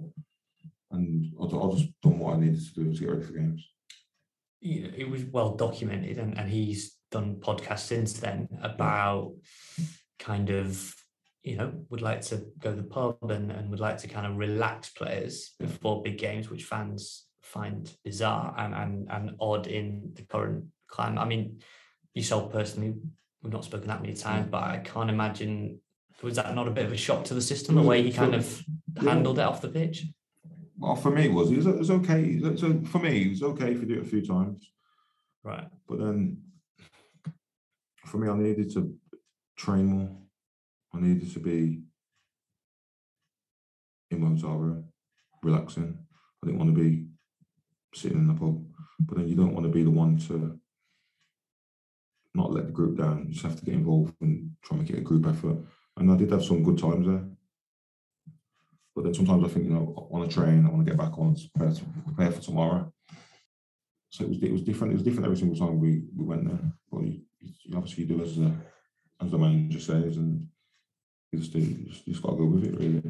And 0.91 1.34
I 1.41 1.48
ju- 1.48 1.62
I 1.62 1.76
just 1.76 1.89
done 2.04 2.20
what 2.20 2.36
I 2.36 2.39
needed 2.39 2.62
to 2.62 2.74
do 2.76 2.93
to 2.93 3.00
get 3.00 3.10
ready 3.10 3.26
for 3.26 3.34
games. 3.34 3.68
you 4.62 4.84
know, 4.84 4.93
it 4.96 5.10
was 5.10 5.24
well 5.26 5.56
documented 5.56 6.18
and, 6.20 6.38
and 6.38 6.50
he's 6.50 6.98
done 7.12 7.36
podcasts 7.39 7.88
since 7.88 8.14
then 8.14 8.48
about 8.62 9.34
kind 10.20 10.50
of 10.50 10.93
you 11.46 11.56
know 11.56 11.72
would 11.89 12.02
like 12.02 12.22
to 12.22 12.43
go 12.60 12.72
to 12.72 12.76
the 12.76 12.84
pub 12.84 13.18
and, 13.30 13.52
and 13.52 13.70
would 13.70 13.80
like 13.80 13.98
to 13.98 14.08
kind 14.08 14.26
of 14.26 14.36
relax 14.36 14.89
players 14.89 15.52
before 15.60 16.02
big 16.02 16.18
games 16.18 16.50
which 16.50 16.66
fans 16.66 17.28
find 17.41 17.96
bizarre 18.04 18.54
and, 18.58 18.74
and, 18.74 19.08
and 19.12 19.36
odd 19.39 19.68
in 19.68 20.12
the 20.16 20.24
current 20.24 20.66
climate 20.88 21.20
i 21.20 21.26
mean 21.26 21.60
yourself 22.14 22.52
personally 22.52 22.96
we've 23.41 23.54
not 23.54 23.64
spoken 23.64 23.88
that 23.88 24.02
many 24.02 24.16
times 24.16 24.48
but 24.50 24.64
i 24.64 24.78
can't 24.78 25.10
imagine 25.10 25.80
was 26.24 26.38
that 26.38 26.56
not 26.56 26.68
a 26.68 26.72
bit 26.72 26.86
of 26.86 26.91
a 26.91 26.98
shock 26.98 27.24
to 27.24 27.36
the 27.36 27.41
system 27.41 27.76
the 27.76 27.82
way 27.82 28.02
he 28.02 28.12
kind 28.12 28.34
of 28.34 28.64
handled 29.00 29.38
it 29.38 29.43
off 29.43 29.62
the 29.62 29.68
pitch 29.70 30.06
Well, 30.78 30.96
for 30.96 31.12
me, 31.12 31.26
it 31.26 31.34
was 31.34 31.52
it 31.52 31.58
was, 31.58 31.68
it 31.68 31.78
was 31.78 31.91
okay. 31.91 32.39
So 32.58 32.82
for 32.86 33.00
me, 33.00 33.24
it 33.24 33.30
was 33.30 33.43
okay 33.43 33.72
if 33.72 33.80
you 33.80 33.86
do 33.88 33.96
it 33.96 34.02
a 34.02 34.10
few 34.10 34.26
times. 34.26 34.72
right 35.43 35.68
But 35.88 36.00
then, 36.00 36.38
for 38.06 38.18
me, 38.18 38.28
I 38.28 38.36
needed 38.36 38.72
to 38.74 38.93
train 39.56 39.86
more. 39.86 40.24
I 40.96 41.00
needed 41.02 41.32
to 41.34 41.39
be 41.39 41.82
in 44.12 44.22
hotel 44.22 44.84
relaxing. 45.43 45.98
I 46.43 46.48
didn't 46.48 46.60
want 46.60 46.76
to 46.76 46.82
be 46.82 47.08
sitting 47.93 48.20
in 48.20 48.28
the 48.28 48.34
pub. 48.34 48.64
But 49.00 49.18
then 49.18 49.28
you 49.28 49.36
don't 49.36 49.54
want 49.54 49.66
to 49.66 49.72
be 49.72 49.84
the 49.84 49.91
one 49.91 50.18
to 50.28 50.60
not 52.34 52.52
let 52.52 52.66
the 52.68 52.72
group 52.72 52.98
down. 52.98 53.26
You 53.28 53.34
just 53.34 53.46
have 53.46 53.60
to 53.60 53.66
get 53.66 53.74
involved 53.74 54.14
and 54.22 54.52
try 54.64 54.78
and 54.78 54.88
make 54.88 54.96
it 54.96 55.00
a 55.00 55.04
group 55.04 55.26
effort. 55.26 55.58
And 55.98 56.12
I 56.12 56.18
did 56.18 56.32
have 56.32 56.43
some 56.43 56.64
good 56.64 56.78
times 56.78 57.08
there. 57.08 57.26
But 58.96 59.04
then 59.04 59.14
sometimes 59.14 59.43
I 59.43 59.48
think, 59.50 59.66
you 59.66 59.74
know, 59.74 59.93
I 59.98 60.14
want 60.14 60.30
to 60.30 60.34
train, 60.34 60.66
I 60.66 60.70
want 60.70 60.86
to 60.86 60.89
get 60.89 61.00
back 61.00 61.18
on, 61.18 61.36
prepare, 61.54 61.74
to, 61.74 61.86
prepare 62.06 62.32
for 62.32 62.41
tomorrow. 62.41 62.93
So 64.10 64.24
it 64.24 64.30
was 64.30 64.43
it 64.43 64.52
was 64.52 64.62
different. 64.62 64.93
It 64.93 64.96
was 64.96 65.04
different 65.04 65.26
every 65.26 65.38
single 65.38 65.58
time 65.58 65.80
we, 65.80 66.04
we 66.16 66.24
went 66.24 66.48
there. 66.48 66.72
But 66.89 67.04
you, 67.04 67.20
you 67.41 67.78
obviously 67.78 68.06
do 68.06 68.22
as 68.22 68.38
the 68.38 68.54
as 69.22 69.32
the 69.32 69.38
manager 69.38 69.80
says, 69.80 70.16
and 70.16 70.48
you 71.36 71.41
just 71.41 71.53
do, 71.53 71.59
you 71.59 71.86
just, 71.89 72.07
you 72.07 72.13
just 72.13 72.23
got 72.23 72.31
to 72.31 72.38
go 72.38 72.45
with 72.45 72.63
it, 72.65 72.77
really. 72.79 73.01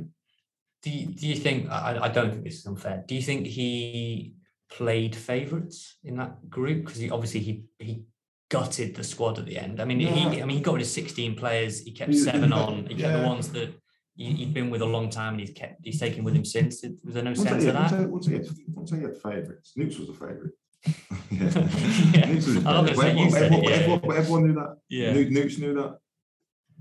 Do 0.83 0.89
you, 0.91 1.07
do 1.07 1.27
you 1.27 1.35
think 1.35 1.69
I, 1.69 1.97
I 2.03 2.09
don't 2.09 2.31
think 2.31 2.43
this 2.43 2.59
is 2.59 2.65
unfair. 2.65 3.03
Do 3.07 3.15
you 3.15 3.21
think 3.21 3.47
he 3.47 4.35
played 4.71 5.15
favourites 5.15 5.97
in 6.03 6.17
that 6.17 6.47
group? 6.49 6.85
Because 6.85 6.99
he 6.99 7.09
obviously 7.09 7.39
he 7.39 7.63
he 7.79 8.03
gutted 8.51 8.95
the 8.95 9.03
squad 9.03 9.39
at 9.39 9.45
the 9.45 9.57
end. 9.57 9.79
I 9.81 9.85
mean, 9.85 9.99
he 9.99 10.07
I 10.07 10.45
mean 10.45 10.57
he 10.57 10.61
got 10.61 10.73
rid 10.73 10.81
of 10.83 10.87
16 10.87 11.35
players, 11.35 11.81
he 11.81 11.91
kept 11.91 12.11
He- 12.11 12.19
seven 12.19 12.51
he- 12.51 12.53
on, 12.57 12.85
he 12.85 12.95
kept 12.95 13.19
the 13.21 13.27
ones 13.27 13.49
that 13.53 13.73
he, 14.15 14.31
he'd 14.33 14.53
been 14.53 14.69
with 14.69 14.81
a 14.81 14.85
long 14.85 15.09
time 15.09 15.33
and 15.33 15.39
he's 15.41 15.51
kept 15.51 15.79
he's 15.83 15.99
taken 15.99 16.23
with 16.23 16.35
him 16.35 16.45
since. 16.45 16.81
Did- 16.81 16.97
Was 17.03 17.15
there 17.15 17.23
no 17.23 17.31
Once 17.31 17.41
sense 17.43 17.63
of 17.65 17.75
had- 17.75 17.89
that? 17.91 17.99
I- 18.01 18.05
once 18.05 18.27
I 18.27 18.31
had- 18.33 18.47
once 18.67 18.93
I 18.93 18.97
had 18.97 19.17
favourites, 19.17 19.71
Newts 19.75 19.97
was 19.97 20.09
a 20.09 20.13
favourite. 20.13 20.53
yeah. 21.31 22.19
Yeah. 22.19 22.25
Newts 22.31 22.45
was 22.45 22.55
a 22.57 22.59
I'm 22.59 22.63
not 22.65 22.85
gonna 22.85 23.01
favourite. 23.01 23.31
say 23.31 23.49
But 23.49 23.63
you 23.63 23.63
everyone, 23.63 23.63
it, 23.63 23.63
everyone, 23.63 23.63
yeah. 23.63 23.75
everyone, 23.75 24.17
everyone 24.17 24.43
knew 24.47 24.53
that. 24.53 24.77
Yeah. 24.89 25.13
Newt- 25.13 25.31
Newts 25.31 25.57
knew 25.57 25.73
that. 25.73 25.97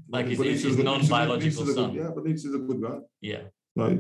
Like 0.09 0.27
his- 0.27 0.39
his- 0.39 0.63
his 0.63 0.75
a 0.75 0.77
good- 0.77 0.85
Newts 0.85 1.09
non-biological 1.11 1.63
a 1.63 1.67
good- 1.67 1.75
Yeah, 1.95 2.11
but 2.15 2.25
is 2.45 2.55
a 2.55 2.59
good 2.59 2.83
guy. 2.83 2.99
Yeah. 3.21 3.43
Like 3.77 3.99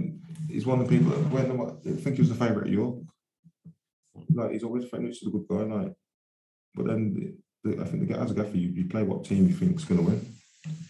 he's 0.49 0.66
one 0.66 0.80
of 0.80 0.88
the 0.88 0.99
people 0.99 1.11
that 1.12 1.30
when 1.32 1.51
I 1.61 1.97
think 2.01 2.16
he 2.16 2.22
was 2.22 2.30
a 2.30 2.34
favourite 2.34 2.66
at 2.66 2.72
York. 2.72 2.99
Like 4.32 4.53
he's 4.53 4.62
always 4.64 4.84
Newts 4.99 5.22
is 5.22 5.28
a 5.28 5.30
good 5.30 5.47
guy. 5.49 5.62
Like, 5.64 5.95
but 6.74 6.86
then 6.86 7.36
the, 7.64 7.70
the, 7.76 7.82
I 7.82 7.84
think 7.86 8.09
the, 8.09 8.18
as 8.18 8.30
a 8.30 8.34
gaffer, 8.34 8.57
you, 8.57 8.68
you 8.70 8.84
play 8.86 9.03
what 9.03 9.24
team 9.24 9.47
you 9.49 9.55
think's 9.55 9.84
going 9.84 10.01
to 10.05 10.07
win. 10.11 10.20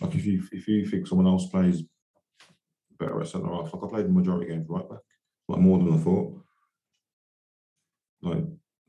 Like 0.00 0.14
if 0.14 0.24
you 0.26 0.42
if 0.52 0.68
you 0.68 0.86
think 0.86 1.06
someone 1.06 1.26
else 1.26 1.48
plays 1.48 1.82
better 2.98 3.20
at 3.20 3.28
centre 3.28 3.48
half, 3.48 3.72
like 3.72 3.82
I 3.84 3.88
played 3.88 4.06
the 4.06 4.10
majority 4.12 4.50
of 4.50 4.56
games 4.56 4.68
right 4.68 4.88
back, 4.88 5.00
like 5.48 5.60
more 5.60 5.78
than 5.78 5.92
I 5.94 5.98
thought. 5.98 6.40
Like, 8.22 8.44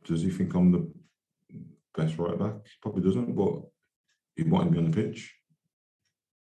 does 0.05 0.21
he 0.21 0.29
think 0.29 0.53
I'm 0.53 0.71
the 0.71 0.91
best 1.95 2.17
right 2.17 2.37
back? 2.37 2.53
Probably 2.81 3.01
doesn't, 3.01 3.35
but 3.35 3.61
he 4.35 4.43
wanted 4.43 4.71
me 4.71 4.77
on 4.79 4.91
the 4.91 4.95
pitch. 5.03 5.33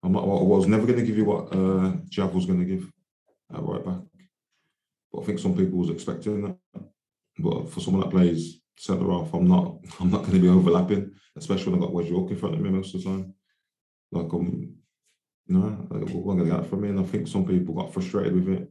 I'm. 0.02 0.16
I 0.16 0.20
was 0.20 0.66
never 0.66 0.86
going 0.86 0.98
to 0.98 1.04
give 1.04 1.16
you 1.16 1.24
what 1.24 1.54
uh, 1.54 1.92
Jav 2.08 2.34
was 2.34 2.46
going 2.46 2.60
to 2.60 2.64
give 2.64 2.90
at 3.54 3.62
right 3.62 3.84
back. 3.84 4.00
But 5.12 5.22
I 5.22 5.24
think 5.24 5.38
some 5.38 5.56
people 5.56 5.78
was 5.78 5.90
expecting 5.90 6.42
that. 6.42 6.56
But 7.38 7.70
for 7.70 7.80
someone 7.80 8.02
that 8.02 8.10
plays 8.10 8.60
centre 8.78 9.10
off, 9.12 9.34
I'm 9.34 9.48
not 9.48 9.76
I'm 10.00 10.10
not 10.10 10.22
going 10.22 10.34
to 10.34 10.40
be 10.40 10.48
overlapping, 10.48 11.12
especially 11.36 11.72
when 11.72 11.82
I 11.82 11.86
got 11.86 11.92
Wes 11.92 12.08
York 12.08 12.30
in 12.30 12.36
front 12.36 12.54
of 12.54 12.60
me 12.60 12.70
most 12.70 12.94
of 12.94 13.02
the 13.02 13.10
time. 13.10 13.34
Like 14.12 14.32
I'm, 14.32 14.76
no, 15.48 15.86
like, 15.90 16.08
what 16.10 16.32
am 16.32 16.40
I 16.40 16.44
going 16.44 16.50
to 16.50 16.56
get 16.56 16.70
from 16.70 16.80
me? 16.80 16.88
And 16.88 17.00
I 17.00 17.04
think 17.04 17.28
some 17.28 17.44
people 17.44 17.74
got 17.74 17.92
frustrated 17.92 18.34
with 18.34 18.48
it, 18.48 18.68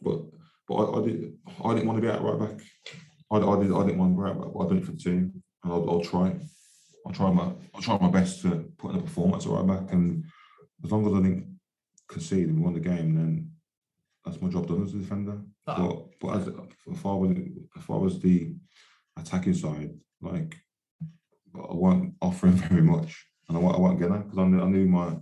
but 0.00 0.22
but 0.68 0.74
I, 0.76 1.00
I 1.00 1.04
did 1.04 1.32
I 1.64 1.74
didn't 1.74 1.86
want 1.86 1.96
to 1.98 2.02
be 2.02 2.08
out 2.08 2.24
right 2.24 2.38
back. 2.38 2.64
I, 3.30 3.36
I 3.36 3.62
did 3.62 3.72
I 3.72 3.84
didn't 3.84 3.98
want 3.98 4.16
to 4.16 4.22
be 4.22 4.28
out 4.28 4.40
back, 4.40 4.52
but 4.54 4.60
I 4.60 4.68
done 4.68 4.78
it 4.78 4.84
for 4.84 4.92
the 4.92 4.98
team, 4.98 5.42
and 5.64 5.72
I'll, 5.72 5.90
I'll 5.90 6.00
try. 6.00 6.34
I'll 7.04 7.12
try 7.12 7.32
my 7.32 7.50
I'll 7.74 7.82
try 7.82 7.98
my 7.98 8.10
best 8.10 8.42
to 8.42 8.70
put 8.78 8.92
in 8.92 8.98
a 8.98 9.02
performance 9.02 9.44
at 9.44 9.52
right 9.52 9.66
back, 9.66 9.92
and 9.92 10.24
as 10.84 10.90
long 10.90 11.06
as 11.06 11.12
I 11.14 11.20
didn't 11.22 11.58
concede 12.08 12.48
and 12.48 12.62
won 12.62 12.74
the 12.74 12.80
game, 12.80 13.14
then 13.14 13.50
that's 14.24 14.40
my 14.40 14.48
job 14.48 14.66
done 14.68 14.82
as 14.82 14.94
a 14.94 14.98
defender. 14.98 15.40
Oh. 15.66 16.10
But 16.20 16.20
but 16.20 16.36
as 16.40 16.48
if 16.48 17.06
I 17.06 17.12
was 17.12 17.36
if 17.76 17.90
I 17.90 17.94
was 17.96 18.20
the 18.20 18.54
attacking 19.18 19.54
side, 19.54 19.90
like 20.20 20.56
I 21.54 21.74
wasn't 21.74 22.14
offering 22.20 22.52
very 22.68 22.82
much, 22.82 23.26
and 23.48 23.56
I 23.56 23.60
won't, 23.60 23.76
I 23.76 23.80
won't 23.80 23.98
get 23.98 24.10
that 24.10 24.24
because 24.24 24.38
I 24.38 24.44
knew, 24.46 24.60
I 24.62 24.66
knew 24.66 24.86
my 24.86 25.16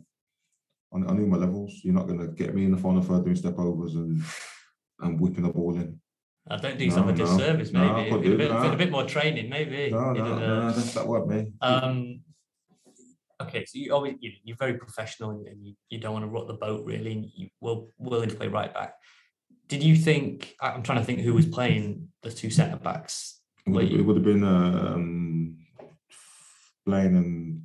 I 0.92 0.98
knew- 0.98 1.08
I 1.08 1.12
knew 1.12 1.26
my 1.26 1.36
levels. 1.36 1.80
You're 1.84 1.94
not 1.94 2.06
going 2.08 2.18
to 2.20 2.28
get 2.28 2.54
me 2.54 2.64
in 2.64 2.72
the 2.72 2.76
final 2.76 3.02
third 3.02 3.24
doing 3.24 3.36
step 3.36 3.58
overs 3.58 3.94
and 3.94 4.22
and 5.00 5.18
whipping 5.20 5.44
the 5.44 5.50
ball 5.50 5.76
in. 5.76 6.00
I 6.48 6.56
don't 6.56 6.76
do 6.78 6.84
No, 6.84 6.84
yourself 6.86 7.06
a 7.08 7.12
no. 7.12 7.16
disservice, 7.16 7.70
No, 7.72 7.92
maybe. 7.94 8.10
With 8.16 8.32
a, 8.32 8.36
bit, 8.36 8.50
a 8.50 8.76
bit 8.76 8.90
more 8.90 9.04
training, 9.04 9.48
maybe. 9.50 9.90
No, 9.90 10.12
no, 10.12 10.24
no, 10.24 10.38
no, 10.38 10.70
that's 10.72 10.94
that 10.94 11.06
weren't 11.06 11.28
me. 11.28 11.52
Um, 11.60 12.20
okay, 13.50 13.64
so 13.64 13.78
you 13.78 13.92
always 13.94 14.14
you, 14.20 14.32
you're 14.44 14.56
very 14.56 14.74
professional 14.74 15.30
and, 15.30 15.66
you, 15.66 15.74
you 15.88 15.98
don't 15.98 16.12
want 16.12 16.24
to 16.24 16.28
rock 16.28 16.46
the 16.46 16.54
boat 16.54 16.84
really, 16.84 17.12
and 17.12 17.26
you 17.34 17.48
will 17.60 17.90
willing 17.98 18.28
to 18.28 18.34
play 18.36 18.48
right 18.48 18.72
back. 18.72 18.94
Did 19.68 19.82
you 19.82 19.96
think? 19.96 20.54
I'm 20.60 20.82
trying 20.82 20.98
to 20.98 21.04
think 21.04 21.20
who 21.20 21.34
was 21.34 21.46
playing 21.46 22.08
the 22.22 22.30
two 22.30 22.50
centre 22.50 22.76
backs. 22.76 23.40
It 23.66 23.70
would, 23.70 23.84
have, 23.90 24.00
it 24.00 24.02
would 24.02 24.16
have 24.16 24.24
been 24.24 24.42
um, 24.44 25.58
Blaine 26.86 27.16
and 27.16 27.64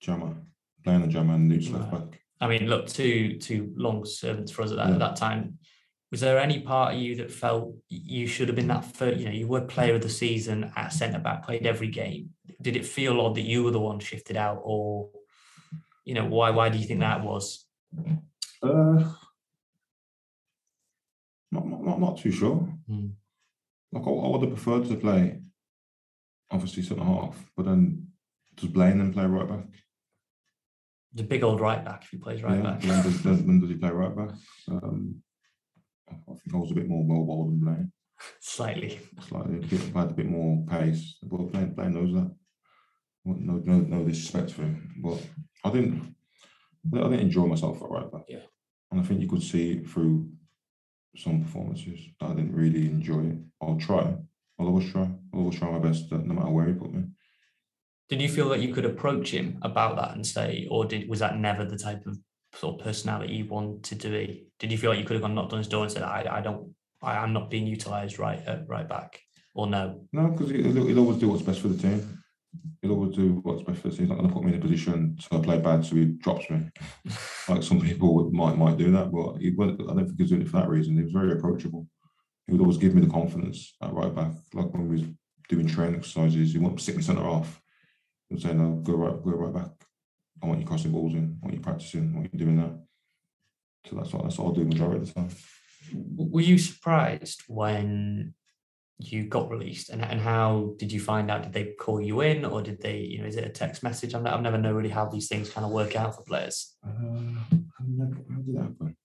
Jammer. 0.00 0.36
Blaine 0.84 1.02
and 1.02 1.10
Jammer 1.10 1.34
and 1.34 1.48
Newt's 1.48 1.68
left 1.70 1.90
back. 1.90 2.20
I 2.40 2.48
mean, 2.48 2.66
look, 2.66 2.86
two 2.86 3.38
two 3.38 3.72
long 3.76 4.04
servants 4.04 4.52
for 4.52 4.62
us 4.62 4.70
at 4.70 4.76
that, 4.76 4.88
Yeah. 4.88 4.94
at 4.94 4.98
that 5.00 5.16
time. 5.16 5.58
Was 6.12 6.20
there 6.20 6.38
any 6.38 6.60
part 6.60 6.94
of 6.94 7.00
you 7.00 7.16
that 7.16 7.32
felt 7.32 7.74
you 7.88 8.28
should 8.28 8.48
have 8.48 8.54
been 8.54 8.68
that 8.68 8.84
first? 8.84 9.18
You 9.18 9.26
know, 9.26 9.32
you 9.32 9.48
were 9.48 9.62
player 9.62 9.96
of 9.96 10.02
the 10.02 10.08
season 10.08 10.70
at 10.76 10.92
centre 10.92 11.18
back, 11.18 11.44
played 11.44 11.66
every 11.66 11.88
game. 11.88 12.30
Did 12.60 12.76
it 12.76 12.86
feel 12.86 13.20
odd 13.20 13.34
that 13.34 13.42
you 13.42 13.64
were 13.64 13.70
the 13.70 13.80
one 13.80 13.98
shifted 13.98 14.36
out, 14.36 14.60
or 14.62 15.10
you 16.04 16.14
know, 16.14 16.24
why? 16.24 16.50
Why 16.50 16.68
do 16.68 16.78
you 16.78 16.86
think 16.86 17.00
that 17.00 17.22
was? 17.22 17.66
Uh, 18.62 19.04
not, 21.52 21.66
not, 21.66 22.00
not, 22.00 22.18
too 22.18 22.30
sure. 22.30 22.68
Hmm. 22.88 23.08
Like 23.92 24.06
I, 24.06 24.10
I 24.10 24.28
would 24.28 24.42
have 24.42 24.54
preferred 24.54 24.88
to 24.88 24.96
play, 24.96 25.40
obviously 26.50 26.82
centre 26.82 27.04
half, 27.04 27.36
but 27.56 27.66
then 27.66 28.08
does 28.56 28.70
Blaine 28.70 28.98
then 28.98 29.12
play 29.12 29.26
right 29.26 29.48
back? 29.48 29.66
The 31.14 31.22
big 31.22 31.44
old 31.44 31.60
right 31.60 31.84
back 31.84 32.04
if 32.04 32.10
he 32.10 32.18
plays 32.18 32.42
right 32.42 32.56
yeah. 32.56 32.62
back. 32.62 32.82
When 32.82 33.02
does, 33.02 33.42
when 33.42 33.60
does 33.62 33.70
he 33.70 33.76
play 33.76 33.90
right 33.90 34.16
back? 34.16 34.30
Um, 34.70 35.22
I 36.10 36.34
think 36.34 36.54
I 36.54 36.58
was 36.58 36.70
a 36.70 36.74
bit 36.74 36.88
more 36.88 37.04
mobile 37.04 37.46
than 37.46 37.58
Blaine. 37.58 37.92
Slightly. 38.40 39.00
Slightly, 39.28 39.58
bit, 39.58 39.80
had 39.94 40.10
a 40.10 40.14
bit 40.14 40.26
more 40.26 40.64
pace. 40.66 41.16
But 41.22 41.52
Blaine, 41.52 41.74
Blaine 41.74 41.94
knows 41.94 42.14
that. 42.14 42.34
No, 43.26 43.60
no, 43.64 43.78
no 43.80 44.04
disrespect 44.04 44.52
for 44.52 44.62
him, 44.62 44.94
but 45.02 45.20
I 45.64 45.70
didn't. 45.70 46.14
I 46.94 46.98
didn't 46.98 47.20
enjoy 47.20 47.46
myself 47.46 47.82
at 47.82 47.90
right 47.90 48.10
back. 48.12 48.22
Yeah. 48.28 48.46
and 48.92 49.00
I 49.00 49.02
think 49.02 49.20
you 49.20 49.28
could 49.28 49.42
see 49.42 49.80
through 49.80 50.28
some 51.16 51.42
performances 51.42 51.98
that 52.20 52.30
I 52.30 52.34
didn't 52.34 52.54
really 52.54 52.86
enjoy 52.86 53.20
it. 53.24 53.38
I'll 53.60 53.76
try. 53.76 54.14
I'll 54.58 54.66
always 54.68 54.90
try. 54.92 55.02
I'll 55.34 55.40
always 55.40 55.58
try 55.58 55.70
my 55.70 55.80
best, 55.80 56.12
uh, 56.12 56.18
no 56.18 56.34
matter 56.34 56.50
where 56.50 56.66
he 56.66 56.74
put 56.74 56.92
me. 56.92 57.02
Did 58.08 58.22
you 58.22 58.28
feel 58.28 58.48
that 58.50 58.60
you 58.60 58.72
could 58.72 58.84
approach 58.84 59.32
him 59.32 59.58
about 59.62 59.96
that 59.96 60.12
and 60.14 60.24
say, 60.24 60.68
or 60.70 60.84
did 60.84 61.08
was 61.08 61.18
that 61.18 61.36
never 61.38 61.64
the 61.64 61.76
type 61.76 62.06
of 62.06 62.16
sort 62.54 62.78
of 62.78 62.86
personality 62.86 63.34
you 63.34 63.46
wanted 63.46 64.00
to 64.00 64.08
be? 64.08 64.46
Did 64.60 64.70
you 64.70 64.78
feel 64.78 64.90
like 64.90 65.00
you 65.00 65.04
could 65.04 65.14
have 65.14 65.22
gone 65.22 65.34
knocked 65.34 65.52
on 65.52 65.58
his 65.58 65.68
door 65.68 65.82
and 65.82 65.90
said, 65.92 66.04
I, 66.04 66.24
I 66.30 66.40
don't, 66.40 66.72
I, 67.02 67.16
I'm 67.18 67.32
not 67.32 67.50
being 67.50 67.66
utilised 67.66 68.20
right 68.20 68.40
at 68.46 68.68
right 68.68 68.88
back, 68.88 69.20
or 69.54 69.66
no? 69.66 70.06
No, 70.12 70.28
because 70.28 70.50
he'll, 70.50 70.86
he'll 70.86 70.98
always 71.00 71.18
do 71.18 71.28
what's 71.28 71.42
best 71.42 71.60
for 71.60 71.68
the 71.68 71.82
team. 71.82 72.22
He'll 72.82 72.92
always 72.92 73.16
do 73.16 73.40
what's 73.42 73.62
best 73.62 73.80
for 73.80 73.90
team. 73.90 73.98
He's 74.00 74.08
not 74.08 74.18
going 74.18 74.28
to 74.28 74.34
put 74.34 74.44
me 74.44 74.52
in 74.52 74.58
a 74.58 74.62
position 74.62 75.16
to 75.30 75.38
play 75.40 75.58
bad, 75.58 75.84
so 75.84 75.96
he 75.96 76.04
drops 76.06 76.48
me. 76.50 76.68
like 77.48 77.62
some 77.62 77.80
people 77.80 78.14
would, 78.14 78.32
might 78.32 78.56
might 78.56 78.76
do 78.76 78.90
that, 78.92 79.10
but 79.10 79.36
he, 79.38 79.50
wouldn't- 79.50 79.80
I 79.80 79.94
don't 79.94 80.06
think 80.06 80.18
he's 80.18 80.28
doing 80.30 80.42
it 80.42 80.48
for 80.48 80.58
that 80.58 80.68
reason. 80.68 80.96
He 80.96 81.02
was 81.02 81.12
very 81.12 81.32
approachable. 81.32 81.86
He 82.46 82.52
would 82.52 82.60
always 82.60 82.78
give 82.78 82.94
me 82.94 83.00
the 83.00 83.10
confidence 83.12 83.74
at 83.82 83.92
right 83.92 84.14
back. 84.14 84.32
Like 84.54 84.72
when 84.72 84.88
we 84.88 84.96
was 85.00 85.06
doing 85.48 85.66
training 85.66 85.96
exercises, 85.96 86.52
he 86.52 86.58
wouldn't 86.58 86.80
stick 86.80 86.96
me 86.96 87.02
centre 87.02 87.22
off. 87.26 87.60
He 88.28 88.34
would 88.34 88.42
say, 88.42 88.52
"No, 88.54 88.72
go 88.82 88.94
right, 88.94 89.22
go 89.24 89.30
right 89.32 89.54
back. 89.54 89.70
I 90.42 90.46
want 90.46 90.60
you 90.60 90.66
crossing 90.66 90.92
balls 90.92 91.14
in. 91.14 91.38
I 91.42 91.44
want 91.46 91.54
you 91.56 91.60
practicing. 91.62 92.12
I 92.12 92.18
want 92.18 92.32
you 92.32 92.38
doing 92.38 92.56
that." 92.58 92.78
So 93.88 93.96
that's 93.96 94.12
what 94.12 94.22
that's 94.24 94.38
what 94.38 94.46
I'll 94.46 94.52
do 94.54 94.64
majority 94.64 95.00
of 95.00 95.06
the 95.06 95.14
time. 95.14 95.28
Were 95.94 96.40
you 96.40 96.58
surprised 96.58 97.42
when 97.48 98.34
you 98.98 99.24
got 99.24 99.50
released, 99.50 99.90
and, 99.90 100.02
and 100.02 100.20
how 100.20 100.74
did 100.78 100.90
you 100.90 101.00
find 101.00 101.30
out? 101.30 101.42
Did 101.42 101.52
they 101.52 101.72
call 101.78 102.00
you 102.00 102.22
in, 102.22 102.44
or 102.44 102.62
did 102.62 102.80
they, 102.80 102.98
you 102.98 103.20
know, 103.20 103.26
is 103.26 103.36
it 103.36 103.44
a 103.44 103.50
text 103.50 103.82
message? 103.82 104.14
I'm, 104.14 104.26
I've 104.26 104.40
never 104.42 104.58
know 104.58 104.72
really 104.72 104.88
how 104.88 105.06
these 105.06 105.28
things 105.28 105.50
kind 105.50 105.64
of 105.66 105.70
work 105.72 105.96
out 105.96 106.16
for 106.16 106.22
players. 106.22 106.76
Uh, 106.84 106.88
how 106.88 107.84
did 107.84 108.24
how 108.30 108.36
did 108.36 108.54
that 108.56 108.62
happen? 108.62 108.96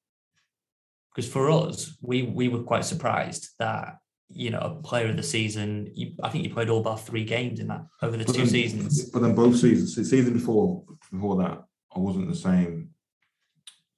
because 1.13 1.29
for 1.29 1.51
us, 1.51 1.97
we 2.01 2.23
we 2.23 2.47
were 2.47 2.63
quite 2.63 2.85
surprised 2.85 3.49
that 3.59 3.97
you 4.29 4.49
know 4.49 4.59
a 4.59 4.75
player 4.81 5.09
of 5.09 5.17
the 5.17 5.23
season. 5.23 5.91
You, 5.93 6.13
I 6.23 6.29
think 6.29 6.45
you 6.45 6.53
played 6.53 6.69
all 6.69 6.81
but 6.81 6.97
three 6.97 7.25
games 7.25 7.59
in 7.59 7.67
that 7.67 7.85
over 8.01 8.15
the 8.15 8.23
But 8.23 8.33
two 8.35 8.41
then- 8.43 8.47
seasons. 8.49 9.09
But 9.09 9.21
then 9.21 9.35
both 9.35 9.57
seasons, 9.57 9.95
the 9.95 10.05
season 10.05 10.33
before 10.33 10.83
before 11.11 11.35
that, 11.37 11.63
I 11.93 11.99
wasn't 11.99 12.29
the 12.29 12.35
same. 12.35 12.91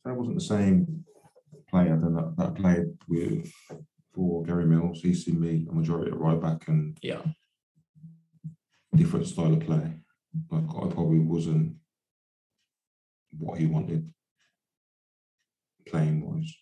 I 0.05 0.11
wasn't 0.11 0.35
the 0.37 0.43
same 0.43 1.05
player 1.69 1.95
than 1.97 2.15
that, 2.15 2.35
that 2.37 2.55
played 2.55 2.85
with 3.07 3.51
for 4.13 4.43
Gary 4.43 4.65
Mills. 4.65 5.01
He's 5.01 5.25
seen 5.25 5.39
me 5.39 5.67
a 5.69 5.73
majority 5.73 6.11
at 6.11 6.19
right 6.19 6.39
back 6.39 6.67
and 6.67 6.97
Yeah, 7.01 7.21
different 8.95 9.27
style 9.27 9.53
of 9.53 9.61
play. 9.61 9.93
Like 10.51 10.63
I 10.63 10.87
probably 10.93 11.19
wasn't 11.19 11.75
what 13.37 13.59
he 13.59 13.65
wanted 13.65 14.11
playing 15.87 16.21
wise. 16.27 16.53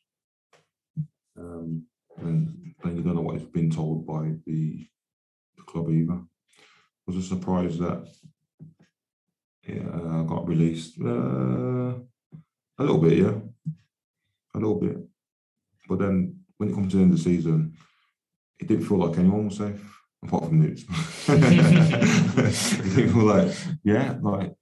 Um, 1.37 1.83
and 2.17 2.73
then 2.83 2.97
you 2.97 3.03
don't 3.03 3.15
know 3.15 3.21
what 3.21 3.37
he's 3.37 3.47
been 3.47 3.71
told 3.71 4.05
by 4.05 4.33
the, 4.45 4.87
the 5.57 5.63
club 5.65 5.89
either. 5.89 6.21
Was 7.07 7.17
a 7.17 7.21
surprise 7.21 7.77
that 7.79 8.07
yeah, 9.67 9.83
I 9.83 10.23
got 10.23 10.47
released. 10.47 10.99
Uh, 10.99 11.93
a 12.77 12.83
little 12.83 12.97
bit, 12.99 13.17
yeah, 13.19 13.33
a 14.55 14.57
little 14.57 14.79
bit. 14.79 14.97
But 15.87 15.99
then 15.99 16.40
when 16.61 16.69
it 16.69 16.75
comes 16.75 16.91
to 16.91 16.97
the 16.97 17.03
end 17.03 17.11
of 17.11 17.17
the 17.17 17.23
season, 17.23 17.73
it 18.59 18.67
didn't 18.67 18.85
feel 18.85 18.99
like 18.99 19.17
anyone 19.17 19.45
was 19.45 19.57
safe 19.57 19.81
apart 20.23 20.45
from 20.45 20.61
Newt. 20.61 20.79
it 21.27 22.95
didn't 22.95 23.13
feel 23.13 23.23
like, 23.23 23.51
yeah, 23.83 24.15
like 24.21 24.53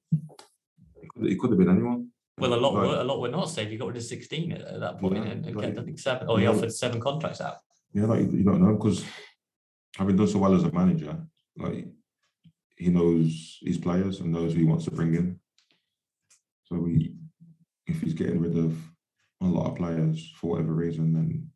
it 1.04 1.10
could, 1.10 1.26
it 1.30 1.38
could 1.38 1.50
have 1.50 1.60
been 1.60 1.68
anyone. 1.70 2.08
well, 2.38 2.54
a 2.54 2.56
lot 2.56 2.74
Like, 2.74 2.88
were 2.88 3.02
a 3.02 3.04
lot 3.04 3.20
were 3.20 3.28
not 3.28 3.50
saved. 3.50 3.70
You 3.70 3.78
got 3.78 3.90
rid 3.90 3.98
of 3.98 4.04
sixteen 4.04 4.54
at, 4.54 4.62
at 4.62 4.80
that 4.80 5.00
point, 5.02 5.18
Yeah, 5.18 5.24
and 5.24 5.46
like- 5.54 5.66
kept 5.66 5.80
I 5.80 5.84
think 5.84 6.00
seven. 6.00 6.30
Or 6.30 6.38
he 6.38 6.46
Yeah. 6.46 6.52
offered 6.52 6.72
seven 6.72 7.02
contracts 7.02 7.42
out. 7.42 7.58
Yeah, 7.92 8.06
like 8.06 8.22
you 8.22 8.32
you 8.32 8.44
don't 8.46 8.62
know 8.62 8.76
because 8.78 9.04
having 9.98 10.16
done 10.16 10.28
so 10.28 10.40
well 10.40 10.56
as 10.56 10.64
a 10.64 10.72
manager, 10.72 11.18
like 11.58 11.86
he 12.78 12.88
knows 12.88 13.58
his 13.62 13.78
players 13.78 14.22
and 14.22 14.32
knows 14.32 14.54
who 14.54 14.60
he 14.60 14.66
wants 14.66 14.86
to 14.86 14.92
bring 14.92 15.16
in. 15.16 15.38
So 16.64 16.78
we, 16.78 17.16
if 17.88 18.00
he's 18.00 18.14
getting 18.14 18.40
rid 18.40 18.58
of 18.58 18.78
a 19.42 19.46
lot 19.46 19.70
of 19.72 19.76
players 19.76 20.32
for 20.38 20.52
whatever 20.52 20.72
reason, 20.74 21.12
then 21.14 21.50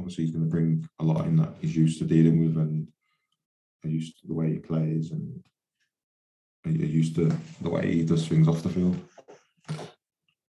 obviously 0.00 0.24
he's 0.24 0.34
going 0.34 0.44
to 0.44 0.50
bring 0.50 0.88
a 0.98 1.04
lot 1.04 1.26
in 1.26 1.36
that 1.36 1.50
he's 1.60 1.76
used 1.76 1.98
to 1.98 2.04
dealing 2.04 2.40
with 2.40 2.56
and 2.56 2.88
used 3.84 4.18
to 4.20 4.26
the 4.26 4.34
way 4.34 4.52
he 4.52 4.58
plays 4.58 5.10
and 5.10 5.42
are 6.66 6.70
used 6.70 7.14
to 7.16 7.32
the 7.60 7.70
way 7.70 7.94
he 7.94 8.04
does 8.04 8.26
things 8.26 8.48
off 8.48 8.62
the 8.62 8.68
field. 8.68 8.98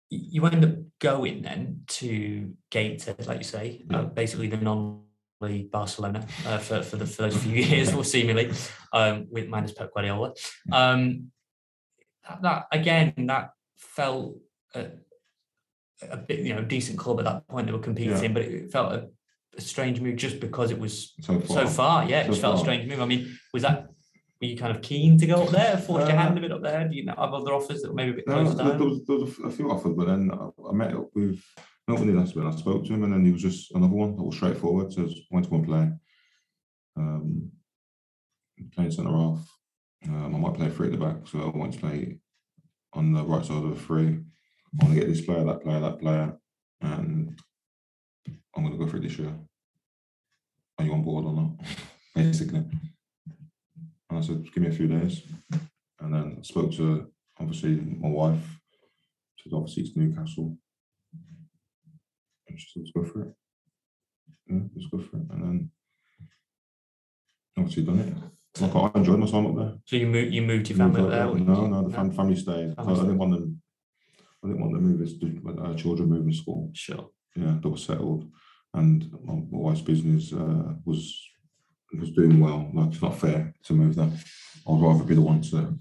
You 0.10 0.46
end 0.46 0.66
up 0.66 0.76
going 1.00 1.42
then 1.42 1.82
to 1.88 2.54
Gateshead, 2.72 3.26
like 3.28 3.40
you 3.40 3.44
say, 3.44 3.86
uh, 3.92 4.04
basically 4.04 4.48
the 4.48 4.58
non-league 4.58 5.72
Barcelona 5.72 6.26
uh, 6.46 6.60
for 6.60 6.82
for 6.84 6.98
the 6.98 7.08
first 7.08 7.38
few 7.40 7.54
years, 7.64 7.94
or 7.94 8.04
seemingly, 8.04 8.52
um, 8.94 9.28
with 9.32 9.48
minus 9.48 9.74
Pep 9.74 9.92
Guardiola. 9.94 10.34
Um, 10.72 11.32
that, 12.28 12.42
that 12.44 12.66
again, 12.72 13.14
that 13.18 13.52
felt 13.78 14.38
a, 14.76 14.88
a 16.10 16.18
bit, 16.18 16.40
you 16.40 16.54
know, 16.54 16.64
decent 16.64 17.00
club 17.00 17.20
at 17.20 17.26
that 17.26 17.48
point. 17.48 17.66
They 17.66 17.74
were 17.74 17.80
competing, 17.80 18.22
Yeah. 18.22 18.28
but 18.28 18.44
it 18.44 18.72
felt 18.72 18.94
a, 18.94 19.10
a 19.58 19.62
strange 19.62 20.02
move 20.02 20.16
just 20.18 20.40
because 20.40 20.72
it 20.72 20.80
was 20.80 21.14
So 21.22 21.40
far, 21.40 21.58
so 21.66 21.68
far. 21.68 22.10
Yeah, 22.10 22.22
it 22.22 22.24
So 22.26 22.30
just 22.32 22.42
felt 22.42 22.56
a 22.56 22.60
strange 22.60 22.90
move. 22.90 23.02
I 23.02 23.06
mean, 23.06 23.38
was 23.54 23.64
that? 23.64 23.88
Were 24.42 24.48
you 24.48 24.58
kind 24.58 24.76
of 24.76 24.82
keen 24.82 25.18
to 25.20 25.26
go 25.28 25.44
up 25.44 25.50
there? 25.50 25.78
Forced 25.78 26.08
your 26.08 26.18
Uh, 26.18 26.22
hand 26.22 26.38
a 26.38 26.42
bit 26.42 26.52
up 26.52 26.62
there? 26.62 26.88
Do 26.88 26.96
you 26.96 27.08
have 27.08 27.18
other 27.34 27.54
offers 27.54 27.82
that 27.82 27.90
were 27.90 27.96
maybe 27.96 28.12
a 28.12 28.14
bit 28.16 28.28
No, 28.28 28.44
closer 28.44 28.56
there, 28.58 28.78
there 28.78 28.88
was, 28.88 29.06
there 29.06 29.18
was 29.18 29.40
a 29.46 29.50
few 29.50 29.72
offers, 29.72 29.94
but 29.96 30.08
then 30.08 30.30
I, 30.32 30.50
I 30.70 30.74
met 30.74 30.94
up 30.94 31.10
with 31.16 31.42
nobody 31.88 32.12
last 32.12 32.36
when 32.36 32.46
I 32.48 32.52
spoke 32.56 32.86
to 32.86 32.94
him, 32.94 33.04
and 33.04 33.14
then 33.14 33.26
he 33.26 33.32
was 33.32 33.42
just 33.42 33.72
another 33.72 33.94
one 33.94 34.16
that 34.18 34.24
was 34.24 34.36
straightforward. 34.36 34.92
Says, 34.92 35.14
"Want 35.32 35.46
to 35.46 35.52
go 35.52 35.58
and 35.58 35.66
play?" 35.66 35.90
Um, 36.98 37.52
playing 38.74 38.92
centre 38.92 39.12
half. 39.12 39.48
Um, 40.08 40.36
I 40.36 40.38
might 40.38 40.54
play 40.54 40.70
three 40.70 40.88
at 40.88 40.92
the 40.92 41.06
back, 41.06 41.28
so 41.28 41.42
I 41.42 41.58
want 41.58 41.74
to 41.74 41.80
play 41.80 42.20
on 42.94 43.14
the 43.14 43.24
right 43.24 43.44
side 43.46 43.64
of 43.64 43.70
the 43.70 43.82
three. 43.82 44.08
I 44.82 44.84
want 44.84 44.94
to 44.94 45.00
get 45.00 45.08
this 45.08 45.26
player, 45.26 45.44
that 45.46 45.62
player, 45.64 45.80
that 45.80 46.00
player, 46.00 46.38
and 46.82 47.40
I'm 48.56 48.64
going 48.64 48.78
to 48.78 48.84
go 48.84 48.90
for 48.90 48.98
it 48.98 49.04
this 49.04 49.18
year. 49.20 49.34
Are 50.78 50.86
you 50.86 50.94
on 50.94 51.04
board 51.04 51.26
or 51.26 51.34
not? 51.34 51.52
Basically. 52.16 52.60
And 54.10 54.20
I 54.20 54.22
said, 54.22 54.44
give 54.54 54.64
me 54.64 54.70
a 54.70 54.72
few 54.72 54.88
days. 54.88 55.22
And 56.00 56.14
then 56.14 56.38
I 56.40 56.42
spoke 56.44 56.72
to 56.74 57.12
obviously 57.40 57.76
my 57.76 58.10
wife. 58.10 58.60
She 59.38 59.50
said, 59.50 59.56
obviously 59.56 59.84
it's 59.84 59.96
Newcastle. 59.98 60.58
And 62.48 62.60
she 62.60 62.68
said, 62.74 62.82
let's 62.84 62.92
go 62.92 63.04
for 63.04 63.22
it. 63.24 63.34
Yeah, 64.48 64.60
let's 64.76 64.88
go 64.90 65.00
for 65.00 65.18
it. 65.18 65.24
And 65.32 65.42
then 65.44 65.72
obviously 67.58 67.84
done 67.84 68.00
it. 68.00 68.62
Like 68.62 68.76
I 68.76 68.92
enjoyed 69.00 69.20
my 69.20 69.28
time 69.30 69.48
up 69.48 69.56
there. 69.58 69.74
So 69.86 69.96
you 69.98 70.08
moved 70.08 70.34
you 70.34 70.42
moved 70.42 70.70
your 70.70 70.78
family 70.78 71.02
up 71.02 71.10
there? 71.10 71.26
No, 71.46 71.68
no, 71.68 71.88
the 71.90 71.94
fam- 71.94 72.12
family 72.12 72.36
stayed. 72.38 72.74
I 72.78 72.84
Family 72.84 73.02
didn't 73.02 73.18
want 73.18 73.32
them. 73.34 73.62
I 74.44 74.48
didn't 74.48 74.62
want 74.62 74.74
them 74.74 74.84
moving. 74.84 75.20
to- 75.20 75.62
uh, 75.64 75.74
children 75.76 76.10
moving 76.10 76.32
school. 76.34 76.70
Sure. 76.74 77.10
Yeah, 77.36 77.58
they 77.62 77.68
were 77.68 77.76
settled, 77.76 78.32
and 78.76 79.12
my, 79.24 79.42
wife's 79.50 79.82
business 79.82 80.34
uh, 80.34 80.74
was 80.86 81.22
was 82.00 82.12
doing 82.12 82.40
well. 82.40 82.70
Like 82.74 82.92
it's 82.92 83.02
not 83.02 83.20
fair 83.20 83.54
to 83.66 83.74
move 83.74 83.96
them. 83.96 84.14
I'd 84.68 84.82
rather 84.82 85.04
be 85.04 85.16
the 85.16 85.22
one 85.22 85.42
to 85.44 85.78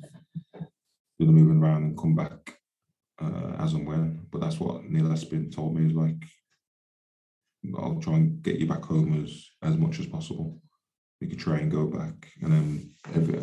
do 1.19 1.27
the 1.27 1.33
moving 1.33 1.63
around 1.63 1.83
and 1.83 1.99
come 1.99 2.15
back 2.15 2.59
uh, 3.21 3.57
as 3.59 3.73
and 3.73 3.87
when. 3.87 4.27
But 4.31 4.41
that's 4.41 4.61
what 4.61 4.85
Neil 4.85 5.07
Aspin 5.07 5.55
told 5.55 5.77
me 5.77 5.87
is 5.87 5.95
like, 5.95 6.23
I'll 7.79 8.01
try 8.01 8.15
and 8.15 8.43
get 8.43 8.61
you 8.61 8.67
back 8.67 8.85
home 8.85 9.25
as 9.25 9.45
as 9.63 9.77
much 9.77 9.99
as 9.99 10.07
possible. 10.07 10.61
You 11.21 11.29
could 11.29 11.39
try 11.39 11.59
and 11.59 11.71
go 11.71 11.87
back, 11.87 12.33
and 12.43 12.53
then 12.53 12.93
every 13.15 13.41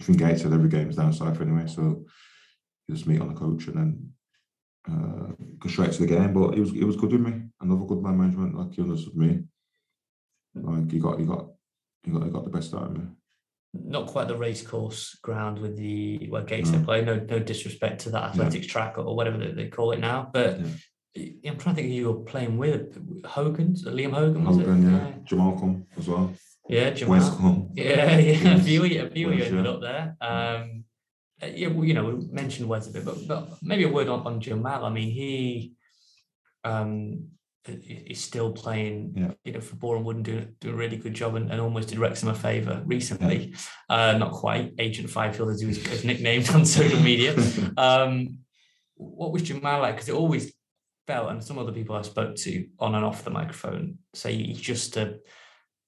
from 0.00 0.16
Gateshead 0.16 0.52
every 0.52 0.68
game's 0.68 0.96
down 0.96 1.12
south 1.12 1.40
anyway, 1.40 1.66
so 1.66 2.04
you 2.86 2.94
just 2.94 3.06
meet 3.06 3.20
on 3.20 3.28
the 3.28 3.40
coach 3.40 3.66
and 3.66 3.76
then 3.76 4.12
uh, 4.90 5.32
go 5.58 5.68
straight 5.68 5.92
to 5.92 6.00
the 6.00 6.06
game. 6.06 6.32
But 6.32 6.54
it 6.54 6.60
was 6.60 6.72
it 6.74 6.84
was 6.84 6.96
good 6.96 7.12
with 7.12 7.22
me. 7.22 7.47
Another 7.60 7.84
good 7.84 8.02
man 8.02 8.18
management, 8.18 8.56
like 8.56 8.74
he 8.74 8.82
understood 8.82 9.16
me. 9.16 9.42
Like 10.54 10.90
he 10.90 10.98
got 10.98 11.18
he 11.18 11.26
got 11.26 11.46
he 12.04 12.10
got 12.10 12.24
he 12.24 12.30
got 12.30 12.44
the 12.44 12.50
best 12.50 12.74
out 12.74 12.84
of 12.84 12.96
me. 12.96 13.04
Not 13.74 14.06
quite 14.06 14.28
the 14.28 14.36
racecourse 14.36 15.18
ground 15.22 15.58
with 15.58 15.76
the 15.76 16.28
where 16.28 16.42
Gates 16.42 16.70
No. 16.70 16.82
play. 16.84 17.04
No, 17.04 17.16
no 17.16 17.38
disrespect 17.38 18.00
to 18.02 18.10
that 18.10 18.30
athletics 18.30 18.66
track 18.66 18.96
or 18.98 19.14
whatever 19.14 19.38
they, 19.38 19.52
they 19.52 19.68
call 19.68 19.92
it 19.92 19.98
now. 20.00 20.30
But 20.32 20.60
I'm 21.16 21.58
trying 21.58 21.74
to 21.74 21.74
think 21.74 21.88
who 21.88 21.94
you 21.94 22.12
were 22.12 22.20
playing 22.20 22.58
with. 22.58 22.96
Hogan, 23.26 23.74
Liam 23.74 24.12
Hogan, 24.12 24.44
was 24.44 24.56
Hogan, 24.56 24.86
it? 24.86 24.92
yeah. 24.92 25.12
Jamal 25.24 25.58
come 25.58 25.86
as 25.96 26.08
well. 26.08 26.32
Yeah, 26.68 26.90
Jamal. 26.90 27.36
come. 27.36 27.70
Yeah, 27.74 28.18
yeah. 28.18 28.54
A 28.54 28.60
few, 28.60 28.84
a 28.84 29.10
few 29.10 29.30
you 29.30 29.38
Wes, 29.38 29.46
ended 29.48 29.64
yeah. 29.64 29.70
up 29.70 29.80
there. 29.80 30.16
Um, 30.20 30.84
uh, 31.42 31.46
yeah, 31.46 31.68
well, 31.68 31.84
you 31.84 31.94
know, 31.94 32.04
we 32.04 32.26
mentioned 32.30 32.68
Wes 32.68 32.88
a 32.88 32.92
bit, 32.92 33.04
but, 33.04 33.16
but 33.26 33.48
maybe 33.62 33.84
a 33.84 33.88
word 33.88 34.08
on, 34.08 34.26
on 34.26 34.40
Jamal. 34.40 34.84
I 34.84 34.90
mean, 34.90 35.10
he 35.10 35.74
um, 36.64 37.28
is 37.68 38.20
still 38.22 38.52
playing, 38.52 39.12
Yeah. 39.16 39.30
you 39.44 39.52
know, 39.52 39.60
for 39.60 39.98
Wood 39.98 40.16
and 40.16 40.24
doing, 40.24 40.54
doing 40.60 40.74
a 40.74 40.76
really 40.76 40.96
good 40.96 41.14
job 41.14 41.34
and, 41.34 41.50
and 41.50 41.60
almost 41.60 41.88
did 41.88 41.98
Wrexham 41.98 42.28
a 42.28 42.34
favour 42.34 42.82
recently. 42.86 43.54
Uh, 43.88 44.16
not 44.18 44.32
quite, 44.32 44.74
Agent 44.78 45.08
Fyfield, 45.08 45.52
as 45.52 45.60
he 45.60 45.66
was 45.66 45.84
as 45.88 46.04
nicknamed 46.04 46.48
on 46.54 46.64
social 46.64 47.00
media. 47.00 47.34
Um, 47.76 48.38
what 48.96 49.32
was 49.32 49.42
Jamal 49.42 49.80
like? 49.82 49.94
Because 49.94 50.08
it 50.08 50.14
always 50.14 50.52
felt, 51.06 51.30
and 51.30 51.42
some 51.42 51.58
other 51.58 51.72
people 51.72 51.94
I 51.96 52.02
spoke 52.02 52.34
to 52.36 52.66
on 52.80 52.94
and 52.94 53.04
off 53.04 53.24
the 53.24 53.30
microphone 53.30 53.98
say 54.14 54.34
he's 54.36 54.60
just 54.60 54.96
a, 54.96 55.18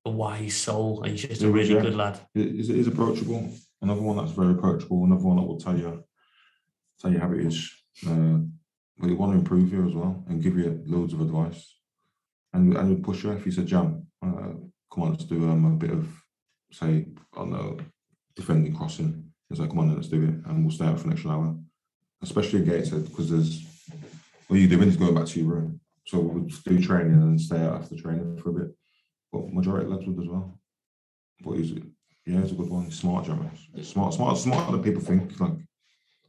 a 0.04 0.10
wise 0.10 0.54
soul. 0.54 1.02
and 1.02 1.10
He's 1.12 1.22
just 1.22 1.42
a 1.42 1.46
was, 1.50 1.54
really 1.54 1.74
yeah. 1.74 1.82
good 1.82 1.96
lad. 1.96 2.20
He's, 2.34 2.68
he's 2.68 2.86
approachable. 2.86 3.50
Another 3.82 4.00
one 4.02 4.16
that's 4.16 4.30
very 4.30 4.52
approachable. 4.52 5.04
Another 5.04 5.24
one 5.24 5.36
that 5.36 5.42
will 5.42 5.58
tell 5.58 5.76
you 5.76 6.04
tell 7.00 7.12
you 7.12 7.18
how 7.18 7.32
it 7.32 7.40
is. 7.40 7.70
Uh, 8.06 8.38
he 9.08 9.14
want 9.14 9.32
to 9.32 9.38
improve 9.38 9.72
you 9.72 9.86
as 9.88 9.94
well 9.94 10.24
and 10.28 10.42
give 10.42 10.58
you 10.58 10.82
loads 10.86 11.12
of 11.12 11.20
advice. 11.20 11.76
And 12.52 12.76
and 12.76 12.88
he'll 12.88 13.04
push 13.04 13.24
you 13.24 13.30
if 13.32 13.46
you 13.46 13.52
said, 13.52 13.66
"Jam, 13.66 14.06
uh, 14.22 14.52
come 14.92 15.04
on, 15.04 15.10
let's 15.10 15.24
do 15.24 15.48
um, 15.48 15.64
a 15.64 15.70
bit 15.70 15.90
of 15.90 16.08
say, 16.72 17.06
I 17.34 17.38
don't 17.38 17.50
know, 17.50 17.78
defending 18.36 18.74
crossing." 18.74 19.32
He's 19.48 19.60
like, 19.60 19.70
"Come 19.70 19.80
on, 19.80 19.94
let's 19.94 20.08
do 20.08 20.22
it," 20.22 20.46
and 20.46 20.64
we'll 20.64 20.74
stay 20.74 20.86
out 20.86 20.98
for 20.98 21.06
an 21.06 21.12
extra 21.12 21.30
hour. 21.30 21.56
Especially 22.22 22.58
in 22.58 22.66
Gateshead 22.66 23.04
because 23.06 23.30
there's 23.30 23.64
what 24.48 24.58
you're 24.58 24.68
doing 24.68 24.88
is 24.88 24.96
going 24.96 25.14
back 25.14 25.26
to 25.26 25.40
your 25.40 25.48
room. 25.48 25.80
So 26.06 26.18
we'll 26.18 26.44
do 26.44 26.82
training 26.82 27.14
and 27.14 27.40
stay 27.40 27.60
out 27.60 27.80
after 27.80 27.96
training 27.96 28.36
for 28.38 28.50
a 28.50 28.52
bit. 28.52 28.76
But 29.32 29.52
majority 29.52 29.86
of 29.86 29.92
lads 29.92 30.06
would 30.06 30.20
as 30.20 30.28
well. 30.28 30.58
But 31.42 31.52
he's 31.52 31.72
yeah, 32.26 32.42
he's 32.42 32.52
a 32.52 32.56
good 32.56 32.68
one. 32.68 32.90
Smart, 32.90 33.26
Jeremy. 33.26 33.48
Smart, 33.82 34.14
smart, 34.14 34.38
smarter 34.38 34.72
than 34.72 34.82
people 34.82 35.02
think. 35.02 35.38
Like, 35.40 35.52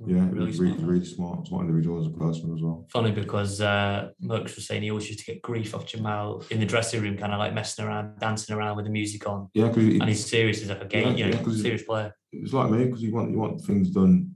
yeah, 0.05 0.15
Really 0.29 0.29
really, 0.29 0.45
really, 0.45 0.53
smart. 0.75 0.89
really 0.89 1.05
smart, 1.05 1.47
smart 1.47 1.61
individual 1.65 1.99
as 1.99 2.07
a 2.07 2.09
person 2.11 2.53
as 2.55 2.61
well. 2.61 2.85
Funny 2.91 3.11
because 3.11 3.61
uh, 3.61 4.09
Merckx 4.23 4.55
was 4.55 4.67
saying 4.67 4.81
he 4.83 4.89
always 4.91 5.07
used 5.07 5.19
to 5.19 5.25
get 5.25 5.41
grief 5.41 5.75
off 5.75 5.85
Jamal 5.85 6.43
in 6.51 6.59
the 6.59 6.65
dressing 6.65 7.01
room, 7.01 7.17
kind 7.17 7.33
of 7.33 7.39
like 7.39 7.53
messing 7.53 7.85
around, 7.85 8.19
dancing 8.19 8.55
around 8.55 8.75
with 8.77 8.85
the 8.85 8.91
music 8.91 9.27
on. 9.27 9.49
Yeah, 9.53 9.67
because 9.67 9.85
And 9.85 10.03
he's 10.09 10.25
serious 10.25 10.61
as 10.63 10.69
like 10.69 10.81
a 10.81 10.85
game, 10.85 11.15
Yeah, 11.17 11.25
you 11.27 11.31
know, 11.33 11.39
yeah, 11.39 11.45
he- 11.49 11.61
serious 11.61 11.83
player. 11.83 12.13
it's 12.31 12.53
like 12.53 12.71
me 12.71 12.85
because 12.85 13.01
you 13.03 13.13
want 13.13 13.31
you 13.31 13.37
want 13.37 13.61
things 13.61 13.89
done 13.91 14.31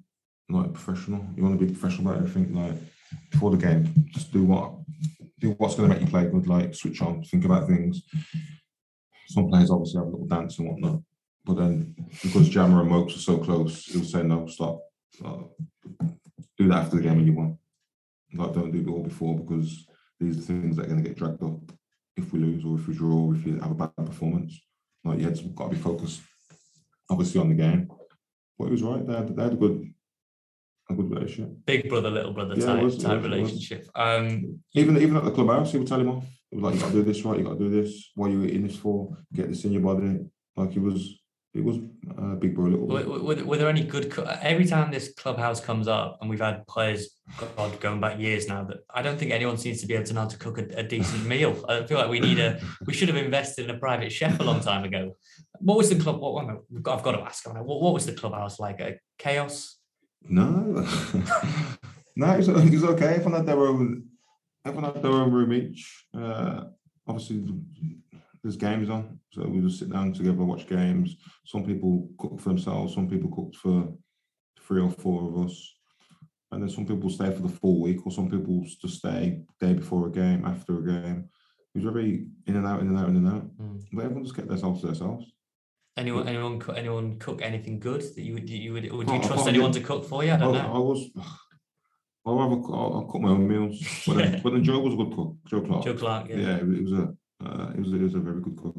like 0.49 0.73
professional. 0.73 1.25
You 1.35 1.43
want 1.43 1.59
to 1.59 1.65
be 1.65 1.71
professional 1.73 2.07
about 2.11 2.21
everything. 2.23 2.53
Like 2.55 2.75
before 3.31 3.51
the 3.51 3.57
game, 3.57 3.87
just 4.13 4.31
do 4.31 4.43
what 4.43 4.73
do 5.39 5.51
what's 5.57 5.75
going 5.75 5.89
to 5.89 5.95
make 5.95 6.03
you 6.05 6.09
play 6.09 6.25
good. 6.27 6.47
Like 6.47 6.75
switch 6.75 7.01
on, 7.01 7.23
think 7.23 7.45
about 7.45 7.67
things. 7.67 8.03
Some 9.27 9.49
players 9.49 9.71
obviously 9.71 9.97
have 9.99 10.07
a 10.07 10.11
little 10.11 10.27
dance 10.27 10.59
and 10.59 10.69
whatnot, 10.69 11.01
but 11.45 11.55
then 11.55 11.95
because 12.21 12.47
Jammer 12.49 12.81
and 12.81 12.89
Mokes 12.89 13.15
are 13.15 13.19
so 13.19 13.37
close, 13.39 13.85
he'll 13.85 14.03
say 14.03 14.21
no, 14.23 14.45
stop. 14.47 14.79
Like, 15.21 15.39
do 16.57 16.67
that 16.67 16.83
after 16.83 16.97
the 16.97 17.01
game 17.03 17.17
when 17.17 17.25
you 17.27 17.33
won. 17.33 17.57
Like 18.33 18.53
don't 18.53 18.71
do 18.71 18.79
it 18.79 18.87
all 18.91 19.03
before 19.03 19.37
because 19.39 19.85
these 20.19 20.37
are 20.37 20.41
things 20.41 20.75
that 20.75 20.85
are 20.85 20.89
going 20.89 21.03
to 21.03 21.07
get 21.09 21.17
dragged 21.17 21.43
up 21.43 21.59
if 22.17 22.31
we 22.33 22.39
lose 22.39 22.65
or 22.65 22.77
if 22.77 22.87
we 22.87 22.93
draw 22.93 23.27
or 23.27 23.35
if 23.35 23.45
you 23.45 23.59
have 23.59 23.71
a 23.71 23.75
bad 23.75 23.95
performance. 23.97 24.59
Like 25.03 25.19
you 25.19 25.25
had 25.25 25.55
got 25.55 25.69
to 25.69 25.75
be 25.75 25.81
focused, 25.81 26.21
obviously 27.09 27.39
on 27.41 27.49
the 27.49 27.55
game. 27.55 27.89
But 28.57 28.65
he 28.65 28.71
was 28.71 28.83
right. 28.83 29.05
They 29.05 29.13
had, 29.13 29.35
they 29.35 29.43
had 29.43 29.53
a 29.53 29.57
good, 29.57 29.85
a 30.89 30.93
good 30.95 31.09
relationship. 31.11 31.51
Big 31.65 31.89
brother, 31.89 32.09
little 32.09 32.33
brother 32.33 32.55
Yeah, 32.55 32.65
type, 32.67 32.83
was, 32.83 32.97
type 32.97 33.21
was. 33.21 33.23
relationship. 33.31 33.87
Um, 33.95 34.59
Even 34.73 34.97
even 34.97 35.17
at 35.17 35.25
the 35.25 35.31
clubhouse, 35.31 35.71
he 35.71 35.77
would 35.77 35.87
tell 35.87 35.99
him 35.99 36.09
off. 36.09 36.25
He 36.49 36.57
was 36.57 36.63
like, 36.63 36.75
"You 36.75 36.79
got 36.81 36.91
to 36.91 36.93
do 36.93 37.03
this 37.03 37.23
right. 37.25 37.37
You 37.37 37.43
got 37.45 37.57
to 37.59 37.69
do 37.69 37.69
this. 37.69 38.11
What 38.15 38.27
are 38.27 38.31
you 38.31 38.43
eating 38.45 38.67
this 38.67 38.77
for? 38.77 39.17
Get 39.33 39.49
this 39.49 39.65
in 39.65 39.73
your 39.73 39.81
body." 39.81 40.19
Like 40.55 40.71
he 40.71 40.79
was, 40.79 41.19
it 41.55 41.63
was 41.63 41.77
uh, 42.19 42.35
big 42.35 42.53
bro, 42.53 42.65
little. 42.65 42.87
were, 42.87 43.19
were, 43.19 43.45
were 43.45 43.57
there 43.57 43.69
any 43.69 43.83
good? 43.85 44.13
Every 44.41 44.65
time 44.65 44.91
this 44.91 45.13
clubhouse 45.13 45.61
comes 45.61 45.87
up, 45.87 46.17
and 46.19 46.29
we've 46.29 46.41
had 46.41 46.67
players, 46.67 47.11
God, 47.55 47.79
going 47.79 48.01
back 48.01 48.19
years 48.19 48.49
now, 48.49 48.65
that 48.65 48.79
I 48.93 49.01
don't 49.01 49.17
think 49.17 49.31
anyone 49.31 49.57
seems 49.57 49.79
to 49.79 49.87
be 49.87 49.93
able 49.93 50.05
to 50.07 50.13
know 50.13 50.21
how 50.21 50.27
to 50.27 50.37
cook 50.37 50.57
a, 50.57 50.79
a 50.79 50.83
decent 50.83 51.25
meal. 51.33 51.63
I 51.69 51.85
feel 51.85 51.97
like 51.97 52.09
we 52.09 52.19
need 52.19 52.39
a. 52.39 52.59
We 52.85 52.93
should 52.93 53.07
have 53.07 53.17
invested 53.17 53.69
in 53.69 53.75
a 53.75 53.79
private 53.79 54.11
chef 54.11 54.37
a 54.41 54.43
long 54.43 54.59
time 54.59 54.83
ago. 54.83 55.15
What 55.59 55.77
was 55.77 55.89
the 55.89 55.95
club? 55.95 56.19
What, 56.19 56.33
what 56.33 56.93
I've 56.93 57.03
got 57.03 57.13
to 57.13 57.21
ask. 57.21 57.47
What, 57.47 57.81
what 57.81 57.93
was 57.93 58.05
the 58.05 58.13
clubhouse 58.13 58.59
like? 58.59 58.81
A 58.81 58.99
chaos? 59.17 59.77
No, 60.27 60.43
no, 62.17 62.33
it 62.33 62.37
was, 62.37 62.49
it 62.49 62.71
was 62.71 62.83
okay. 62.83 63.15
Everyone 63.15 63.33
had 63.33 63.45
their 63.45 63.59
own, 63.59 64.07
everyone 64.65 64.93
had 64.93 65.01
their 65.01 65.11
own 65.11 65.31
room 65.31 65.53
each. 65.53 66.05
Uh, 66.13 66.65
obviously, 67.07 67.45
there's 68.45 68.57
games 68.57 68.91
on, 68.91 69.19
so 69.31 69.41
we 69.47 69.59
just 69.59 69.79
sit 69.79 69.91
down 69.91 70.13
together, 70.13 70.43
watch 70.43 70.67
games. 70.67 71.15
Some 71.45 71.65
people 71.65 72.07
cook 72.19 72.39
for 72.39 72.49
themselves, 72.49 72.93
some 72.93 73.09
people 73.09 73.31
cooked 73.35 73.55
for 73.55 73.91
three 74.59 74.83
or 74.83 74.91
four 74.91 75.27
of 75.27 75.47
us, 75.47 75.73
and 76.51 76.61
then 76.61 76.69
some 76.69 76.85
people 76.85 77.09
stay 77.09 77.31
for 77.31 77.41
the 77.41 77.49
full 77.49 77.81
week, 77.81 78.05
or 78.05 78.11
some 78.11 78.29
people 78.29 78.63
just 78.79 78.99
stay 78.99 79.41
day 79.59 79.73
before 79.73 80.05
a 80.05 80.11
game, 80.11 80.45
after 80.45 80.77
a 80.77 80.85
game. 80.85 81.27
It 81.73 81.83
was 81.83 81.91
very 81.91 82.27
in 82.45 82.55
and 82.55 82.67
out, 82.67 82.81
in 82.81 82.89
and 82.89 82.99
out, 82.99 83.09
in 83.09 83.15
and 83.15 83.27
out. 83.27 83.57
Mm. 83.57 83.83
But 83.91 84.05
everyone 84.05 84.23
just 84.25 84.35
kept 84.35 84.47
themselves 84.47 84.81
to 84.81 84.87
themselves. 84.87 85.25
Anyone, 85.97 86.27
anyone, 86.27 86.61
anyone 86.75 87.17
cook 87.17 87.41
anything 87.41 87.79
good 87.79 88.01
that 88.01 88.21
you 88.21 88.35
would, 88.35 88.47
you 88.47 88.73
would, 88.73 88.91
would 88.91 89.09
you 89.09 89.15
Oh, 89.15 89.27
trust 89.27 89.47
anyone 89.47 89.71
to 89.71 89.81
cook 89.81 90.05
for 90.05 90.23
you? 90.23 90.29
I 90.33 90.35
I, 90.35 90.37
don't 90.37 90.55
I 90.55 90.67
know. 90.67 90.81
was. 90.81 91.09
I'll, 92.27 92.37
have 92.37 92.51
a, 92.51 92.61
I'll, 92.71 92.93
I'll 92.93 93.05
cook 93.09 93.21
my 93.21 93.29
own 93.29 93.47
meals. 93.47 94.03
But, 94.05 94.17
then, 94.17 94.41
but 94.43 94.53
then 94.53 94.63
Joe 94.63 94.79
was 94.81 94.93
a 94.93 94.97
good 94.97 95.15
cook. 95.15 95.35
Joe 95.47 95.61
Clark. 95.61 95.85
Joe 95.85 95.93
Clark, 95.95 96.29
yeah. 96.29 96.35
yeah, 96.37 96.55
it 96.57 96.83
was 96.83 96.91
a 96.91 97.15
uh, 97.45 97.71
it 97.75 97.79
was 97.79 97.93
a, 97.93 97.95
it 97.95 98.01
was 98.01 98.15
a 98.15 98.19
very 98.19 98.41
good 98.41 98.57
cook. 98.57 98.75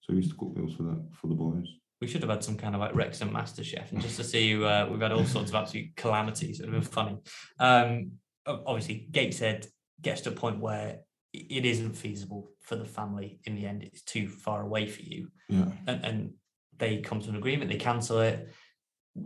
So 0.00 0.12
he 0.12 0.16
used 0.16 0.30
to 0.30 0.36
cook 0.36 0.56
meals 0.56 0.74
for 0.74 0.84
that 0.84 1.02
for 1.20 1.26
the 1.26 1.34
boys. 1.34 1.66
We 2.00 2.06
should 2.06 2.22
have 2.22 2.30
had 2.30 2.44
some 2.44 2.56
kind 2.56 2.74
of 2.74 2.80
like 2.80 2.94
Wrexham 2.94 3.32
Master 3.32 3.64
Chef, 3.64 3.90
and 3.92 4.00
just 4.00 4.16
to 4.16 4.24
see, 4.24 4.62
uh, 4.62 4.86
we've 4.86 5.00
had 5.00 5.12
all 5.12 5.24
sorts 5.24 5.50
of 5.50 5.56
absolute 5.56 5.96
calamities. 5.96 6.60
It 6.60 6.66
would 6.66 6.74
have 6.74 6.84
been 6.84 6.92
funny. 6.92 7.18
Um, 7.58 8.12
obviously, 8.46 9.08
Gateshead 9.10 9.66
gets 10.00 10.20
to 10.22 10.30
a 10.30 10.32
point 10.32 10.60
where 10.60 11.00
it 11.34 11.66
isn't 11.66 11.94
feasible 11.94 12.50
for 12.62 12.76
the 12.76 12.84
family 12.84 13.40
in 13.44 13.56
the 13.56 13.66
end. 13.66 13.82
It's 13.82 14.02
too 14.02 14.28
far 14.28 14.62
away 14.62 14.86
for 14.86 15.02
you, 15.02 15.28
Yeah. 15.48 15.66
and, 15.86 16.04
and 16.04 16.32
they 16.78 16.98
come 16.98 17.20
to 17.20 17.28
an 17.30 17.36
agreement. 17.36 17.70
They 17.70 17.76
cancel 17.78 18.20
it. 18.20 18.48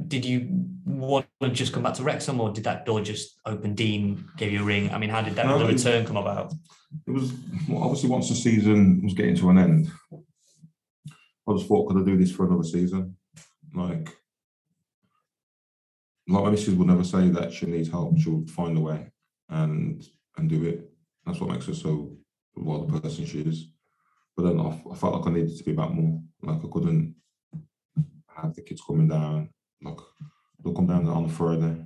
Did 0.09 0.25
you 0.25 0.49
want 0.85 1.27
to 1.41 1.51
just 1.51 1.73
come 1.73 1.83
back 1.83 1.95
to 1.95 2.03
Wrexham, 2.03 2.41
or 2.41 2.53
did 2.53 2.65
that 2.65 2.87
door 2.87 3.01
just 3.01 3.41
open? 3.47 3.75
Dean 3.75 4.25
gave 4.37 4.53
you 4.53 4.63
a 4.63 4.65
ring. 4.65 4.91
I 4.91 4.99
mean, 4.99 5.11
how 5.11 5.23
did 5.23 5.35
that 5.37 5.47
No, 5.47 5.59
the 5.59 5.67
return 5.67 6.07
come 6.07 6.17
about? 6.17 6.53
It 7.07 7.11
was 7.11 7.33
well, 7.69 7.85
obviously 7.85 8.11
once 8.11 8.29
the 8.29 8.35
season 8.35 9.03
was 9.03 9.15
getting 9.15 9.37
to 9.37 9.51
an 9.51 9.59
end. 9.59 9.91
I 10.13 11.53
just 11.55 11.67
thought, 11.67 11.89
could 11.89 12.01
I 12.01 12.05
do 12.05 12.17
this 12.17 12.31
for 12.31 12.47
another 12.47 12.63
season? 12.63 13.17
Like, 13.75 14.17
like 16.29 16.45
my 16.45 16.51
missus 16.51 16.75
will 16.75 16.87
never 16.87 17.05
say 17.05 17.29
that 17.31 17.53
she 17.53 17.67
needs 17.67 17.89
help. 17.89 18.19
She'll 18.19 18.47
find 18.47 18.77
a 18.77 18.81
way 18.81 19.11
and 19.49 20.03
and 20.37 20.49
do 20.49 20.65
it. 20.65 20.91
That's 21.27 21.41
what 21.41 21.51
makes 21.51 21.67
her 21.67 21.75
so 21.75 22.17
well 22.55 22.85
the 22.85 23.01
person 23.01 23.27
she 23.27 23.41
is. 23.41 23.69
But 24.37 24.45
then 24.45 24.61
I, 24.61 24.83
I 24.91 24.95
felt 24.95 25.15
like 25.15 25.27
I 25.27 25.31
needed 25.31 25.57
to 25.57 25.65
be 25.65 25.73
back 25.73 25.91
more. 25.91 26.21
Like 26.43 26.65
I 26.65 26.69
couldn't 26.71 27.15
have 28.35 28.55
the 28.55 28.63
kids 28.63 28.83
coming 28.87 29.09
down. 29.09 29.51
Like 29.83 29.99
they'll 30.63 30.75
come 30.75 30.87
down 30.87 31.09
on 31.09 31.29
Friday, 31.29 31.85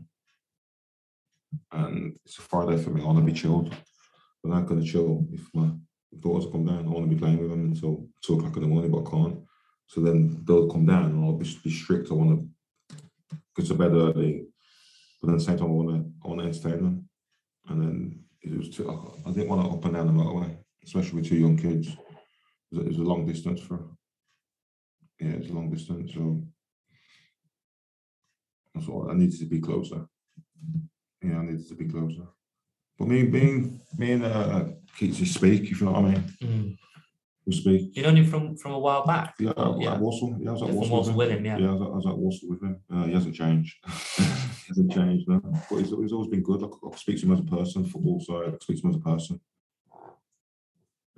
and 1.72 2.16
it's 2.24 2.38
a 2.38 2.42
Friday 2.42 2.76
for 2.82 2.90
me. 2.90 3.02
I 3.02 3.06
want 3.06 3.18
to 3.18 3.24
be 3.24 3.32
chilled. 3.32 3.70
But 4.42 4.50
I'm 4.50 4.60
not 4.60 4.66
gonna 4.66 4.84
chill 4.84 5.26
if 5.32 5.48
my 5.54 5.70
daughters 6.20 6.50
come 6.50 6.64
down. 6.64 6.86
I 6.86 6.90
want 6.90 7.08
to 7.08 7.14
be 7.14 7.20
playing 7.20 7.38
with 7.38 7.50
them 7.50 7.64
until 7.64 8.06
two 8.22 8.34
o'clock 8.34 8.56
in 8.56 8.62
the 8.62 8.68
morning, 8.68 8.90
but 8.90 9.06
I 9.06 9.10
can't. 9.10 9.38
So 9.86 10.00
then 10.00 10.42
they'll 10.44 10.68
come 10.68 10.86
down, 10.86 11.06
and 11.06 11.24
I'll 11.24 11.32
be, 11.32 11.48
be 11.64 11.70
strict. 11.70 12.10
I 12.10 12.14
want 12.14 12.48
to 12.90 12.96
go 13.56 13.66
to 13.66 13.74
bed 13.74 13.92
early, 13.92 14.46
but 15.20 15.30
at 15.30 15.38
the 15.38 15.44
same 15.44 15.58
time, 15.58 15.68
I 15.68 15.70
want 15.70 15.90
to 15.90 16.12
I 16.24 16.28
want 16.28 16.40
to 16.40 16.46
entertain 16.46 16.84
them. 16.84 17.08
And 17.68 17.82
then 17.82 18.24
it 18.42 18.58
was 18.58 18.70
too. 18.70 18.88
I 19.26 19.30
didn't 19.30 19.48
want 19.48 19.64
to 19.64 19.76
up 19.76 19.84
and 19.84 19.94
down 19.94 20.06
the 20.06 20.12
motorway, 20.12 20.56
especially 20.84 21.20
with 21.20 21.28
two 21.28 21.36
young 21.36 21.56
kids. 21.56 21.88
It 22.72 22.86
was 22.86 22.98
a 22.98 23.02
long 23.02 23.26
distance 23.26 23.60
for. 23.60 23.88
Yeah, 25.18 25.30
it's 25.30 25.48
a 25.48 25.54
long 25.54 25.70
distance, 25.70 26.12
so 26.12 26.42
I 28.76 28.80
thought 28.80 29.10
I 29.10 29.14
needed 29.14 29.38
to 29.40 29.46
be 29.46 29.60
closer. 29.60 30.06
Yeah, 31.22 31.38
I 31.38 31.42
needed 31.44 31.68
to 31.68 31.74
be 31.74 31.88
closer. 31.88 32.22
But 32.98 33.08
me 33.08 33.24
being 33.24 33.80
me 33.96 34.12
and 34.12 34.24
uh, 34.24 34.64
Keates 34.98 35.30
speak, 35.30 35.70
if 35.70 35.80
you 35.80 35.86
know 35.86 35.92
what 35.92 36.04
I 36.04 36.08
mean. 36.10 36.24
Mm. 36.42 36.76
We 37.46 37.54
speak. 37.54 37.96
You 37.96 38.02
know 38.02 38.10
him 38.10 38.26
from 38.26 38.56
from 38.56 38.72
a 38.72 38.78
while 38.78 39.06
back. 39.06 39.34
Yeah, 39.38 39.50
at, 39.50 39.80
Yeah. 39.80 39.94
at 39.94 40.00
Walsall. 40.00 40.36
Yeah, 40.40 40.50
I 40.50 40.52
was 40.52 40.62
at 40.62 40.70
Walsall 40.70 41.14
with 41.14 41.30
him. 41.30 41.44
him, 41.44 41.60
yeah. 41.60 41.68
I 41.68 41.72
was, 41.72 41.82
at, 41.82 41.86
I 41.86 41.96
was 41.96 42.06
at 42.06 42.18
Walsall 42.18 42.48
with 42.50 42.62
him. 42.62 42.80
Uh, 42.92 43.04
he 43.04 43.12
hasn't 43.12 43.34
changed. 43.34 43.76
he 44.16 44.24
hasn't 44.68 44.92
changed, 44.92 45.28
no. 45.28 45.40
But 45.70 45.76
he's, 45.78 45.90
he's 45.90 46.12
always 46.12 46.30
been 46.30 46.42
good. 46.42 46.62
Like, 46.62 46.72
I 46.84 46.96
speak 46.96 47.20
to 47.20 47.26
him 47.26 47.32
as 47.32 47.40
a 47.40 47.44
person, 47.44 47.84
football 47.84 48.20
side. 48.20 48.54
I 48.54 48.58
speak 48.60 48.80
to 48.80 48.88
him 48.88 48.90
as 48.90 48.96
a 48.96 49.00
person. 49.00 49.40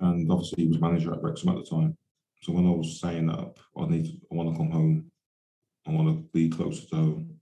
And 0.01 0.31
obviously, 0.31 0.63
he 0.63 0.69
was 0.69 0.79
manager 0.79 1.13
at 1.13 1.23
Wrexham 1.23 1.49
at 1.49 1.55
the 1.55 1.63
time. 1.69 1.97
So 2.43 2.53
when 2.53 2.67
I 2.67 2.69
was 2.69 3.01
saying 3.01 3.25
that 3.27 3.53
I 3.77 3.85
need, 3.87 4.05
to, 4.05 4.11
I 4.31 4.35
want 4.35 4.51
to 4.51 4.57
come 4.57 4.71
home, 4.71 5.11
I 5.87 5.91
want 5.91 6.07
to 6.09 6.29
be 6.31 6.49
closer 6.49 6.87
to 6.87 6.95
home. 6.95 7.38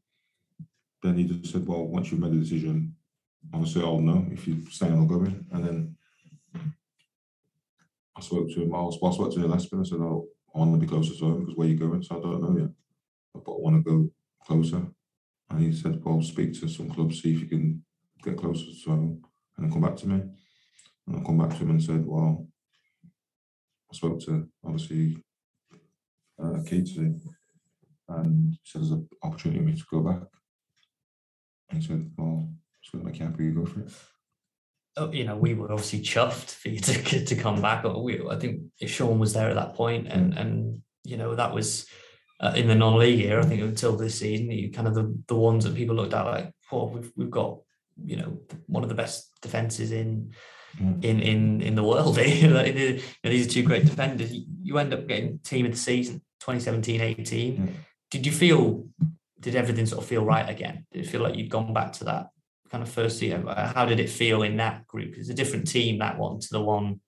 Then 1.04 1.18
he 1.18 1.26
just 1.26 1.52
said, 1.52 1.68
"Well, 1.68 1.88
once 1.88 2.12
you've 2.12 2.20
made 2.20 2.34
a 2.34 2.40
decision, 2.40 2.96
obviously 3.54 3.84
I'll 3.84 4.00
know 4.00 4.26
if 4.32 4.48
you're 4.48 4.58
staying 4.70 5.00
or 5.00 5.08
going." 5.08 5.46
And 5.52 5.66
then 5.66 5.98
I 8.16 8.22
spoke 8.22 8.50
to 8.50 8.64
him. 8.64 8.74
I, 8.74 8.82
was, 8.82 8.98
I 9.04 9.12
spoke 9.12 9.34
to 9.34 9.40
him 9.40 9.52
last 9.52 9.72
minute. 9.72 9.88
I 9.88 9.90
said, 9.90 10.00
"Oh, 10.00 10.28
I 10.54 10.60
want 10.60 10.74
to 10.74 10.80
be 10.80 10.88
closer 10.88 11.14
to 11.14 11.20
home 11.20 11.40
because 11.42 11.56
where 11.56 11.68
you 11.68 11.78
going?" 11.78 12.02
So 12.02 12.18
I 12.18 12.22
don't 12.22 12.42
know 12.42 12.58
yet, 12.60 12.72
but 13.34 13.52
I 13.52 13.56
want 13.58 13.76
to 13.76 13.92
go 13.92 14.10
closer. 14.46 14.88
And 15.50 15.60
he 15.62 15.72
said, 15.72 16.04
"Well, 16.04 16.22
speak 16.22 16.60
to 16.60 16.68
some 16.68 16.90
clubs, 16.90 17.22
see 17.22 17.34
if 17.34 17.42
you 17.42 17.48
can 17.48 17.84
get 18.24 18.38
closer 18.38 18.66
to 18.66 18.90
home, 18.90 19.22
and 19.56 19.66
then 19.66 19.72
come 19.72 19.82
back 19.82 19.96
to 19.98 20.08
me." 20.08 20.22
And 21.06 21.16
I 21.16 21.24
come 21.24 21.38
back 21.38 21.52
to 21.52 21.58
him 21.58 21.70
and 21.70 21.84
said, 21.84 22.06
"Well, 22.06 22.48
I 23.92 23.96
spoke 23.96 24.20
to 24.22 24.50
obviously 24.66 25.24
uh, 26.40 26.60
Keatsy, 26.66 27.20
and 28.10 28.52
he 28.52 28.60
said 28.64 28.82
there's 28.82 28.92
an 28.92 29.08
opportunity 29.24 29.60
for 29.60 29.66
me 29.66 29.76
to 29.76 29.84
go 29.92 30.02
back." 30.02 30.24
He 31.72 31.82
said, 31.82 32.12
"Well, 32.18 32.50
to 32.92 32.98
make 32.98 33.20
you. 33.20 33.52
Go 33.52 33.66
for 33.66 33.82
it." 33.82 33.92
Oh, 34.96 35.12
you 35.12 35.26
know, 35.26 35.36
we 35.36 35.54
were 35.54 35.72
obviously 35.72 36.02
chuffed 36.02 36.56
for 36.56 36.70
you 36.70 36.80
to 36.80 37.26
to 37.26 37.36
come 37.36 37.62
back. 37.62 37.84
We, 37.84 38.26
I 38.28 38.38
think 38.38 38.62
if 38.80 38.92
Sean 38.92 39.20
was 39.20 39.34
there 39.34 39.50
at 39.50 39.56
that 39.56 39.76
point, 39.76 40.08
and 40.08 40.34
and 40.38 40.82
you 41.04 41.18
know 41.18 41.36
that 41.36 41.54
was 41.54 41.88
uh, 42.40 42.54
in 42.56 42.68
the 42.68 42.76
non-league 42.76 43.20
year. 43.20 43.40
I 43.40 43.46
think 43.46 43.62
until 43.62 43.96
this 43.96 44.20
season, 44.20 44.52
you 44.52 44.72
kind 44.72 44.88
of 44.88 44.96
the, 44.96 45.16
the 45.28 45.36
ones 45.36 45.64
that 45.66 45.76
people 45.76 45.96
looked 45.96 46.14
at 46.14 46.26
like, 46.26 46.52
well, 46.72 46.90
we've 46.90 47.12
we've 47.16 47.32
got 47.32 47.60
you 48.04 48.18
know 48.18 48.40
one 48.68 48.84
of 48.84 48.90
the 48.90 48.96
best 48.96 49.32
defenses 49.42 49.92
in 49.92 50.34
Mm. 50.82 51.04
in 51.04 51.20
in 51.20 51.62
in 51.62 51.76
the 51.76 51.84
world. 51.84 52.18
you 52.26 52.50
know, 52.50 52.64
these 53.24 53.48
are 53.48 53.50
two 53.50 53.64
great 53.64 53.86
defenders. 53.86 54.32
You, 54.62 54.78
end 54.78 54.94
up 54.94 55.08
getting 55.08 55.40
team 55.40 55.66
of 55.66 55.72
the 55.72 55.78
season 55.78 56.22
2017-18. 56.44 57.58
Mm. 57.58 57.70
Did 58.12 58.26
you 58.26 58.32
feel? 58.32 58.86
Did 59.40 59.56
everything 59.56 59.86
sort 59.86 60.02
of 60.02 60.10
feel 60.10 60.26
right 60.26 60.50
again? 60.50 60.86
Did 60.92 61.06
it 61.06 61.10
feel 61.10 61.22
like 61.22 61.36
you'd 61.36 61.50
gone 61.50 61.74
back 61.74 61.94
to 61.94 62.04
that 62.06 62.30
kind 62.72 62.82
of 62.84 62.90
first 62.90 63.20
season? 63.20 63.48
Uh, 63.48 63.72
How 63.74 63.86
did 63.86 64.00
it 64.00 64.10
feel 64.10 64.42
in 64.44 64.58
that 64.58 64.88
group? 64.88 65.16
It's 65.16 65.30
a 65.30 65.34
different 65.34 65.68
team 65.68 66.00
that 66.00 66.18
one 66.18 66.40
to 66.40 66.48
the 66.52 66.62
one 66.62 67.00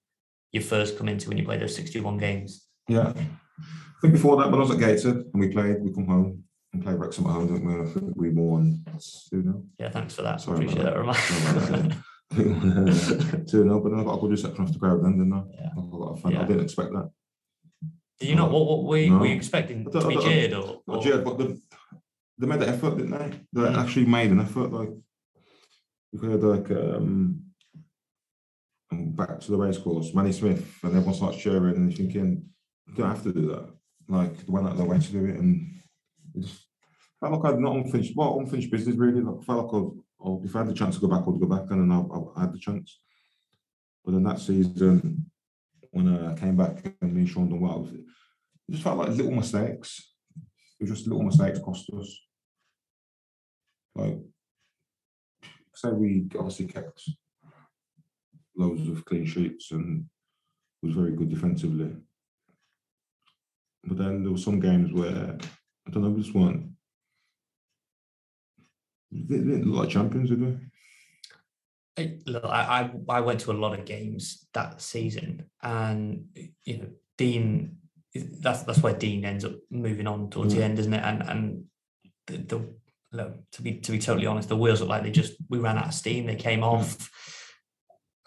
you 0.51 0.61
first 0.61 0.97
come 0.97 1.09
into 1.09 1.27
when 1.29 1.37
you 1.37 1.43
played 1.45 1.61
those 1.61 1.75
61 1.75 2.17
games. 2.17 2.67
Yeah. 2.87 3.13
I 3.15 4.01
think 4.01 4.13
before 4.13 4.37
that, 4.37 4.45
when 4.51 4.55
I 4.59 4.63
was 4.63 4.71
at 4.71 4.79
Gator 4.79 5.09
and 5.09 5.33
we 5.33 5.49
played, 5.49 5.81
we 5.81 5.91
come 5.93 6.05
home 6.07 6.43
and 6.73 6.83
played 6.83 6.97
Wrexham 6.99 7.25
at 7.25 7.31
home, 7.33 7.47
didn't 7.47 7.65
we? 7.65 7.81
I 7.81 7.93
think 7.93 8.13
we 8.15 8.29
won 8.29 8.83
2 9.31 9.41
0. 9.41 9.63
Yeah, 9.79 9.89
thanks 9.89 10.13
for 10.13 10.21
that. 10.21 10.39
Sorry 10.39 10.57
Appreciate 10.57 10.83
that 10.83 10.93
that. 10.93 10.99
reminder. 10.99 11.95
About 12.31 13.45
2 13.47 13.47
0, 13.47 13.79
but 13.79 13.89
then 13.89 13.99
I 13.99 14.03
got 14.03 14.17
a 14.17 14.21
good 14.21 14.31
reception 14.31 14.63
off 14.65 14.71
the 14.73 14.79
crowd 14.79 15.03
then, 15.03 15.17
didn't 15.17 15.33
I? 15.33 15.43
Yeah. 15.51 15.69
I, 15.71 15.81
got 15.97 16.17
a 16.17 16.21
fan. 16.21 16.31
Yeah. 16.33 16.41
I 16.41 16.45
didn't 16.45 16.63
expect 16.63 16.91
that. 16.93 17.09
Did 18.19 18.29
you 18.29 18.35
not? 18.35 18.51
What, 18.51 18.65
what 18.67 18.83
were, 18.83 18.97
you, 18.97 19.09
No. 19.11 19.17
were 19.19 19.25
you 19.27 19.35
expecting 19.35 19.83
to 19.85 19.89
be 19.89 19.97
I 19.97 20.01
don't- 20.01 20.53
or? 20.53 20.81
Not 20.87 20.97
or- 20.97 21.01
jeered, 21.03 21.23
but 21.25 21.37
the, 21.39 21.59
they 22.39 22.47
made 22.47 22.61
the 22.61 22.69
effort, 22.69 22.97
didn't 22.97 23.11
they? 23.11 23.39
They 23.53 23.69
Mm. 23.69 23.77
actually 23.77 24.05
made 24.05 24.31
an 24.31 24.39
effort. 24.39 24.71
Like, 24.71 24.89
you 26.11 26.19
could 26.19 26.31
have 26.31 26.43
like, 26.43 26.71
um, 26.71 27.43
back 28.91 29.39
to 29.41 29.51
the 29.51 29.57
race 29.57 29.77
course, 29.77 30.13
Manny 30.13 30.31
Smith, 30.31 30.79
and 30.83 30.95
everyone 30.95 31.13
starts 31.13 31.37
cheering, 31.37 31.75
and 31.75 31.91
you're 31.91 31.97
thinking, 31.97 32.49
you 32.87 32.93
don't 32.95 33.09
have 33.09 33.23
to 33.23 33.33
do 33.33 33.47
that. 33.47 33.69
Like, 34.07 34.37
they 34.37 34.51
went 34.51 34.65
out 34.65 34.71
of 34.71 34.77
their 34.77 34.87
way 34.87 34.99
to 34.99 35.11
do 35.11 35.25
it, 35.25 35.35
and 35.35 35.81
it 36.33 36.41
just 36.41 36.65
felt 37.19 37.33
like 37.33 37.45
I 37.45 37.51
had 37.55 37.59
not 37.59 37.75
unfinished, 37.75 38.15
well, 38.15 38.39
unfinished 38.39 38.71
business, 38.71 38.95
really. 38.95 39.21
Like, 39.21 39.43
felt 39.43 39.71
like 39.71 39.93
oh, 40.21 40.41
if 40.43 40.55
I 40.55 40.59
had 40.59 40.67
the 40.67 40.73
chance 40.73 40.95
to 40.95 41.01
go 41.01 41.07
back, 41.07 41.21
I'd 41.27 41.39
go 41.39 41.45
back, 41.45 41.69
and 41.69 41.81
then 41.81 41.91
I, 41.91 41.99
I, 42.01 42.19
I 42.37 42.41
had 42.41 42.53
the 42.53 42.59
chance. 42.59 42.99
But 44.03 44.13
then 44.13 44.23
that 44.23 44.39
season, 44.39 45.29
when 45.91 46.07
I 46.07 46.35
came 46.35 46.55
back 46.55 46.95
and 47.01 47.13
me 47.13 47.21
and 47.21 47.29
Sean 47.29 47.49
done 47.49 47.59
well, 47.59 47.87
it 47.91 48.71
just 48.71 48.83
felt 48.83 48.97
like 48.97 49.09
little 49.09 49.31
mistakes. 49.31 50.13
It 50.79 50.89
was 50.89 50.91
just 50.97 51.07
little 51.07 51.23
mistakes 51.23 51.59
cost 51.59 51.89
us. 51.91 52.17
Like, 53.99 54.17
say 55.75 55.89
we 55.91 56.27
obviously 56.37 56.67
kept 56.67 57.09
loads 58.55 58.87
of 58.89 59.05
clean 59.05 59.25
sheets 59.25 59.71
and 59.71 60.05
was 60.81 60.93
very 60.95 61.11
good 61.11 61.29
defensively. 61.29 61.95
But 63.83 63.97
then 63.97 64.23
there 64.23 64.31
were 64.31 64.37
some 64.37 64.59
games 64.59 64.93
where 64.93 65.37
I 65.87 65.91
don't 65.91 66.03
know, 66.03 66.09
we 66.09 66.21
just 66.21 66.35
weren't. 66.35 66.71
They 69.11 69.37
didn't 69.37 69.65
look 69.65 69.79
like 69.85 69.89
champions, 69.89 70.29
did 70.29 70.41
we? 70.41 70.57
I- 71.97 72.19
Look, 72.25 72.45
I, 72.45 72.91
I 73.09 73.17
I 73.17 73.21
went 73.21 73.41
to 73.41 73.51
a 73.51 73.61
lot 73.63 73.77
of 73.77 73.85
games 73.85 74.47
that 74.53 74.81
season, 74.81 75.49
and 75.61 76.25
you 76.63 76.77
know 76.77 76.87
Dean. 77.17 77.77
That's 78.15 78.63
that's 78.63 78.81
why 78.81 78.93
Dean 78.93 79.25
ends 79.25 79.43
up 79.45 79.53
moving 79.69 80.07
on 80.07 80.29
towards 80.29 80.53
the 80.55 80.63
end, 80.63 80.79
isn't 80.79 80.93
it? 80.93 81.03
And 81.03 81.21
and 81.23 81.63
the, 82.27 82.37
the 82.37 82.73
look, 83.11 83.33
to 83.53 83.61
be 83.61 83.79
to 83.79 83.91
be 83.91 83.99
totally 83.99 84.27
honest, 84.27 84.49
the 84.49 84.57
wheels 84.57 84.79
look 84.81 84.89
like 84.89 85.03
they 85.03 85.11
just 85.11 85.33
we 85.49 85.57
ran 85.59 85.77
out 85.77 85.87
of 85.87 85.93
steam. 85.93 86.25
They 86.25 86.35
came 86.35 86.63
off. 86.63 87.09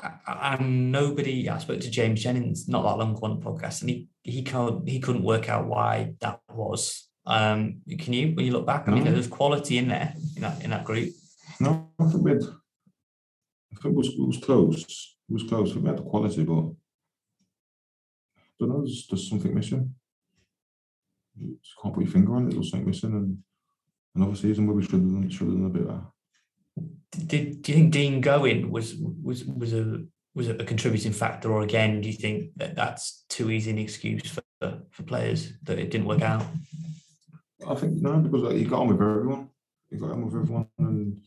I- 0.00 0.18
I- 0.26 0.54
And 0.56 0.90
nobody, 0.92 1.48
I 1.48 1.58
spoke 1.58 1.80
to 1.80 1.90
James 1.90 2.22
Jennings 2.22 2.68
not 2.68 2.82
that 2.82 2.98
long 2.98 3.12
ago 3.16 3.20
on 3.26 3.38
the 3.40 3.46
podcast, 3.46 3.80
and 3.82 3.90
he 3.90 4.08
he 4.22 4.42
can't 4.42 4.88
he 4.88 4.98
couldn't 5.00 5.22
work 5.22 5.48
out 5.48 5.66
why 5.66 6.14
that 6.20 6.40
was. 6.52 7.08
Um, 7.24 7.82
can 7.98 8.12
you 8.12 8.34
when 8.34 8.44
you 8.46 8.52
look 8.52 8.66
back? 8.66 8.88
I 8.88 8.92
mean, 8.92 9.04
No. 9.04 9.12
there's 9.12 9.28
quality 9.28 9.78
in 9.78 9.88
there 9.88 10.14
in 10.36 10.42
that 10.42 10.62
in 10.64 10.70
that 10.70 10.84
group. 10.84 11.10
No, 11.60 11.90
I 12.00 12.06
think 12.10 12.24
we 12.24 12.30
had, 12.32 12.42
I 12.42 13.76
think 13.80 13.84
it 13.84 13.94
was, 13.94 14.08
it 14.08 14.26
was 14.26 14.38
close. 14.38 14.82
It 15.28 15.32
was 15.32 15.44
close. 15.44 15.74
We 15.76 15.86
had 15.86 15.98
the 15.98 16.02
quality, 16.02 16.42
but 16.42 16.54
I 18.36 18.50
don't 18.58 18.68
know, 18.70 18.78
there's, 18.80 19.06
there's 19.08 19.28
something 19.28 19.54
missing. 19.54 19.94
You 21.36 21.58
just 21.62 21.74
can't 21.80 21.94
put 21.94 22.02
your 22.04 22.12
finger 22.12 22.34
on 22.34 22.48
it, 22.48 22.54
there's 22.54 22.70
something 22.70 22.88
missing. 22.88 23.12
And 23.12 23.38
another 24.14 24.36
season 24.36 24.66
where 24.66 24.76
we 24.76 24.82
should 24.82 24.92
have 24.92 25.02
done, 25.02 25.30
should 25.30 25.48
have 25.48 25.56
done 25.56 25.66
a 25.66 25.68
bit 25.68 25.86
better. 25.86 26.02
did 27.26 27.62
do 27.62 27.72
you 27.72 27.78
think 27.78 27.92
Dean 27.92 28.20
going 28.20 28.70
was 28.70 28.94
was 28.96 29.44
was 29.44 29.72
a 29.72 30.04
was 30.34 30.48
it 30.48 30.60
a 30.60 30.64
contributing 30.64 31.12
factor, 31.12 31.52
or 31.52 31.62
again, 31.62 32.00
do 32.00 32.08
you 32.08 32.16
think 32.16 32.52
that 32.56 32.74
that's 32.74 33.24
too 33.28 33.50
easy 33.50 33.70
an 33.70 33.78
excuse 33.78 34.38
for 34.60 34.82
for 34.90 35.02
players 35.02 35.52
that 35.64 35.78
it 35.78 35.90
didn't 35.90 36.06
work 36.06 36.22
out? 36.22 36.44
I 37.66 37.74
think 37.74 38.00
no, 38.00 38.18
because 38.18 38.42
like, 38.42 38.56
he 38.56 38.64
got 38.64 38.80
on 38.80 38.88
with 38.88 39.00
everyone. 39.00 39.50
He 39.90 39.98
got 39.98 40.10
on 40.10 40.24
with 40.24 40.34
everyone, 40.34 40.68
and 40.78 41.20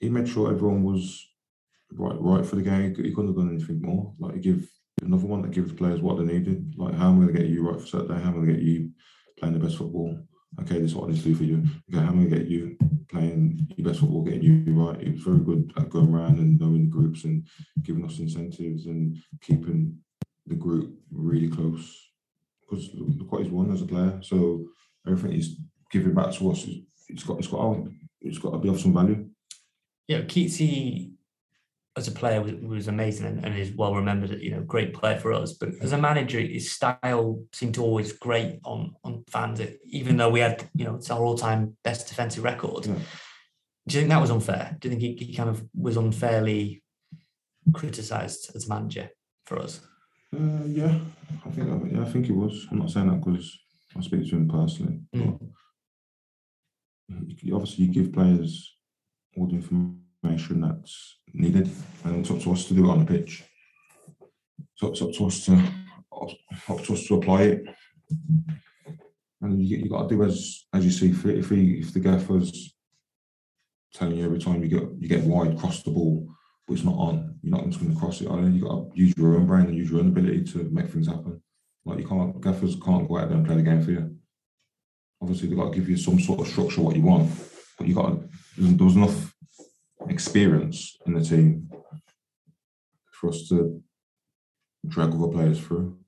he 0.00 0.08
made 0.08 0.28
sure 0.28 0.50
everyone 0.50 0.82
was 0.82 1.26
right, 1.92 2.16
right 2.20 2.44
for 2.44 2.56
the 2.56 2.62
game. 2.62 2.94
He 2.94 3.12
couldn't 3.12 3.28
have 3.28 3.36
done 3.36 3.54
anything 3.54 3.82
more. 3.82 4.14
Like 4.18 4.34
he 4.34 4.40
give 4.40 4.68
another 5.02 5.26
one 5.26 5.42
that 5.42 5.52
gives 5.52 5.72
players 5.72 6.00
what 6.00 6.18
they 6.18 6.24
needed. 6.24 6.74
Like 6.76 6.94
how 6.94 7.08
am 7.08 7.16
I 7.16 7.24
going 7.24 7.34
to 7.34 7.40
get 7.40 7.50
you 7.50 7.68
right 7.68 7.80
for 7.80 7.86
Saturday? 7.86 8.14
How 8.14 8.30
am 8.30 8.42
I 8.42 8.44
going 8.44 8.46
to 8.46 8.52
get 8.54 8.62
you 8.62 8.90
playing 9.38 9.54
the 9.54 9.64
best 9.64 9.76
football? 9.76 10.18
Okay, 10.60 10.78
this 10.80 10.90
is 10.90 10.94
what 10.94 11.08
I 11.08 11.12
need 11.12 11.22
to 11.22 11.28
do 11.28 11.34
for 11.34 11.44
you. 11.44 11.64
Okay, 11.92 12.04
how 12.04 12.12
am 12.12 12.20
I 12.20 12.24
going 12.24 12.30
to 12.30 12.36
get 12.38 12.48
you 12.48 12.76
playing 13.08 13.66
your 13.76 13.88
best 13.88 14.00
football, 14.00 14.22
getting 14.22 14.42
you 14.42 14.72
right? 14.74 15.00
He 15.00 15.10
was 15.10 15.22
very 15.22 15.40
good 15.40 15.72
at 15.76 15.90
going 15.90 16.12
around 16.12 16.38
and 16.38 16.60
knowing 16.60 16.84
the 16.84 16.90
groups 16.90 17.24
and 17.24 17.46
giving 17.82 18.04
us 18.04 18.18
incentives 18.18 18.86
and 18.86 19.16
keeping 19.40 19.98
the 20.46 20.54
group 20.54 20.94
really 21.10 21.48
close 21.48 22.10
because 22.60 22.90
look 22.94 23.30
what 23.30 23.42
he's 23.42 23.50
won 23.52 23.72
as 23.72 23.82
a 23.82 23.86
player. 23.86 24.18
So 24.22 24.66
everything 25.06 25.32
he's 25.32 25.56
giving 25.90 26.14
back 26.14 26.32
to 26.34 26.50
us, 26.50 26.66
it's 27.08 27.22
got 27.22 27.38
it's 27.38 27.48
got 27.48 27.86
it's 28.20 28.38
got 28.38 28.52
to 28.52 28.58
be 28.58 28.68
of 28.68 28.80
some 28.80 28.94
value. 28.94 29.28
Yeah, 30.08 30.22
Keatsy 30.22 31.11
as 31.96 32.08
a 32.08 32.12
player 32.12 32.40
was, 32.40 32.54
was 32.54 32.88
amazing 32.88 33.26
and, 33.26 33.44
and, 33.44 33.56
is 33.56 33.72
well 33.72 33.94
remembered. 33.94 34.30
You 34.40 34.52
know, 34.52 34.62
great 34.62 34.94
player 34.94 35.18
for 35.18 35.32
us. 35.32 35.52
But 35.52 35.70
as 35.80 35.92
a 35.92 35.98
manager, 35.98 36.40
his 36.40 36.72
style 36.72 37.44
seemed 37.52 37.74
to 37.74 37.82
always 37.82 38.12
great 38.12 38.60
on 38.64 38.94
on 39.04 39.24
fans. 39.28 39.60
Even 39.84 40.16
though 40.16 40.30
we 40.30 40.40
had, 40.40 40.68
you 40.74 40.84
know, 40.84 40.96
it's 40.96 41.10
our 41.10 41.22
all 41.22 41.36
time 41.36 41.76
best 41.84 42.08
defensive 42.08 42.44
record. 42.44 42.86
Yeah. 42.86 42.94
Do 43.86 43.94
you 43.96 44.00
think 44.00 44.10
that 44.10 44.20
was 44.20 44.30
unfair? 44.30 44.76
Do 44.78 44.88
you 44.88 44.94
think 44.94 45.02
he, 45.02 45.26
he 45.26 45.34
kind 45.34 45.50
of 45.50 45.64
was 45.74 45.96
unfairly 45.96 46.82
criticised 47.72 48.54
as 48.54 48.68
manager 48.68 49.10
for 49.44 49.58
us? 49.58 49.80
Uh, 50.34 50.64
yeah, 50.64 50.98
I 51.44 51.50
think 51.50 51.92
yeah, 51.92 52.00
I 52.00 52.04
think 52.06 52.26
he 52.26 52.32
was. 52.32 52.66
I'm 52.70 52.78
not 52.78 52.90
saying 52.90 53.08
that 53.08 53.22
because 53.22 53.58
I 53.96 54.00
speak 54.00 54.28
to 54.30 54.36
him 54.36 54.48
personally. 54.48 55.00
Mm. 55.14 55.52
obviously, 57.52 57.84
you 57.84 57.92
give 57.92 58.12
players 58.12 58.76
all 59.36 59.46
the 59.46 59.56
information 59.56 60.01
that's 60.22 61.18
needed, 61.32 61.70
and 62.04 62.20
it's 62.20 62.30
up 62.30 62.40
to 62.40 62.52
us 62.52 62.66
to 62.66 62.74
do 62.74 62.86
it 62.86 62.90
on 62.90 63.00
the 63.00 63.04
pitch. 63.04 63.44
So 64.76 64.88
it's 64.88 65.02
up 65.02 65.12
to 65.12 65.26
us 65.26 65.44
to 65.46 65.62
up 66.68 66.82
to 66.84 66.92
us 66.92 67.06
to 67.06 67.14
apply 67.16 67.42
it, 67.42 67.64
and 69.40 69.60
you, 69.60 69.78
you 69.78 69.88
got 69.88 70.08
to 70.08 70.14
do 70.14 70.22
as 70.22 70.64
as 70.72 70.84
you 70.84 70.90
see 70.90 71.12
fit. 71.12 71.38
If 71.38 71.50
he, 71.50 71.80
if 71.80 71.92
the 71.92 72.00
gaffer's 72.00 72.74
telling 73.94 74.16
you 74.16 74.24
every 74.24 74.38
time 74.38 74.62
you 74.62 74.68
get 74.68 74.82
you 74.98 75.08
get 75.08 75.24
wide, 75.24 75.58
cross 75.58 75.82
the 75.82 75.90
ball, 75.90 76.28
but 76.66 76.74
it's 76.74 76.84
not 76.84 76.94
on, 76.94 77.38
you're 77.42 77.56
not 77.56 77.66
just 77.66 77.80
going 77.80 77.92
to 77.92 77.98
cross 77.98 78.20
it. 78.20 78.24
You 78.24 78.62
got 78.62 78.90
to 78.90 78.90
use 78.94 79.14
your 79.16 79.34
own 79.34 79.46
brain 79.46 79.66
and 79.66 79.76
use 79.76 79.90
your 79.90 80.00
own 80.00 80.08
ability 80.08 80.44
to 80.44 80.68
make 80.70 80.88
things 80.88 81.08
happen. 81.08 81.42
Like 81.84 81.98
you 81.98 82.06
can't 82.06 82.40
gaffers 82.40 82.76
can't 82.84 83.08
go 83.08 83.18
out 83.18 83.28
there 83.28 83.38
and 83.38 83.46
play 83.46 83.56
the 83.56 83.62
game 83.62 83.82
for 83.82 83.90
you. 83.90 84.16
Obviously, 85.20 85.48
they've 85.48 85.58
got 85.58 85.72
to 85.72 85.78
give 85.78 85.88
you 85.88 85.96
some 85.96 86.18
sort 86.18 86.40
of 86.40 86.48
structure 86.48 86.80
what 86.80 86.96
you 86.96 87.02
want, 87.02 87.30
but 87.78 87.86
you 87.86 87.94
got 87.94 88.08
to, 88.08 88.28
there 88.56 88.84
was 88.84 88.96
enough 88.96 89.31
experience 90.08 90.96
in 91.06 91.14
the 91.14 91.24
team 91.24 91.70
for 93.10 93.30
us 93.30 93.48
to 93.48 93.82
drag 94.88 95.14
other 95.14 95.28
players 95.28 95.60
through. 95.60 95.98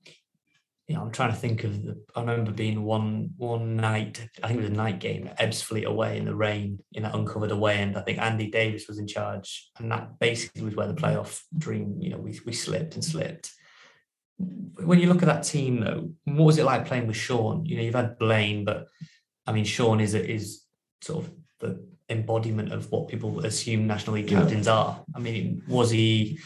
Yeah, 0.88 1.00
I'm 1.00 1.12
trying 1.12 1.30
to 1.30 1.36
think 1.36 1.64
of. 1.64 1.82
The, 1.82 2.02
I 2.14 2.20
remember 2.20 2.50
being 2.50 2.84
one 2.84 3.30
one 3.38 3.76
night. 3.76 4.28
I 4.42 4.48
think 4.48 4.58
it 4.58 4.64
was 4.64 4.70
a 4.70 4.74
night 4.74 5.00
game 5.00 5.30
Ebbsfleet 5.40 5.84
away 5.84 6.18
in 6.18 6.26
the 6.26 6.34
rain 6.34 6.78
in 6.92 7.04
that 7.04 7.14
uncovered 7.14 7.52
away 7.52 7.76
end. 7.76 7.96
I 7.96 8.02
think 8.02 8.18
Andy 8.18 8.50
Davies 8.50 8.86
was 8.86 8.98
in 8.98 9.06
charge, 9.06 9.70
and 9.78 9.90
that 9.90 10.18
basically 10.18 10.62
was 10.62 10.76
where 10.76 10.86
the 10.86 10.94
playoff 10.94 11.40
dream. 11.56 11.96
You 12.00 12.10
know, 12.10 12.18
we 12.18 12.38
we 12.44 12.52
slipped 12.52 12.96
and 12.96 13.04
slipped. 13.04 13.50
When 14.36 14.98
you 14.98 15.06
look 15.06 15.22
at 15.22 15.26
that 15.26 15.44
team, 15.44 15.80
though, 15.80 16.10
what 16.24 16.44
was 16.44 16.58
it 16.58 16.64
like 16.64 16.86
playing 16.86 17.06
with 17.06 17.16
Sean? 17.16 17.64
You 17.64 17.76
know, 17.76 17.82
you've 17.82 17.94
had 17.94 18.18
Blaine, 18.18 18.66
but 18.66 18.86
I 19.46 19.52
mean, 19.52 19.64
Sean 19.64 20.00
is 20.00 20.14
is 20.14 20.64
sort 21.00 21.24
of 21.24 21.32
the 21.60 21.93
embodiment 22.08 22.72
of 22.72 22.90
what 22.90 23.08
people 23.08 23.44
assume 23.44 23.86
national 23.86 24.16
league 24.16 24.28
captains 24.28 24.66
yeah. 24.66 24.74
are. 24.74 25.04
I 25.14 25.18
mean, 25.20 25.62
was 25.68 25.90
he 25.90 26.38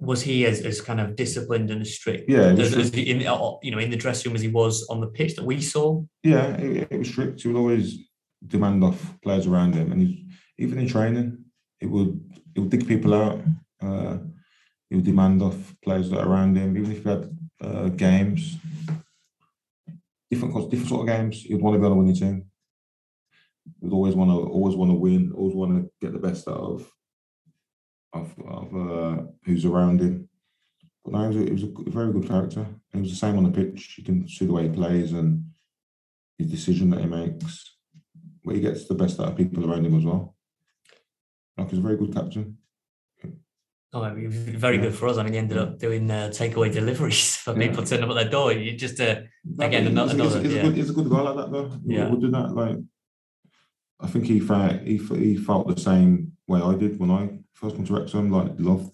was 0.00 0.22
he 0.22 0.44
as, 0.46 0.60
as 0.60 0.80
kind 0.80 1.00
of 1.00 1.16
disciplined 1.16 1.70
and 1.70 1.86
strict? 1.86 2.28
Yeah, 2.28 2.52
as, 2.52 2.74
as 2.74 2.90
in 2.90 3.26
uh, 3.26 3.52
you 3.62 3.70
know 3.70 3.78
in 3.78 3.90
the 3.90 3.96
dressing 3.96 4.30
room 4.30 4.36
as 4.36 4.42
he 4.42 4.48
was 4.48 4.86
on 4.88 5.00
the 5.00 5.08
pitch 5.08 5.36
that 5.36 5.44
we 5.44 5.60
saw. 5.60 6.02
Yeah, 6.22 6.56
it, 6.56 6.88
it 6.90 6.98
was 6.98 7.08
strict. 7.08 7.42
He 7.42 7.48
would 7.48 7.58
always 7.58 7.98
demand 8.46 8.84
off 8.84 9.14
players 9.22 9.46
around 9.46 9.74
him, 9.74 9.92
and 9.92 10.02
he, 10.02 10.28
even 10.58 10.78
in 10.78 10.88
training, 10.88 11.44
it 11.80 11.86
would 11.86 12.20
it 12.54 12.60
would 12.60 12.70
dig 12.70 12.86
people 12.86 13.14
out. 13.14 13.40
Uh, 13.82 14.18
he 14.90 14.96
would 14.96 15.04
demand 15.04 15.42
off 15.42 15.74
players 15.82 16.10
that 16.10 16.20
are 16.20 16.28
around 16.28 16.56
him, 16.56 16.76
even 16.76 16.92
if 16.92 17.02
he 17.02 17.08
had 17.08 17.36
uh, 17.60 17.88
games, 17.88 18.56
different 20.30 20.70
different 20.70 20.88
sort 20.88 21.08
of 21.08 21.16
games. 21.16 21.42
He'd 21.42 21.60
want 21.60 21.74
to 21.74 21.80
be 21.80 21.86
on 21.86 21.92
a 21.92 21.96
winning 21.96 22.14
team 22.14 22.46
would 23.80 23.92
always 23.92 24.14
want 24.14 24.30
to 24.30 24.36
always 24.50 24.76
want 24.76 24.90
to 24.90 24.94
win, 24.94 25.32
always 25.34 25.54
want 25.54 25.72
to 25.74 25.90
get 26.00 26.12
the 26.12 26.18
best 26.18 26.48
out 26.48 26.56
of 26.56 26.90
of, 28.12 28.34
of 28.46 28.76
uh, 28.76 29.22
who's 29.44 29.64
around 29.64 30.00
him. 30.00 30.28
But 31.04 31.12
no, 31.12 31.30
he 31.30 31.36
was, 31.36 31.36
a, 31.36 31.44
he 31.44 31.52
was 31.52 31.62
a 31.64 31.90
very 31.90 32.12
good 32.12 32.26
character. 32.26 32.66
He 32.92 33.00
was 33.00 33.10
the 33.10 33.16
same 33.16 33.36
on 33.36 33.44
the 33.44 33.50
pitch. 33.50 33.96
You 33.98 34.04
can 34.04 34.28
see 34.28 34.46
the 34.46 34.52
way 34.52 34.62
he 34.62 34.68
plays 34.74 35.12
and 35.12 35.44
his 36.38 36.50
decision 36.50 36.90
that 36.90 37.00
he 37.00 37.06
makes. 37.06 37.76
Where 38.42 38.56
he 38.56 38.62
gets 38.62 38.86
the 38.86 38.94
best 38.94 39.20
out 39.20 39.28
of 39.28 39.36
people 39.36 39.70
around 39.70 39.86
him 39.86 39.96
as 39.96 40.04
well. 40.04 40.34
Like 41.56 41.70
he's 41.70 41.78
a 41.78 41.82
very 41.82 41.96
good 41.96 42.14
captain. 42.14 42.58
Oh, 43.92 44.12
very 44.12 44.78
good 44.78 44.94
for 44.94 45.06
us. 45.06 45.18
I 45.18 45.22
mean, 45.22 45.34
he 45.34 45.38
ended 45.38 45.56
up 45.56 45.78
doing 45.78 46.10
uh, 46.10 46.28
takeaway 46.32 46.72
deliveries 46.72 47.36
for 47.44 47.52
yeah. 47.52 47.68
people 47.68 47.84
turning 47.84 48.04
up 48.04 48.10
at 48.10 48.14
their 48.14 48.28
door. 48.28 48.52
You 48.52 48.76
just 48.76 49.00
uh, 49.00 49.20
again 49.60 49.86
another. 49.86 50.20
He's, 50.20 50.34
he's, 50.34 50.52
yeah. 50.52 50.60
a 50.60 50.62
good, 50.64 50.76
he's 50.76 50.90
a 50.90 50.94
good 50.94 51.08
guy 51.08 51.20
like 51.20 51.36
that 51.36 51.52
though. 51.52 51.70
Yeah, 51.86 52.08
we'll 52.08 52.20
do 52.20 52.30
that. 52.32 52.54
Like 52.54 52.76
I 54.00 54.06
think 54.06 54.26
he 54.26 54.40
felt 54.40 54.82
he, 54.82 54.96
he 54.96 55.36
felt 55.36 55.68
the 55.68 55.80
same 55.80 56.32
way 56.46 56.60
I 56.60 56.74
did 56.74 56.98
when 56.98 57.10
I 57.10 57.38
first 57.54 57.76
went 57.76 57.86
to 57.88 57.94
Wrexham, 57.94 58.30
like 58.30 58.52
loved. 58.58 58.90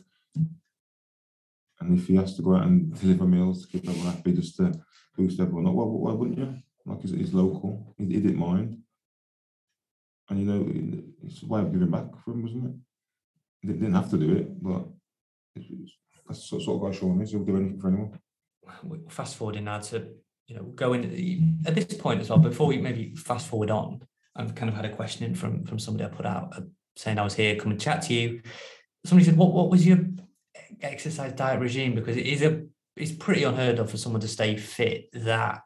And 1.81 1.99
if 1.99 2.07
he 2.07 2.17
has 2.17 2.37
to 2.37 2.43
go 2.43 2.57
out 2.57 2.67
and 2.67 2.95
deliver 3.01 3.27
meals 3.27 3.63
to 3.63 3.69
keep 3.69 3.89
everyone 3.89 4.15
happy, 4.15 4.33
just 4.33 4.57
to 4.57 4.73
boost 5.17 5.41
everyone 5.41 5.67
up, 5.67 5.75
well, 5.75 5.89
why 5.89 6.13
wouldn't 6.13 6.39
you? 6.39 6.55
Like 6.85 7.03
he's 7.03 7.33
local, 7.33 7.95
he, 7.97 8.05
he, 8.05 8.21
didn't 8.21 8.39
mind. 8.39 8.79
And 10.29 10.41
you 10.41 10.47
know, 10.47 11.07
it's 11.25 11.43
a 11.43 11.47
way 11.47 11.61
of 11.61 11.73
giving 11.73 11.91
back 11.91 12.07
for 12.23 12.33
him, 12.33 12.43
wasn't 12.43 12.65
it? 12.67 12.73
He 13.63 13.69
didn't 13.69 13.95
have 13.95 14.11
to 14.11 14.19
do 14.19 14.33
it, 14.37 14.63
but 14.63 14.87
it's, 15.57 15.67
it's, 15.71 15.93
that's 16.27 16.45
sort 16.45 16.63
of 16.69 16.81
guy 16.83 16.99
Sean 16.99 17.21
is. 17.21 17.31
He'll 17.31 17.45
do 17.45 17.57
anything 17.57 17.81
for 17.81 17.89
anyone. 17.89 18.19
Fast 19.09 19.37
forwarding 19.37 19.65
now 19.65 19.79
to 19.79 20.09
you 20.47 20.57
know 20.57 20.63
going 20.63 21.05
at 21.67 21.75
this 21.75 21.95
point 21.95 22.21
as 22.21 22.31
well. 22.31 22.39
Before 22.39 22.67
we 22.67 22.79
maybe 22.79 23.15
fast 23.17 23.49
forward 23.49 23.71
on, 23.71 24.03
I've 24.37 24.55
kind 24.55 24.69
of 24.69 24.77
had 24.77 24.85
a 24.85 24.95
question 24.95 25.27
in 25.27 25.35
from 25.35 25.65
from 25.65 25.79
somebody 25.79 26.05
I 26.05 26.15
put 26.15 26.27
out 26.27 26.53
uh, 26.57 26.63
saying 26.97 27.19
I 27.19 27.25
was 27.25 27.35
here, 27.35 27.57
come 27.57 27.71
and 27.71 27.81
chat 27.81 28.03
to 28.03 28.15
you. 28.15 28.43
Somebody 29.05 29.25
said, 29.25 29.37
"What 29.37 29.53
what 29.53 29.71
was 29.71 29.87
your 29.87 29.99
exercise 30.81 31.33
diet 31.33 31.61
regime?" 31.61 31.95
Because 31.95 32.17
it 32.17 32.27
is 32.27 32.43
a 32.43 32.63
it's 32.97 33.13
pretty 33.13 33.45
unheard 33.45 33.79
of 33.79 33.91
for 33.91 33.97
someone 33.97 34.21
to 34.21 34.29
stay 34.29 34.57
fit 34.57 35.09
that 35.13 35.63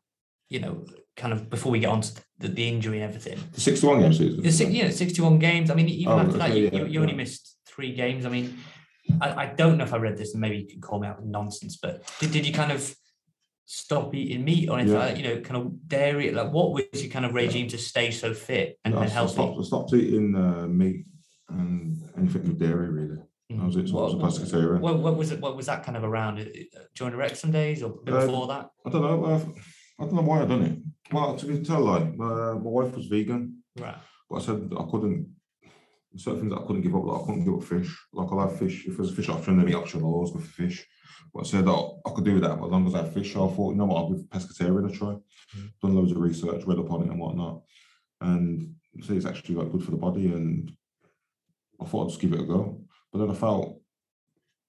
you 0.49 0.61
know 0.61 0.85
kind 1.17 1.33
of 1.33 1.49
before 1.49 1.73
we 1.73 1.79
get 1.79 1.89
on 1.89 2.01
to 2.01 2.13
the, 2.39 2.49
the 2.49 2.69
injury 2.69 3.01
and 3.01 3.09
everything. 3.09 3.39
The 3.53 3.61
sixty-one 3.61 4.01
games 4.01 4.19
season. 4.19 4.43
The 4.43 4.53
six, 4.53 4.71
yeah, 4.71 4.91
sixty-one 4.91 5.39
games. 5.39 5.71
I 5.71 5.75
mean, 5.75 5.89
even 5.89 6.13
oh, 6.13 6.19
after 6.19 6.37
okay, 6.37 6.39
that, 6.39 6.57
you, 6.57 6.71
yeah, 6.73 6.79
you, 6.81 6.87
you 6.87 7.01
only 7.01 7.15
missed 7.15 7.57
three 7.67 7.95
games. 7.95 8.25
I 8.25 8.29
mean, 8.29 8.59
I, 9.21 9.45
I, 9.45 9.47
don't 9.47 9.79
know 9.79 9.85
if 9.85 9.93
I 9.93 9.99
read 9.99 10.17
this, 10.17 10.33
and 10.33 10.41
maybe 10.41 10.59
you 10.59 10.67
can 10.67 10.81
call 10.81 10.99
me 10.99 11.09
out 11.09 11.21
with 11.21 11.27
nonsense, 11.27 11.79
but 11.81 12.03
did, 12.19 12.33
did 12.33 12.47
you 12.47 12.53
kind 12.53 12.73
of 12.73 12.95
stop 13.67 14.15
eating 14.15 14.45
meat 14.45 14.69
or 14.69 14.79
anything 14.79 14.95
yeah. 14.95 15.07
like 15.07 15.15
that, 15.15 15.23
you 15.23 15.29
know, 15.29 15.41
kind 15.41 15.57
of 15.57 15.89
dairy? 15.89 16.31
Like, 16.31 16.53
what 16.53 16.73
was 16.73 16.85
your 16.95 17.11
kind 17.11 17.25
of 17.25 17.35
regime 17.35 17.69
to 17.69 17.79
stay 17.79 18.11
so 18.11 18.35
fit 18.35 18.79
and, 18.85 18.95
no, 18.95 19.01
and 19.01 19.11
healthy? 19.11 19.33
I 19.33 19.35
stopped, 19.35 19.59
I 19.59 19.63
stopped 19.63 19.93
eating 19.95 20.35
uh, 20.35 20.67
meat 20.69 21.07
and 21.49 21.99
anything 22.17 22.43
with 22.43 22.59
dairy, 22.59 22.89
really. 22.91 23.19
Mm. 23.53 23.59
That 23.59 23.67
was 23.67 23.77
it. 23.77 23.89
So 23.89 23.95
what, 23.95 24.13
I 24.13 24.15
was 24.15 24.39
a 24.39 24.47
pescatarian. 24.47 24.81
What, 24.81 24.99
what, 24.99 25.17
was 25.17 25.31
it? 25.33 25.41
What 25.41 25.57
was 25.57 25.67
that 25.67 25.85
kind 25.85 25.97
of 25.97 26.05
around 26.05 26.37
during 26.95 27.13
the 27.13 27.19
Wrexham 27.19 27.51
days 27.51 27.83
or 27.83 27.93
uh, 28.07 28.21
before 28.27 28.45
uh, 28.45 28.47
that? 28.47 28.71
I 28.87 28.91
don't 28.91 29.03
know. 29.03 29.25
Uh, 29.25 29.41
I 30.01 30.05
don't 30.05 30.15
know 30.15 30.23
why 30.23 30.43
I 30.43 30.47
done 30.47 30.63
it. 30.63 30.79
Well, 31.13 31.37
to 31.37 31.65
tell 31.65 31.81
like 31.83 32.17
my, 32.17 32.55
my 32.55 32.55
wife 32.55 32.97
was 32.97 33.07
vegan, 33.07 33.63
right? 33.79 33.97
But 34.29 34.37
I 34.37 34.45
said 34.45 34.73
I 34.79 34.85
couldn't. 34.91 35.31
Certain 36.17 36.41
things 36.41 36.53
I 36.53 36.65
couldn't 36.65 36.83
give 36.83 36.95
up. 36.95 37.05
Like 37.05 37.23
I 37.23 37.27
couldn't 37.27 37.45
give 37.45 37.55
up 37.55 37.65
fish. 37.65 37.97
Like 38.13 38.29
I'll 38.31 38.49
have 38.49 38.59
fish 38.59 38.87
if 38.87 38.97
there's 38.97 39.11
a 39.11 39.15
fish 39.15 39.29
option, 39.29 39.57
then 39.57 39.67
the 39.67 39.77
option 39.77 40.01
I'll 40.01 40.07
always 40.07 40.31
go 40.31 40.39
for 40.39 40.47
fish. 40.47 40.87
But 41.33 41.47
I 41.47 41.49
said 41.49 41.69
oh, 41.69 42.01
I 42.07 42.11
could 42.11 42.25
do 42.25 42.41
that, 42.41 42.59
but 42.59 42.67
as 42.67 42.73
long 42.73 42.87
as 42.87 42.95
I 42.95 43.05
fish, 43.09 43.33
I 43.33 43.49
thought, 43.49 43.71
you 43.71 43.77
know 43.77 43.87
what, 43.87 43.97
I'll 43.97 44.11
give 44.11 44.25
pescatarian 44.27 44.89
a 44.89 44.93
try. 44.93 45.09
Mm-hmm. 45.09 45.67
Done 45.83 45.97
loads 45.97 46.13
of 46.13 46.19
research, 46.19 46.65
read 46.65 46.79
up 46.79 46.91
on 46.91 47.03
it 47.03 47.11
and 47.11 47.19
whatnot, 47.19 47.63
and 48.21 48.75
see 49.03 49.17
it's 49.17 49.27
actually 49.27 49.57
like 49.57 49.73
good 49.73 49.85
for 49.85 49.91
the 49.91 49.97
body. 49.97 50.27
And 50.27 50.73
I 51.81 51.85
thought 51.85 52.05
I'd 52.05 52.11
just 52.11 52.21
give 52.21 52.33
it 52.33 52.41
a 52.41 52.45
go. 52.45 52.81
But 53.13 53.19
then 53.19 53.31
I 53.31 53.35
felt, 53.35 53.81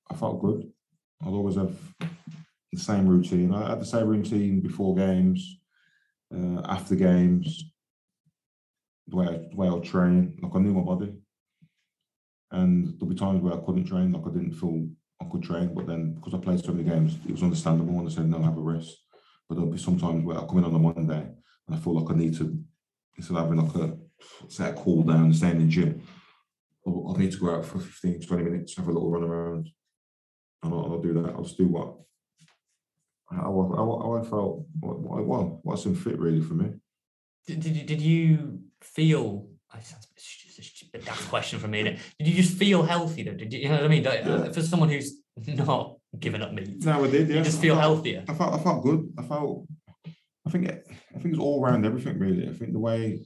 I 0.09 0.15
felt 0.15 0.41
good. 0.41 0.71
I'd 1.21 1.29
always 1.29 1.55
have 1.55 1.75
the 2.71 2.79
same 2.79 3.07
routine. 3.07 3.53
I 3.53 3.69
had 3.69 3.81
the 3.81 3.85
same 3.85 4.07
routine 4.07 4.61
before 4.61 4.95
games, 4.95 5.59
uh, 6.35 6.61
after 6.65 6.95
games, 6.95 7.63
the 9.07 9.15
way 9.15 9.27
I, 9.27 9.31
the 9.49 9.55
way 9.55 9.67
I 9.67 9.79
train. 9.79 10.37
Like 10.41 10.55
I 10.55 10.59
knew 10.59 10.73
my 10.73 10.81
body, 10.81 11.13
and 12.51 12.87
there'll 12.87 13.13
be 13.13 13.15
times 13.15 13.41
where 13.41 13.53
I 13.53 13.65
couldn't 13.65 13.85
train. 13.85 14.11
Like 14.11 14.23
I 14.25 14.31
didn't 14.31 14.53
feel 14.53 14.87
I 15.21 15.25
could 15.31 15.43
train, 15.43 15.73
but 15.73 15.87
then 15.87 16.13
because 16.13 16.33
I 16.33 16.37
played 16.37 16.63
so 16.63 16.73
many 16.73 16.89
games, 16.89 17.17
it 17.25 17.31
was 17.31 17.43
understandable 17.43 17.93
when 17.93 18.07
I 18.07 18.09
said 18.09 18.29
no, 18.29 18.39
I 18.39 18.43
have 18.43 18.57
a 18.57 18.61
rest. 18.61 18.97
But 19.47 19.55
there'll 19.55 19.71
be 19.71 19.77
sometimes 19.77 20.23
where 20.23 20.37
I 20.37 20.45
come 20.45 20.57
in 20.57 20.65
on 20.65 20.75
a 20.75 20.79
Monday 20.79 21.27
and 21.67 21.75
I 21.75 21.77
feel 21.77 21.99
like 21.99 22.13
I 22.13 22.17
need 22.17 22.35
to, 22.37 22.57
instead 23.17 23.37
of 23.37 23.43
having 23.43 23.57
like 23.57 23.75
a 23.75 23.97
say 24.49 24.69
a 24.69 24.73
cool 24.73 25.03
down, 25.03 25.25
and 25.25 25.35
staying 25.35 25.57
in 25.57 25.67
the 25.67 25.71
gym, 25.71 26.01
I'll, 26.85 27.05
I'll, 27.07 27.15
need 27.15 27.31
to 27.31 27.37
go 27.37 27.55
out 27.55 27.65
for 27.65 27.79
15, 27.79 28.21
20 28.21 28.43
minutes, 28.43 28.77
have 28.77 28.87
a 28.87 28.91
little 28.91 29.09
run 29.09 29.23
around, 29.23 29.69
and 30.63 30.73
I'll, 30.73 30.93
I'll 30.93 31.01
do 31.01 31.13
that. 31.13 31.33
I'll 31.33 31.43
just 31.43 31.57
do 31.57 31.67
what 31.67 31.95
how, 33.31 33.73
how, 33.75 34.01
how 34.03 34.17
I 34.17 34.23
felt, 34.23 34.65
what, 34.79 35.25
what, 35.25 35.65
what's 35.65 35.85
in 35.85 35.95
fit 35.95 36.19
really 36.19 36.41
for 36.41 36.53
me. 36.53 36.73
Did, 37.47 37.61
did, 37.61 37.75
you, 37.75 37.83
did 37.83 38.01
you 38.01 38.59
feel 38.81 39.47
a 39.73 39.77
daft 41.03 41.29
question 41.29 41.59
for 41.59 41.67
me. 41.67 41.83
Did 41.83 41.99
you 42.27 42.35
just 42.35 42.57
feel 42.57 42.83
healthy 42.83 43.23
though? 43.23 43.33
Did 43.33 43.53
you, 43.53 43.59
you 43.59 43.69
know 43.69 43.75
what 43.75 43.83
I 43.83 43.87
mean? 43.87 44.03
Yeah. 44.03 44.11
Uh, 44.11 44.51
for 44.51 44.61
someone 44.61 44.89
who's 44.89 45.17
not 45.47 45.97
giving 46.19 46.41
up 46.41 46.53
meat, 46.53 46.83
no, 46.83 47.03
I 47.03 47.09
did. 47.09 47.29
Yeah, 47.29 47.37
you 47.37 47.43
just 47.43 47.61
feel 47.61 47.75
I 47.75 47.81
felt, 47.81 47.95
healthier. 47.95 48.23
I 48.27 48.33
felt, 48.33 48.53
I 48.53 48.63
felt 48.63 48.83
good. 48.83 49.13
I 49.17 49.23
felt, 49.23 49.67
I 50.45 50.49
think 50.49 50.65
it, 50.69 50.87
I 51.15 51.19
think 51.19 51.33
it's 51.33 51.39
all 51.39 51.63
around 51.63 51.85
everything 51.85 52.19
really. 52.19 52.47
I 52.47 52.53
think 52.53 52.73
the 52.73 52.79
way 52.79 53.19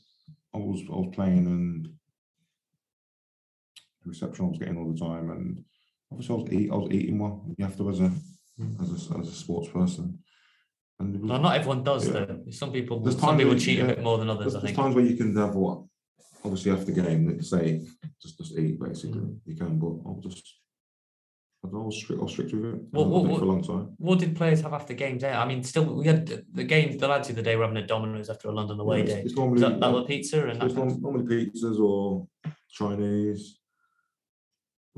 I 0.53 0.57
was 0.57 0.81
I 0.89 0.95
was 0.95 1.13
playing 1.13 1.45
and 1.45 1.85
the 4.03 4.09
reception 4.09 4.45
I 4.45 4.49
was 4.49 4.57
getting 4.57 4.77
all 4.77 4.91
the 4.91 4.99
time, 4.99 5.29
and 5.31 5.63
obviously 6.11 6.35
I 6.35 6.37
was 6.37 6.53
eat 6.53 6.71
I 6.71 6.75
was 6.75 6.91
eating 6.91 7.19
well. 7.19 7.45
You 7.57 7.65
have 7.65 7.77
to 7.77 7.89
as 7.89 7.99
a 7.99 8.09
hmm. 8.57 8.81
as 8.81 8.89
a, 8.89 9.19
as 9.19 9.27
a 9.27 9.35
sports 9.35 9.69
person. 9.69 10.19
And 10.99 11.21
was, 11.21 11.41
not 11.41 11.55
everyone 11.55 11.83
does 11.83 12.07
Yeah. 12.07 12.25
though. 12.25 12.41
Some 12.49 12.73
people, 12.73 13.09
some 13.11 13.37
people 13.37 13.57
cheat 13.57 13.79
a 13.79 13.85
bit 13.85 14.03
more 14.03 14.17
than 14.17 14.29
others. 14.29 14.51
there's, 14.51 14.55
I 14.55 14.59
there's 14.59 14.75
think. 14.75 14.77
times 14.77 14.95
where 14.95 15.05
you 15.05 15.15
can 15.15 15.33
have 15.37 15.55
what 15.55 15.83
obviously 16.43 16.71
after 16.71 16.85
the 16.85 17.01
game 17.01 17.25
they 17.25 17.43
say 17.43 17.81
just 18.21 18.37
just 18.37 18.57
eat 18.57 18.79
basically 18.79 19.19
Mm. 19.21 19.39
you 19.45 19.55
can, 19.55 19.77
but 19.79 19.93
I'll 20.05 20.19
just 20.21 20.45
I 21.63 21.67
was 21.67 21.97
strict 21.97 22.19
I 22.21 22.23
was 22.23 22.31
strict 22.31 22.53
with 22.53 22.65
it. 22.65 22.81
What- 22.91 23.07
what- 23.09 23.25
what- 23.25 23.39
for 23.39 23.43
a 23.45 23.47
long 23.47 23.61
time. 23.61 23.93
What 23.97 24.19
did 24.19 24.35
players 24.35 24.61
have 24.61 24.71
after 24.73 24.93
games? 24.93 25.21
There, 25.21 25.33
I 25.35 25.45
mean, 25.45 25.61
still 25.63 25.93
we 25.93 26.07
had 26.07 26.25
the- 26.53 26.63
games. 26.63 26.95
The 26.97 27.07
lads 27.09 27.27
the 27.27 27.33
other 27.33 27.41
day 27.41 27.55
were 27.57 27.63
having 27.67 27.83
a 27.83 27.85
Domino's 27.85 28.29
after 28.29 28.47
a 28.47 28.53
London 28.53 28.79
away 28.79 28.99
Yeah, 28.99 29.03
it's- 29.03 29.17
day. 29.17 29.23
It's 29.25 29.35
normally 29.35 29.59
that, 29.61 29.79
that 29.81 29.93
were 29.93 30.03
pizza 30.05 30.47
and 30.47 30.61
that 30.61 30.67
it's 30.67 30.75
norm- 30.75 31.01
normally 31.01 31.25
pizzas 31.25 31.77
or 31.79 32.27
Chinese, 32.69 33.59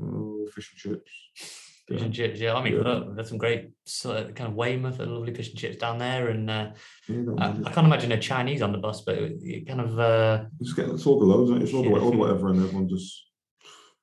oh, 0.00 0.46
fish 0.54 0.70
and 0.72 0.78
chips. 0.94 1.61
Fish 1.88 2.02
and 2.02 2.14
chips. 2.14 2.40
Yeah, 2.40 2.54
I 2.54 2.62
mean, 2.62 2.74
Yeah. 2.74 2.80
look, 2.82 3.14
there's 3.14 3.28
some 3.28 3.38
great 3.38 3.70
sort 3.84 4.18
of 4.18 4.34
kind 4.34 4.48
of 4.50 4.54
Weymouth, 4.56 5.00
a 5.00 5.06
lovely 5.06 5.34
fish 5.34 5.50
and 5.50 5.58
chips 5.58 5.76
down 5.76 5.98
there, 5.98 6.28
and 6.28 6.48
uh, 6.50 6.70
Yeah, 7.08 7.22
I, 7.38 7.48
I 7.50 7.72
can't 7.72 7.86
imagine 7.86 8.12
a 8.12 8.20
Chinese 8.20 8.62
on 8.62 8.72
the 8.72 8.78
bus, 8.78 9.02
but 9.02 9.18
it, 9.18 9.38
it 9.42 9.66
kind 9.68 9.80
of 9.80 9.98
uh, 9.98 10.44
You 10.58 10.64
just 10.66 10.76
get 10.76 10.88
it's 10.88 11.06
all 11.06 11.18
the 11.18 11.26
loads, 11.26 11.50
it? 11.50 11.62
it's 11.62 11.74
all 11.74 11.82
the 11.82 11.90
way, 11.90 12.00
all 12.00 12.10
the 12.10 12.16
whatever, 12.16 12.48
and 12.50 12.62
everyone 12.62 12.88
just, 12.88 13.26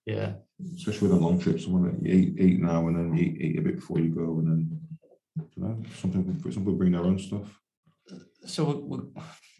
yeah. 0.05 0.33
especially 0.75 1.07
with 1.07 1.17
a 1.17 1.21
long 1.21 1.39
trip, 1.39 1.59
someone 1.59 1.99
you 2.01 2.13
eat 2.13 2.39
eat 2.39 2.59
now 2.61 2.87
and 2.87 2.95
then 2.97 3.15
you 3.17 3.23
eat, 3.23 3.41
eat 3.41 3.59
a 3.59 3.61
bit 3.61 3.75
before 3.77 3.99
you 3.99 4.09
go, 4.09 4.39
and 4.39 4.47
then 4.47 4.79
you 5.55 5.63
know, 5.63 5.83
some 5.95 6.11
people 6.11 6.51
some 6.51 6.63
people 6.63 6.73
bring 6.75 6.91
their 6.91 7.03
own 7.03 7.17
stuff. 7.17 7.47
So 8.45 8.63
we, 8.65 8.97
we, 8.97 9.03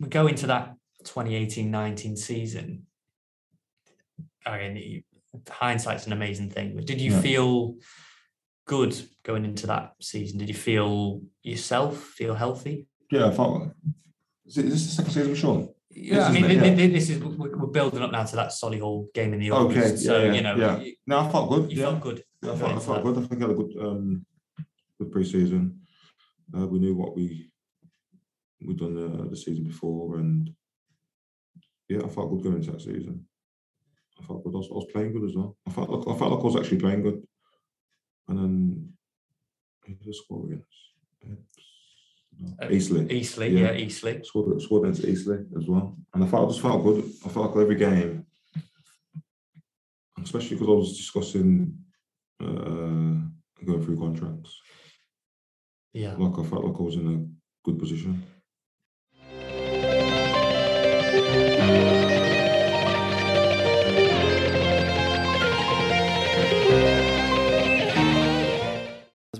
we 0.02 0.08
go 0.10 0.28
into 0.28 0.48
that 0.48 0.74
2018-19 1.06 2.18
season. 2.18 2.86
I 4.46 4.58
mean, 4.58 5.04
hindsight's 5.50 6.08
an 6.08 6.14
amazing 6.14 6.50
thing. 6.50 6.76
But 6.76 6.86
did 6.86 7.00
you 7.00 7.12
Yeah. 7.12 7.22
feel 7.22 7.76
good 8.70 8.96
going 9.24 9.46
into 9.46 9.66
that 9.66 9.96
season? 10.00 10.38
Did 10.38 10.48
you 10.48 10.54
feel 10.54 11.22
yourself? 11.42 11.98
Feel 11.98 12.36
healthy? 12.36 12.88
Yeah, 13.12 13.26
I 13.26 13.32
thought. 13.32 13.72
Is, 14.46 14.56
this 14.56 14.66
the 14.66 14.78
second 14.92 15.12
season, 15.12 15.30
with 15.32 15.40
Sean? 15.40 15.70
Yeah, 15.90 16.28
I 16.28 16.32
mean, 16.32 16.46
it? 16.46 16.78
Yeah. 16.78 16.88
this 16.88 17.10
is 17.10 17.20
we're 17.20 17.66
building 17.66 18.04
up 18.04 18.12
now 18.12 18.24
to 18.24 18.36
that 18.36 18.50
Solihull 18.50 19.12
game 19.14 19.34
in 19.34 19.40
the 19.40 19.52
Okay, 19.52 19.80
August. 19.80 20.06
yeah, 20.06 20.12
so 20.12 20.24
yeah, 20.24 20.34
you 20.34 20.42
know, 20.42 20.56
yeah. 20.56 20.80
you, 20.80 20.94
No, 21.08 21.20
I 21.20 21.32
felt 21.32 21.50
good. 21.50 21.72
you 21.72 21.80
yeah. 21.80 21.86
felt 21.90 22.02
good. 22.02 22.24
Yeah, 22.44 22.52
I 22.52 22.56
felt, 22.56 22.72
I 22.72 22.80
felt 22.80 23.04
good. 23.04 23.18
I 23.18 23.22
think 23.28 23.42
I 23.42 23.48
had 23.48 23.56
a 23.58 23.62
good 23.62 23.74
um 23.82 24.26
good 25.00 25.12
pre-season. 25.12 25.82
Uh, 26.56 26.68
we 26.68 26.78
knew 26.80 26.96
what 26.96 27.16
we 27.16 27.52
we'd 28.64 28.78
done 28.78 28.94
the, 28.94 29.30
the 29.30 29.36
season 29.36 29.64
before, 29.64 30.18
and 30.20 30.52
yeah, 31.88 32.02
I 32.06 32.08
felt 32.08 32.30
good 32.30 32.44
going 32.44 32.58
into 32.58 32.72
that 32.72 32.82
season. 32.82 33.26
I 34.22 34.26
felt 34.28 34.44
good. 34.44 34.54
I 34.54 34.58
was, 34.58 34.70
I 34.72 34.76
was 34.76 34.92
playing 34.94 35.14
good 35.14 35.28
as 35.28 35.36
well. 35.36 35.58
I 35.68 35.72
felt 35.72 35.90
like 35.90 36.16
I 36.16 36.20
felt 36.20 36.32
like 36.34 36.42
I 36.42 36.50
was 36.52 36.56
actually 36.56 36.80
playing 36.80 37.02
good. 37.02 37.20
And 38.30 38.38
then 38.38 38.94
who 39.86 39.94
did 39.96 40.08
I 40.08 40.12
score 40.12 40.46
against? 40.46 40.66
No, 42.40 42.54
Uh, 42.62 42.70
Eastleigh. 42.72 43.08
Eastleigh, 43.10 43.50
Yeah. 43.50 43.72
yeah, 43.72 43.86
Eastleigh. 43.86 44.22
Scored, 44.24 44.62
scored 44.62 44.84
against 44.88 45.04
Eastleigh 45.04 45.44
as 45.58 45.68
well. 45.68 45.98
And 46.14 46.24
I 46.24 46.28
felt 46.28 46.46
I 46.48 46.52
just 46.52 46.62
felt 46.62 46.84
good. 46.84 47.04
I 47.26 47.30
felt 47.30 47.48
like 47.56 47.62
every 47.64 47.76
game, 47.76 48.26
especially 50.24 50.56
because 50.56 50.70
I 50.70 50.72
was 50.72 50.98
discussing 50.98 51.78
uh, 52.40 53.18
going 53.66 53.84
through 53.84 53.98
contracts. 53.98 54.58
Yeah. 55.92 56.16
Like 56.16 56.38
I 56.40 56.44
felt 56.50 56.64
like 56.66 56.80
I 56.80 56.84
was 56.84 56.96
in 56.96 57.08
a 57.16 57.66
good 57.66 57.78
position. 57.80 58.24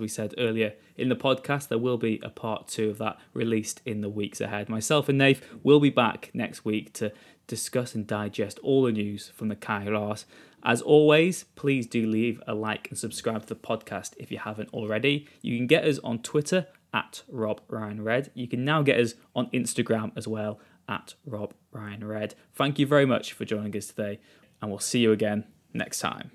Said 0.10 0.36
earlier 0.38 0.74
in 0.98 1.10
the 1.10 1.16
podcast, 1.16 1.70
there 1.70 1.78
will 1.78 1.98
be 1.98 2.20
a 2.22 2.30
part 2.30 2.68
two 2.68 2.90
of 2.90 2.98
that 2.98 3.18
released 3.34 3.82
in 3.86 4.02
the 4.02 4.10
weeks 4.10 4.42
ahead. 4.42 4.68
Myself 4.68 5.08
and 5.08 5.18
Nath 5.18 5.42
will 5.64 5.80
be 5.80 5.90
back 5.90 6.32
next 6.34 6.66
week 6.66 6.92
to 6.94 7.14
discuss 7.48 7.96
and 7.96 8.06
digest 8.06 8.60
all 8.60 8.84
the 8.84 8.92
news 8.92 9.30
from 9.30 9.48
the 9.48 9.56
Cae 9.56 9.90
Ras. 9.90 10.26
As 10.64 10.82
always, 10.82 11.46
please 11.56 11.88
do 11.88 12.06
leave 12.06 12.42
a 12.46 12.54
like 12.54 12.90
and 12.90 12.98
subscribe 12.98 13.44
to 13.44 13.48
the 13.48 13.56
podcast 13.56 14.14
if 14.18 14.32
you 14.32 14.40
haven't 14.40 14.74
already. 14.74 15.28
You 15.42 15.58
can 15.58 15.68
get 15.68 15.86
us 15.86 16.00
on 16.04 16.20
Twitter 16.22 16.68
at 16.94 17.24
Rob 17.30 17.62
Ryan 17.68 18.04
Red. 18.04 18.32
You 18.34 18.48
can 18.48 18.66
now 18.66 18.82
get 18.82 19.00
us 19.00 19.14
on 19.36 19.48
Instagram 19.52 20.12
as 20.16 20.28
well 20.28 20.60
at 20.88 21.14
Rob 21.26 21.54
Ryan 21.72 22.06
Red. 22.06 22.36
Thank 22.54 22.80
you 22.80 22.88
very 22.88 23.06
much 23.06 23.34
for 23.34 23.46
joining 23.46 23.76
us 23.78 23.88
today, 23.88 24.20
and 24.62 24.70
we'll 24.70 24.80
see 24.80 25.00
you 25.00 25.12
again 25.12 25.46
next 25.74 26.00
time. 26.00 26.32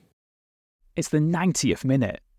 It's 0.96 1.08
the 1.08 1.18
90th 1.18 1.84
minute. 1.84 2.23